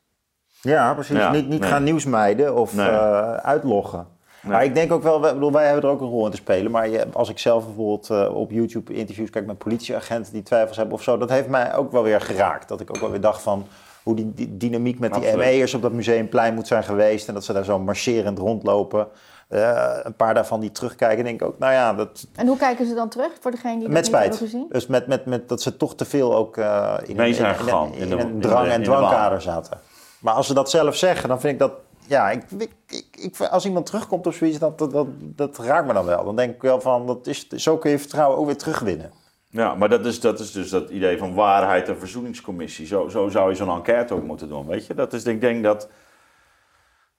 Ja, 0.61 0.95
precies. 0.95 1.17
Ja, 1.19 1.31
niet 1.31 1.49
niet 1.49 1.61
nee. 1.61 1.69
gaan 1.71 1.83
nieuws 1.85 2.05
mijden 2.05 2.55
of 2.57 2.75
Nee. 2.75 2.89
eh, 2.89 3.33
uitloggen. 3.35 4.07
Maar 4.47 4.65
ik 4.65 4.75
denk 4.75 4.93
ook 4.93 5.03
wel, 5.03 5.21
we- 5.21 5.33
bedoel, 5.35 5.53
wij 5.53 5.65
hebben 5.65 5.83
er 5.85 5.89
ook 5.91 6.01
een 6.01 6.07
rol 6.09 6.25
in 6.25 6.31
te 6.31 6.37
spelen. 6.37 6.71
Maar 6.71 6.89
je, 6.89 7.07
als 7.13 7.29
ik 7.29 7.39
zelf 7.39 7.65
bijvoorbeeld 7.65 8.11
eh, 8.11 8.35
op 8.37 8.51
YouTube 8.51 8.95
interviews 8.95 9.31
kijk 9.31 9.47
met 9.47 9.59
politieagenten 9.59 10.33
die 10.33 10.43
twijfels 10.43 10.77
hebben 10.77 10.95
of 10.95 11.03
zo, 11.03 11.17
dat 11.19 11.31
heeft 11.31 11.49
mij 11.49 11.75
ook 11.77 11.93
wel 11.93 12.03
weer 12.03 12.21
geraakt. 12.21 12.69
Dat 12.69 12.81
ik 12.81 12.91
ook 12.91 13.01
wel 13.01 13.11
weer 13.11 13.21
dacht 13.21 13.43
van 13.43 13.67
hoe 14.03 14.15
die, 14.15 14.33
die 14.35 14.57
dynamiek 14.57 14.99
met 14.99 15.15
die. 15.15 15.37
ME'ers 15.37 15.75
op 15.75 15.83
dat 15.83 15.93
museumplein 15.93 16.55
moet 16.55 16.67
zijn 16.67 16.85
geweest. 16.85 17.29
En 17.29 17.35
dat 17.35 17.45
ze 17.45 17.53
daar 17.53 17.65
zo 17.65 17.79
marcherend 17.79 18.39
rondlopen. 18.39 19.09
Eh, 19.49 19.97
een 20.03 20.15
paar 20.15 20.35
daarvan 20.35 20.61
die 20.61 20.73
terugkijken, 20.73 21.25
denk 21.25 21.41
ik 21.41 21.47
ook, 21.47 21.59
nou 21.59 21.73
ja, 21.73 21.95
dat, 21.95 22.27
En 22.35 22.47
hoe 22.47 22.57
kijken 22.57 22.87
ze 22.87 22.95
dan 22.95 23.09
terug 23.09 23.33
voor 23.41 23.51
degene 23.51 23.73
die 23.75 23.83
dat 23.83 23.89
met 23.91 23.97
niet 24.03 24.07
spijt. 24.07 24.29
hebben 24.29 24.49
gezien? 24.49 24.67
Dus 24.69 24.87
met, 24.87 25.07
met, 25.07 25.27
met 25.27 25.49
dat 25.49 25.63
ze 25.63 25.77
toch 25.77 25.95
te 25.95 26.05
veel 26.05 26.35
ook 26.37 26.57
eh, 26.57 26.95
in, 27.05 27.17
Mee 27.17 27.29
een- 27.29 27.35
zijn 27.35 27.57
in, 27.59 27.67
in, 27.67 27.93
in 28.01 28.09
de- 28.09 28.15
een 28.15 28.21
in 28.29 28.41
de- 28.41 28.49
drang- 28.49 28.67
en 28.67 28.73
in 28.73 28.79
de 28.81 28.87
dwangkader 28.87 29.43
zaten. 29.43 29.79
Maar 30.21 30.35
als 30.35 30.47
ze 30.47 30.55
dat 30.55 30.71
zelf 30.71 30.97
zeggen, 30.97 31.29
dan 31.29 31.41
vind 31.41 31.53
ik 31.53 31.59
dat... 31.59 31.73
Ja, 32.09 32.31
ik, 32.31 32.43
ik, 32.59 32.71
ik, 32.87 33.06
ik- 33.17 33.41
als 33.41 33.65
iemand 33.65 33.87
terugkomt 33.87 34.27
of 34.27 34.35
zoiets, 34.35 34.59
dat, 34.59 34.79
dat, 34.79 34.91
dat, 34.93 35.07
dat 35.21 35.59
raakt 35.59 35.87
me 35.87 35.93
dan 35.93 36.05
wel. 36.05 36.25
Dan 36.25 36.37
denk 36.37 36.55
ik 36.55 36.63
wel 36.63 36.81
van, 36.81 37.07
dat 37.07 37.27
is, 37.27 37.47
zo 37.49 37.77
kun 37.79 37.91
je 37.91 37.99
vertrouwen 37.99 38.39
ook 38.39 38.47
weer 38.47 38.57
terugwinnen. 38.57 39.11
Ja, 39.51 39.75
maar 39.75 39.89
dat 39.89 40.07
is, 40.07 40.21
dat 40.21 40.41
is 40.41 40.53
dus 40.53 40.71
dat 40.71 40.91
idee 40.91 41.19
van 41.19 41.35
waarheid 41.35 41.89
en 41.89 41.99
verzoeningscommissie. 41.99 42.87
Zo, 42.87 43.09
zo 43.09 43.29
zou 43.29 43.51
je 43.51 43.57
zo'n 43.57 43.71
enquête 43.77 44.15
ook 44.15 44.23
moeten 44.23 44.49
doen, 44.49 44.67
weet 44.67 44.87
je. 44.87 44.95
Dat 44.95 45.13
is, 45.13 45.25
ik 45.25 45.41
denk 45.41 45.65
dat, 45.65 45.89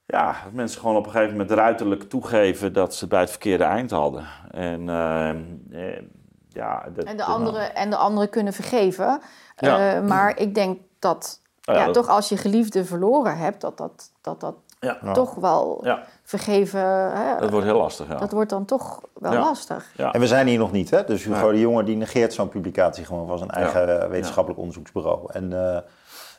ja, 0.05 0.35
dat 0.43 0.53
mensen 0.53 0.79
gewoon 0.79 0.95
op 0.95 1.05
een 1.05 1.11
gegeven 1.11 1.31
moment 1.31 1.51
ruiterlijk 1.51 2.09
toegeven 2.09 2.73
dat 2.73 2.93
ze 2.93 2.99
het 2.99 3.09
bij 3.09 3.19
het 3.19 3.29
verkeerde 3.29 3.63
eind 3.63 3.91
hadden. 3.91 4.27
En 4.51 4.89
ehm, 4.89 5.37
eh, 5.71 6.01
ja... 6.49 6.85
Dat, 6.95 7.05
En 7.05 7.17
de 7.17 7.23
anderen 7.23 7.75
en 7.75 7.89
de 7.89 7.95
anderen 7.95 8.29
kunnen 8.29 8.53
vergeven. 8.53 9.21
Ja. 9.57 9.95
Eh, 9.95 10.01
maar 10.03 10.39
ik 10.39 10.55
denk 10.55 10.79
dat, 10.99 11.41
ja, 11.61 11.73
ja, 11.73 11.85
dat- 11.85 11.93
toch 11.93 12.07
als 12.09 12.29
je 12.29 12.37
geliefde 12.37 12.85
verloren 12.85 13.37
hebt, 13.37 13.61
dat 13.61 13.77
dat, 13.77 14.11
dat, 14.21 14.39
dat 14.39 14.55
Ja, 14.79 15.11
toch 15.13 15.35
wel 15.35 15.79
ja, 15.83 16.03
vergeven, 16.23 16.79
hè, 17.17 17.39
dat 17.39 17.49
wordt 17.49 17.65
heel 17.65 17.77
lastig, 17.77 18.07
ja. 18.07 18.15
dat 18.15 18.31
wordt 18.31 18.49
dan 18.49 18.65
toch 18.65 19.01
wel 19.13 19.31
Ja. 19.31 19.39
lastig. 19.39 19.91
ja. 19.95 20.11
En 20.13 20.19
we 20.19 20.27
zijn 20.27 20.47
hier 20.47 20.57
nog 20.57 20.71
niet, 20.71 20.89
hè? 20.89 21.03
Dus 21.03 21.23
Hugo 21.23 21.51
de 21.51 21.59
Jonge 21.59 21.83
die 21.83 21.95
negeert 21.95 22.33
zo'n 22.33 22.49
publicatie 22.49 23.05
gewoon 23.05 23.27
van 23.27 23.37
zijn 23.37 23.49
eigen 23.49 24.01
eh, 24.01 24.09
wetenschappelijk 24.09 24.59
onderzoeksbureau. 24.59 25.31
En 25.33 25.73
eh, 25.73 25.81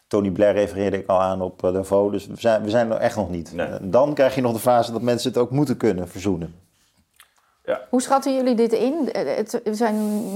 Tony 0.06 0.30
Blair 0.30 0.52
refereerde 0.52 0.98
ik 0.98 1.08
al 1.08 1.20
aan 1.20 1.40
op 1.40 1.64
uh, 1.64 1.72
Davos, 1.72 2.10
dus 2.12 2.26
we 2.26 2.34
zijn, 2.36 2.62
we 2.62 2.70
zijn 2.70 2.90
er 2.90 2.96
echt 2.98 3.16
nog 3.16 3.30
niet. 3.30 3.52
Nee. 3.52 3.68
Dan 3.80 4.14
krijg 4.14 4.34
je 4.34 4.40
nog 4.40 4.52
de 4.52 4.58
fase 4.58 4.92
dat 4.92 5.02
mensen 5.02 5.30
het 5.30 5.38
ook 5.38 5.50
moeten 5.50 5.76
kunnen 5.76 6.08
verzoenen. 6.08 6.54
Hoe 7.90 8.02
schatten 8.02 8.34
jullie 8.34 8.54
dit 8.54 8.72
in? 8.72 9.12
Eh, 9.12 9.36
het- 9.36 9.60
We 9.64 9.74
zijn 9.74 9.94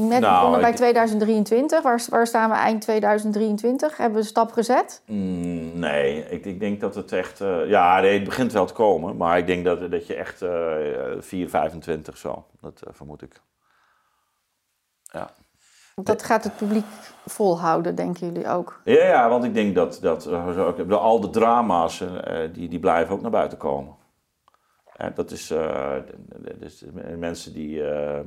net 0.09 0.21
Nou, 0.21 0.35
begonnen 0.35 0.61
bij 0.61 0.71
ik- 0.71 0.77
2023. 0.77 1.83
Waar, 1.83 2.03
waar 2.09 2.27
staan 2.27 2.51
we 2.51 2.57
eind 2.57 2.81
2023? 2.81 3.97
Hebben 3.97 4.15
we 4.15 4.21
een 4.23 4.29
stap 4.31 4.53
gezet? 4.53 5.03
Mm, 5.07 5.79
nee, 5.79 6.25
ik, 6.31 6.45
ik 6.45 6.61
denk 6.61 6.81
dat 6.81 6.95
het 6.95 7.13
echt... 7.13 7.41
eh, 7.41 7.69
ja, 7.69 8.01
nee, 8.01 8.15
het 8.15 8.25
begint 8.25 8.53
wel 8.53 8.67
te 8.67 8.73
komen. 8.73 9.17
Maar 9.17 9.39
ik 9.39 9.47
denk 9.47 9.65
dat, 9.65 9.91
dat 9.91 10.07
je 10.07 10.15
echt 10.15 10.43
eh 10.43 10.51
4, 11.19 11.49
25 11.49 12.17
zo, 12.17 12.45
dat 12.61 12.83
eh, 12.87 12.93
vermoed 12.95 13.23
ik. 13.23 13.41
Ja. 15.03 15.31
Dat 15.95 16.23
gaat 16.23 16.45
het 16.45 16.57
publiek 16.57 16.85
volhouden, 17.27 17.95
denken 17.95 18.27
jullie 18.27 18.49
ook? 18.49 18.81
Ja, 18.85 19.05
ja, 19.05 19.29
want 19.29 19.45
ik 19.45 19.55
denk 19.55 19.75
dat, 19.75 19.99
dat 20.03 20.23
zo- 20.23 20.69
ik 20.69 20.77
bedoel, 20.77 20.99
al 20.99 21.21
de 21.21 21.31
drama's, 21.31 22.03
die, 22.53 22.69
die 22.69 22.79
blijven 22.79 23.15
ook 23.15 23.21
naar 23.23 23.31
buiten 23.31 23.59
komen. 23.59 23.95
Dat 25.15 25.31
is 25.31 25.51
eh, 25.51 25.97
dus 26.59 26.85
mensen 27.17 27.53
die 27.53 27.91
eh, 27.91 28.21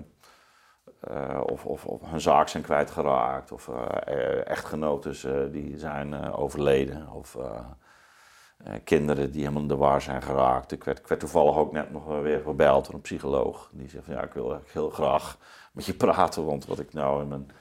eh, 1.00 1.42
of, 1.46 1.66
of, 1.66 1.86
of 1.86 2.02
hun 2.10 2.22
zaak 2.22 2.48
zijn 2.48 2.64
kwijtgeraakt, 2.64 3.52
of 3.52 3.68
eh, 3.68 4.48
echtgenoten 4.48 5.52
die 5.52 5.78
zijn 5.78 6.34
overleden, 6.34 7.12
of 7.12 7.38
kinderen 8.84 9.32
die 9.32 9.42
helemaal 9.42 9.62
in 9.62 9.68
de 9.68 9.76
war 9.76 10.02
zijn 10.02 10.22
geraakt. 10.22 10.72
Ik 10.72 10.84
werd, 10.84 11.20
toevallig 11.20 11.56
ook 11.56 11.72
net 11.72 11.92
nog 11.92 12.22
weer 12.22 12.40
gebeld 12.40 12.86
door 12.86 12.94
een 12.94 13.02
psycholoog. 13.02 13.70
Die 13.74 13.90
zegt 13.90 14.06
van 14.06 14.14
ja, 14.14 14.22
ik 14.22 14.34
wil 14.34 14.60
heel 14.72 14.90
graag 14.90 15.38
met 15.72 15.86
je 15.86 15.94
praten, 15.94 16.46
want 16.46 16.66
wat 16.66 16.80
ik 16.80 16.94
nou 16.94 17.22
in 17.22 17.28
mijn 17.28 17.52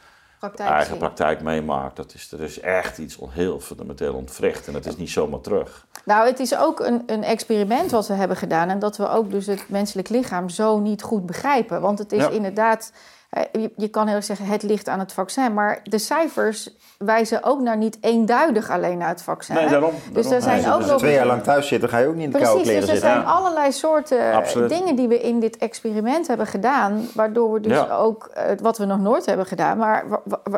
Praktijk 0.45 0.71
eigen 0.71 0.97
praktijk 0.99 1.43
meemaak, 1.43 1.97
dat 1.97 2.15
is, 2.15 2.33
er 2.33 2.41
is 2.41 2.61
echt 2.61 2.99
iets 2.99 3.19
heel 3.29 3.61
fundamenteel 3.61 4.15
ontwricht 4.15 4.67
en 4.67 4.73
dat 4.73 4.87
is 4.87 4.97
niet 4.97 5.11
zomaar 5.11 5.41
terug. 5.41 5.87
Nou, 6.05 6.27
het 6.27 6.41
is 6.41 6.57
ook 6.57 6.81
een, 6.81 7.03
een 7.07 7.25
experiment 7.25 7.91
wat 7.91 8.07
we 8.09 8.15
hebben 8.15 8.37
gedaan. 8.37 8.69
En 8.69 8.79
dat 8.79 8.97
we 8.97 9.09
ook 9.09 9.31
dus 9.31 9.47
het 9.47 9.69
menselijk 9.69 10.09
lichaam 10.09 10.49
zo 10.49 10.79
niet 10.79 11.03
goed 11.03 11.27
begrijpen. 11.27 11.81
Want 11.81 11.99
het 11.99 12.13
is 12.13 12.23
Ja. 12.23 12.29
inderdaad... 12.29 12.93
eh, 13.35 13.63
Je, 13.63 13.71
je 13.77 13.89
kan 13.89 14.07
heel 14.07 14.17
erg 14.17 14.25
zeggen, 14.25 14.47
het 14.47 14.63
ligt 14.63 14.89
aan 14.89 14.99
het 14.99 15.13
vaccin. 15.13 15.55
Maar 15.55 15.81
de 15.83 15.99
cijfers 15.99 16.71
wijzen 16.99 17.43
ook 17.43 17.61
naar 17.61 17.77
niet 17.77 17.99
eenduidig 18.01 18.71
alleen 18.71 18.99
naar 18.99 19.09
het 19.09 19.23
vaccin. 19.23 19.55
Nee, 19.55 19.69
daarom. 19.69 19.93
Dus 20.13 20.31
er 20.31 20.43
zijn 20.43 20.63
Nee, 20.63 20.67
ook 20.67 20.73
Als 20.75 20.83
nog... 20.85 20.91
je 20.95 20.97
twee 20.99 21.15
jaar 21.15 21.27
lang 21.27 21.43
thuis 21.43 21.69
zit, 21.69 21.81
dan 21.81 21.91
ga 21.91 21.99
je 21.99 22.07
ook 22.07 22.15
niet 22.15 22.25
in 22.25 22.31
de 22.31 22.39
koude 22.39 22.63
kleren 22.63 22.81
dus 22.81 22.91
er 22.91 22.97
zijn 22.97 23.25
allerlei 23.25 23.73
soorten 23.73 24.33
Absoluut. 24.33 24.69
dingen 24.69 24.97
die 24.97 25.09
we 25.09 25.21
in 25.21 25.41
dit 25.41 25.57
experiment 25.57 26.27
hebben 26.27 26.47
gedaan. 26.47 27.09
Waardoor 27.15 27.53
we 27.53 27.61
dus 27.61 27.73
Ja. 27.73 27.97
ook, 27.97 28.31
eh, 28.35 28.45
wat 28.63 28.79
we 28.79 28.85
nog 28.85 28.99
nooit 29.01 29.27
hebben 29.27 29.47
gedaan... 29.47 29.79
maar 29.79 30.05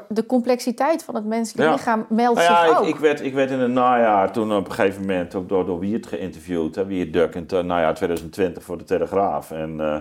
de 0.09 0.27
complexiteit 0.27 1.05
van 1.05 1.15
het 1.15 1.25
menselijk 1.25 1.69
Ja. 1.69 1.75
lichaam 1.75 2.07
meldt 2.09 2.39
Nou 2.39 2.53
ja, 2.53 2.63
zich 2.67 2.71
ik, 2.73 2.79
ook. 2.81 2.87
ik, 2.87 2.97
werd, 2.97 3.23
ik 3.23 3.35
werd 3.35 3.51
in 3.51 3.59
het 3.61 3.71
najaar 3.71 4.33
toen 4.33 4.57
op 4.57 4.67
een 4.69 4.73
gegeven 4.75 5.01
moment 5.01 5.35
ook 5.35 5.49
door, 5.49 5.67
door 5.67 5.79
Wiert 5.79 6.07
geïnterviewd. 6.07 6.75
Hè, 6.75 6.87
Wiert 6.87 7.13
Duk 7.13 7.35
in 7.35 7.47
het 7.49 7.67
najaar 7.67 7.95
2020 7.95 8.63
voor 8.63 8.79
de 8.79 8.85
Telegraaf. 8.85 9.51
En 9.51 9.81
eh, 9.81 9.97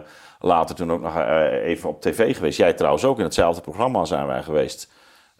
later 0.45 0.75
toen 0.75 0.91
ook 0.91 1.01
nog 1.01 1.15
eh, 1.17 1.65
even 1.65 1.89
op 1.89 2.01
tv 2.01 2.35
geweest. 2.35 2.57
Jij 2.57 2.73
trouwens 2.73 3.05
ook 3.05 3.17
in 3.17 3.23
hetzelfde 3.23 3.61
programma 3.61 4.05
zijn 4.05 4.27
wij 4.27 4.43
geweest. 4.43 4.91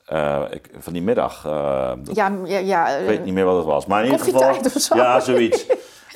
Eh, 0.05 0.41
ik, 0.49 0.69
van 0.77 0.93
die 0.93 1.01
middag. 1.01 1.45
eh, 1.45 1.91
Ja, 2.13 2.31
ja, 2.45 2.57
ja, 2.57 2.87
ik 2.87 3.07
weet 3.07 3.23
niet 3.25 3.33
meer 3.33 3.45
wat 3.45 3.55
het 3.55 3.65
was. 3.65 3.85
Maar 3.85 3.99
in 4.03 4.11
ieder 4.11 4.25
geval. 4.25 4.41
Koffietijd 4.41 4.75
of 4.75 4.81
zo. 4.81 4.95
Ja, 4.95 5.19
zoiets. 5.19 5.65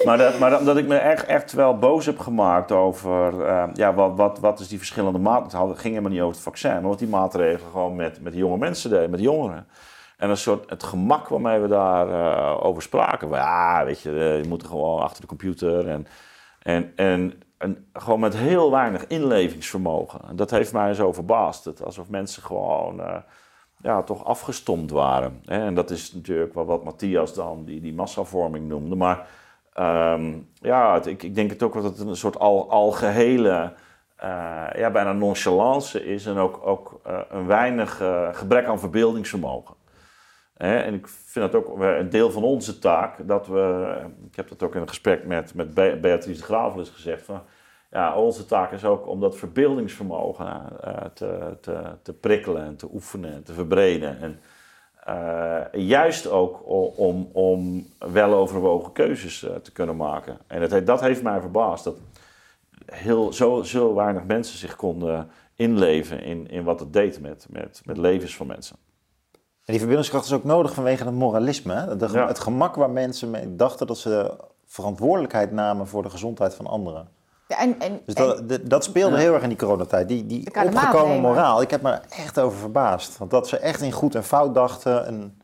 Maar, 0.04 0.18
dat, 0.18 0.40
maar 0.40 0.50
dat, 0.50 0.66
dat 0.66 0.78
ik 0.78 0.88
me 0.88 0.96
echt, 0.98 1.26
echt 1.26 1.54
wel 1.54 1.78
boos 1.78 2.06
heb 2.06 2.20
gemaakt 2.20 2.72
over. 2.72 3.34
ja, 3.74 3.94
wat, 3.94 4.12
wat, 4.16 4.40
wat 4.40 4.60
is 4.60 4.68
die 4.68 4.78
verschillende 4.78 5.20
maatregelen? 5.20 5.70
Het 5.70 5.80
ging 5.80 5.94
helemaal 5.94 6.12
niet 6.12 6.22
over 6.22 6.34
het 6.34 6.44
vaccin, 6.44 6.72
maar 6.72 6.82
wat 6.82 7.00
die 7.00 7.08
maatregelen 7.08 7.72
gewoon 7.72 7.96
met, 7.96 8.22
met 8.22 8.34
jonge 8.34 8.58
mensen 8.58 8.90
deden, 8.90 9.10
met 9.10 9.20
jongeren. 9.20 9.68
En 10.18 10.30
een 10.30 10.38
soort 10.38 10.70
het 10.70 10.84
gemak 10.84 11.28
waarmee 11.28 11.60
we 11.60 11.68
daar 11.68 12.10
eh, 12.10 12.66
over 12.66 12.82
spraken. 12.82 13.30
Ja, 13.30 13.86
weet 13.86 14.02
je, 14.02 14.12
je 14.44 14.48
moet 14.48 14.64
gewoon 14.64 15.02
achter 15.02 15.22
de 15.22 15.28
computer. 15.28 15.88
En, 15.88 16.08
en, 16.62 16.92
en, 16.96 17.42
en 17.60 17.88
gewoon 17.94 18.20
met 18.20 18.38
heel 18.38 18.72
weinig 18.72 19.08
inlevingsvermogen. 19.08 20.20
En 20.30 20.36
dat 20.36 20.52
heeft 20.52 20.74
mij 20.74 20.94
zo 20.94 21.14
verbaasd. 21.14 21.84
Alsof 21.84 22.10
mensen 22.10 22.44
gewoon. 22.44 23.02
eh, 23.02 23.16
ja, 23.82 24.04
toch 24.04 24.26
afgestomd 24.26 24.92
waren. 24.92 25.42
En 25.46 25.74
dat 25.74 25.90
is 25.90 26.14
natuurlijk 26.14 26.54
wat, 26.54 26.66
wat 26.66 26.84
Matthias 26.84 27.34
dan 27.34 27.64
die, 27.66 27.82
die 27.82 27.94
massavorming 27.94 28.68
noemde. 28.68 28.96
Maar 28.96 29.28
ehm, 29.74 30.38
ja, 30.54 31.04
ik, 31.04 31.24
ik 31.24 31.36
denk 31.36 31.50
het 31.50 31.64
ook 31.64 31.74
dat 31.74 31.84
het 31.84 32.00
een 32.00 32.16
soort 32.16 32.40
al, 32.40 32.70
algehele, 32.72 33.74
eh, 34.16 34.66
ja, 34.76 34.90
bijna 34.92 35.14
nonchalance 35.14 36.06
is. 36.06 36.26
En 36.26 36.38
ook, 36.38 36.60
ook 36.68 37.00
eh, 37.04 37.20
een 37.30 37.46
weinig 37.46 38.02
gebrek 38.32 38.66
aan 38.66 38.80
verbeeldingsvermogen. 38.80 39.76
En 40.60 40.94
ik 40.94 41.08
vind 41.08 41.52
dat 41.52 41.64
ook 41.64 41.80
een 41.80 42.10
deel 42.10 42.32
van 42.32 42.44
onze 42.44 42.80
taak. 42.80 43.28
Dat 43.28 43.48
we, 43.48 43.96
ik 44.30 44.36
heb 44.36 44.50
dat 44.50 44.64
ook 44.64 44.76
in 44.76 44.82
een 44.82 44.88
gesprek 44.88 45.26
met, 45.26 45.54
met 45.54 45.74
Be- 45.74 45.98
Beatrice 46.02 46.40
de 46.40 46.46
Gravel 46.46 46.86
gezegd. 46.86 47.24
Van, 47.26 47.42
ja, 47.92 48.16
onze 48.16 48.46
taak 48.46 48.72
is 48.72 48.86
ook 48.86 49.08
om 49.08 49.20
dat 49.20 49.38
verbeeldingsvermogen 49.38 50.80
eh, 50.82 51.06
te, 51.14 51.58
te, 51.62 51.82
te 52.02 52.14
prikkelen 52.14 52.64
en 52.64 52.76
te 52.76 52.88
oefenen 52.94 53.34
en 53.34 53.44
te 53.44 53.54
verbreden. 53.54 54.20
En 54.20 54.40
eh, 55.04 55.82
juist 55.88 56.30
ook 56.30 56.62
om, 56.98 57.30
om 57.34 57.88
weloverwogen 58.00 58.92
keuzes 58.92 59.44
eh, 59.44 59.56
te 59.56 59.72
kunnen 59.72 59.96
maken. 59.96 60.38
En 60.48 60.62
het, 60.62 60.72
he- 60.72 60.84
dat 60.84 61.02
heeft 61.02 61.24
mij 61.24 61.40
verbaasd. 61.40 61.84
Dat 61.84 61.98
heel, 62.86 63.34
zo, 63.34 63.62
zo 63.64 63.96
weinig 63.96 64.24
mensen 64.24 64.58
zich 64.58 64.76
konden 64.76 65.30
inleven 65.56 66.22
in, 66.24 66.50
in 66.50 66.64
wat 66.64 66.80
het 66.80 66.94
deed 66.94 67.22
met, 67.22 67.48
met, 67.50 67.82
met 67.86 67.98
levens 67.98 68.36
van 68.36 68.48
mensen. 68.48 68.76
Die 69.72 69.78
verbindingskracht 69.80 70.26
is 70.26 70.34
ook 70.34 70.44
nodig 70.44 70.74
vanwege 70.74 71.04
het 71.04 71.14
moralisme. 71.14 71.74
Hè? 71.74 71.96
De- 71.96 72.10
Ja. 72.12 72.28
Het 72.28 72.40
gemak 72.40 72.76
waar 72.76 72.90
mensen 72.90 73.30
mee 73.30 73.56
dachten 73.56 73.88
dat 73.88 73.98
ze 73.98 74.34
verantwoordelijkheid 74.66 75.52
namen 75.52 75.88
voor 75.88 76.04
de 76.04 76.10
gezondheid 76.10 76.56
van 76.56 76.68
anderen. 76.68 77.08
Ja, 77.48 77.58
en, 77.60 77.80
en, 77.80 78.02
Dus 78.06 78.16
en- 78.16 78.26
dat, 78.28 78.50
de- 78.50 78.64
dat 78.68 78.84
speelde 78.84 79.18
heel 79.18 79.34
erg 79.34 79.44
in 79.44 79.50
die 79.50 79.58
coronatijd. 79.58 80.08
Die, 80.08 80.26
die 80.26 80.48
opgekomen 80.66 81.20
moraal, 81.20 81.62
ik 81.62 81.72
heb 81.72 81.82
me 81.82 81.92
er 81.92 82.02
echt 82.10 82.40
over 82.40 82.58
verbaasd. 82.60 83.18
Want 83.18 83.32
dat 83.32 83.48
ze 83.48 83.58
echt 83.58 83.82
in 83.82 83.92
goed 83.92 84.16
en 84.16 84.24
fout 84.24 84.54
dachten. 84.54 85.06
En 85.06 85.42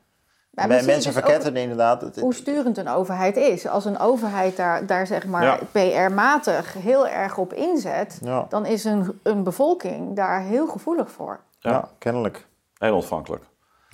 maar 0.51 0.67
mensen 0.67 0.85
dus 0.95 1.05
verketten 1.07 1.55
inderdaad. 1.55 2.01
Het- 2.01 2.19
hoe 2.19 2.33
sturend 2.33 2.77
een 2.77 2.87
overheid 2.89 3.37
is. 3.37 3.67
Als 3.67 3.85
een 3.85 3.99
overheid 3.99 4.55
daar, 4.57 4.85
daar 4.85 5.07
zeg 5.07 5.25
maar 5.25 5.43
Ja. 5.43 5.59
PR-matig 5.71 6.73
heel 6.73 7.07
erg 7.07 7.37
op 7.37 7.53
inzet, 7.53 8.19
Ja. 8.21 8.45
dan 8.49 8.65
is 8.65 8.83
een, 8.83 9.19
een 9.23 9.43
bevolking 9.43 10.15
daar 10.15 10.41
heel 10.41 10.67
gevoelig 10.67 11.11
voor. 11.11 11.39
ja. 11.59 11.71
Ja. 11.71 11.89
kennelijk. 11.97 12.47
Heel 12.77 12.95
ontvankelijk. 12.95 13.43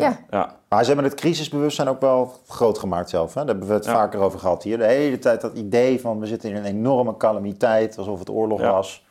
Ja, 0.02 0.20
Ja, 0.30 0.56
Maar 0.70 0.82
ze 0.84 0.91
hebben 0.91 1.10
het 1.12 1.20
crisisbewustzijn 1.20 1.88
ook 1.88 2.02
wel 2.02 2.34
groot 2.47 2.78
gemaakt 2.78 3.10
zelf. 3.10 3.34
Hè? 3.34 3.39
Daar 3.39 3.47
hebben 3.49 3.68
we 3.68 3.74
het 3.74 3.86
Ja. 3.86 3.93
vaker 3.93 4.20
over 4.20 4.39
gehad 4.39 4.64
hier. 4.64 4.78
De 4.78 4.86
hele 4.86 5.20
tijd 5.20 5.41
dat 5.41 5.54
idee 5.58 6.02
van 6.02 6.20
we 6.20 6.26
zitten 6.26 6.49
in 6.49 6.56
een 6.56 6.66
enorme 6.66 7.18
calamiteit, 7.18 7.97
alsof 7.97 8.20
het 8.20 8.30
oorlog 8.30 8.60
Ja. 8.60 8.72
was. 8.72 9.06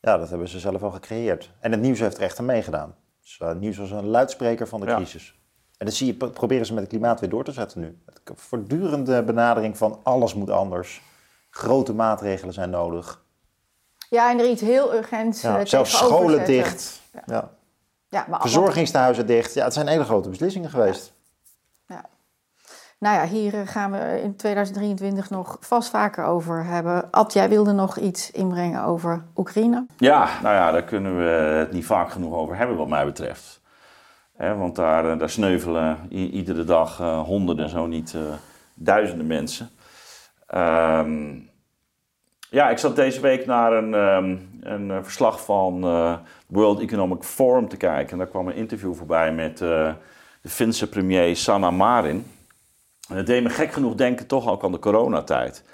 Ja, 0.00 0.16
dat 0.18 0.28
hebben 0.28 0.48
ze 0.48 0.58
zelf 0.58 0.80
wel 0.80 0.90
gecreëerd. 0.90 1.50
En 1.60 1.70
het 1.70 1.80
nieuws 1.80 1.98
heeft 2.00 2.16
er 2.16 2.22
echt 2.22 2.38
aan 2.38 2.44
meegedaan. 2.44 2.94
Dus, 3.22 3.38
eh, 3.40 3.48
het 3.48 3.60
nieuws 3.60 3.76
was 3.76 3.90
een 3.90 4.06
luidspreker 4.06 4.68
van 4.68 4.80
de 4.80 4.86
Ja. 4.86 4.94
crisis. 4.96 5.38
En 5.78 5.86
dat 5.86 5.94
zie 5.94 6.06
je, 6.06 6.14
pro- 6.14 6.28
proberen 6.30 6.66
ze 6.66 6.72
met 6.72 6.82
het 6.82 6.90
klimaat 6.92 7.20
weer 7.20 7.28
door 7.30 7.44
te 7.44 7.52
zetten 7.52 7.80
nu. 7.80 7.98
Het 8.06 8.20
voortdurende 8.34 9.22
benadering 9.22 9.76
van 9.76 10.00
alles 10.02 10.34
moet 10.34 10.50
anders. 10.50 11.02
Grote 11.50 11.94
maatregelen 11.94 12.54
zijn 12.54 12.70
nodig. 12.70 13.24
ja 14.10 14.30
en 14.30 14.38
er 14.38 14.48
iets 14.50 14.60
heel 14.60 14.94
urgents 14.94 15.40
Ja, 15.42 15.58
eh, 15.58 15.66
zelfs 15.66 15.96
scholen 15.96 16.44
dicht. 16.44 17.00
Ja. 17.26 17.50
Ja, 18.08 18.26
maar 18.28 18.40
Verzorgingstehuizen 18.40 19.26
dicht. 19.26 19.54
Ja, 19.54 19.64
het 19.64 19.72
zijn 19.74 19.86
hele 19.88 20.04
grote 20.04 20.28
beslissingen 20.28 20.70
geweest. 20.70 21.12
Ja. 21.86 22.04
Nou 22.98 23.16
ja, 23.16 23.26
hier 23.26 23.54
eh, 23.60 23.66
gaan 23.66 23.92
we 23.92 24.20
in 24.22 24.36
2023 24.36 25.30
nog 25.30 25.56
vast 25.60 25.90
vaker 25.90 26.24
over 26.24 26.64
hebben. 26.64 27.10
Ad, 27.10 27.32
jij 27.32 27.48
wilde 27.48 27.72
nog 27.72 27.96
iets 27.98 28.30
inbrengen 28.30 28.84
over 28.84 29.24
Oekraïne? 29.36 29.86
Ja, 29.96 30.28
nou 30.42 30.54
ja, 30.54 30.70
daar 30.70 30.84
kunnen 30.84 31.16
we 31.16 31.22
het 31.58 31.72
niet 31.72 31.86
vaak 31.86 32.10
genoeg 32.10 32.34
over 32.34 32.56
hebben, 32.56 32.76
wat 32.76 32.88
mij 32.88 33.04
betreft. 33.04 33.60
Hè, 34.36 34.54
want 34.56 34.76
daar, 34.76 35.10
eh, 35.10 35.18
daar 35.18 35.30
sneuvelen 35.30 35.98
i- 36.12 36.30
iedere 36.30 36.64
dag 36.64 37.00
eh, 37.00 37.20
honderden, 37.22 37.68
zo 37.68 37.86
niet 37.86 38.14
eh, 38.14 38.20
duizenden 38.74 39.26
mensen. 39.26 39.70
Ehm, 40.46 41.38
ja, 42.56 42.70
ik 42.70 42.78
zat 42.78 42.96
deze 42.96 43.20
week 43.20 43.46
naar 43.46 43.72
een, 43.72 43.94
ehm, 43.94 44.36
een 44.60 44.90
eh, 44.90 44.98
verslag 45.02 45.44
van 45.44 45.84
eh 45.84 46.14
World 46.46 46.80
Economic 46.80 47.22
Forum 47.22 47.68
te 47.68 47.76
kijken. 47.76 48.12
En 48.12 48.18
daar 48.18 48.26
kwam 48.26 48.48
een 48.48 48.54
interview 48.54 48.94
voorbij 48.94 49.32
met 49.32 49.60
eh, 49.60 49.92
de 50.40 50.48
Finse 50.48 50.88
premier 50.88 51.36
Sanna 51.36 51.70
Marin. 51.70 52.26
En 53.08 53.16
dat 53.16 53.26
deed 53.26 53.42
me 53.42 53.48
gek 53.48 53.72
genoeg 53.72 53.94
denken 53.94 54.26
toch 54.26 54.48
ook 54.48 54.64
aan 54.64 54.72
de 54.72 54.78
coronatijd. 54.78 55.64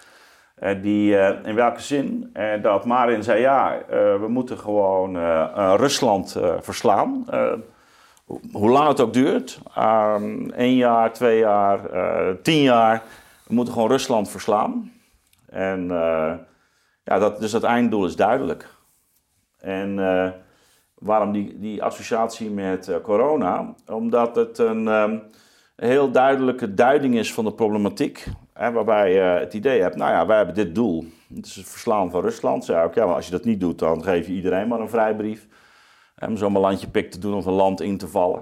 Eh, 0.55 0.83
die, 0.83 1.17
in 1.45 1.55
welke 1.55 1.81
zin? 1.81 2.37
Dat 2.63 2.85
Marin 2.85 3.23
zei, 3.23 3.41
ja, 3.41 3.79
we 4.21 4.27
moeten 4.29 4.59
gewoon 4.59 5.17
Rusland 5.77 6.37
verslaan. 6.61 7.25
Ho- 8.27 8.41
hoe 8.53 8.71
lang 8.71 8.89
het 8.89 9.01
ook 9.01 9.13
duurt. 9.13 9.59
Eén 10.51 10.77
jaar, 10.77 11.13
twee 11.13 11.39
jaar, 11.39 11.81
tien 12.43 12.63
jaar. 12.63 13.03
We 13.47 13.55
moeten 13.55 13.73
gewoon 13.75 13.89
Rusland 13.89 14.31
verslaan. 14.31 14.93
En 15.51 15.91
ja, 17.05 17.19
dat, 17.19 17.41
dus 17.41 17.51
dat 17.51 17.63
einddoel 17.63 18.07
is 18.07 18.17
duidelijk. 18.17 18.69
En 19.59 19.99
eh, 19.99 20.31
waarom 20.95 21.33
die, 21.33 21.59
die 21.59 21.83
associatie 21.83 22.51
met 22.51 22.89
eh, 22.89 22.97
corona? 23.03 23.75
Omdat 23.87 24.37
het 24.37 24.59
een 24.59 24.89
ehm, 24.89 25.19
heel 25.77 26.11
duidelijke 26.11 26.75
duiding 26.75 27.15
is 27.15 27.35
van 27.35 27.45
de 27.45 27.53
problematiek. 27.53 28.27
Hè, 28.53 28.73
waarbij 28.73 29.13
je 29.13 29.21
het 29.21 29.55
idee 29.55 29.81
hebt, 29.81 29.97
nou 29.97 30.11
ja, 30.11 30.27
wij 30.27 30.37
hebben 30.37 30.55
dit 30.55 30.75
doel. 30.75 31.05
Het 31.35 31.47
is 31.47 31.57
het 31.57 31.69
verslaan 31.69 32.11
van 32.11 32.21
Rusland. 32.21 32.71
Ook, 32.71 32.95
ja, 32.95 33.07
maar 33.07 33.15
als 33.15 33.25
je 33.25 33.33
dat 33.33 33.45
niet 33.45 33.61
doet, 33.61 33.79
dan 33.79 34.03
geef 34.03 34.27
je 34.27 34.33
iedereen 34.33 34.69
maar 34.69 34.81
een 34.81 34.89
vrijbrief. 34.89 35.47
Om 36.27 36.37
zomaar 36.37 36.63
landje 36.63 36.89
pik 36.89 37.11
te 37.11 37.19
doen 37.19 37.35
of 37.35 37.47
een 37.47 37.53
land 37.53 37.81
in 37.81 37.99
te 37.99 38.09
vallen. 38.09 38.41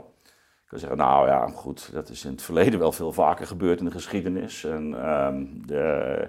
Ik 0.64 0.66
kan 0.66 0.78
zeggen, 0.78 0.98
nou 0.98 1.26
ja, 1.26 1.46
goed, 1.46 1.92
dat 1.92 2.08
is 2.08 2.24
in 2.24 2.30
het 2.30 2.42
verleden 2.42 2.78
wel 2.78 2.92
veel 2.92 3.12
vaker 3.12 3.46
gebeurd 3.46 3.78
in 3.78 3.84
de 3.84 3.90
geschiedenis. 3.90 4.64
En 4.64 5.02
ehm, 5.02 5.44
de, 5.66 6.28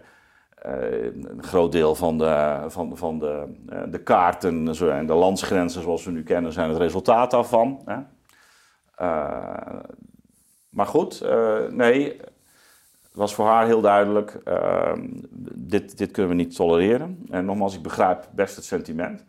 een 0.61 1.43
groot 1.43 1.71
deel 1.71 1.95
van 1.95 2.17
de, 2.17 2.63
van, 2.67 2.97
van 2.97 3.19
de, 3.19 3.45
eh, 3.69 3.81
de 3.89 4.03
kaarten 4.03 4.67
en 4.79 5.05
de 5.05 5.13
landsgrenzen 5.13 5.81
zoals 5.81 6.05
we 6.05 6.11
nu 6.11 6.23
kennen 6.23 6.53
zijn 6.53 6.69
het 6.69 6.77
resultaat 6.77 7.31
daarvan. 7.31 7.81
Hè? 7.85 7.97
Eh, 8.95 9.79
maar 10.69 10.85
goed, 10.85 11.21
eh, 11.21 11.59
nee, 11.69 12.17
het 13.03 13.19
was 13.19 13.33
voor 13.33 13.45
haar 13.45 13.65
heel 13.65 13.81
duidelijk, 13.81 14.39
eh, 14.43 14.93
dit, 15.53 15.97
dit 15.97 16.11
kunnen 16.11 16.31
we 16.31 16.43
niet 16.43 16.55
tolereren. 16.55 17.25
En 17.29 17.45
nogmaals, 17.45 17.75
ik 17.75 17.81
begrijp 17.81 18.27
best 18.31 18.55
het 18.55 18.65
sentiment. 18.65 19.23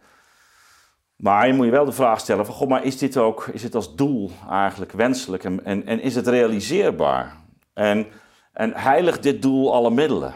Maar 1.17 1.47
je 1.47 1.53
moet 1.53 1.65
je 1.65 1.71
wel 1.71 1.85
de 1.85 1.93
vraag 1.93 2.21
stellen 2.21 2.47
van, 2.47 2.55
goh, 2.55 2.69
maar 2.69 2.85
is 2.85 2.99
dit 2.99 3.17
ook, 3.17 3.47
is 3.47 3.63
dit 3.63 3.75
als 3.75 3.95
doel 3.95 4.31
eigenlijk 4.51 4.93
wenselijk 4.93 5.45
en, 5.45 5.65
en, 5.65 5.87
en 5.87 6.01
is 6.01 6.15
het 6.15 6.27
realiseerbaar? 6.27 7.37
En, 7.75 8.07
en 8.53 8.73
heiligt 8.75 9.23
dit 9.23 9.43
doel 9.43 9.75
alle 9.75 9.91
middelen? 9.91 10.35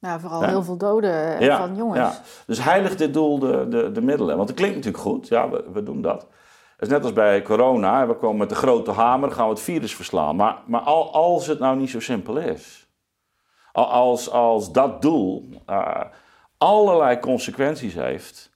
Nou, 0.00 0.20
vooral 0.20 0.40
Ja. 0.42 0.48
heel 0.48 0.62
veel 0.62 0.76
doden 0.76 1.38
eh, 1.38 1.56
van 1.58 1.76
jongens. 1.76 1.98
Ja. 1.98 2.20
Dus 2.46 2.62
heiligt 2.62 2.98
dit 2.98 3.14
doel 3.14 3.38
de, 3.38 3.66
de, 3.68 3.92
de 3.92 4.00
middelen? 4.02 4.36
Want 4.36 4.48
het 4.48 4.58
klinkt 4.58 4.76
natuurlijk 4.76 5.02
goed, 5.04 5.28
ja, 5.28 5.50
we, 5.50 5.64
we 5.72 5.82
doen 5.82 6.02
dat. 6.02 6.20
Het 6.76 6.88
is 6.88 6.94
net 6.94 7.02
als 7.02 7.12
bij 7.12 7.42
corona, 7.42 8.06
we 8.06 8.14
komen 8.14 8.36
met 8.38 8.48
de 8.48 8.54
grote 8.54 8.90
hamer, 8.90 9.30
gaan 9.30 9.44
we 9.44 9.50
het 9.52 9.60
virus 9.60 9.94
verslaan. 9.94 10.36
Maar, 10.36 10.56
maar 10.66 10.80
al, 10.80 11.12
als 11.12 11.46
het 11.46 11.58
nou 11.58 11.76
niet 11.76 11.90
zo 11.90 12.00
simpel 12.00 12.36
is, 12.36 12.88
Al- 13.72 13.90
als, 13.90 14.30
als 14.30 14.72
dat 14.72 15.02
doel 15.02 15.48
eh, 15.66 16.00
allerlei 16.58 17.18
consequenties 17.18 17.94
heeft, 17.94 18.50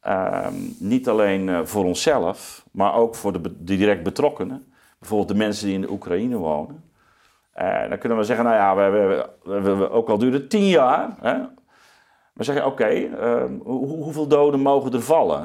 ehm, 0.00 0.54
niet 0.78 1.08
alleen 1.08 1.48
eh, 1.48 1.60
voor 1.64 1.84
onszelf, 1.84 2.64
maar 2.72 2.94
ook 2.94 3.14
voor 3.14 3.42
de 3.42 3.64
direct 3.64 4.02
betrokkenen, 4.02 4.72
bijvoorbeeld 4.98 5.28
de 5.28 5.34
mensen 5.34 5.66
die 5.66 5.74
in 5.74 5.80
de 5.80 5.90
Oekraïne 5.90 6.36
wonen. 6.36 6.90
Eh, 7.52 7.88
dan 7.88 7.98
kunnen 7.98 8.18
we 8.18 8.24
zeggen, 8.24 8.44
nou 8.44 8.56
ja, 8.56 8.90
we, 8.90 9.26
we, 9.42 9.60
we, 9.60 9.90
ook 9.90 10.08
al 10.08 10.18
duurt 10.18 10.32
het 10.32 10.50
tien 10.50 10.68
jaar, 10.68 11.16
hè, 11.20 11.38
maar 12.32 12.44
zeg 12.44 12.54
je, 12.54 12.66
oké, 12.66 12.84
ehm, 12.84 13.58
hoe, 13.62 13.86
hoeveel 14.02 14.26
doden 14.26 14.60
mogen 14.60 14.92
er 14.92 15.02
vallen? 15.02 15.44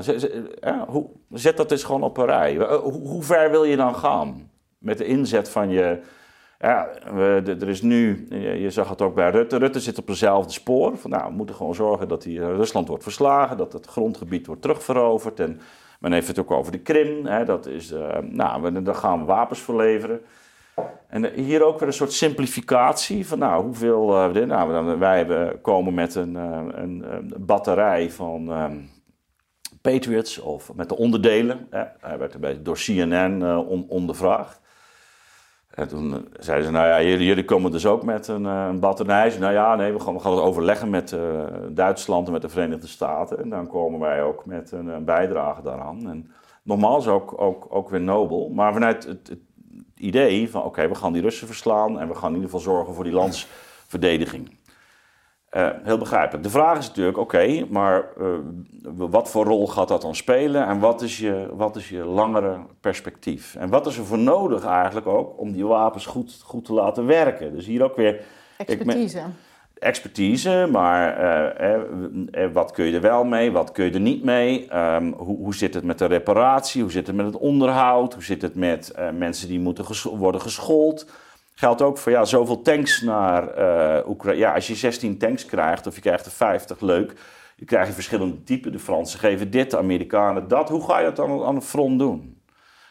Hoe, 0.87 1.05
zet 1.31 1.57
dat 1.57 1.71
eens 1.71 1.83
gewoon 1.83 2.03
op 2.03 2.17
een 2.17 2.25
rij. 2.25 2.57
Eh, 2.57 2.75
Hoe, 2.75 3.07
hoe 3.07 3.23
ver 3.23 3.51
wil 3.51 3.63
je 3.63 3.75
dan 3.75 3.95
gaan 3.95 4.49
met 4.77 4.97
de 4.97 5.05
inzet 5.05 5.49
van 5.49 5.69
je... 5.69 5.99
Ja, 6.59 6.89
we, 7.13 7.55
er 7.59 7.67
is 7.69 7.81
nu, 7.81 8.27
je, 8.59 8.69
zag 8.69 8.89
het 8.89 9.01
ook 9.01 9.15
bij 9.15 9.29
Rutte, 9.29 9.57
Rutte 9.57 9.79
zit 9.79 9.97
op 9.97 10.07
dezelfde 10.07 10.51
spoor. 10.51 10.97
Van, 10.97 11.09
nou, 11.09 11.29
we 11.29 11.35
moeten 11.35 11.55
gewoon 11.55 11.75
zorgen 11.75 12.07
dat 12.07 12.21
die, 12.21 12.41
eh, 12.41 12.45
Rusland 12.47 12.87
wordt 12.87 13.03
verslagen, 13.03 13.57
dat 13.57 13.73
het 13.73 13.85
grondgebied 13.85 14.47
wordt 14.47 14.61
terugveroverd. 14.61 15.39
En 15.39 15.59
men 15.99 16.11
heeft 16.11 16.27
het 16.27 16.39
ook 16.39 16.51
over 16.51 16.71
de 16.71 16.79
Krim, 16.79 17.25
hè, 17.25 17.45
dat 17.45 17.65
is, 17.65 17.93
nou, 18.21 18.61
we, 18.61 18.81
dan 18.81 18.95
gaan 18.95 19.19
we 19.19 19.25
wapens 19.25 19.59
verleveren. 19.59 20.21
En 21.07 21.25
eh, 21.33 21.43
hier 21.43 21.63
ook 21.63 21.79
weer 21.79 21.87
een 21.87 21.93
soort 21.93 22.13
simplificatie 22.13 23.27
van 23.27 23.39
nou, 23.39 23.63
hoeveel. 23.63 24.15
eh, 24.15 24.33
dit- 24.33 24.47
nou, 24.47 24.71
dan- 24.71 24.99
wij 24.99 25.17
hebben, 25.17 25.61
komen 25.61 25.93
met 25.93 26.15
een, 26.15 26.35
eh, 26.35 26.59
een, 26.71 27.05
een 27.13 27.33
batterij 27.37 28.11
van 28.11 28.51
ehm, 28.51 28.77
Patriots 29.81 30.39
of 30.39 30.73
met 30.73 30.89
de 30.89 30.97
onderdelen. 30.97 31.67
Hè. 31.69 31.83
Hij 31.99 32.17
werd 32.17 32.33
een 32.33 32.39
beetje 32.41 32.61
door 32.61 32.75
CNN 32.77 33.41
eh, 33.41 33.69
on- 33.69 33.85
ondervraagd. 33.89 34.61
En 35.69 35.87
toen 35.87 36.13
eh, 36.13 36.19
zeiden 36.39 36.65
ze, 36.65 36.71
nou 36.71 36.87
ja, 36.87 37.01
jullie, 37.01 37.27
jullie 37.27 37.45
komen 37.45 37.71
dus 37.71 37.85
ook 37.85 38.03
met 38.03 38.27
een, 38.27 38.45
eh, 38.45 38.65
een 38.69 38.79
batterij. 38.79 39.37
Nou 39.39 39.53
ja, 39.53 39.75
nee, 39.75 39.93
we 39.93 39.99
gaan, 39.99 40.13
we 40.13 40.19
gaan 40.19 40.31
het 40.31 40.41
overleggen 40.41 40.89
met 40.89 41.11
eh, 41.11 41.19
Duitsland 41.69 42.27
en 42.27 42.33
met 42.33 42.41
de 42.41 42.49
Verenigde 42.49 42.87
Staten. 42.87 43.39
En 43.39 43.49
dan 43.49 43.67
komen 43.67 43.99
wij 43.99 44.23
ook 44.23 44.45
met 44.45 44.71
een, 44.71 44.89
eh, 44.91 44.97
bijdrage 44.97 45.61
daaraan. 45.61 46.09
En 46.09 46.31
nogmaals, 46.63 47.07
ook, 47.07 47.41
ook, 47.41 47.65
ook 47.69 47.89
weer 47.89 48.01
nobel. 48.01 48.49
Maar 48.49 48.73
vanuit 48.73 49.03
het 49.03 49.37
idee 49.99 50.49
van, 50.49 50.63
oké, 50.63 50.87
we 50.87 50.95
gaan 50.95 51.13
die 51.13 51.21
Russen 51.21 51.47
verslaan... 51.47 51.99
en 51.99 52.07
we 52.07 52.15
gaan 52.15 52.29
in 52.29 52.35
ieder 52.35 52.49
geval 52.49 52.73
zorgen 52.73 52.93
voor 52.93 53.03
die 53.03 53.13
landsverdediging. 53.13 54.57
Eh, 55.49 55.69
heel 55.83 55.97
begrijpelijk. 55.97 56.43
De 56.43 56.49
vraag 56.49 56.77
is 56.77 56.87
natuurlijk, 56.87 57.17
oké, 57.17 57.65
maar 57.69 58.03
eh, 58.17 58.25
wat 58.93 59.29
voor 59.29 59.45
rol 59.45 59.67
gaat 59.67 59.87
dat 59.87 60.01
dan 60.01 60.15
spelen 60.15 60.67
en 60.67 60.79
wat 60.79 61.01
is, 61.01 61.17
je, 61.17 61.49
wat 61.53 61.75
is 61.75 61.89
je 61.89 62.03
langere 62.03 62.57
perspectief? 62.81 63.55
En 63.55 63.69
wat 63.69 63.87
is 63.87 63.97
er 63.97 64.05
voor 64.05 64.17
nodig 64.17 64.65
eigenlijk 64.65 65.07
ook 65.07 65.39
om 65.39 65.51
die 65.51 65.65
wapens 65.65 66.05
goed, 66.05 66.41
goed 66.43 66.65
te 66.65 66.73
laten 66.73 67.05
werken? 67.05 67.53
Dus 67.53 67.65
hier 67.65 67.83
ook 67.83 67.95
weer 67.95 68.21
Expertise. 68.57 69.21
Expertise, 69.79 70.67
maar 70.71 71.17
eh, 71.17 71.73
eh, 71.73 71.81
eh, 72.31 72.53
wat 72.53 72.71
kun 72.71 72.85
je 72.85 72.93
er 72.93 73.01
wel 73.01 73.23
mee, 73.23 73.51
wat 73.51 73.71
kun 73.71 73.85
je 73.85 73.91
er 73.91 73.99
niet 73.99 74.23
mee? 74.23 74.67
Ehm, 74.69 75.11
hoe, 75.11 75.37
hoe 75.37 75.55
zit 75.55 75.73
het 75.73 75.83
met 75.83 75.99
de 75.99 76.05
reparatie? 76.05 76.81
Hoe 76.81 76.91
zit 76.91 77.07
het 77.07 77.15
met 77.15 77.25
het 77.25 77.37
onderhoud? 77.37 78.13
Hoe 78.13 78.23
zit 78.23 78.41
het 78.41 78.55
met 78.55 78.93
mensen 79.13 79.47
die 79.47 79.59
moeten 79.59 79.85
worden 80.17 80.41
geschoold? 80.41 81.09
Geldt 81.53 81.81
ook 81.81 81.97
voor 81.97 82.11
ja, 82.11 82.25
zoveel 82.25 82.61
tanks 82.61 83.01
naar 83.01 83.47
eh 83.47 84.09
Oekraïne. 84.09 84.39
Ja, 84.39 84.53
als 84.53 84.67
je 84.67 84.75
16 84.75 85.17
tanks 85.17 85.45
krijgt 85.45 85.87
of 85.87 85.95
je 85.95 86.01
krijgt 86.01 86.25
er 86.25 86.31
50, 86.31 86.81
leuk. 86.81 87.13
Je 87.55 87.65
krijgt 87.65 87.93
verschillende 87.93 88.43
typen. 88.43 88.71
De 88.71 88.79
Fransen 88.79 89.19
geven 89.19 89.51
dit, 89.51 89.71
de 89.71 89.77
Amerikanen 89.77 90.47
dat. 90.47 90.69
Hoe 90.69 90.85
ga 90.85 90.99
je 90.99 91.05
dat 91.05 91.15
dan 91.15 91.43
aan 91.43 91.55
het 91.55 91.65
front 91.65 91.99
doen? 91.99 92.36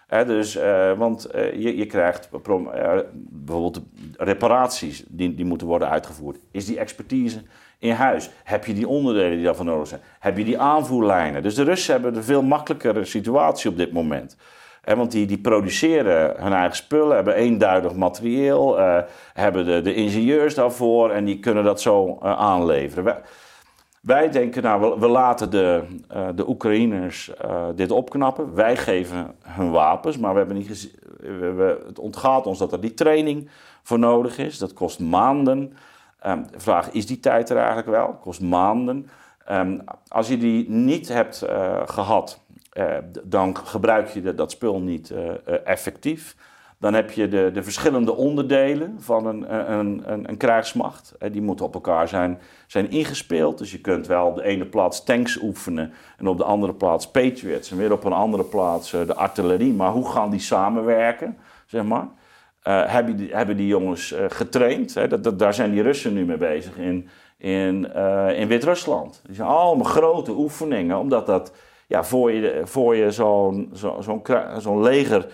Dus, 0.07 0.57
eh, 0.57 0.93
want 0.93 1.25
eh, 1.25 1.53
je, 1.53 1.77
je 1.77 1.87
krijgt 1.87 2.29
eh, 2.33 2.99
bijvoorbeeld 3.13 3.81
reparaties 4.17 5.05
die, 5.09 5.35
die 5.35 5.45
moeten 5.45 5.67
worden 5.67 5.89
uitgevoerd. 5.89 6.39
Is 6.51 6.67
die 6.67 6.79
expertise 6.79 7.43
in 7.79 7.91
huis? 7.91 8.31
Heb 8.45 8.65
je 8.65 8.75
die 8.75 8.89
onderdelen 8.89 9.37
die 9.37 9.45
daarvoor 9.45 9.65
nodig 9.65 9.89
zijn? 9.89 10.01
Heb 10.21 10.39
je 10.39 10.45
die 10.45 10.59
aanvoerlijnen? 10.59 11.43
Dus 11.43 11.55
de 11.55 11.63
Russen 11.63 11.93
hebben 11.93 12.17
een 12.17 12.25
veel 12.25 12.43
makkelijkere 12.43 13.05
situatie 13.05 13.71
op 13.71 13.77
dit 13.77 13.93
moment. 13.93 14.37
Want 14.85 15.13
die, 15.13 15.27
die 15.27 15.39
produceren 15.39 16.43
hun 16.43 16.53
eigen 16.53 16.77
spullen, 16.77 17.15
hebben 17.15 17.35
eenduidig 17.35 17.95
materieel, 17.95 18.79
hebben 19.33 19.67
de, 19.67 19.81
de 19.81 19.95
ingenieurs 19.95 20.55
daarvoor 20.55 21.11
en 21.11 21.25
die 21.25 21.39
kunnen 21.39 21.65
dat 21.65 21.81
zo 21.81 22.19
aanleveren. 22.21 23.05
Wij, 24.07 24.31
denken, 24.31 24.63
nou, 24.63 25.01
we, 25.01 25.09
laten 25.09 25.51
de, 25.51 25.83
eh, 26.09 26.29
de 26.35 26.49
Oekraïners 26.49 27.35
eh, 27.35 27.67
dit 27.75 27.91
opknappen. 27.91 28.55
Wij 28.55 28.77
geven 28.77 29.35
hun 29.43 29.71
wapens, 29.71 30.19
maar 30.19 30.33
we 30.33 30.39
hebben 30.39 30.57
niet 30.57 30.91
we, 31.21 31.83
het 31.87 31.99
ontgaat 31.99 32.47
ons 32.47 32.59
dat 32.59 32.73
er 32.73 32.81
die 32.81 32.95
training 32.95 33.49
voor 33.83 33.99
nodig 33.99 34.39
is. 34.39 34.59
Dat 34.59 34.73
kost 34.73 35.01
maanden. 35.01 35.77
Ehm, 36.19 36.43
de 36.51 36.61
vraag, 36.61 36.91
is 36.91 37.07
die 37.07 37.21
tijd 37.21 37.51
er 37.51 37.57
eigenlijk 37.57 37.89
wel? 37.89 38.19
kost 38.21 38.41
maanden. 38.41 39.09
Ehm, 39.45 39.79
als 40.09 40.29
je 40.29 40.39
die 40.39 40.71
niet 40.71 41.09
hebt 41.09 41.43
eh, 41.43 41.83
gehad, 41.85 42.41
eh, 42.73 42.97
dan 43.23 43.57
gebruik 43.57 44.09
je 44.09 44.35
dat 44.35 44.51
spul 44.51 44.81
niet 44.81 45.15
effectief. 45.65 46.37
Dan 46.79 46.95
heb 46.95 47.11
je 47.11 47.29
de, 47.29 47.51
de 47.53 47.62
verschillende 47.62 48.14
onderdelen 48.14 48.97
van 48.99 49.27
een, 49.27 49.72
een, 49.72 50.03
een, 50.12 50.29
een 50.29 50.37
krijgsmacht. 50.37 51.14
Eh, 51.18 51.33
Die 51.33 51.43
moeten 51.43 51.64
op 51.64 51.74
elkaar 51.74 52.09
zijn, 52.09 52.39
zijn 52.66 52.91
ingespeeld. 52.91 53.59
Dus 53.59 53.72
je 53.72 53.81
kunt 53.81 54.07
wel 54.07 54.27
op 54.27 54.35
de 54.37 54.45
ene 54.45 54.66
plaats 54.66 55.05
tanks 55.05 55.41
oefenen 55.43 55.93
en 56.18 56.27
op 56.27 56.37
de 56.39 56.45
andere 56.45 56.74
plaats 56.74 57.11
Patriots. 57.11 57.70
En 57.70 57.77
weer 57.77 57.93
op 57.93 58.05
een 58.05 58.12
andere 58.12 58.45
plaats 58.45 58.93
eh, 58.93 59.07
de 59.07 59.14
artillerie. 59.14 59.72
Maar 59.72 59.91
hoe 59.91 60.11
gaan 60.11 60.31
die 60.31 60.41
samenwerken, 60.41 61.37
zeg 61.66 61.85
maar? 61.85 62.09
Eh, 62.66 62.83
hebben, 62.87 63.16
die, 63.16 63.35
hebben 63.35 63.57
die 63.57 63.66
jongens 63.66 64.12
eh, 64.12 64.24
getraind? 64.29 64.95
Dat, 65.22 65.39
daar 65.39 65.55
zijn 65.55 65.70
die 65.70 65.83
Russen 65.83 66.12
nu 66.12 66.24
mee 66.24 66.37
bezig 66.37 66.77
in, 66.77 67.09
in, 67.39 67.93
eh, 67.93 68.39
in 68.41 68.49
Wit-Rusland. 68.49 69.22
Die 69.27 69.35
zijn 69.35 69.49
allemaal 69.49 69.85
grote 69.85 70.31
oefeningen, 70.31 70.99
omdat 70.99 71.27
dat 71.27 71.53
ja, 71.87 72.05
voor 72.05 72.33
je, 72.33 72.61
voor 72.64 72.97
je 72.97 73.11
zo'n 73.11 73.72
zo'n 74.59 74.83
leger 74.83 75.27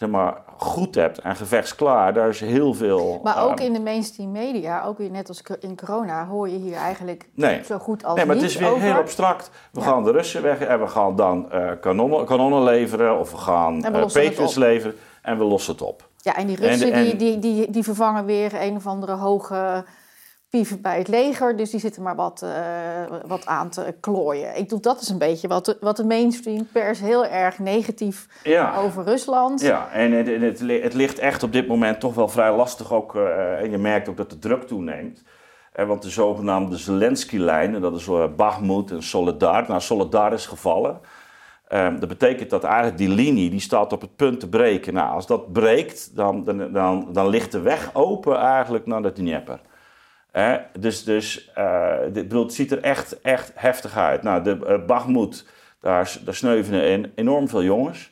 zeg 0.00 0.08
maar, 0.08 0.34
goed 0.56 0.94
hebt 0.94 1.18
en 1.18 1.36
gevechtsklaar, 1.36 2.12
daar 2.14 2.28
is 2.28 2.40
heel 2.40 2.74
veel. 2.74 3.20
Maar 3.22 3.44
ook 3.44 3.58
eh, 3.58 3.66
in 3.66 3.72
de 3.72 3.80
mainstream 3.80 4.30
media, 4.32 4.84
ook 4.84 4.98
weer 4.98 5.10
net 5.10 5.28
als 5.28 5.42
in 5.60 5.76
corona, 5.76 6.26
hoor 6.26 6.48
je 6.48 6.56
hier 6.56 6.76
eigenlijk 6.76 7.28
Nee. 7.34 7.60
zo 7.64 7.78
goed 7.78 8.04
als 8.04 8.16
Nee, 8.16 8.26
maar 8.26 8.34
het 8.36 8.44
is 8.44 8.56
weer 8.56 8.68
over. 8.70 8.82
heel 8.82 8.92
abstract. 8.94 9.50
We 9.72 9.80
Ja. 9.80 9.86
gaan 9.86 10.04
de 10.04 10.10
Russen 10.10 10.42
weg 10.42 10.60
en 10.60 10.80
we 10.80 10.86
gaan 10.86 11.16
dan 11.16 11.52
eh, 11.52 11.70
kanonnen, 11.80 12.24
kanonnen 12.24 12.62
leveren 12.62 13.18
of 13.18 13.30
we 13.30 13.36
gaan 13.36 13.80
Patriots 13.80 14.56
op. 14.56 14.62
leveren 14.62 14.96
en 15.22 15.38
we 15.38 15.44
lossen 15.44 15.72
het 15.72 15.82
op. 15.82 16.08
Ja, 16.16 16.36
en 16.36 16.46
die 16.46 16.56
En 16.56 16.62
de- 16.62 16.68
Russen 16.68 16.92
en- 16.92 17.04
Die, 17.04 17.16
die, 17.16 17.38
die, 17.38 17.70
die 17.70 17.84
vervangen 17.84 18.24
weer 18.24 18.62
een 18.62 18.76
of 18.76 18.86
andere 18.86 19.12
hoge 19.14 19.84
pieven 20.50 20.80
bij 20.80 20.98
het 20.98 21.08
leger. 21.08 21.56
Dus 21.56 21.70
die 21.70 21.80
zitten 21.80 22.02
maar 22.02 22.16
wat, 22.16 22.42
eh, 22.42 22.50
wat 23.26 23.46
aan 23.46 23.68
te 23.70 23.94
klooien. 24.00 24.56
Ik 24.56 24.68
doe 24.68 24.80
dat 24.80 25.00
is 25.00 25.08
een 25.08 25.18
beetje 25.18 25.48
wat 25.48 25.64
de, 25.64 25.76
wat 25.80 25.96
de 25.96 26.04
mainstream 26.04 26.66
pers 26.72 27.00
heel 27.00 27.26
erg 27.26 27.58
negatief 27.58 28.26
Ja. 28.44 28.76
over 28.76 29.04
Rusland. 29.04 29.60
Ja, 29.60 29.90
en 29.92 30.12
het, 30.12 30.28
en 30.28 30.40
het, 30.42 30.60
li- 30.60 30.82
het 30.82 30.94
ligt 30.94 31.18
echt 31.18 31.42
op 31.42 31.52
dit 31.52 31.66
moment 31.68 32.00
toch 32.00 32.14
wel 32.14 32.28
vrij 32.28 32.54
lastig 32.56 32.92
ook. 32.92 33.16
eh, 33.16 33.60
en 33.60 33.70
je 33.70 33.78
merkt 33.78 34.08
ook 34.08 34.16
dat 34.16 34.30
de 34.30 34.38
druk 34.38 34.62
toeneemt. 34.66 35.22
Eh, 35.72 35.86
want 35.86 36.02
de 36.02 36.10
zogenaamde 36.10 36.76
Zelensky-lijn, 36.76 37.74
en 37.74 37.80
dat 37.80 37.96
is 37.96 38.06
uh, 38.06 38.24
Bakhmut 38.36 38.90
en 38.90 39.02
Soledar. 39.02 39.64
Nou, 39.68 39.80
Soledar 39.80 40.32
is 40.32 40.46
gevallen. 40.46 41.00
Ehm, 41.68 41.98
dat 41.98 42.08
betekent 42.08 42.50
dat 42.50 42.64
eigenlijk 42.64 42.98
die 42.98 43.08
linie 43.08 43.50
die 43.50 43.60
staat 43.60 43.92
op 43.92 44.00
het 44.00 44.16
punt 44.16 44.40
te 44.40 44.48
breken. 44.48 44.94
Nou, 44.94 45.12
als 45.14 45.26
dat 45.26 45.52
breekt, 45.52 46.16
dan, 46.16 46.44
dan, 46.44 46.72
dan, 46.72 47.08
dan 47.12 47.28
ligt 47.28 47.52
de 47.52 47.60
weg 47.60 47.90
open 47.92 48.36
eigenlijk 48.36 48.86
naar 48.86 49.02
de 49.02 49.12
Dnieper. 49.12 49.60
Hè? 50.32 50.58
dus 50.78 51.04
dus 51.04 51.50
eh, 51.54 51.98
dit, 52.12 52.28
bedoel, 52.28 52.42
het 52.42 52.54
ziet 52.54 52.72
er 52.72 52.80
echt, 52.80 53.20
echt 53.20 53.52
heftig 53.54 53.96
uit. 53.96 54.22
Nou, 54.22 54.42
de 54.42 54.58
uh, 54.66 54.86
Bakhmut, 54.86 55.46
daar, 55.80 56.16
daar 56.24 56.34
sneuvelen 56.34 56.88
in, 56.88 57.12
enorm 57.14 57.48
veel 57.48 57.62
jongens. 57.62 58.10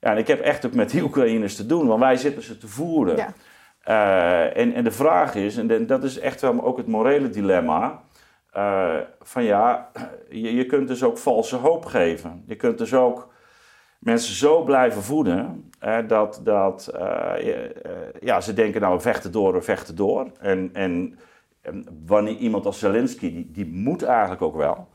Ja, 0.00 0.10
en 0.10 0.18
ik 0.18 0.26
heb 0.26 0.40
echt 0.40 0.66
ook 0.66 0.74
met 0.74 0.90
die 0.90 1.02
Oekraïners 1.02 1.56
te 1.56 1.66
doen, 1.66 1.86
want 1.86 2.00
wij 2.00 2.16
zitten 2.16 2.42
ze 2.42 2.58
te 2.58 2.68
voeren. 2.68 3.16
Ja. 3.16 3.32
Uh, 3.88 4.56
en, 4.56 4.74
en 4.74 4.84
de 4.84 4.90
vraag 4.90 5.34
is, 5.34 5.56
en 5.56 5.86
dat 5.86 6.04
is 6.04 6.18
echt 6.18 6.40
wel 6.40 6.64
ook 6.64 6.76
het 6.76 6.86
morele 6.86 7.30
dilemma, 7.30 8.02
uh, 8.56 8.94
van 9.20 9.44
ja, 9.44 9.90
je, 10.28 10.54
je 10.54 10.66
kunt 10.66 10.88
dus 10.88 11.02
ook 11.02 11.18
valse 11.18 11.56
hoop 11.56 11.84
geven. 11.84 12.44
Je 12.46 12.56
kunt 12.56 12.78
dus 12.78 12.94
ook 12.94 13.32
mensen 13.98 14.34
zo 14.34 14.62
blijven 14.62 15.02
voeden 15.02 15.70
uh, 15.84 15.98
dat, 16.06 16.40
dat 16.44 16.92
ja, 18.20 18.40
ze 18.40 18.52
denken 18.54 18.80
nou 18.80 18.94
we 18.94 19.00
vechten 19.00 19.32
door, 19.32 19.52
we 19.52 19.62
vechten 19.62 19.96
door. 19.96 20.26
En, 20.40 20.70
en 20.72 21.18
wanneer 22.06 22.36
iemand 22.36 22.66
als 22.66 22.78
Zelensky, 22.78 23.32
die, 23.34 23.50
die 23.50 23.66
moet 23.66 24.02
eigenlijk 24.02 24.42
ook 24.42 24.56
wel. 24.56 24.88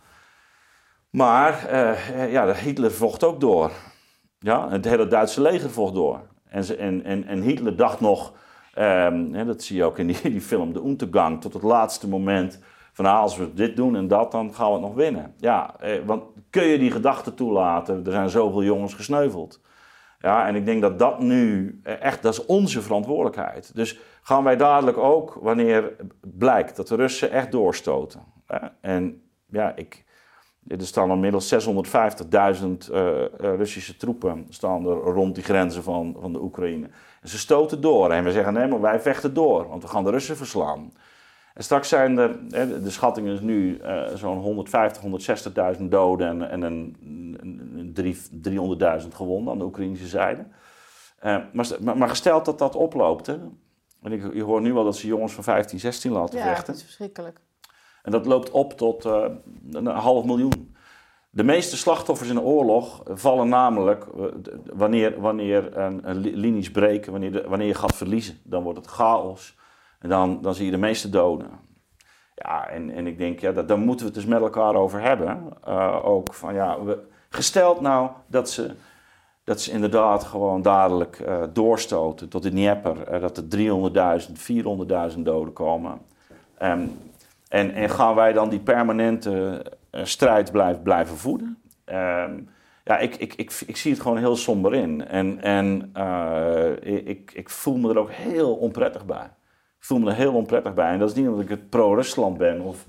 Maar 1.09 1.67
uh, 1.71 2.31
ja, 2.31 2.53
Hitler 2.53 2.91
vocht 2.91 3.23
ook 3.23 3.39
door. 3.39 3.71
Ja, 4.39 4.69
het 4.69 4.85
hele 4.85 5.07
Duitse 5.07 5.41
leger 5.41 5.69
vocht 5.69 5.93
door. 5.93 6.19
En, 6.49 7.03
en, 7.03 7.25
en, 7.27 7.41
Hitler 7.41 7.75
dacht 7.75 7.99
nog, 7.99 8.33
hè, 8.73 9.45
dat 9.45 9.63
zie 9.63 9.75
je 9.75 9.83
ook 9.83 9.99
in 9.99 10.07
die, 10.07 10.41
film 10.41 10.73
De 10.73 10.81
Untergang, 10.85 11.41
tot 11.41 11.53
het 11.53 11.63
laatste 11.63 12.07
moment 12.07 12.59
van 12.95 13.05
ah, 13.05 13.19
als 13.19 13.37
we 13.37 13.53
dit 13.53 13.75
doen 13.75 13.95
en 13.95 14.07
dat, 14.07 14.31
dan 14.31 14.53
gaan 14.53 14.67
we 14.67 14.73
het 14.73 14.81
nog 14.81 14.93
winnen. 14.93 15.33
Ja, 15.37 15.75
eh, 15.79 15.99
want 16.05 16.23
kun 16.49 16.63
je 16.63 16.77
die 16.77 16.91
gedachte 16.91 17.33
toelaten? 17.33 18.05
Er 18.05 18.11
zijn 18.11 18.29
zoveel 18.29 18.63
jongens 18.63 18.93
gesneuveld. 18.93 19.61
Ja, 20.25 20.47
en 20.47 20.55
ik 20.55 20.65
denk 20.65 20.81
dat 20.81 20.99
dat 20.99 21.19
nu 21.19 21.79
echt, 21.83 22.21
dat 22.21 22.33
is 22.33 22.45
onze 22.45 22.81
verantwoordelijkheid. 22.81 23.75
Dus 23.75 23.99
gaan 24.21 24.43
wij 24.43 24.55
dadelijk 24.57 24.97
ook, 24.97 25.37
wanneer 25.41 25.95
blijkt 26.21 26.75
dat 26.75 26.87
de 26.87 26.95
Russen 26.95 27.31
echt 27.31 27.51
doorstoten. 27.51 28.21
En 28.81 29.21
ja, 29.49 29.75
ik, 29.75 30.05
er 30.67 30.81
staan 30.81 31.11
inmiddels 31.11 31.53
650.000 31.53 31.59
uh, 32.31 33.23
Russische 33.37 33.97
troepen 33.97 34.45
staan 34.49 34.85
er 34.85 34.95
rond 34.95 35.35
die 35.35 35.43
grenzen 35.43 35.83
van, 35.83 36.17
van 36.19 36.33
de 36.33 36.41
Oekraïne. 36.41 36.89
En 37.21 37.29
ze 37.29 37.37
stoten 37.37 37.81
door. 37.81 38.11
En 38.11 38.23
we 38.23 38.31
zeggen, 38.31 38.53
nee, 38.53 38.67
maar 38.67 38.81
wij 38.81 38.99
vechten 38.99 39.33
door, 39.33 39.67
want 39.67 39.81
we 39.81 39.89
gaan 39.89 40.03
de 40.03 40.11
Russen 40.11 40.37
verslaan. 40.37 40.93
En 41.53 41.63
straks 41.63 41.89
zijn 41.89 42.17
er, 42.17 42.49
de 42.83 42.89
schatting 42.89 43.27
is 43.27 43.39
nu 43.39 43.81
zo'n 44.13 44.37
150, 44.37 45.03
160.000 45.77 45.83
doden 45.83 46.27
en, 46.27 46.49
en 46.49 46.61
een 46.61 46.95
300.000 47.95 49.07
gewonden 49.13 49.53
aan 49.53 49.59
de 49.59 49.65
Oekraïnse 49.65 50.07
zijde. 50.07 50.45
Uh, 51.23 51.37
maar, 51.53 51.97
maar, 51.97 52.09
gesteld 52.09 52.45
dat 52.45 52.59
dat 52.59 52.75
oploopt, 52.75 53.25
hè, 53.25 53.37
en 54.01 54.11
ik, 54.11 54.33
je 54.33 54.43
hoort 54.43 54.63
nu 54.63 54.73
wel 54.73 54.83
dat 54.83 54.95
ze 54.95 55.07
jongens 55.07 55.33
van 55.33 55.43
15, 55.43 55.79
16 55.79 56.11
laten 56.11 56.39
ja, 56.39 56.45
vechten. 56.45 56.65
dat 56.65 56.75
is 56.75 56.83
verschrikkelijk. 56.83 57.39
En 58.03 58.11
dat 58.11 58.25
loopt 58.25 58.51
op 58.51 58.73
tot 58.73 59.05
uh, 59.05 59.25
een 59.71 59.85
half 59.85 60.25
miljoen. 60.25 60.75
De 61.29 61.43
meeste 61.43 61.77
slachtoffers 61.77 62.29
in 62.29 62.35
de 62.35 62.41
oorlog 62.41 63.01
vallen 63.05 63.49
namelijk 63.49 64.07
wanneer, 64.73 65.21
wanneer 65.21 65.77
een, 65.77 66.09
een 66.09 66.17
linies 66.17 66.71
breken, 66.71 67.11
wanneer, 67.11 67.31
de, 67.31 67.43
wanneer 67.47 67.67
je 67.67 67.73
gaat 67.73 67.95
verliezen. 67.95 68.37
Dan 68.43 68.63
wordt 68.63 68.79
het 68.79 68.87
chaos. 68.87 69.57
En 69.99 70.09
dan, 70.09 70.41
dan 70.41 70.55
zie 70.55 70.65
je 70.65 70.71
de 70.71 70.77
meeste 70.77 71.09
doden. 71.09 71.49
Ja, 72.35 72.69
en, 72.69 72.89
en 72.89 73.07
ik 73.07 73.17
denk, 73.17 73.39
ja, 73.39 73.51
dat, 73.51 73.67
daar 73.67 73.79
moeten 73.79 74.05
we 74.05 74.11
het 74.11 74.21
dus 74.21 74.31
met 74.31 74.41
elkaar 74.41 74.75
over 74.75 75.01
hebben. 75.01 75.57
Uh, 75.67 76.05
ook 76.05 76.33
van, 76.33 76.53
ja, 76.53 76.83
we, 76.83 77.07
gesteld 77.35 77.81
nou 77.81 78.09
dat 78.27 78.49
ze, 78.49 78.71
dat 79.43 79.61
ze 79.61 79.71
inderdaad 79.71 80.23
gewoon 80.23 80.61
dadelijk 80.61 81.19
uh, 81.19 81.43
doorstoten 81.53 82.29
tot 82.29 82.43
de 82.43 82.49
Dnieper. 82.49 83.13
Uh, 83.13 83.21
dat 83.21 83.37
er 83.37 83.43
300.000, 84.19 85.13
400.000 85.13 85.19
doden 85.19 85.53
komen. 85.53 86.01
Um, 86.61 86.97
en, 87.47 87.73
en 87.73 87.89
gaan 87.89 88.15
wij 88.15 88.33
dan 88.33 88.49
die 88.49 88.59
permanente 88.59 89.65
strijd 89.91 90.51
blijf, 90.51 90.81
blijven 90.81 91.17
voeden? 91.17 91.57
Um, 91.85 92.49
ja, 92.83 92.97
ik, 92.97 93.15
ik, 93.15 93.33
ik, 93.33 93.61
ik 93.65 93.77
zie 93.77 93.91
het 93.91 94.01
gewoon 94.01 94.17
heel 94.17 94.35
somber 94.35 94.73
in. 94.73 95.07
En, 95.07 95.41
en 95.41 95.91
ik, 97.07 97.31
ik 97.33 97.49
voel 97.49 97.77
me 97.77 97.89
er 97.89 97.99
ook 97.99 98.11
heel 98.11 98.55
onprettig 98.55 99.05
bij. 99.05 99.29
Ik 99.77 99.91
voel 99.91 99.99
me 99.99 100.09
er 100.09 100.15
heel 100.15 100.33
onprettig 100.33 100.73
bij. 100.73 100.91
En 100.91 100.99
dat 100.99 101.09
is 101.09 101.15
niet 101.15 101.27
omdat 101.27 101.43
ik 101.43 101.49
het 101.49 101.69
pro-Rusland 101.69 102.37
ben. 102.37 102.61
Of... 102.61 102.85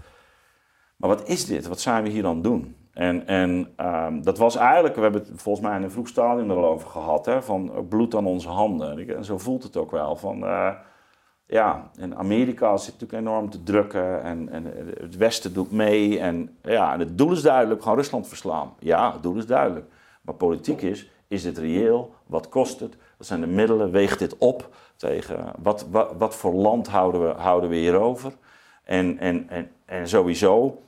Maar 0.97 1.09
wat 1.09 1.29
is 1.29 1.47
dit? 1.47 1.67
Wat 1.67 1.81
zijn 1.81 2.03
we 2.03 2.09
hier 2.09 2.27
aan 2.27 2.35
het 2.35 2.45
doen? 2.45 2.77
En, 2.97 3.27
en 3.27 3.75
um, 3.81 4.23
dat 4.23 4.39
was 4.39 4.57
eigenlijk, 4.57 4.95
we 4.95 5.01
hebben 5.01 5.21
het 5.21 5.31
volgens 5.35 5.67
mij 5.67 5.77
in 5.77 5.83
een 5.83 5.91
vroeg 5.91 6.09
stadium 6.09 6.51
er 6.51 6.57
al 6.57 6.67
over 6.67 6.89
gehad, 6.89 7.27
hè, 7.27 7.43
van 7.43 7.87
bloed 7.89 8.15
aan 8.15 8.27
onze 8.27 8.49
handen. 8.49 9.17
En 9.17 9.25
zo 9.25 9.39
voelt 9.39 9.63
het 9.63 9.77
ook 9.77 9.91
wel. 9.91 10.17
Van, 10.17 10.45
uh, 10.45 10.71
ja, 11.47 11.91
en 11.99 12.17
Amerika 12.17 12.77
zit 12.77 12.93
natuurlijk 12.93 13.29
enorm 13.29 13.51
te 13.51 13.63
drukken 13.63 14.23
en, 14.23 14.49
en 14.49 14.65
het 15.01 15.17
Westen 15.17 15.53
doet 15.53 15.73
mee. 15.73 16.19
En 16.19 16.57
ja, 16.63 16.93
en 16.93 16.99
het 17.01 17.19
doel 17.19 17.33
is 17.33 17.43
duidelijk, 17.43 17.83
gaan 17.83 17.95
Rusland 17.95 18.29
verslaan. 18.29 18.75
Ja, 18.79 19.13
het 19.13 19.23
doel 19.23 19.37
is 19.37 19.47
duidelijk. 19.47 19.87
Maar 20.23 20.35
politiek 20.35 20.83
is, 20.83 21.11
is 21.29 21.43
dit 21.43 21.59
reëel? 21.59 22.15
Wat 22.27 22.49
kost 22.49 22.81
het? 22.81 22.97
Wat 23.19 23.27
zijn 23.27 23.41
de 23.41 23.47
middelen? 23.47 23.91
Weegt 23.91 24.19
dit 24.19 24.39
op 24.39 24.69
tegen 24.97 25.53
wat, 25.63 25.87
wat, 25.91 26.13
wat 26.19 26.37
voor 26.37 26.53
land 26.53 26.89
houden 26.89 27.27
we, 27.27 27.41
houden 27.41 27.71
we 27.71 27.77
hierover? 27.77 28.33
En, 28.85 29.19
en, 29.19 29.49
en, 29.49 29.71
en 29.85 30.09
sowieso, 30.09 30.79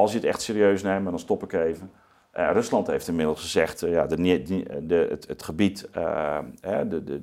als 0.00 0.12
je 0.12 0.18
het 0.18 0.26
echt 0.26 0.42
serieus 0.42 0.82
neemt, 0.82 1.04
dan 1.04 1.18
stop 1.18 1.42
ik 1.42 1.52
even. 1.52 1.90
Uh, 2.34 2.50
Rusland 2.52 2.86
heeft 2.86 3.08
inmiddels 3.08 3.40
gezegd, 3.40 3.82
uh, 3.82 3.92
ja, 3.92 4.06
de, 4.06 4.16
de, 4.86 5.06
het, 5.10 5.28
het, 5.28 5.42
gebied 5.42 5.88
uh, 5.96 6.38
de, 6.60 7.04
de, 7.04 7.22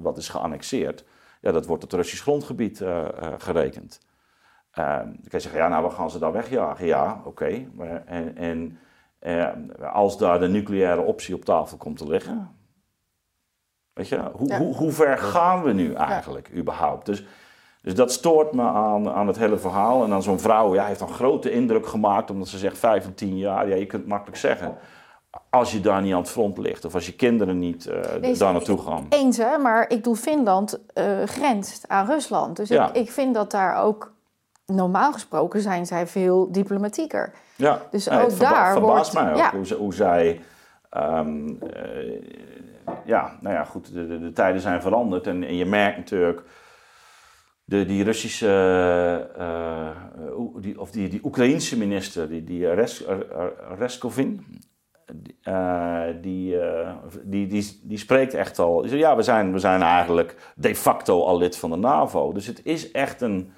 wat 0.00 0.16
is 0.16 0.28
geannexeerd, 0.28 1.04
ja, 1.40 1.52
dat 1.52 1.66
wordt 1.66 1.82
het 1.82 1.92
Russisch 1.92 2.22
grondgebied 2.22 2.82
gerekend. 3.38 4.00
dan 4.72 5.04
kan 5.04 5.20
je 5.22 5.40
zeggen, 5.40 5.60
ja, 5.60 5.68
nou, 5.68 5.84
we 5.84 5.90
gaan 5.90 6.10
ze 6.10 6.18
dan 6.18 6.32
wegjagen. 6.32 6.86
Ja, 6.86 7.20
oké. 7.24 7.28
Okay. 7.28 7.68
En, 8.06 8.78
en 9.18 9.80
als 9.92 10.18
daar 10.18 10.40
de 10.40 10.48
nucleaire 10.48 11.00
optie 11.00 11.34
op 11.34 11.44
tafel 11.44 11.76
komt 11.76 11.96
te 11.96 12.08
liggen, 12.08 12.56
weet 13.92 14.08
je, 14.08 14.30
hoe, 14.32 14.48
ja. 14.48 14.58
hoe, 14.58 14.74
hoe 14.74 14.92
ver 14.92 15.18
gaan 15.18 15.62
we 15.62 15.72
nu 15.72 15.92
eigenlijk 15.92 16.48
ja. 16.52 16.58
überhaupt? 16.58 17.06
Dus 17.06 17.24
dus 17.82 17.94
dat 17.94 18.12
stoort 18.12 18.52
me 18.52 18.62
aan, 18.62 19.10
aan 19.10 19.26
het 19.26 19.38
hele 19.38 19.58
verhaal. 19.58 20.04
En 20.04 20.10
dan 20.10 20.22
zo'n 20.22 20.40
vrouw, 20.40 20.74
ja, 20.74 20.84
heeft 20.84 21.00
een 21.00 21.08
grote 21.08 21.50
indruk 21.50 21.86
gemaakt, 21.86 22.30
omdat 22.30 22.48
ze 22.48 22.58
zegt 22.58 22.78
5 22.78 23.04
en 23.04 23.14
10 23.14 23.38
jaar. 23.38 23.68
Ja, 23.68 23.74
je 23.74 23.86
kunt 23.86 24.06
makkelijk 24.06 24.36
zeggen. 24.36 24.76
Als 25.50 25.72
je 25.72 25.80
daar 25.80 26.02
niet 26.02 26.12
aan 26.12 26.20
het 26.20 26.30
front 26.30 26.58
ligt, 26.58 26.84
of 26.84 26.94
als 26.94 27.06
je 27.06 27.14
kinderen 27.14 27.58
niet 27.58 27.86
uh, 28.22 28.38
daar 28.38 28.52
naartoe 28.52 28.78
gaan. 28.78 29.06
Eens, 29.08 29.36
hè, 29.36 29.58
maar 29.58 29.90
ik 29.90 30.04
doe 30.04 30.16
Finland 30.16 30.80
uh, 30.94 31.04
grenst 31.24 31.88
aan 31.88 32.06
Rusland. 32.06 32.56
Dus 32.56 32.68
ja. 32.68 32.88
ik, 32.88 32.94
ik 32.94 33.10
vind 33.10 33.34
dat 33.34 33.50
daar 33.50 33.82
ook 33.82 34.12
normaal 34.66 35.12
gesproken 35.12 35.60
zijn 35.60 35.86
zij 35.86 36.06
veel 36.06 36.52
diplomatieker. 36.52 37.32
Ja, 37.56 37.80
dus 37.90 38.06
nee, 38.06 38.20
ook 38.20 38.38
daar 38.38 38.72
verbaast 38.72 39.12
wordt, 39.12 39.26
mij 39.26 39.34
ook 39.34 39.38
ja. 39.38 39.50
hoe, 39.50 39.74
hoe, 39.74 39.94
zij. 39.94 40.40
Um, 40.96 41.48
uh, 41.48 42.22
ja, 43.04 43.36
nou 43.40 43.54
ja, 43.54 43.64
goed, 43.64 43.92
de, 43.92 44.06
de, 44.06 44.20
de, 44.20 44.32
tijden 44.32 44.60
zijn 44.60 44.82
veranderd 44.82 45.26
en, 45.26 45.44
en 45.44 45.56
je 45.56 45.66
merkt 45.66 45.96
natuurlijk 45.96 46.42
de, 47.68 47.84
die 47.84 48.04
Russische, 48.04 49.30
uh, 49.38 49.90
die, 50.60 50.80
of 50.80 50.90
die, 50.90 51.08
die 51.08 51.20
Oekraïense 51.24 51.78
minister, 51.78 52.28
die, 52.28 52.44
die 52.44 52.74
Res, 52.74 53.04
Reskovin, 53.78 54.60
die, 56.20 56.56
die, 57.24 57.46
die, 57.46 57.80
die 57.82 57.98
spreekt 57.98 58.34
echt 58.34 58.58
al. 58.58 58.80
Die 58.80 58.90
zegt, 58.90 59.02
ja, 59.02 59.16
we 59.16 59.22
zijn, 59.22 59.52
we 59.52 59.58
zijn 59.58 59.82
eigenlijk 59.82 60.52
de 60.56 60.74
facto 60.74 61.24
al 61.24 61.38
lid 61.38 61.56
van 61.56 61.70
de 61.70 61.76
NAVO. 61.76 62.32
Dus 62.32 62.46
het 62.46 62.60
is 62.64 62.90
echt 62.90 63.20
een. 63.20 63.52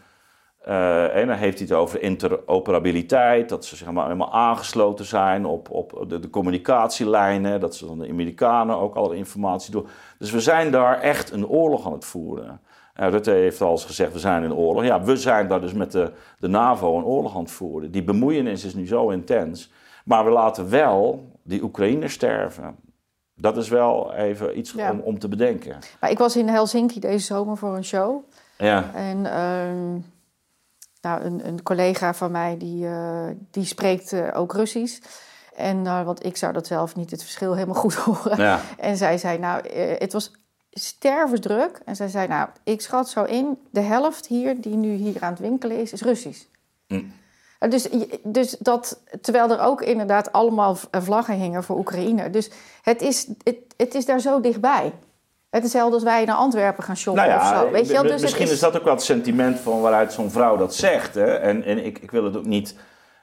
en 1.13 1.27
dan 1.27 1.37
heeft 1.37 1.59
hij 1.59 1.67
het 1.69 1.77
over 1.77 2.03
interoperabiliteit, 2.03 3.49
dat 3.49 3.65
ze 3.65 3.77
zeg 3.77 3.91
maar, 3.91 4.05
helemaal 4.05 4.33
aangesloten 4.33 5.05
zijn 5.05 5.45
op, 5.45 5.71
op 5.71 6.05
de, 6.09 6.31
communicatielijnen, 6.31 7.61
dat 7.61 7.77
ze 7.77 7.87
van 7.87 7.99
de 7.99 8.09
Amerikanen 8.09 8.77
ook 8.77 8.95
alle 8.95 9.17
informatie 9.17 9.73
doen. 9.73 9.87
Dus 10.19 10.31
we 10.31 10.41
zijn 10.41 10.71
daar 10.71 11.01
echt 11.01 11.33
een 11.33 11.47
oorlog 11.47 11.87
aan 11.87 11.93
het 11.93 12.05
voeren. 12.05 12.61
Rutte 13.09 13.31
heeft 13.31 13.61
al 13.61 13.71
eens 13.71 13.85
gezegd, 13.85 14.13
we 14.13 14.19
zijn 14.19 14.43
in 14.43 14.55
oorlog. 14.55 14.85
Ja, 14.85 15.03
we 15.03 15.17
zijn 15.17 15.49
daar 15.49 15.61
dus 15.61 15.73
met 15.73 15.93
de, 15.93 16.13
de 16.39 16.49
NAVO 16.49 16.99
een 16.99 17.05
oorlog 17.05 17.35
aan 17.35 17.43
het 17.43 17.51
voeren. 17.51 17.91
Die 17.91 18.05
bemoeienis 18.05 18.65
is 18.65 18.75
nu 18.75 18.87
zo 18.87 19.09
intens. 19.09 19.73
Maar 20.05 20.25
we 20.25 20.31
laten 20.31 20.71
wel 20.71 21.29
die 21.43 21.63
Oekraïners 21.63 22.13
sterven. 22.13 22.77
Dat 23.35 23.57
is 23.57 23.69
wel 23.69 24.15
even 24.15 24.59
iets 24.59 24.75
om, 24.75 25.01
om 25.01 25.19
te 25.19 25.29
bedenken. 25.29 25.79
Maar 26.01 26.11
ik 26.11 26.19
was 26.19 26.37
in 26.37 26.49
Helsinki 26.49 27.01
deze 27.01 27.25
zomer 27.25 27.57
voor 27.57 27.77
een 27.77 27.85
show. 27.85 28.25
Ja. 28.59 28.95
En 28.95 29.27
ehm, 29.27 29.99
nou, 31.01 31.23
een, 31.23 31.47
een, 31.47 31.63
collega 31.63 32.15
van 32.15 32.31
mij 32.31 32.57
die, 32.59 32.85
uh, 32.85 33.27
die 33.51 33.65
spreekt 33.65 34.13
uh, 34.13 34.29
ook 34.35 34.53
Russisch. 34.53 35.01
En 35.57 35.85
uh, 35.85 36.03
want 36.05 36.25
ik 36.25 36.37
zou 36.37 36.53
dat 36.53 36.67
zelf 36.67 36.97
niet 36.97 37.11
het 37.11 37.23
verschil 37.23 37.55
helemaal 37.55 37.81
goed 37.81 37.95
horen. 38.05 38.43
Ja. 38.43 38.61
En 38.79 38.97
zij 38.97 39.19
zei, 39.19 39.39
nou, 39.39 39.69
het 39.99 40.13
was 40.13 40.33
stervensdruk. 40.71 41.81
En 41.85 41.97
zij 41.97 42.09
zei, 42.09 42.29
nou, 42.29 42.49
ik 42.65 42.81
schat 42.81 43.09
zo 43.09 43.25
in, 43.25 43.59
de 43.71 43.81
helft 43.81 44.27
hier, 44.27 44.61
die 44.61 44.77
nu 44.77 44.93
hier 44.93 45.21
aan 45.21 45.31
het 45.31 45.41
winkelen 45.41 45.79
is, 45.79 45.93
is 45.93 46.03
Russisch. 46.03 46.43
Mm. 46.89 47.13
Dus, 47.69 47.89
dus 48.23 48.57
dat, 48.59 49.03
terwijl 49.21 49.51
er 49.51 49.61
ook 49.61 49.83
inderdaad 49.83 50.33
allemaal 50.33 50.77
vlaggen 50.91 51.35
hingen 51.35 51.65
voor 51.65 51.79
Oekraïne. 51.79 52.31
Dus 52.31 52.51
het 52.83 53.03
is, 53.03 53.29
het, 53.43 53.57
het 53.77 53.95
is 53.95 54.07
daar 54.07 54.21
zo 54.21 54.41
dichtbij. 54.41 54.93
Het 55.51 55.65
is 55.65 55.73
hetzelfde 55.73 55.95
als 55.95 56.03
wij 56.03 56.25
naar 56.25 56.37
Antwerpen 56.37 56.85
gaan 56.85 56.97
shoppen 56.97 57.27
nou 57.27 57.41
ja, 57.41 57.51
of 57.53 57.59
zo. 57.59 57.71
Weet 57.71 57.87
je 57.87 57.93
wel? 57.93 58.03
Dus 58.03 58.23
misschien 58.23 58.45
is... 58.45 58.53
is... 58.53 58.61
dat 58.61 58.77
ook 58.77 58.85
wel 58.85 58.95
het 58.95 59.03
sentiment 59.03 59.59
van 59.59 59.81
waaruit 59.81 60.13
zo'n 60.13 60.31
vrouw 60.31 60.57
dat 60.57 60.75
zegt. 60.75 61.15
Hè? 61.15 61.35
En, 61.35 61.65
en 61.65 61.85
ik, 61.85 61.99
ik 61.99 62.11
wil 62.11 62.25
het 62.25 62.37
ook 62.37 62.47
niet... 62.47 62.75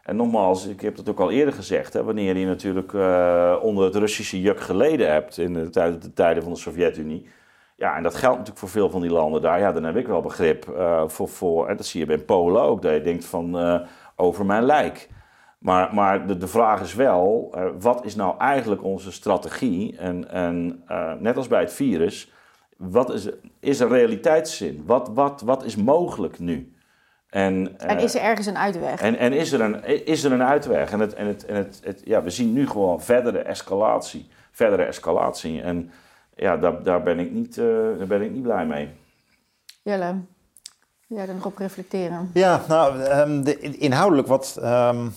En 0.03 0.15
nogmaals, 0.15 0.65
ik 0.65 0.81
heb 0.81 0.97
het 0.97 1.09
ook 1.09 1.19
al 1.19 1.31
eerder 1.31 1.53
gezegd. 1.53 1.93
Hè? 1.93 2.03
Wanneer 2.03 2.37
je 2.37 2.45
natuurlijk 2.45 2.91
uh, 2.91 3.55
onder 3.61 3.85
het 3.85 3.95
Russische 3.95 4.41
juk 4.41 4.59
geleden 4.59 5.11
hebt... 5.11 5.37
in 5.37 5.53
de 5.53 5.69
tijden 6.13 6.43
van 6.43 6.53
de 6.53 6.59
Sovjet-Unie... 6.59 7.29
Ja, 7.77 7.95
en 7.95 8.03
dat 8.03 8.15
geldt 8.15 8.37
natuurlijk 8.37 8.59
voor 8.59 8.69
veel 8.69 8.89
van 8.89 9.01
die 9.01 9.11
landen 9.11 9.41
daar. 9.41 9.59
Ja, 9.59 9.71
dan 9.71 9.83
heb 9.83 9.95
ik 9.95 10.07
wel 10.07 10.21
begrip 10.21 10.65
uh, 10.69 11.03
voor, 11.07 11.27
voor... 11.27 11.67
En 11.67 11.77
dat 11.77 11.85
zie 11.85 11.99
je 11.99 12.05
bij 12.05 12.17
Polen 12.17 12.61
ook. 12.61 12.81
Dat 12.81 12.93
je 12.93 13.01
denkt 13.01 13.25
van, 13.25 13.63
uh, 13.63 13.79
over 14.15 14.45
mijn 14.45 14.63
lijk. 14.63 15.09
Maar, 15.59 15.93
maar 15.93 16.27
de, 16.27 16.37
de 16.37 16.47
vraag 16.47 16.81
is 16.81 16.93
wel, 16.93 17.53
uh, 17.55 17.65
wat 17.79 18.05
is 18.05 18.15
nou 18.15 18.37
eigenlijk 18.37 18.83
onze 18.83 19.11
strategie? 19.11 19.97
En, 19.97 20.29
en 20.29 20.83
net 21.19 21.37
als 21.37 21.47
bij 21.47 21.59
het 21.59 21.73
virus, 21.73 22.31
wat 22.77 23.13
is, 23.13 23.29
is 23.59 23.79
er 23.79 23.87
realiteitszin? 23.87 24.83
Wat, 24.85 25.09
wat, 25.13 25.41
wat 25.41 25.63
is 25.63 25.75
mogelijk 25.75 26.39
nu? 26.39 26.75
En, 27.29 27.79
en 27.79 27.99
is 27.99 28.15
er 28.15 28.21
ergens 28.21 28.47
een 28.47 28.57
uitweg? 28.57 29.01
En, 29.01 29.17
en 29.17 29.33
is, 29.33 29.51
er 29.51 29.61
een, 29.61 30.05
is 30.05 30.23
er 30.23 30.31
een 30.31 30.43
uitweg? 30.43 30.91
En, 30.91 30.99
het, 30.99 31.13
en, 31.13 31.27
het, 31.27 31.45
en 31.45 31.55
het, 31.55 31.81
het, 31.83 32.01
ja, 32.05 32.23
we 32.23 32.29
zien 32.29 32.53
nu 32.53 32.67
gewoon 32.67 33.01
verdere 33.01 33.39
escalatie. 33.39 34.27
Verdere 34.51 34.83
escalatie. 34.83 35.61
En 35.61 35.91
ja, 36.37 36.57
daar, 36.57 36.83
daar, 36.83 37.03
ben 37.03 37.19
ik 37.19 37.31
niet, 37.31 37.57
uh, 37.57 37.65
daar 37.97 38.07
ben 38.07 38.21
ik 38.21 38.31
niet 38.31 38.41
blij 38.41 38.65
mee. 38.65 38.89
Jelle, 39.81 40.15
jij 41.07 41.27
er 41.27 41.33
nog 41.33 41.45
op 41.45 41.57
reflecteren? 41.57 42.29
Ja, 42.33 42.61
nou, 42.67 43.01
um, 43.01 43.43
de, 43.43 43.59
inhoudelijk 43.59 44.27
wat... 44.27 44.59
Um, 44.63 45.13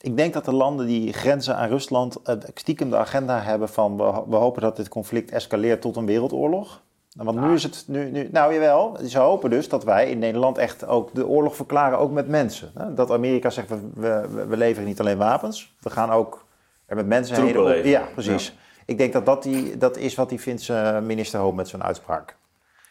ik 0.00 0.16
denk 0.16 0.32
dat 0.32 0.44
de 0.44 0.52
landen 0.52 0.86
die 0.86 1.12
grenzen 1.12 1.56
aan 1.56 1.68
Rusland 1.68 2.18
uh, 2.26 2.34
stiekem 2.54 2.90
de 2.90 2.96
agenda 2.96 3.40
hebben 3.40 3.68
van... 3.68 3.96
We, 3.96 4.22
we, 4.28 4.36
hopen 4.36 4.62
dat 4.62 4.76
dit 4.76 4.88
conflict 4.88 5.30
escaleert 5.30 5.80
tot 5.80 5.96
een 5.96 6.06
wereldoorlog. 6.06 6.82
Want 7.12 7.40
nu 7.40 7.52
is 7.52 7.62
het... 7.62 7.84
Nu, 7.86 8.10
nu, 8.10 8.28
nou 8.32 8.52
jawel, 8.52 8.96
ze 9.08 9.18
hopen 9.18 9.50
dus 9.50 9.68
dat 9.68 9.84
wij 9.84 10.10
in 10.10 10.18
Nederland 10.18 10.58
echt 10.58 10.86
ook 10.86 11.14
de 11.14 11.26
oorlog 11.26 11.56
verklaren, 11.56 11.98
ook 11.98 12.10
met 12.10 12.28
mensen. 12.28 12.94
Dat 12.94 13.10
Amerika 13.10 13.50
zegt, 13.50 13.68
we, 13.68 13.78
we, 13.94 14.46
we 14.48 14.56
leveren 14.56 14.88
niet 14.88 15.00
alleen 15.00 15.18
wapens, 15.18 15.74
we 15.80 15.90
gaan 15.90 16.10
ook 16.10 16.44
er 16.86 16.96
met 16.96 17.06
mensen 17.06 17.44
heen... 17.44 17.86
Ja, 17.88 18.02
precies. 18.14 18.46
Ja. 18.46 18.61
Ik 18.92 18.98
denk 18.98 19.12
dat 19.12 19.26
dat, 19.26 19.42
die, 19.42 19.76
dat 19.76 19.96
is 19.96 20.14
wat 20.14 20.28
die 20.28 20.38
Finse 20.38 21.00
minister 21.02 21.40
hoopt 21.40 21.56
met 21.56 21.68
zo'n 21.68 21.82
uitspraak. 21.82 22.36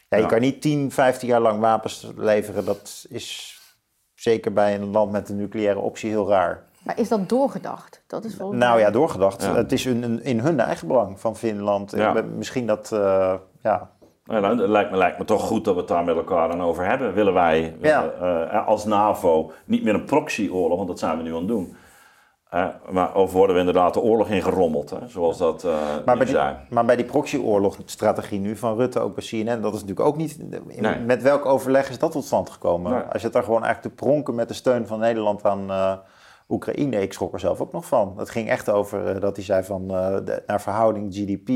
Ja, 0.08 0.16
je 0.16 0.22
ja. 0.22 0.28
kan 0.28 0.40
niet 0.40 0.60
10, 0.60 0.90
15 0.90 1.28
jaar 1.28 1.40
lang 1.40 1.60
wapens 1.60 2.12
leveren. 2.16 2.64
Dat 2.64 3.06
is 3.08 3.60
zeker 4.14 4.52
bij 4.52 4.74
een 4.74 4.90
land 4.90 5.12
met 5.12 5.28
een 5.28 5.36
nucleaire 5.36 5.78
optie 5.78 6.10
heel 6.10 6.28
raar. 6.28 6.62
Maar 6.82 6.98
is 6.98 7.08
dat 7.08 7.28
doorgedacht? 7.28 8.02
Dat 8.06 8.24
is 8.24 8.36
nou 8.36 8.80
ja, 8.80 8.90
doorgedacht. 8.90 9.42
Ja. 9.42 9.54
Het 9.54 9.72
is 9.72 9.86
in, 9.86 10.22
in 10.22 10.40
hun 10.40 10.60
eigen 10.60 10.88
belang 10.88 11.20
van 11.20 11.36
Finland. 11.36 11.90
Ja. 11.90 12.22
Misschien 12.36 12.66
dat, 12.66 12.90
uh, 12.94 13.34
ja... 13.62 13.90
Nou, 14.24 14.60
het 14.60 14.68
lijkt 14.68 14.90
me, 14.90 14.96
lijkt 14.96 15.18
me 15.18 15.24
toch 15.24 15.42
goed 15.42 15.64
dat 15.64 15.74
we 15.74 15.80
het 15.80 15.88
daar 15.88 16.04
met 16.04 16.16
elkaar 16.16 16.48
dan 16.48 16.62
over 16.62 16.86
hebben. 16.86 17.14
Willen 17.14 17.34
wij 17.34 17.76
ja. 17.80 18.12
uh, 18.20 18.66
als 18.66 18.84
NAVO 18.84 19.52
niet 19.64 19.82
meer 19.82 19.94
een 19.94 20.04
proxyoorlog, 20.04 20.76
want 20.76 20.88
dat 20.88 20.98
zijn 20.98 21.16
we 21.16 21.22
nu 21.22 21.30
aan 21.30 21.38
het 21.38 21.48
doen 21.48 21.76
uh, 22.54 22.66
maar, 22.90 23.14
of 23.14 23.32
worden 23.32 23.54
we 23.54 23.60
inderdaad 23.60 23.94
de 23.94 24.00
oorlog 24.00 24.28
ingerommeld, 24.28 24.90
hè, 24.90 24.96
zoals 25.06 25.38
dat 25.38 25.64
uh, 25.64 25.74
maar, 26.04 26.16
bij 26.16 26.26
die, 26.26 26.36
maar 26.68 26.84
bij 26.84 26.96
die 26.96 27.04
proxyoorlogstrategie 27.04 28.38
nu 28.38 28.56
van 28.56 28.76
Rutte, 28.76 29.00
ook 29.00 29.14
bij 29.14 29.24
CNN, 29.24 29.60
dat 29.60 29.74
is 29.74 29.80
natuurlijk 29.80 30.08
ook 30.08 30.16
niet... 30.16 30.36
In, 30.38 30.62
nee. 30.80 30.98
Met 30.98 31.22
welk 31.22 31.46
overleg 31.46 31.90
is 31.90 31.98
dat 31.98 32.12
tot 32.12 32.24
stand 32.24 32.50
gekomen? 32.50 32.92
Nee. 32.92 33.00
Als 33.00 33.20
je 33.20 33.26
het 33.26 33.32
daar 33.32 33.42
gewoon 33.42 33.64
eigenlijk 33.64 33.96
te 33.96 34.04
pronken 34.04 34.34
met 34.34 34.48
de 34.48 34.54
steun 34.54 34.86
van 34.86 34.98
Nederland 34.98 35.44
aan 35.44 35.70
uh, 35.70 35.92
Oekraïne, 36.48 37.00
ik 37.00 37.12
schrok 37.12 37.32
er 37.32 37.40
zelf 37.40 37.60
ook 37.60 37.72
nog 37.72 37.84
van. 37.84 38.14
Het 38.16 38.30
ging 38.30 38.48
echt 38.48 38.70
over 38.70 39.20
dat 39.20 39.36
hij 39.36 39.44
zei 39.44 39.64
van, 39.64 39.88
de, 39.88 40.42
naar 40.46 40.60
verhouding 40.60 41.14
GDP 41.14 41.48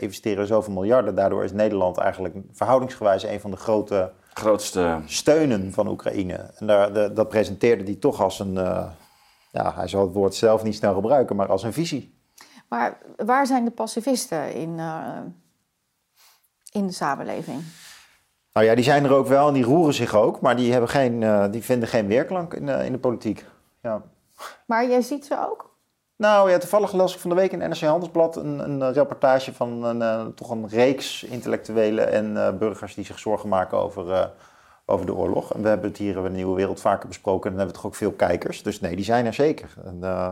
investeren 0.00 0.38
we 0.38 0.46
zoveel 0.46 0.72
miljarden. 0.72 1.14
Daardoor 1.14 1.44
is 1.44 1.52
Nederland 1.52 1.98
eigenlijk 1.98 2.34
verhoudingsgewijs 2.52 3.22
een 3.22 3.40
van 3.40 3.50
de 3.50 3.56
grote... 3.56 4.10
Grootste... 4.32 4.98
Steunen 5.06 5.72
van 5.72 5.88
Oekraïne. 5.88 6.50
En 6.58 6.66
daar, 6.66 6.92
de, 6.92 7.12
dat 7.12 7.28
presenteerde 7.28 7.84
hij 7.84 7.94
toch 7.94 8.22
als 8.22 8.38
een 8.38 8.58
ja, 9.50 9.74
hij 9.74 9.88
zal 9.88 10.04
het 10.04 10.14
woord 10.14 10.34
zelf 10.34 10.62
niet 10.62 10.74
snel 10.74 10.94
gebruiken, 10.94 11.36
maar 11.36 11.48
als 11.48 11.62
een 11.62 11.72
visie. 11.72 12.18
Maar 12.68 12.98
waar 13.16 13.46
zijn 13.46 13.64
de 13.64 13.70
pacifisten 13.70 14.54
in, 14.54 14.78
uh, 14.78 15.18
in 16.72 16.86
de 16.86 16.92
samenleving? 16.92 17.62
Nou 18.52 18.66
ja, 18.66 18.74
die 18.74 18.84
zijn 18.84 19.04
er 19.04 19.12
ook 19.12 19.26
wel 19.26 19.48
en 19.48 19.54
die 19.54 19.64
roeren 19.64 19.94
zich 19.94 20.14
ook, 20.14 20.40
maar 20.40 20.56
die, 20.56 20.72
hebben 20.72 20.90
geen, 20.90 21.20
uh, 21.20 21.44
die 21.50 21.62
vinden 21.62 21.88
geen 21.88 22.06
weerklank 22.06 22.54
in, 22.54 22.66
uh, 22.66 22.84
in 22.84 22.92
de 22.92 22.98
politiek. 22.98 23.44
Ja. 23.82 24.02
Maar 24.66 24.88
jij 24.88 25.02
ziet 25.02 25.26
ze 25.26 25.48
ook? 25.48 25.68
Nou 26.16 26.50
ja, 26.50 26.58
toevallig 26.58 26.92
las 26.92 27.14
ik 27.14 27.20
van 27.20 27.30
de 27.30 27.36
week 27.36 27.52
in 27.52 27.58
NRC 27.58 27.80
Handelsblad 27.80 28.36
een, 28.36 28.58
een 28.58 28.92
reportage 28.92 29.54
van 29.54 29.84
een, 29.84 30.34
toch 30.34 30.50
een 30.50 30.68
reeks 30.68 31.22
intellectuelen 31.24 32.12
en 32.12 32.58
burgers 32.58 32.94
die 32.94 33.04
zich 33.04 33.18
zorgen 33.18 33.48
maken 33.48 33.78
over 33.78 34.32
over 34.90 35.06
de 35.06 35.14
oorlog. 35.14 35.54
En 35.54 35.62
we 35.62 35.68
hebben 35.68 35.88
het 35.88 35.98
hier 35.98 36.16
in 36.16 36.22
de 36.22 36.30
Nieuwe 36.30 36.56
Wereld 36.56 36.80
vaker 36.80 37.08
besproken 37.08 37.50
en 37.50 37.56
dan 37.56 37.58
hebben 37.58 37.76
we 37.76 37.82
toch 37.82 37.90
ook 37.90 37.98
veel 37.98 38.12
kijkers. 38.12 38.62
Dus 38.62 38.80
nee, 38.80 38.96
die 38.96 39.04
zijn 39.04 39.26
er 39.26 39.34
zeker. 39.34 39.74
En, 39.84 39.94
uh, 39.94 40.30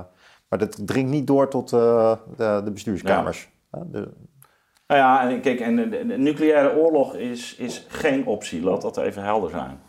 maar 0.49 0.59
dat 0.59 0.87
dringt 0.87 1.11
niet 1.11 1.27
door 1.27 1.49
tot 1.49 1.73
uh, 1.73 2.13
de, 2.37 2.61
de, 2.65 2.71
bestuurskamers. 2.71 3.49
Ja. 3.73 3.83
De... 3.91 4.09
Nou 4.87 5.01
ja, 5.01 5.31
en 5.31 5.41
kijk, 5.41 5.61
en 5.61 5.77
de, 5.77 5.89
de, 5.89 6.19
nucleaire 6.19 6.77
oorlog 6.77 7.15
is, 7.15 7.55
is 7.55 7.87
geen 7.89 8.27
optie. 8.27 8.63
Laat 8.63 8.83
dat 8.83 8.97
even 8.97 9.23
helder 9.23 9.51
zijn. 9.51 9.81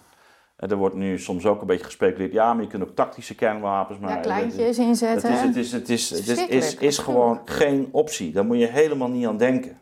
er 0.55 0.75
wordt 0.75 0.95
nu 0.95 1.19
soms 1.19 1.45
ook 1.45 1.61
een 1.61 1.67
beetje 1.67 1.85
gespeculeerd. 1.85 2.31
Ja, 2.31 2.53
maar 2.53 2.63
je 2.63 2.69
kunt 2.69 2.83
ook 2.83 2.95
tactische 2.95 3.35
kernwapens 3.35 3.99
maken. 3.99 4.15
Ja, 4.15 4.21
kleintjes 4.21 4.77
inzetten. 4.77 5.31
Het 5.31 5.55
is, 5.55 5.71
het 5.71 5.89
is, 5.89 6.09
het 6.09 6.19
is, 6.27 6.27
het 6.37 6.37
is, 6.37 6.47
is, 6.47 6.75
is 6.75 6.97
gewoon 6.97 7.41
geen 7.45 7.89
optie. 7.91 8.31
Daar 8.31 8.45
moet 8.45 8.59
je 8.59 8.67
helemaal 8.67 9.09
niet 9.09 9.27
aan 9.27 9.37
denken. 9.37 9.79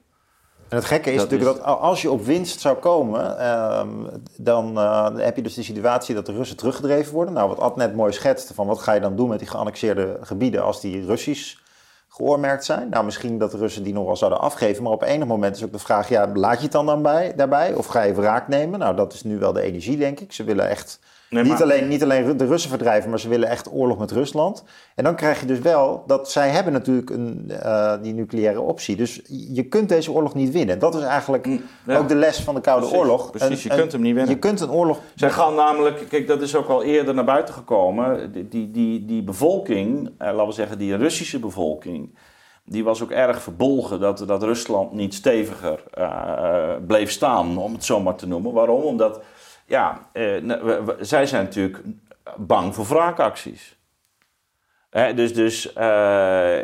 En 0.69 0.77
het 0.77 0.85
gekke 0.85 1.11
is 1.11 1.22
natuurlijk 1.22 1.49
dat 1.49 1.80
als 1.80 2.02
je 2.02 2.11
op 2.11 2.26
winst 2.26 2.60
zou 2.60 2.77
komen, 2.77 3.39
ehm, 3.39 3.89
dan 4.38 4.77
uh, 4.77 5.07
heb 5.15 5.35
je 5.35 5.41
dus 5.41 5.53
de 5.53 5.64
situatie 5.64 6.15
dat 6.15 6.26
de 6.26 6.31
Russen 6.31 6.57
teruggedreven 6.57 7.14
worden. 7.14 7.34
Nou, 7.34 7.48
wat 7.48 7.60
Ad 7.60 7.76
net 7.76 7.95
mooi 7.95 8.14
schetste 8.14 8.53
van 8.53 8.68
wat 8.68 8.80
ga 8.80 8.94
je 8.94 8.99
dan 8.99 9.15
doen 9.15 9.30
met 9.30 9.39
die 9.39 9.48
geannexeerde 9.48 10.18
gebieden 10.22 10.64
als 10.64 10.81
die 10.81 11.06
Russisch 11.06 11.56
geoormerkt 12.07 12.65
zijn. 12.65 12.89
Nou, 12.89 13.06
misschien 13.06 13.38
dat 13.38 13.52
de 13.52 13.57
Russen 13.57 13.84
die 13.84 13.94
nog 13.94 14.06
wel 14.06 14.15
zouden 14.15 14.39
afgeven, 14.39 14.84
maar 14.84 14.91
op 14.91 15.02
enig 15.02 15.27
moment 15.27 15.56
is 15.56 15.64
ook 15.64 15.72
de 15.72 15.80
vraag, 15.80 16.10
ja, 16.10 16.31
laat 16.34 16.57
je 16.57 16.64
het 16.64 16.72
dan, 16.72 16.85
dan 16.85 17.02
bij, 17.02 17.34
daarbij 17.35 17.73
of 17.73 17.85
ga 17.85 18.02
je 18.02 18.14
wraak 18.14 18.48
nemen? 18.48 18.80
Nou, 18.80 18.95
dat 18.95 19.14
is 19.14 19.23
nu 19.23 19.39
wel 19.39 19.53
de 19.53 19.61
energie, 19.61 19.98
denk 19.98 20.19
ik. 20.19 20.34
Ze 20.34 20.44
willen 20.44 20.69
echt 20.69 20.99
niet, 21.29 21.61
alleen, 21.61 21.87
niet 21.87 22.03
alleen 22.03 22.37
de 22.37 22.45
Russen 22.45 22.69
verdrijven, 22.69 23.09
maar 23.09 23.19
ze 23.19 23.29
willen 23.29 23.49
echt 23.49 23.71
oorlog 23.71 23.97
met 23.97 24.11
Rusland. 24.11 24.63
En 24.95 25.03
dan 25.03 25.15
krijg 25.15 25.39
je 25.39 25.45
dus 25.45 25.59
wel 25.59 26.03
dat 26.07 26.31
zij 26.31 26.49
hebben 26.49 26.73
natuurlijk 26.73 27.09
een, 27.09 27.51
uh, 27.51 27.93
die 28.01 28.13
nucleaire 28.13 28.61
optie. 28.61 28.95
Dus 28.95 29.21
je 29.27 29.63
kunt 29.63 29.89
deze 29.89 30.11
oorlog 30.11 30.33
niet 30.33 30.51
winnen. 30.51 30.79
Dat 30.79 30.95
is 30.95 31.03
eigenlijk 31.03 31.45
mm, 31.45 31.61
ook 31.87 32.07
de 32.07 32.15
les 32.15 32.39
van 32.39 32.55
de 32.55 32.61
Koude 32.61 32.87
Oorlog. 32.87 33.31
Precies, 33.31 33.63
je 33.63 33.69
kunt 33.69 33.91
hem 33.91 34.01
niet 34.01 34.13
winnen. 34.13 34.33
Je 34.33 34.39
kunt 34.39 34.61
een 34.61 34.71
oorlog... 34.71 34.99
Zij 35.15 35.29
gaan 35.29 35.55
namelijk, 35.55 36.05
kijk 36.09 36.27
dat 36.27 36.41
is 36.41 36.55
ook 36.55 36.67
al 36.67 36.83
eerder 36.83 37.13
naar 37.13 37.25
buiten 37.25 37.53
gekomen. 37.53 38.31
Die, 38.31 38.71
die, 38.71 39.05
die, 39.05 39.23
bevolking, 39.23 40.11
eh, 40.17 40.27
laten 40.27 40.47
we 40.47 40.51
zeggen 40.51 40.77
die 40.77 40.95
Russische 40.95 41.39
bevolking... 41.39 42.15
Die 42.69 42.83
was 42.83 43.03
ook 43.03 43.11
erg 43.11 43.41
verbolgen 43.41 43.99
dat, 43.99 44.23
dat 44.27 44.43
Rusland 44.43 44.91
niet 44.91 45.13
steviger 45.13 45.83
uh, 45.97 46.75
bleef 46.87 47.11
staan, 47.11 47.57
om 47.57 47.73
het 47.73 47.85
zo 47.85 47.99
maar 47.99 48.15
te 48.15 48.27
noemen. 48.27 48.53
Waarom? 48.53 48.81
Omdat 48.81 49.19
ja, 49.68 50.10
eh, 50.11 50.34
zij 50.99 51.26
zijn 51.26 51.44
natuurlijk 51.44 51.84
bang 52.38 52.76
voor 52.76 52.85
wraakacties. 52.85 53.77
dus 55.15 55.34
dus 55.34 55.76
uh, 55.77 56.60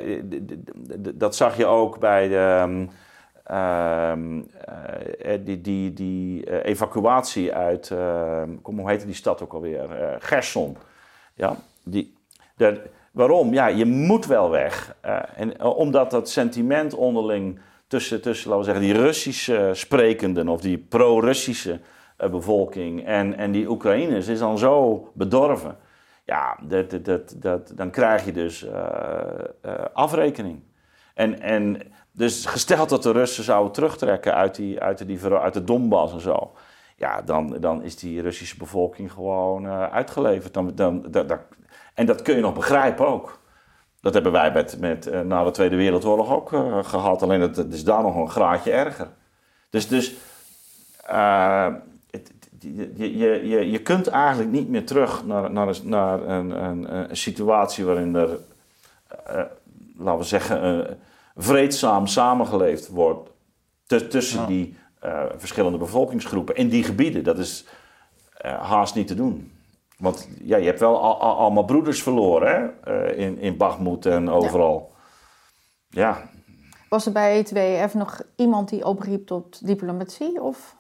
dat 1.16 1.36
zag 1.36 1.58
je 1.58 1.66
ook 1.66 2.00
bij 2.00 2.28
de, 2.28 2.88
um, 3.52 4.48
die, 5.44 5.62
die, 5.62 5.94
die 5.94 6.64
evacuatie 6.64 7.54
uit, 7.54 7.92
kom, 8.62 8.80
hoe 8.80 8.90
heette 8.90 9.06
die 9.06 9.16
stad 9.16 9.42
ook 9.42 9.54
alweer? 9.54 10.18
Gerson. 10.20 10.78
Ja, 11.34 11.56
die, 11.84 12.18
waarom? 13.12 13.54
Ja, 13.54 13.68
je 13.68 13.86
moet 13.86 14.26
wel 14.26 14.50
weg. 14.50 14.96
en, 15.36 15.64
omdat 15.64 16.12
dat 16.12 16.30
sentiment 16.30 16.94
onderling 16.94 17.60
tussen, 17.88 18.22
tussen, 18.22 18.50
laten 18.50 18.66
we 18.66 18.72
zeggen, 18.72 18.94
die 18.94 19.04
Russische 19.04 19.70
sprekenden 19.74 20.48
of 20.48 20.62
die 20.62 20.78
pro-Russische 20.78 21.72
eh, 21.72 21.80
bevolking 22.18 23.06
en, 23.06 23.38
en 23.38 23.52
die 23.52 23.69
Oekraïners 23.69 24.27
is 24.27 24.40
dan 24.40 24.57
zo 24.57 25.07
bedorven. 25.14 25.77
Ja, 26.26 26.57
dat, 26.61 27.06
dat, 27.06 27.35
dat, 27.38 27.72
dan 27.76 27.90
krijg 27.91 28.26
je 28.26 28.31
dus 28.31 28.64
uh, 28.64 28.72
uh, 29.65 29.73
afrekening. 29.94 30.60
En, 31.14 31.41
en 31.41 31.81
dus 32.11 32.45
gesteld 32.45 32.90
dat 32.90 33.03
de 33.03 33.11
Russen 33.11 33.44
zouden 33.44 33.72
terugtrekken 33.72 34.34
uit, 34.34 34.56
die, 34.56 34.80
uit, 34.80 35.07
die, 35.07 35.26
uit 35.26 35.53
de 35.53 35.64
Donbass 35.64 36.14
en 36.14 36.19
zo. 36.19 36.52
Ja, 36.95 37.22
dan, 37.22 37.57
dan 37.60 37.84
is 37.84 37.95
die 37.95 38.22
Russische 38.22 38.57
bevolking 38.57 39.11
gewoon 39.11 39.65
uh, 39.65 39.84
uitgeleverd. 39.84 40.53
Dan, 40.53 40.72
dan, 40.76 41.06
dat, 41.11 41.40
en 41.94 42.06
dat 42.06 42.22
kun 42.22 42.35
je 42.35 42.41
nog 42.41 42.53
begrijpen 42.53 43.07
ook. 43.07 43.41
Dat 44.02 44.14
hebben 44.14 44.31
wij 44.31 44.52
met, 44.52 44.80
met, 44.80 45.26
na 45.26 45.44
de 45.44 45.52
Tweede 45.52 45.76
Wereldoorlog 45.76 46.31
ook 46.31 46.49
gehad. 46.88 47.22
Alleen 47.22 47.41
het, 47.41 47.57
is 47.57 47.84
daar 47.84 48.02
nog 48.02 48.15
een 48.15 48.30
graadje 48.30 48.72
erger. 48.72 49.07
Dus, 49.69 49.88
dus 49.88 50.15
je, 52.95 53.18
je, 53.18 53.48
je, 53.48 53.72
je 53.72 53.81
kunt 53.81 54.07
eigenlijk 54.07 54.52
niet 54.52 54.69
meer 54.69 54.85
terug 54.85 55.26
naar, 55.26 55.52
naar, 55.52 55.68
een, 55.68 55.76
naar 55.84 56.22
een, 56.22 56.64
een, 56.64 57.10
een 57.10 57.18
situatie 57.18 57.85
waarin 57.85 58.15
er, 58.15 58.30
uh, 59.30 59.41
laten 59.98 60.19
we 60.19 60.26
zeggen, 60.26 60.77
uh, 60.77 60.91
vreedzaam 61.35 62.07
samengeleefd 62.07 62.88
wordt 62.88 63.30
tussen 63.85 64.48
die 64.48 64.77
uh, 65.06 65.23
verschillende 65.38 65.77
bevolkingsgroepen 65.77 66.56
in 66.56 66.69
die 66.69 66.84
gebieden. 66.84 67.23
Dat 67.23 67.38
is 67.38 67.65
haast 68.41 68.95
niet 68.95 69.07
te 69.07 69.15
doen. 69.15 69.52
Want 69.98 70.30
ja, 70.41 70.57
je 70.57 70.65
hebt 70.65 70.80
wel 70.80 71.02
al, 71.02 71.19
al, 71.19 71.38
allemaal 71.38 71.65
broeders 71.65 72.03
verloren 72.03 72.73
hè? 72.84 73.14
in, 73.14 73.38
in 73.40 73.57
Bagmoed 73.57 74.06
en 74.06 74.30
overal. 74.30 74.91
ja. 75.90 76.07
ja. 76.07 76.31
Was 76.94 77.06
er 77.06 77.11
bij 77.11 77.45
E2F 77.45 77.94
nog 77.94 78.22
iemand 78.35 78.69
die 78.69 78.85
opriep 78.85 79.27
tot 79.27 79.68
diplomatie? 79.68 80.41
Of? 80.41 80.76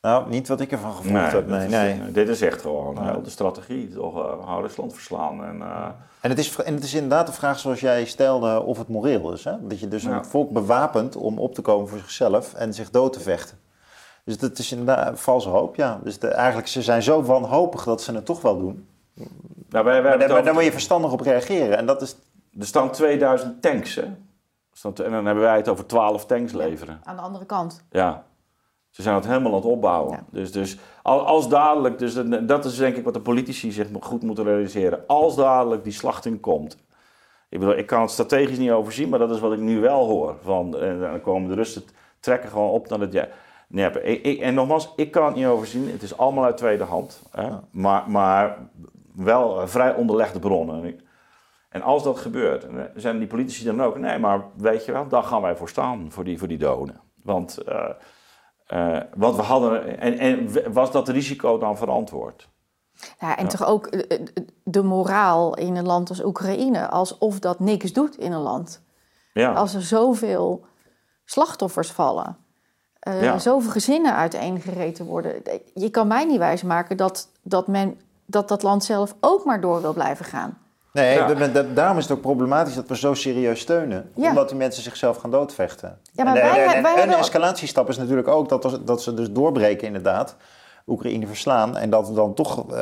Nou, 0.00 0.28
niet 0.28 0.48
wat 0.48 0.60
ik 0.60 0.72
ervan 0.72 0.94
gevoeld 0.94 1.32
heb. 1.32 1.46
Nee, 1.46 1.68
nee. 1.68 2.12
dit 2.12 2.28
is 2.28 2.40
echt 2.40 2.60
gewoon 2.60 3.06
uh, 3.06 3.14
de 3.24 3.30
strategie. 3.30 3.88
Toch 3.88 4.16
uh, 4.16 4.58
Rusland 4.60 4.92
verslaan. 4.92 5.44
En, 5.44 5.56
uh... 5.56 5.86
en, 6.20 6.30
het 6.30 6.38
is, 6.38 6.56
en 6.56 6.74
het 6.74 6.84
is 6.84 6.94
inderdaad 6.94 7.26
de 7.26 7.32
vraag 7.32 7.58
zoals 7.58 7.80
jij 7.80 8.04
stelde 8.04 8.62
of 8.62 8.78
het 8.78 8.88
moreel 8.88 9.32
is. 9.32 9.44
Hè? 9.44 9.66
Dat 9.66 9.80
je 9.80 9.88
dus 9.88 10.04
een 10.04 10.24
volk 10.24 10.50
bewapent 10.50 11.16
om 11.16 11.38
op 11.38 11.54
te 11.54 11.62
komen 11.62 11.88
voor 11.88 11.98
zichzelf 11.98 12.54
en 12.54 12.74
zich 12.74 12.90
dood 12.90 13.12
te 13.12 13.20
vechten. 13.20 13.58
Dus 14.24 14.38
dat 14.38 14.58
is 14.58 14.72
inderdaad 14.72 15.08
een 15.08 15.16
valse 15.16 15.48
hoop, 15.48 15.76
ja. 15.76 16.00
Dus 16.02 16.18
de, 16.18 16.28
eigenlijk, 16.28 16.68
ze 16.68 16.82
zijn 16.82 17.02
zo 17.02 17.22
wanhopig 17.22 17.84
dat 17.84 18.02
ze 18.02 18.12
het 18.12 18.24
toch 18.24 18.42
wel 18.42 18.58
doen. 18.58 18.88
Nou, 19.68 19.84
wij, 19.84 20.02
wij 20.02 20.16
maar, 20.16 20.28
daar, 20.28 20.44
daar 20.44 20.54
moet 20.54 20.64
je 20.64 20.72
verstandig 20.72 21.12
op 21.12 21.20
reageren. 21.20 21.76
En 21.78 21.86
dat 21.86 22.02
is... 22.02 22.16
Er 22.58 22.66
staan 22.66 22.90
2000 22.90 23.62
tanks, 23.62 23.94
hè? 23.94 24.04
En 24.82 24.92
dan 24.94 25.26
hebben 25.26 25.40
wij 25.44 25.56
het 25.56 25.68
over 25.68 25.86
12 25.86 26.26
tanks 26.26 26.52
leveren. 26.52 27.00
aan 27.04 27.16
de 27.16 27.22
andere 27.22 27.44
kant. 27.44 27.84
Ja. 27.90 28.24
Ze 28.90 29.02
zijn 29.02 29.14
het 29.14 29.26
helemaal 29.26 29.50
aan 29.50 29.56
het 29.56 29.66
opbouwen. 29.66 30.26
Dus, 30.30 30.52
dus 30.52 30.78
als 31.02 31.48
dadelijk, 31.48 31.98
dus 31.98 32.14
dat 32.46 32.64
is 32.64 32.76
denk 32.76 32.96
ik 32.96 33.04
wat 33.04 33.14
de 33.14 33.20
politici 33.20 33.72
zich 33.72 33.86
goed 34.00 34.22
moeten 34.22 34.44
realiseren. 34.44 35.06
Als 35.06 35.36
dadelijk 35.36 35.84
die 35.84 35.92
slachting 35.92 36.40
komt. 36.40 36.78
Ik 37.48 37.58
bedoel, 37.58 37.76
ik 37.76 37.86
kan 37.86 38.00
het 38.00 38.10
strategisch 38.10 38.58
niet 38.58 38.70
overzien, 38.70 39.08
maar 39.08 39.18
dat 39.18 39.30
is 39.30 39.40
wat 39.40 39.52
ik 39.52 39.58
nu 39.58 39.80
wel 39.80 40.06
hoor. 40.06 40.36
Van, 40.42 40.78
en 40.78 41.02
eh, 41.02 41.10
dan 41.10 41.20
komen 41.20 41.48
de 41.48 41.54
Russen 41.54 41.82
trekken 42.20 42.50
gewoon 42.50 42.70
op 42.70 42.88
naar 42.88 43.00
het 43.00 43.12
ja. 43.12 43.28
Nee, 43.68 44.20
ik, 44.22 44.40
en 44.40 44.54
nogmaals, 44.54 44.92
ik 44.96 45.10
kan 45.10 45.24
het 45.24 45.34
niet 45.34 45.46
overzien. 45.46 45.90
Het 45.90 46.02
is 46.02 46.16
allemaal 46.16 46.44
uit 46.44 46.56
tweede 46.56 46.84
hand. 46.84 47.22
Hè? 47.30 47.48
Maar, 47.70 48.10
maar 48.10 48.58
wel 49.14 49.68
vrij 49.68 49.94
onderlegde 49.94 50.38
bronnen. 50.38 51.00
En 51.68 51.82
als 51.82 52.02
dat 52.02 52.18
gebeurt, 52.18 52.66
zijn 52.94 53.18
die 53.18 53.26
politici 53.26 53.64
dan 53.64 53.82
ook... 53.82 53.98
Nee, 53.98 54.18
maar 54.18 54.44
weet 54.56 54.84
je 54.84 54.92
wel, 54.92 55.08
daar 55.08 55.22
gaan 55.22 55.42
wij 55.42 55.56
voor 55.56 55.68
staan, 55.68 56.06
voor 56.12 56.24
die, 56.24 56.38
voor 56.38 56.48
die 56.48 56.58
doden. 56.58 57.00
Want... 57.22 57.58
Uh, 57.68 57.88
uh, 58.72 59.00
want 59.14 59.36
we 59.36 59.42
hadden, 59.42 60.00
en, 60.00 60.18
en, 60.18 60.72
was 60.72 60.90
dat 60.90 61.08
risico 61.08 61.58
dan 61.58 61.76
verantwoord? 61.76 62.48
Ja, 63.18 63.36
en 63.36 63.48
toch 63.48 63.66
ook 63.66 63.86
eh, 63.86 64.18
eh, 64.18 64.26
de 64.64 64.82
moraal 64.82 65.56
in 65.56 65.76
een 65.76 65.86
land 65.86 66.08
als 66.08 66.24
Oekraïne, 66.24 66.88
alsof 66.88 67.38
dat 67.38 67.60
niks 67.60 67.92
doet 67.92 68.18
in 68.18 68.32
een 68.32 68.40
land. 68.40 68.82
Ja. 69.32 69.52
Als 69.52 69.74
er 69.74 69.82
zoveel 69.82 70.64
slachtoffers 71.24 71.90
vallen, 71.90 72.36
uh, 73.08 73.38
zoveel 73.38 73.70
gezinnen 73.70 74.14
uiteengereten 74.14 75.04
worden. 75.04 75.42
Je 75.74 75.90
kan 75.90 76.06
mij 76.06 76.24
niet 76.24 76.38
wijsmaken 76.38 76.96
dat 76.96 77.30
dat, 77.42 77.66
men, 77.66 78.00
dat 78.26 78.48
dat 78.48 78.62
land 78.62 78.84
zelf 78.84 79.14
ook 79.20 79.44
maar 79.44 79.60
door 79.60 79.80
wil 79.80 79.92
blijven 79.92 80.24
gaan. 80.24 80.58
Nee, 80.92 81.72
daarom 81.74 81.98
is 81.98 82.04
het 82.04 82.12
ook 82.12 82.20
problematisch 82.20 82.74
dat 82.74 82.88
we 82.88 82.96
zo 82.96 83.14
serieus 83.14 83.60
steunen. 83.60 84.12
Omdat 84.14 84.48
die 84.48 84.58
mensen 84.58 84.82
zichzelf 84.82 85.16
gaan 85.16 85.30
doodvechten. 85.30 85.98
Ja, 86.12 86.24
maar 86.24 86.34
wij, 86.34 86.82
wij, 86.82 87.02
een 87.02 87.12
escalatiestap 87.12 87.88
is 87.88 87.98
natuurlijk 87.98 88.28
ook 88.28 88.48
dat, 88.48 88.80
dat 88.84 89.02
ze 89.02 89.14
dus 89.14 89.30
doorbreken 89.30 89.86
inderdaad. 89.86 90.36
Oekraïne 90.86 91.26
verslaan 91.26 91.76
en 91.76 91.90
dat 91.90 92.14
dan 92.14 92.34
toch 92.34 92.64
uh, 92.70 92.76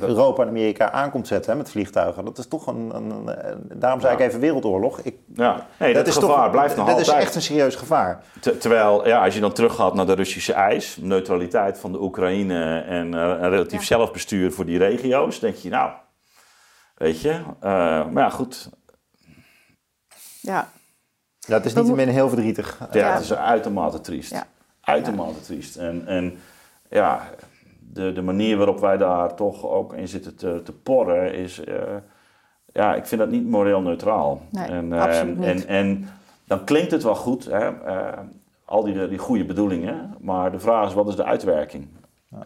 Europa 0.00 0.42
en 0.42 0.48
Amerika 0.48 0.92
aankomt 0.92 1.26
zetten 1.26 1.52
hè, 1.52 1.56
met 1.56 1.70
vliegtuigen. 1.70 2.24
Dat 2.24 2.38
is 2.38 2.46
toch 2.46 2.66
een, 2.66 2.92
een, 2.94 3.28
daarom 3.74 4.00
zei 4.00 4.14
ik 4.14 4.20
even 4.20 4.40
wereldoorlog. 4.40 5.00
Ik, 5.00 5.16
ja, 5.34 5.66
nee, 5.78 5.94
dat, 5.94 6.06
is 6.06 6.14
gevaar 6.14 6.42
toch, 6.42 6.50
blijft 6.50 6.76
nog 6.76 6.86
dat 6.86 6.94
altijd. 6.94 7.06
Dat 7.06 7.16
is 7.16 7.22
echt 7.22 7.34
een 7.34 7.42
serieus 7.42 7.74
gevaar. 7.74 8.22
terwijl, 8.58 9.06
ja, 9.06 9.24
als 9.24 9.34
je 9.34 9.40
dan 9.40 9.52
teruggaat 9.52 9.94
naar 9.94 10.06
de 10.06 10.14
Russische 10.14 10.52
eis, 10.52 10.98
neutraliteit 11.00 11.78
van 11.78 11.92
de 11.92 12.02
Oekraïne 12.02 12.80
en 12.80 13.12
uh, 13.12 13.20
een 13.20 13.50
relatief 13.50 13.84
zelfbestuur 13.84 14.52
voor 14.52 14.64
die 14.64 14.78
regio's, 14.78 15.38
denk 15.38 15.56
je, 15.56 15.68
nou, 15.68 15.90
Weet 16.94 17.20
je? 17.20 17.30
Uh, 17.30 17.50
maar 18.10 18.22
ja, 18.22 18.30
goed. 18.30 18.70
Ja. 20.40 20.68
Ja, 21.38 21.54
het 21.54 21.64
is 21.64 21.74
niet 21.74 21.94
meer 21.94 22.08
heel 22.08 22.28
verdrietig. 22.28 22.78
Ja, 22.92 23.12
het 23.12 23.22
is 23.22 23.34
uitermate 23.34 24.00
triest. 24.00 24.30
Ja. 24.30 24.46
Uitermate 24.80 25.40
triest. 25.40 25.76
En, 25.76 26.06
en 26.06 26.38
ja, 26.90 27.30
de, 27.80 28.12
de 28.12 28.22
manier 28.22 28.56
waarop 28.56 28.80
wij 28.80 28.96
daar 28.96 29.34
toch 29.34 29.64
ook 29.64 29.94
in 29.94 30.08
zitten 30.08 30.36
te, 30.36 30.60
te 30.64 30.72
porren 30.72 31.34
is... 31.34 31.58
Uh, 31.58 31.74
ja, 32.72 32.94
ik 32.94 33.06
vind 33.06 33.20
dat 33.20 33.30
niet 33.30 33.46
moreel 33.46 33.80
neutraal. 33.80 34.42
Nee, 34.50 34.66
en, 34.66 34.92
uh, 34.92 35.02
absoluut 35.02 35.38
niet. 35.38 35.46
En, 35.46 35.66
en 35.66 36.08
dan 36.44 36.64
klinkt 36.64 36.90
het 36.90 37.02
wel 37.02 37.14
goed, 37.14 37.44
hè? 37.44 37.70
al 38.64 38.84
die, 38.84 39.08
die 39.08 39.18
goede 39.18 39.44
bedoelingen. 39.44 40.14
Maar 40.20 40.52
de 40.52 40.60
vraag 40.60 40.88
is, 40.88 40.94
wat 40.94 41.08
is 41.08 41.16
de 41.16 41.24
uitwerking? 41.24 41.88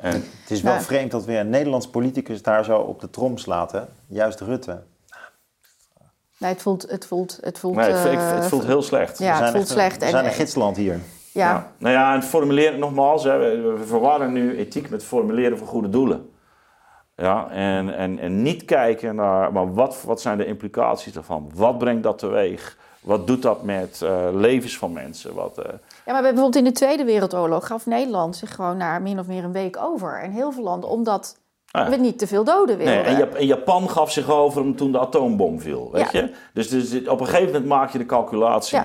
En, 0.00 0.12
het 0.12 0.50
is 0.50 0.62
wel 0.62 0.80
vreemd 0.80 1.10
dat 1.10 1.24
weer 1.24 1.40
een 1.40 1.50
Nederlands 1.50 1.88
politicus 1.88 2.42
daar 2.42 2.64
zo 2.64 2.78
op 2.78 3.00
de 3.00 3.10
trom 3.10 3.38
slaat, 3.38 3.72
hè? 3.72 3.80
Juist 4.06 4.40
Rutte. 4.40 4.82
Nee, 6.38 6.52
het 6.52 6.62
voelt... 6.62 6.90
Het 6.90 7.06
voelt, 7.06 7.38
het 7.40 7.58
voelt, 7.58 7.76
nee, 7.76 7.90
het, 7.90 8.34
het 8.34 8.46
voelt 8.46 8.66
heel 8.66 8.82
slecht. 8.82 9.18
Ja, 9.18 9.42
het 9.42 9.50
voelt 9.50 9.68
slecht. 9.68 9.98
We 9.98 10.08
zijn 10.08 10.24
een 10.24 10.32
gidsland 10.32 10.76
hier. 10.76 11.00
Ja. 11.32 11.72
Nou 11.78 11.94
ja, 11.94 12.14
en 12.14 12.22
formuleren 12.22 12.78
nogmaals, 12.78 13.24
hè, 13.24 13.38
we 13.38 13.84
verwarren 13.86 14.32
nu 14.32 14.56
ethiek 14.56 14.90
met 14.90 15.04
formuleren 15.04 15.58
van 15.58 15.66
goede 15.66 15.88
doelen. 15.88 16.30
Ja, 17.16 17.50
en, 17.50 17.96
en, 17.96 18.18
en 18.18 18.42
niet 18.42 18.64
kijken 18.64 19.14
naar, 19.14 19.52
maar 19.52 19.74
wat, 19.74 20.02
wat 20.02 20.20
zijn 20.20 20.38
de 20.38 20.46
implicaties 20.46 21.12
daarvan? 21.12 21.50
Wat 21.54 21.78
brengt 21.78 22.02
dat 22.02 22.18
teweeg? 22.18 22.78
Wat 23.00 23.26
doet 23.26 23.42
dat 23.42 23.62
met 23.62 24.00
uh, 24.04 24.28
levens 24.32 24.78
van 24.78 24.92
mensen? 24.92 25.34
Wat, 25.34 25.58
uh... 25.58 25.64
Ja, 26.08 26.14
maar 26.14 26.22
bijvoorbeeld 26.22 26.56
in 26.56 26.64
de 26.64 26.72
Tweede 26.72 27.04
Wereldoorlog 27.04 27.66
gaf 27.66 27.86
Nederland 27.86 28.36
zich 28.36 28.54
gewoon 28.54 28.76
na 28.76 28.98
min 28.98 29.18
of 29.18 29.26
meer 29.26 29.44
een 29.44 29.52
week 29.52 29.76
over. 29.76 30.20
En 30.22 30.30
heel 30.30 30.52
veel 30.52 30.62
landen, 30.62 30.90
omdat 30.90 31.38
we 31.70 31.96
niet 31.96 32.18
te 32.18 32.26
veel 32.26 32.44
doden 32.44 32.76
wilden. 32.76 33.04
Nee, 33.04 33.26
en, 33.26 33.46
Japan 33.46 33.90
gaf 33.90 34.12
zich 34.12 34.30
over 34.30 34.74
toen 34.74 34.92
de 34.92 34.98
atoombom 34.98 35.60
viel, 35.60 35.90
weet 35.92 36.12
je? 36.12 36.34
Dus, 36.52 36.68
dus, 36.68 37.08
op 37.08 37.20
een 37.20 37.26
gegeven 37.26 37.46
moment 37.46 37.66
maak 37.66 37.90
je 37.90 37.98
de 37.98 38.06
calculatie 38.06 38.80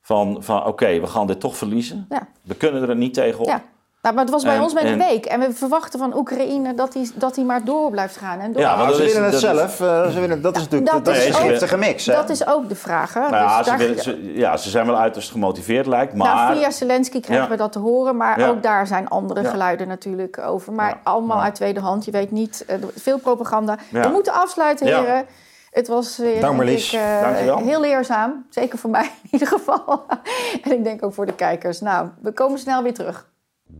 van, 0.00 0.42
van 0.42 0.66
oké, 0.66 1.00
we 1.00 1.06
gaan 1.06 1.26
dit 1.26 1.40
toch 1.40 1.56
verliezen. 1.56 2.08
We 2.42 2.54
kunnen 2.54 2.88
er 2.88 2.96
niet 2.96 3.14
tegen 3.14 3.40
op. 3.40 3.60
Nou, 4.02 4.14
maar 4.14 4.24
het 4.24 4.32
was 4.32 4.42
bij 4.44 4.58
ons 4.58 4.74
met 4.74 4.84
een 4.84 4.98
week. 4.98 5.26
En 5.26 5.40
we 5.40 5.52
verwachten 5.52 5.98
van 5.98 6.16
Oekraïne 6.16 6.74
dat 6.74 6.94
hij 6.94 7.10
dat 7.14 7.36
maar 7.36 7.64
door 7.64 7.90
blijft 7.90 8.16
gaan. 8.16 8.40
En 8.40 8.52
door... 8.52 8.62
Ja, 8.62 8.76
maar 8.76 8.92
ze 8.92 9.02
willen 9.02 9.24
het 9.24 9.34
zelf. 9.34 9.80
Uh, 9.80 10.08
ze 10.08 10.20
willen, 10.20 10.42
dat 10.42 10.56
is 10.56 10.62
natuurlijk 10.62 10.90
dat, 10.90 11.04
dat 11.04 11.14
is 11.14 11.76
mix. 11.76 12.06
Hè? 12.06 12.14
Dat 12.14 12.28
is 12.28 12.46
ook 12.46 12.68
de 12.68 12.74
vraag. 12.74 13.14
Hè? 13.14 13.20
Nou 13.20 13.32
ja, 13.32 13.58
dus 13.58 13.66
ze 13.66 13.76
willen, 13.76 14.02
ze, 14.02 14.32
ja, 14.34 14.56
ze 14.56 14.70
zijn 14.70 14.86
wel 14.86 14.96
uiterst 14.96 15.30
gemotiveerd, 15.30 15.86
lijkt 15.86 16.14
nou, 16.14 16.34
maar... 16.34 16.44
Nou, 16.44 16.58
via 16.58 16.70
Zelensky 16.70 17.20
krijgen 17.20 17.48
we 17.48 17.56
dat 17.56 17.72
te 17.72 17.78
horen. 17.78 18.16
Maar 18.16 18.48
ook 18.50 18.62
daar 18.62 18.86
zijn 18.86 19.08
andere 19.08 19.44
geluiden 19.44 19.88
natuurlijk 19.88 20.38
over. 20.38 20.72
Maar 20.72 21.00
allemaal 21.02 21.42
uit 21.42 21.54
tweede 21.54 21.80
hand. 21.80 22.04
Je 22.04 22.10
weet 22.10 22.30
niet, 22.30 22.64
uh, 22.70 22.76
veel 22.94 23.18
propaganda. 23.18 23.78
We 23.90 24.08
moeten 24.12 24.32
afsluiten, 24.32 24.86
heren. 24.86 25.26
Het 25.70 25.88
was 25.88 26.16
weer 26.16 26.40
Dank 26.40 26.62
ik, 26.62 26.92
uh, 26.92 27.56
heel 27.56 27.80
leerzaam. 27.80 28.46
Zeker 28.50 28.78
voor 28.78 28.90
mij 28.90 29.10
in 29.22 29.28
ieder 29.30 29.48
geval. 29.48 30.04
en 30.64 30.72
ik 30.72 30.84
denk 30.84 31.04
ook 31.04 31.14
voor 31.14 31.26
de 31.26 31.34
kijkers. 31.34 31.80
Nou, 31.80 32.08
we 32.22 32.32
komen 32.32 32.58
snel 32.58 32.82
weer 32.82 32.94
terug. 32.94 33.26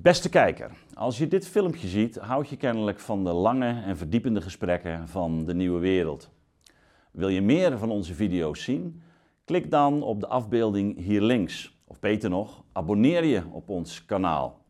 Beste 0.03 0.29
kijker, 0.29 0.70
als 0.95 1.19
je 1.19 1.29
dit 1.29 1.49
filmpje 1.49 1.89
ziet, 1.89 2.16
houd 2.16 2.49
je 2.49 2.57
kennelijk 2.57 3.01
van 3.01 3.25
de 3.25 3.33
lange 3.33 3.83
en 3.83 3.97
verdiepende 3.97 4.41
gesprekken 4.41 5.09
van 5.09 5.45
de 5.45 5.55
nieuwe 5.55 5.79
wereld. 5.79 6.31
Wil 7.11 7.29
je 7.29 7.41
meer 7.41 7.79
van 7.79 7.91
onze 7.91 8.15
video's 8.15 8.62
zien? 8.62 9.03
Klik 9.45 9.70
dan 9.70 10.03
op 10.03 10.20
de 10.20 10.27
afbeelding 10.27 10.99
hier 10.99 11.20
links. 11.20 11.79
Of 11.85 12.01
beter 12.01 12.31
nog, 12.31 12.65
abonneer 12.73 13.25
je 13.25 13.43
op 13.51 13.69
ons 13.69 14.05
kanaal. 14.05 14.65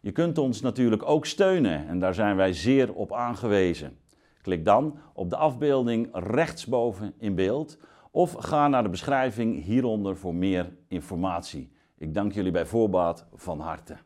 Je 0.00 0.12
kunt 0.12 0.38
ons 0.38 0.60
natuurlijk 0.60 1.02
ook 1.08 1.26
steunen 1.26 1.88
en 1.88 1.98
daar 1.98 2.14
zijn 2.14 2.36
wij 2.36 2.52
zeer 2.52 2.94
op 2.94 3.12
aangewezen. 3.12 3.98
Klik 4.42 4.64
dan 4.64 4.98
op 5.14 5.30
de 5.30 5.36
afbeelding 5.36 6.08
rechtsboven 6.12 7.14
in 7.18 7.34
beeld 7.34 7.78
of 8.10 8.32
ga 8.32 8.68
naar 8.68 8.82
de 8.82 8.88
beschrijving 8.88 9.64
hieronder 9.64 10.16
voor 10.16 10.34
meer 10.34 10.72
informatie. 10.88 11.72
Ik 11.98 12.14
dank 12.14 12.32
jullie 12.32 12.52
bij 12.52 12.66
voorbaat 12.66 13.26
van 13.34 13.60
harte. 13.60 13.96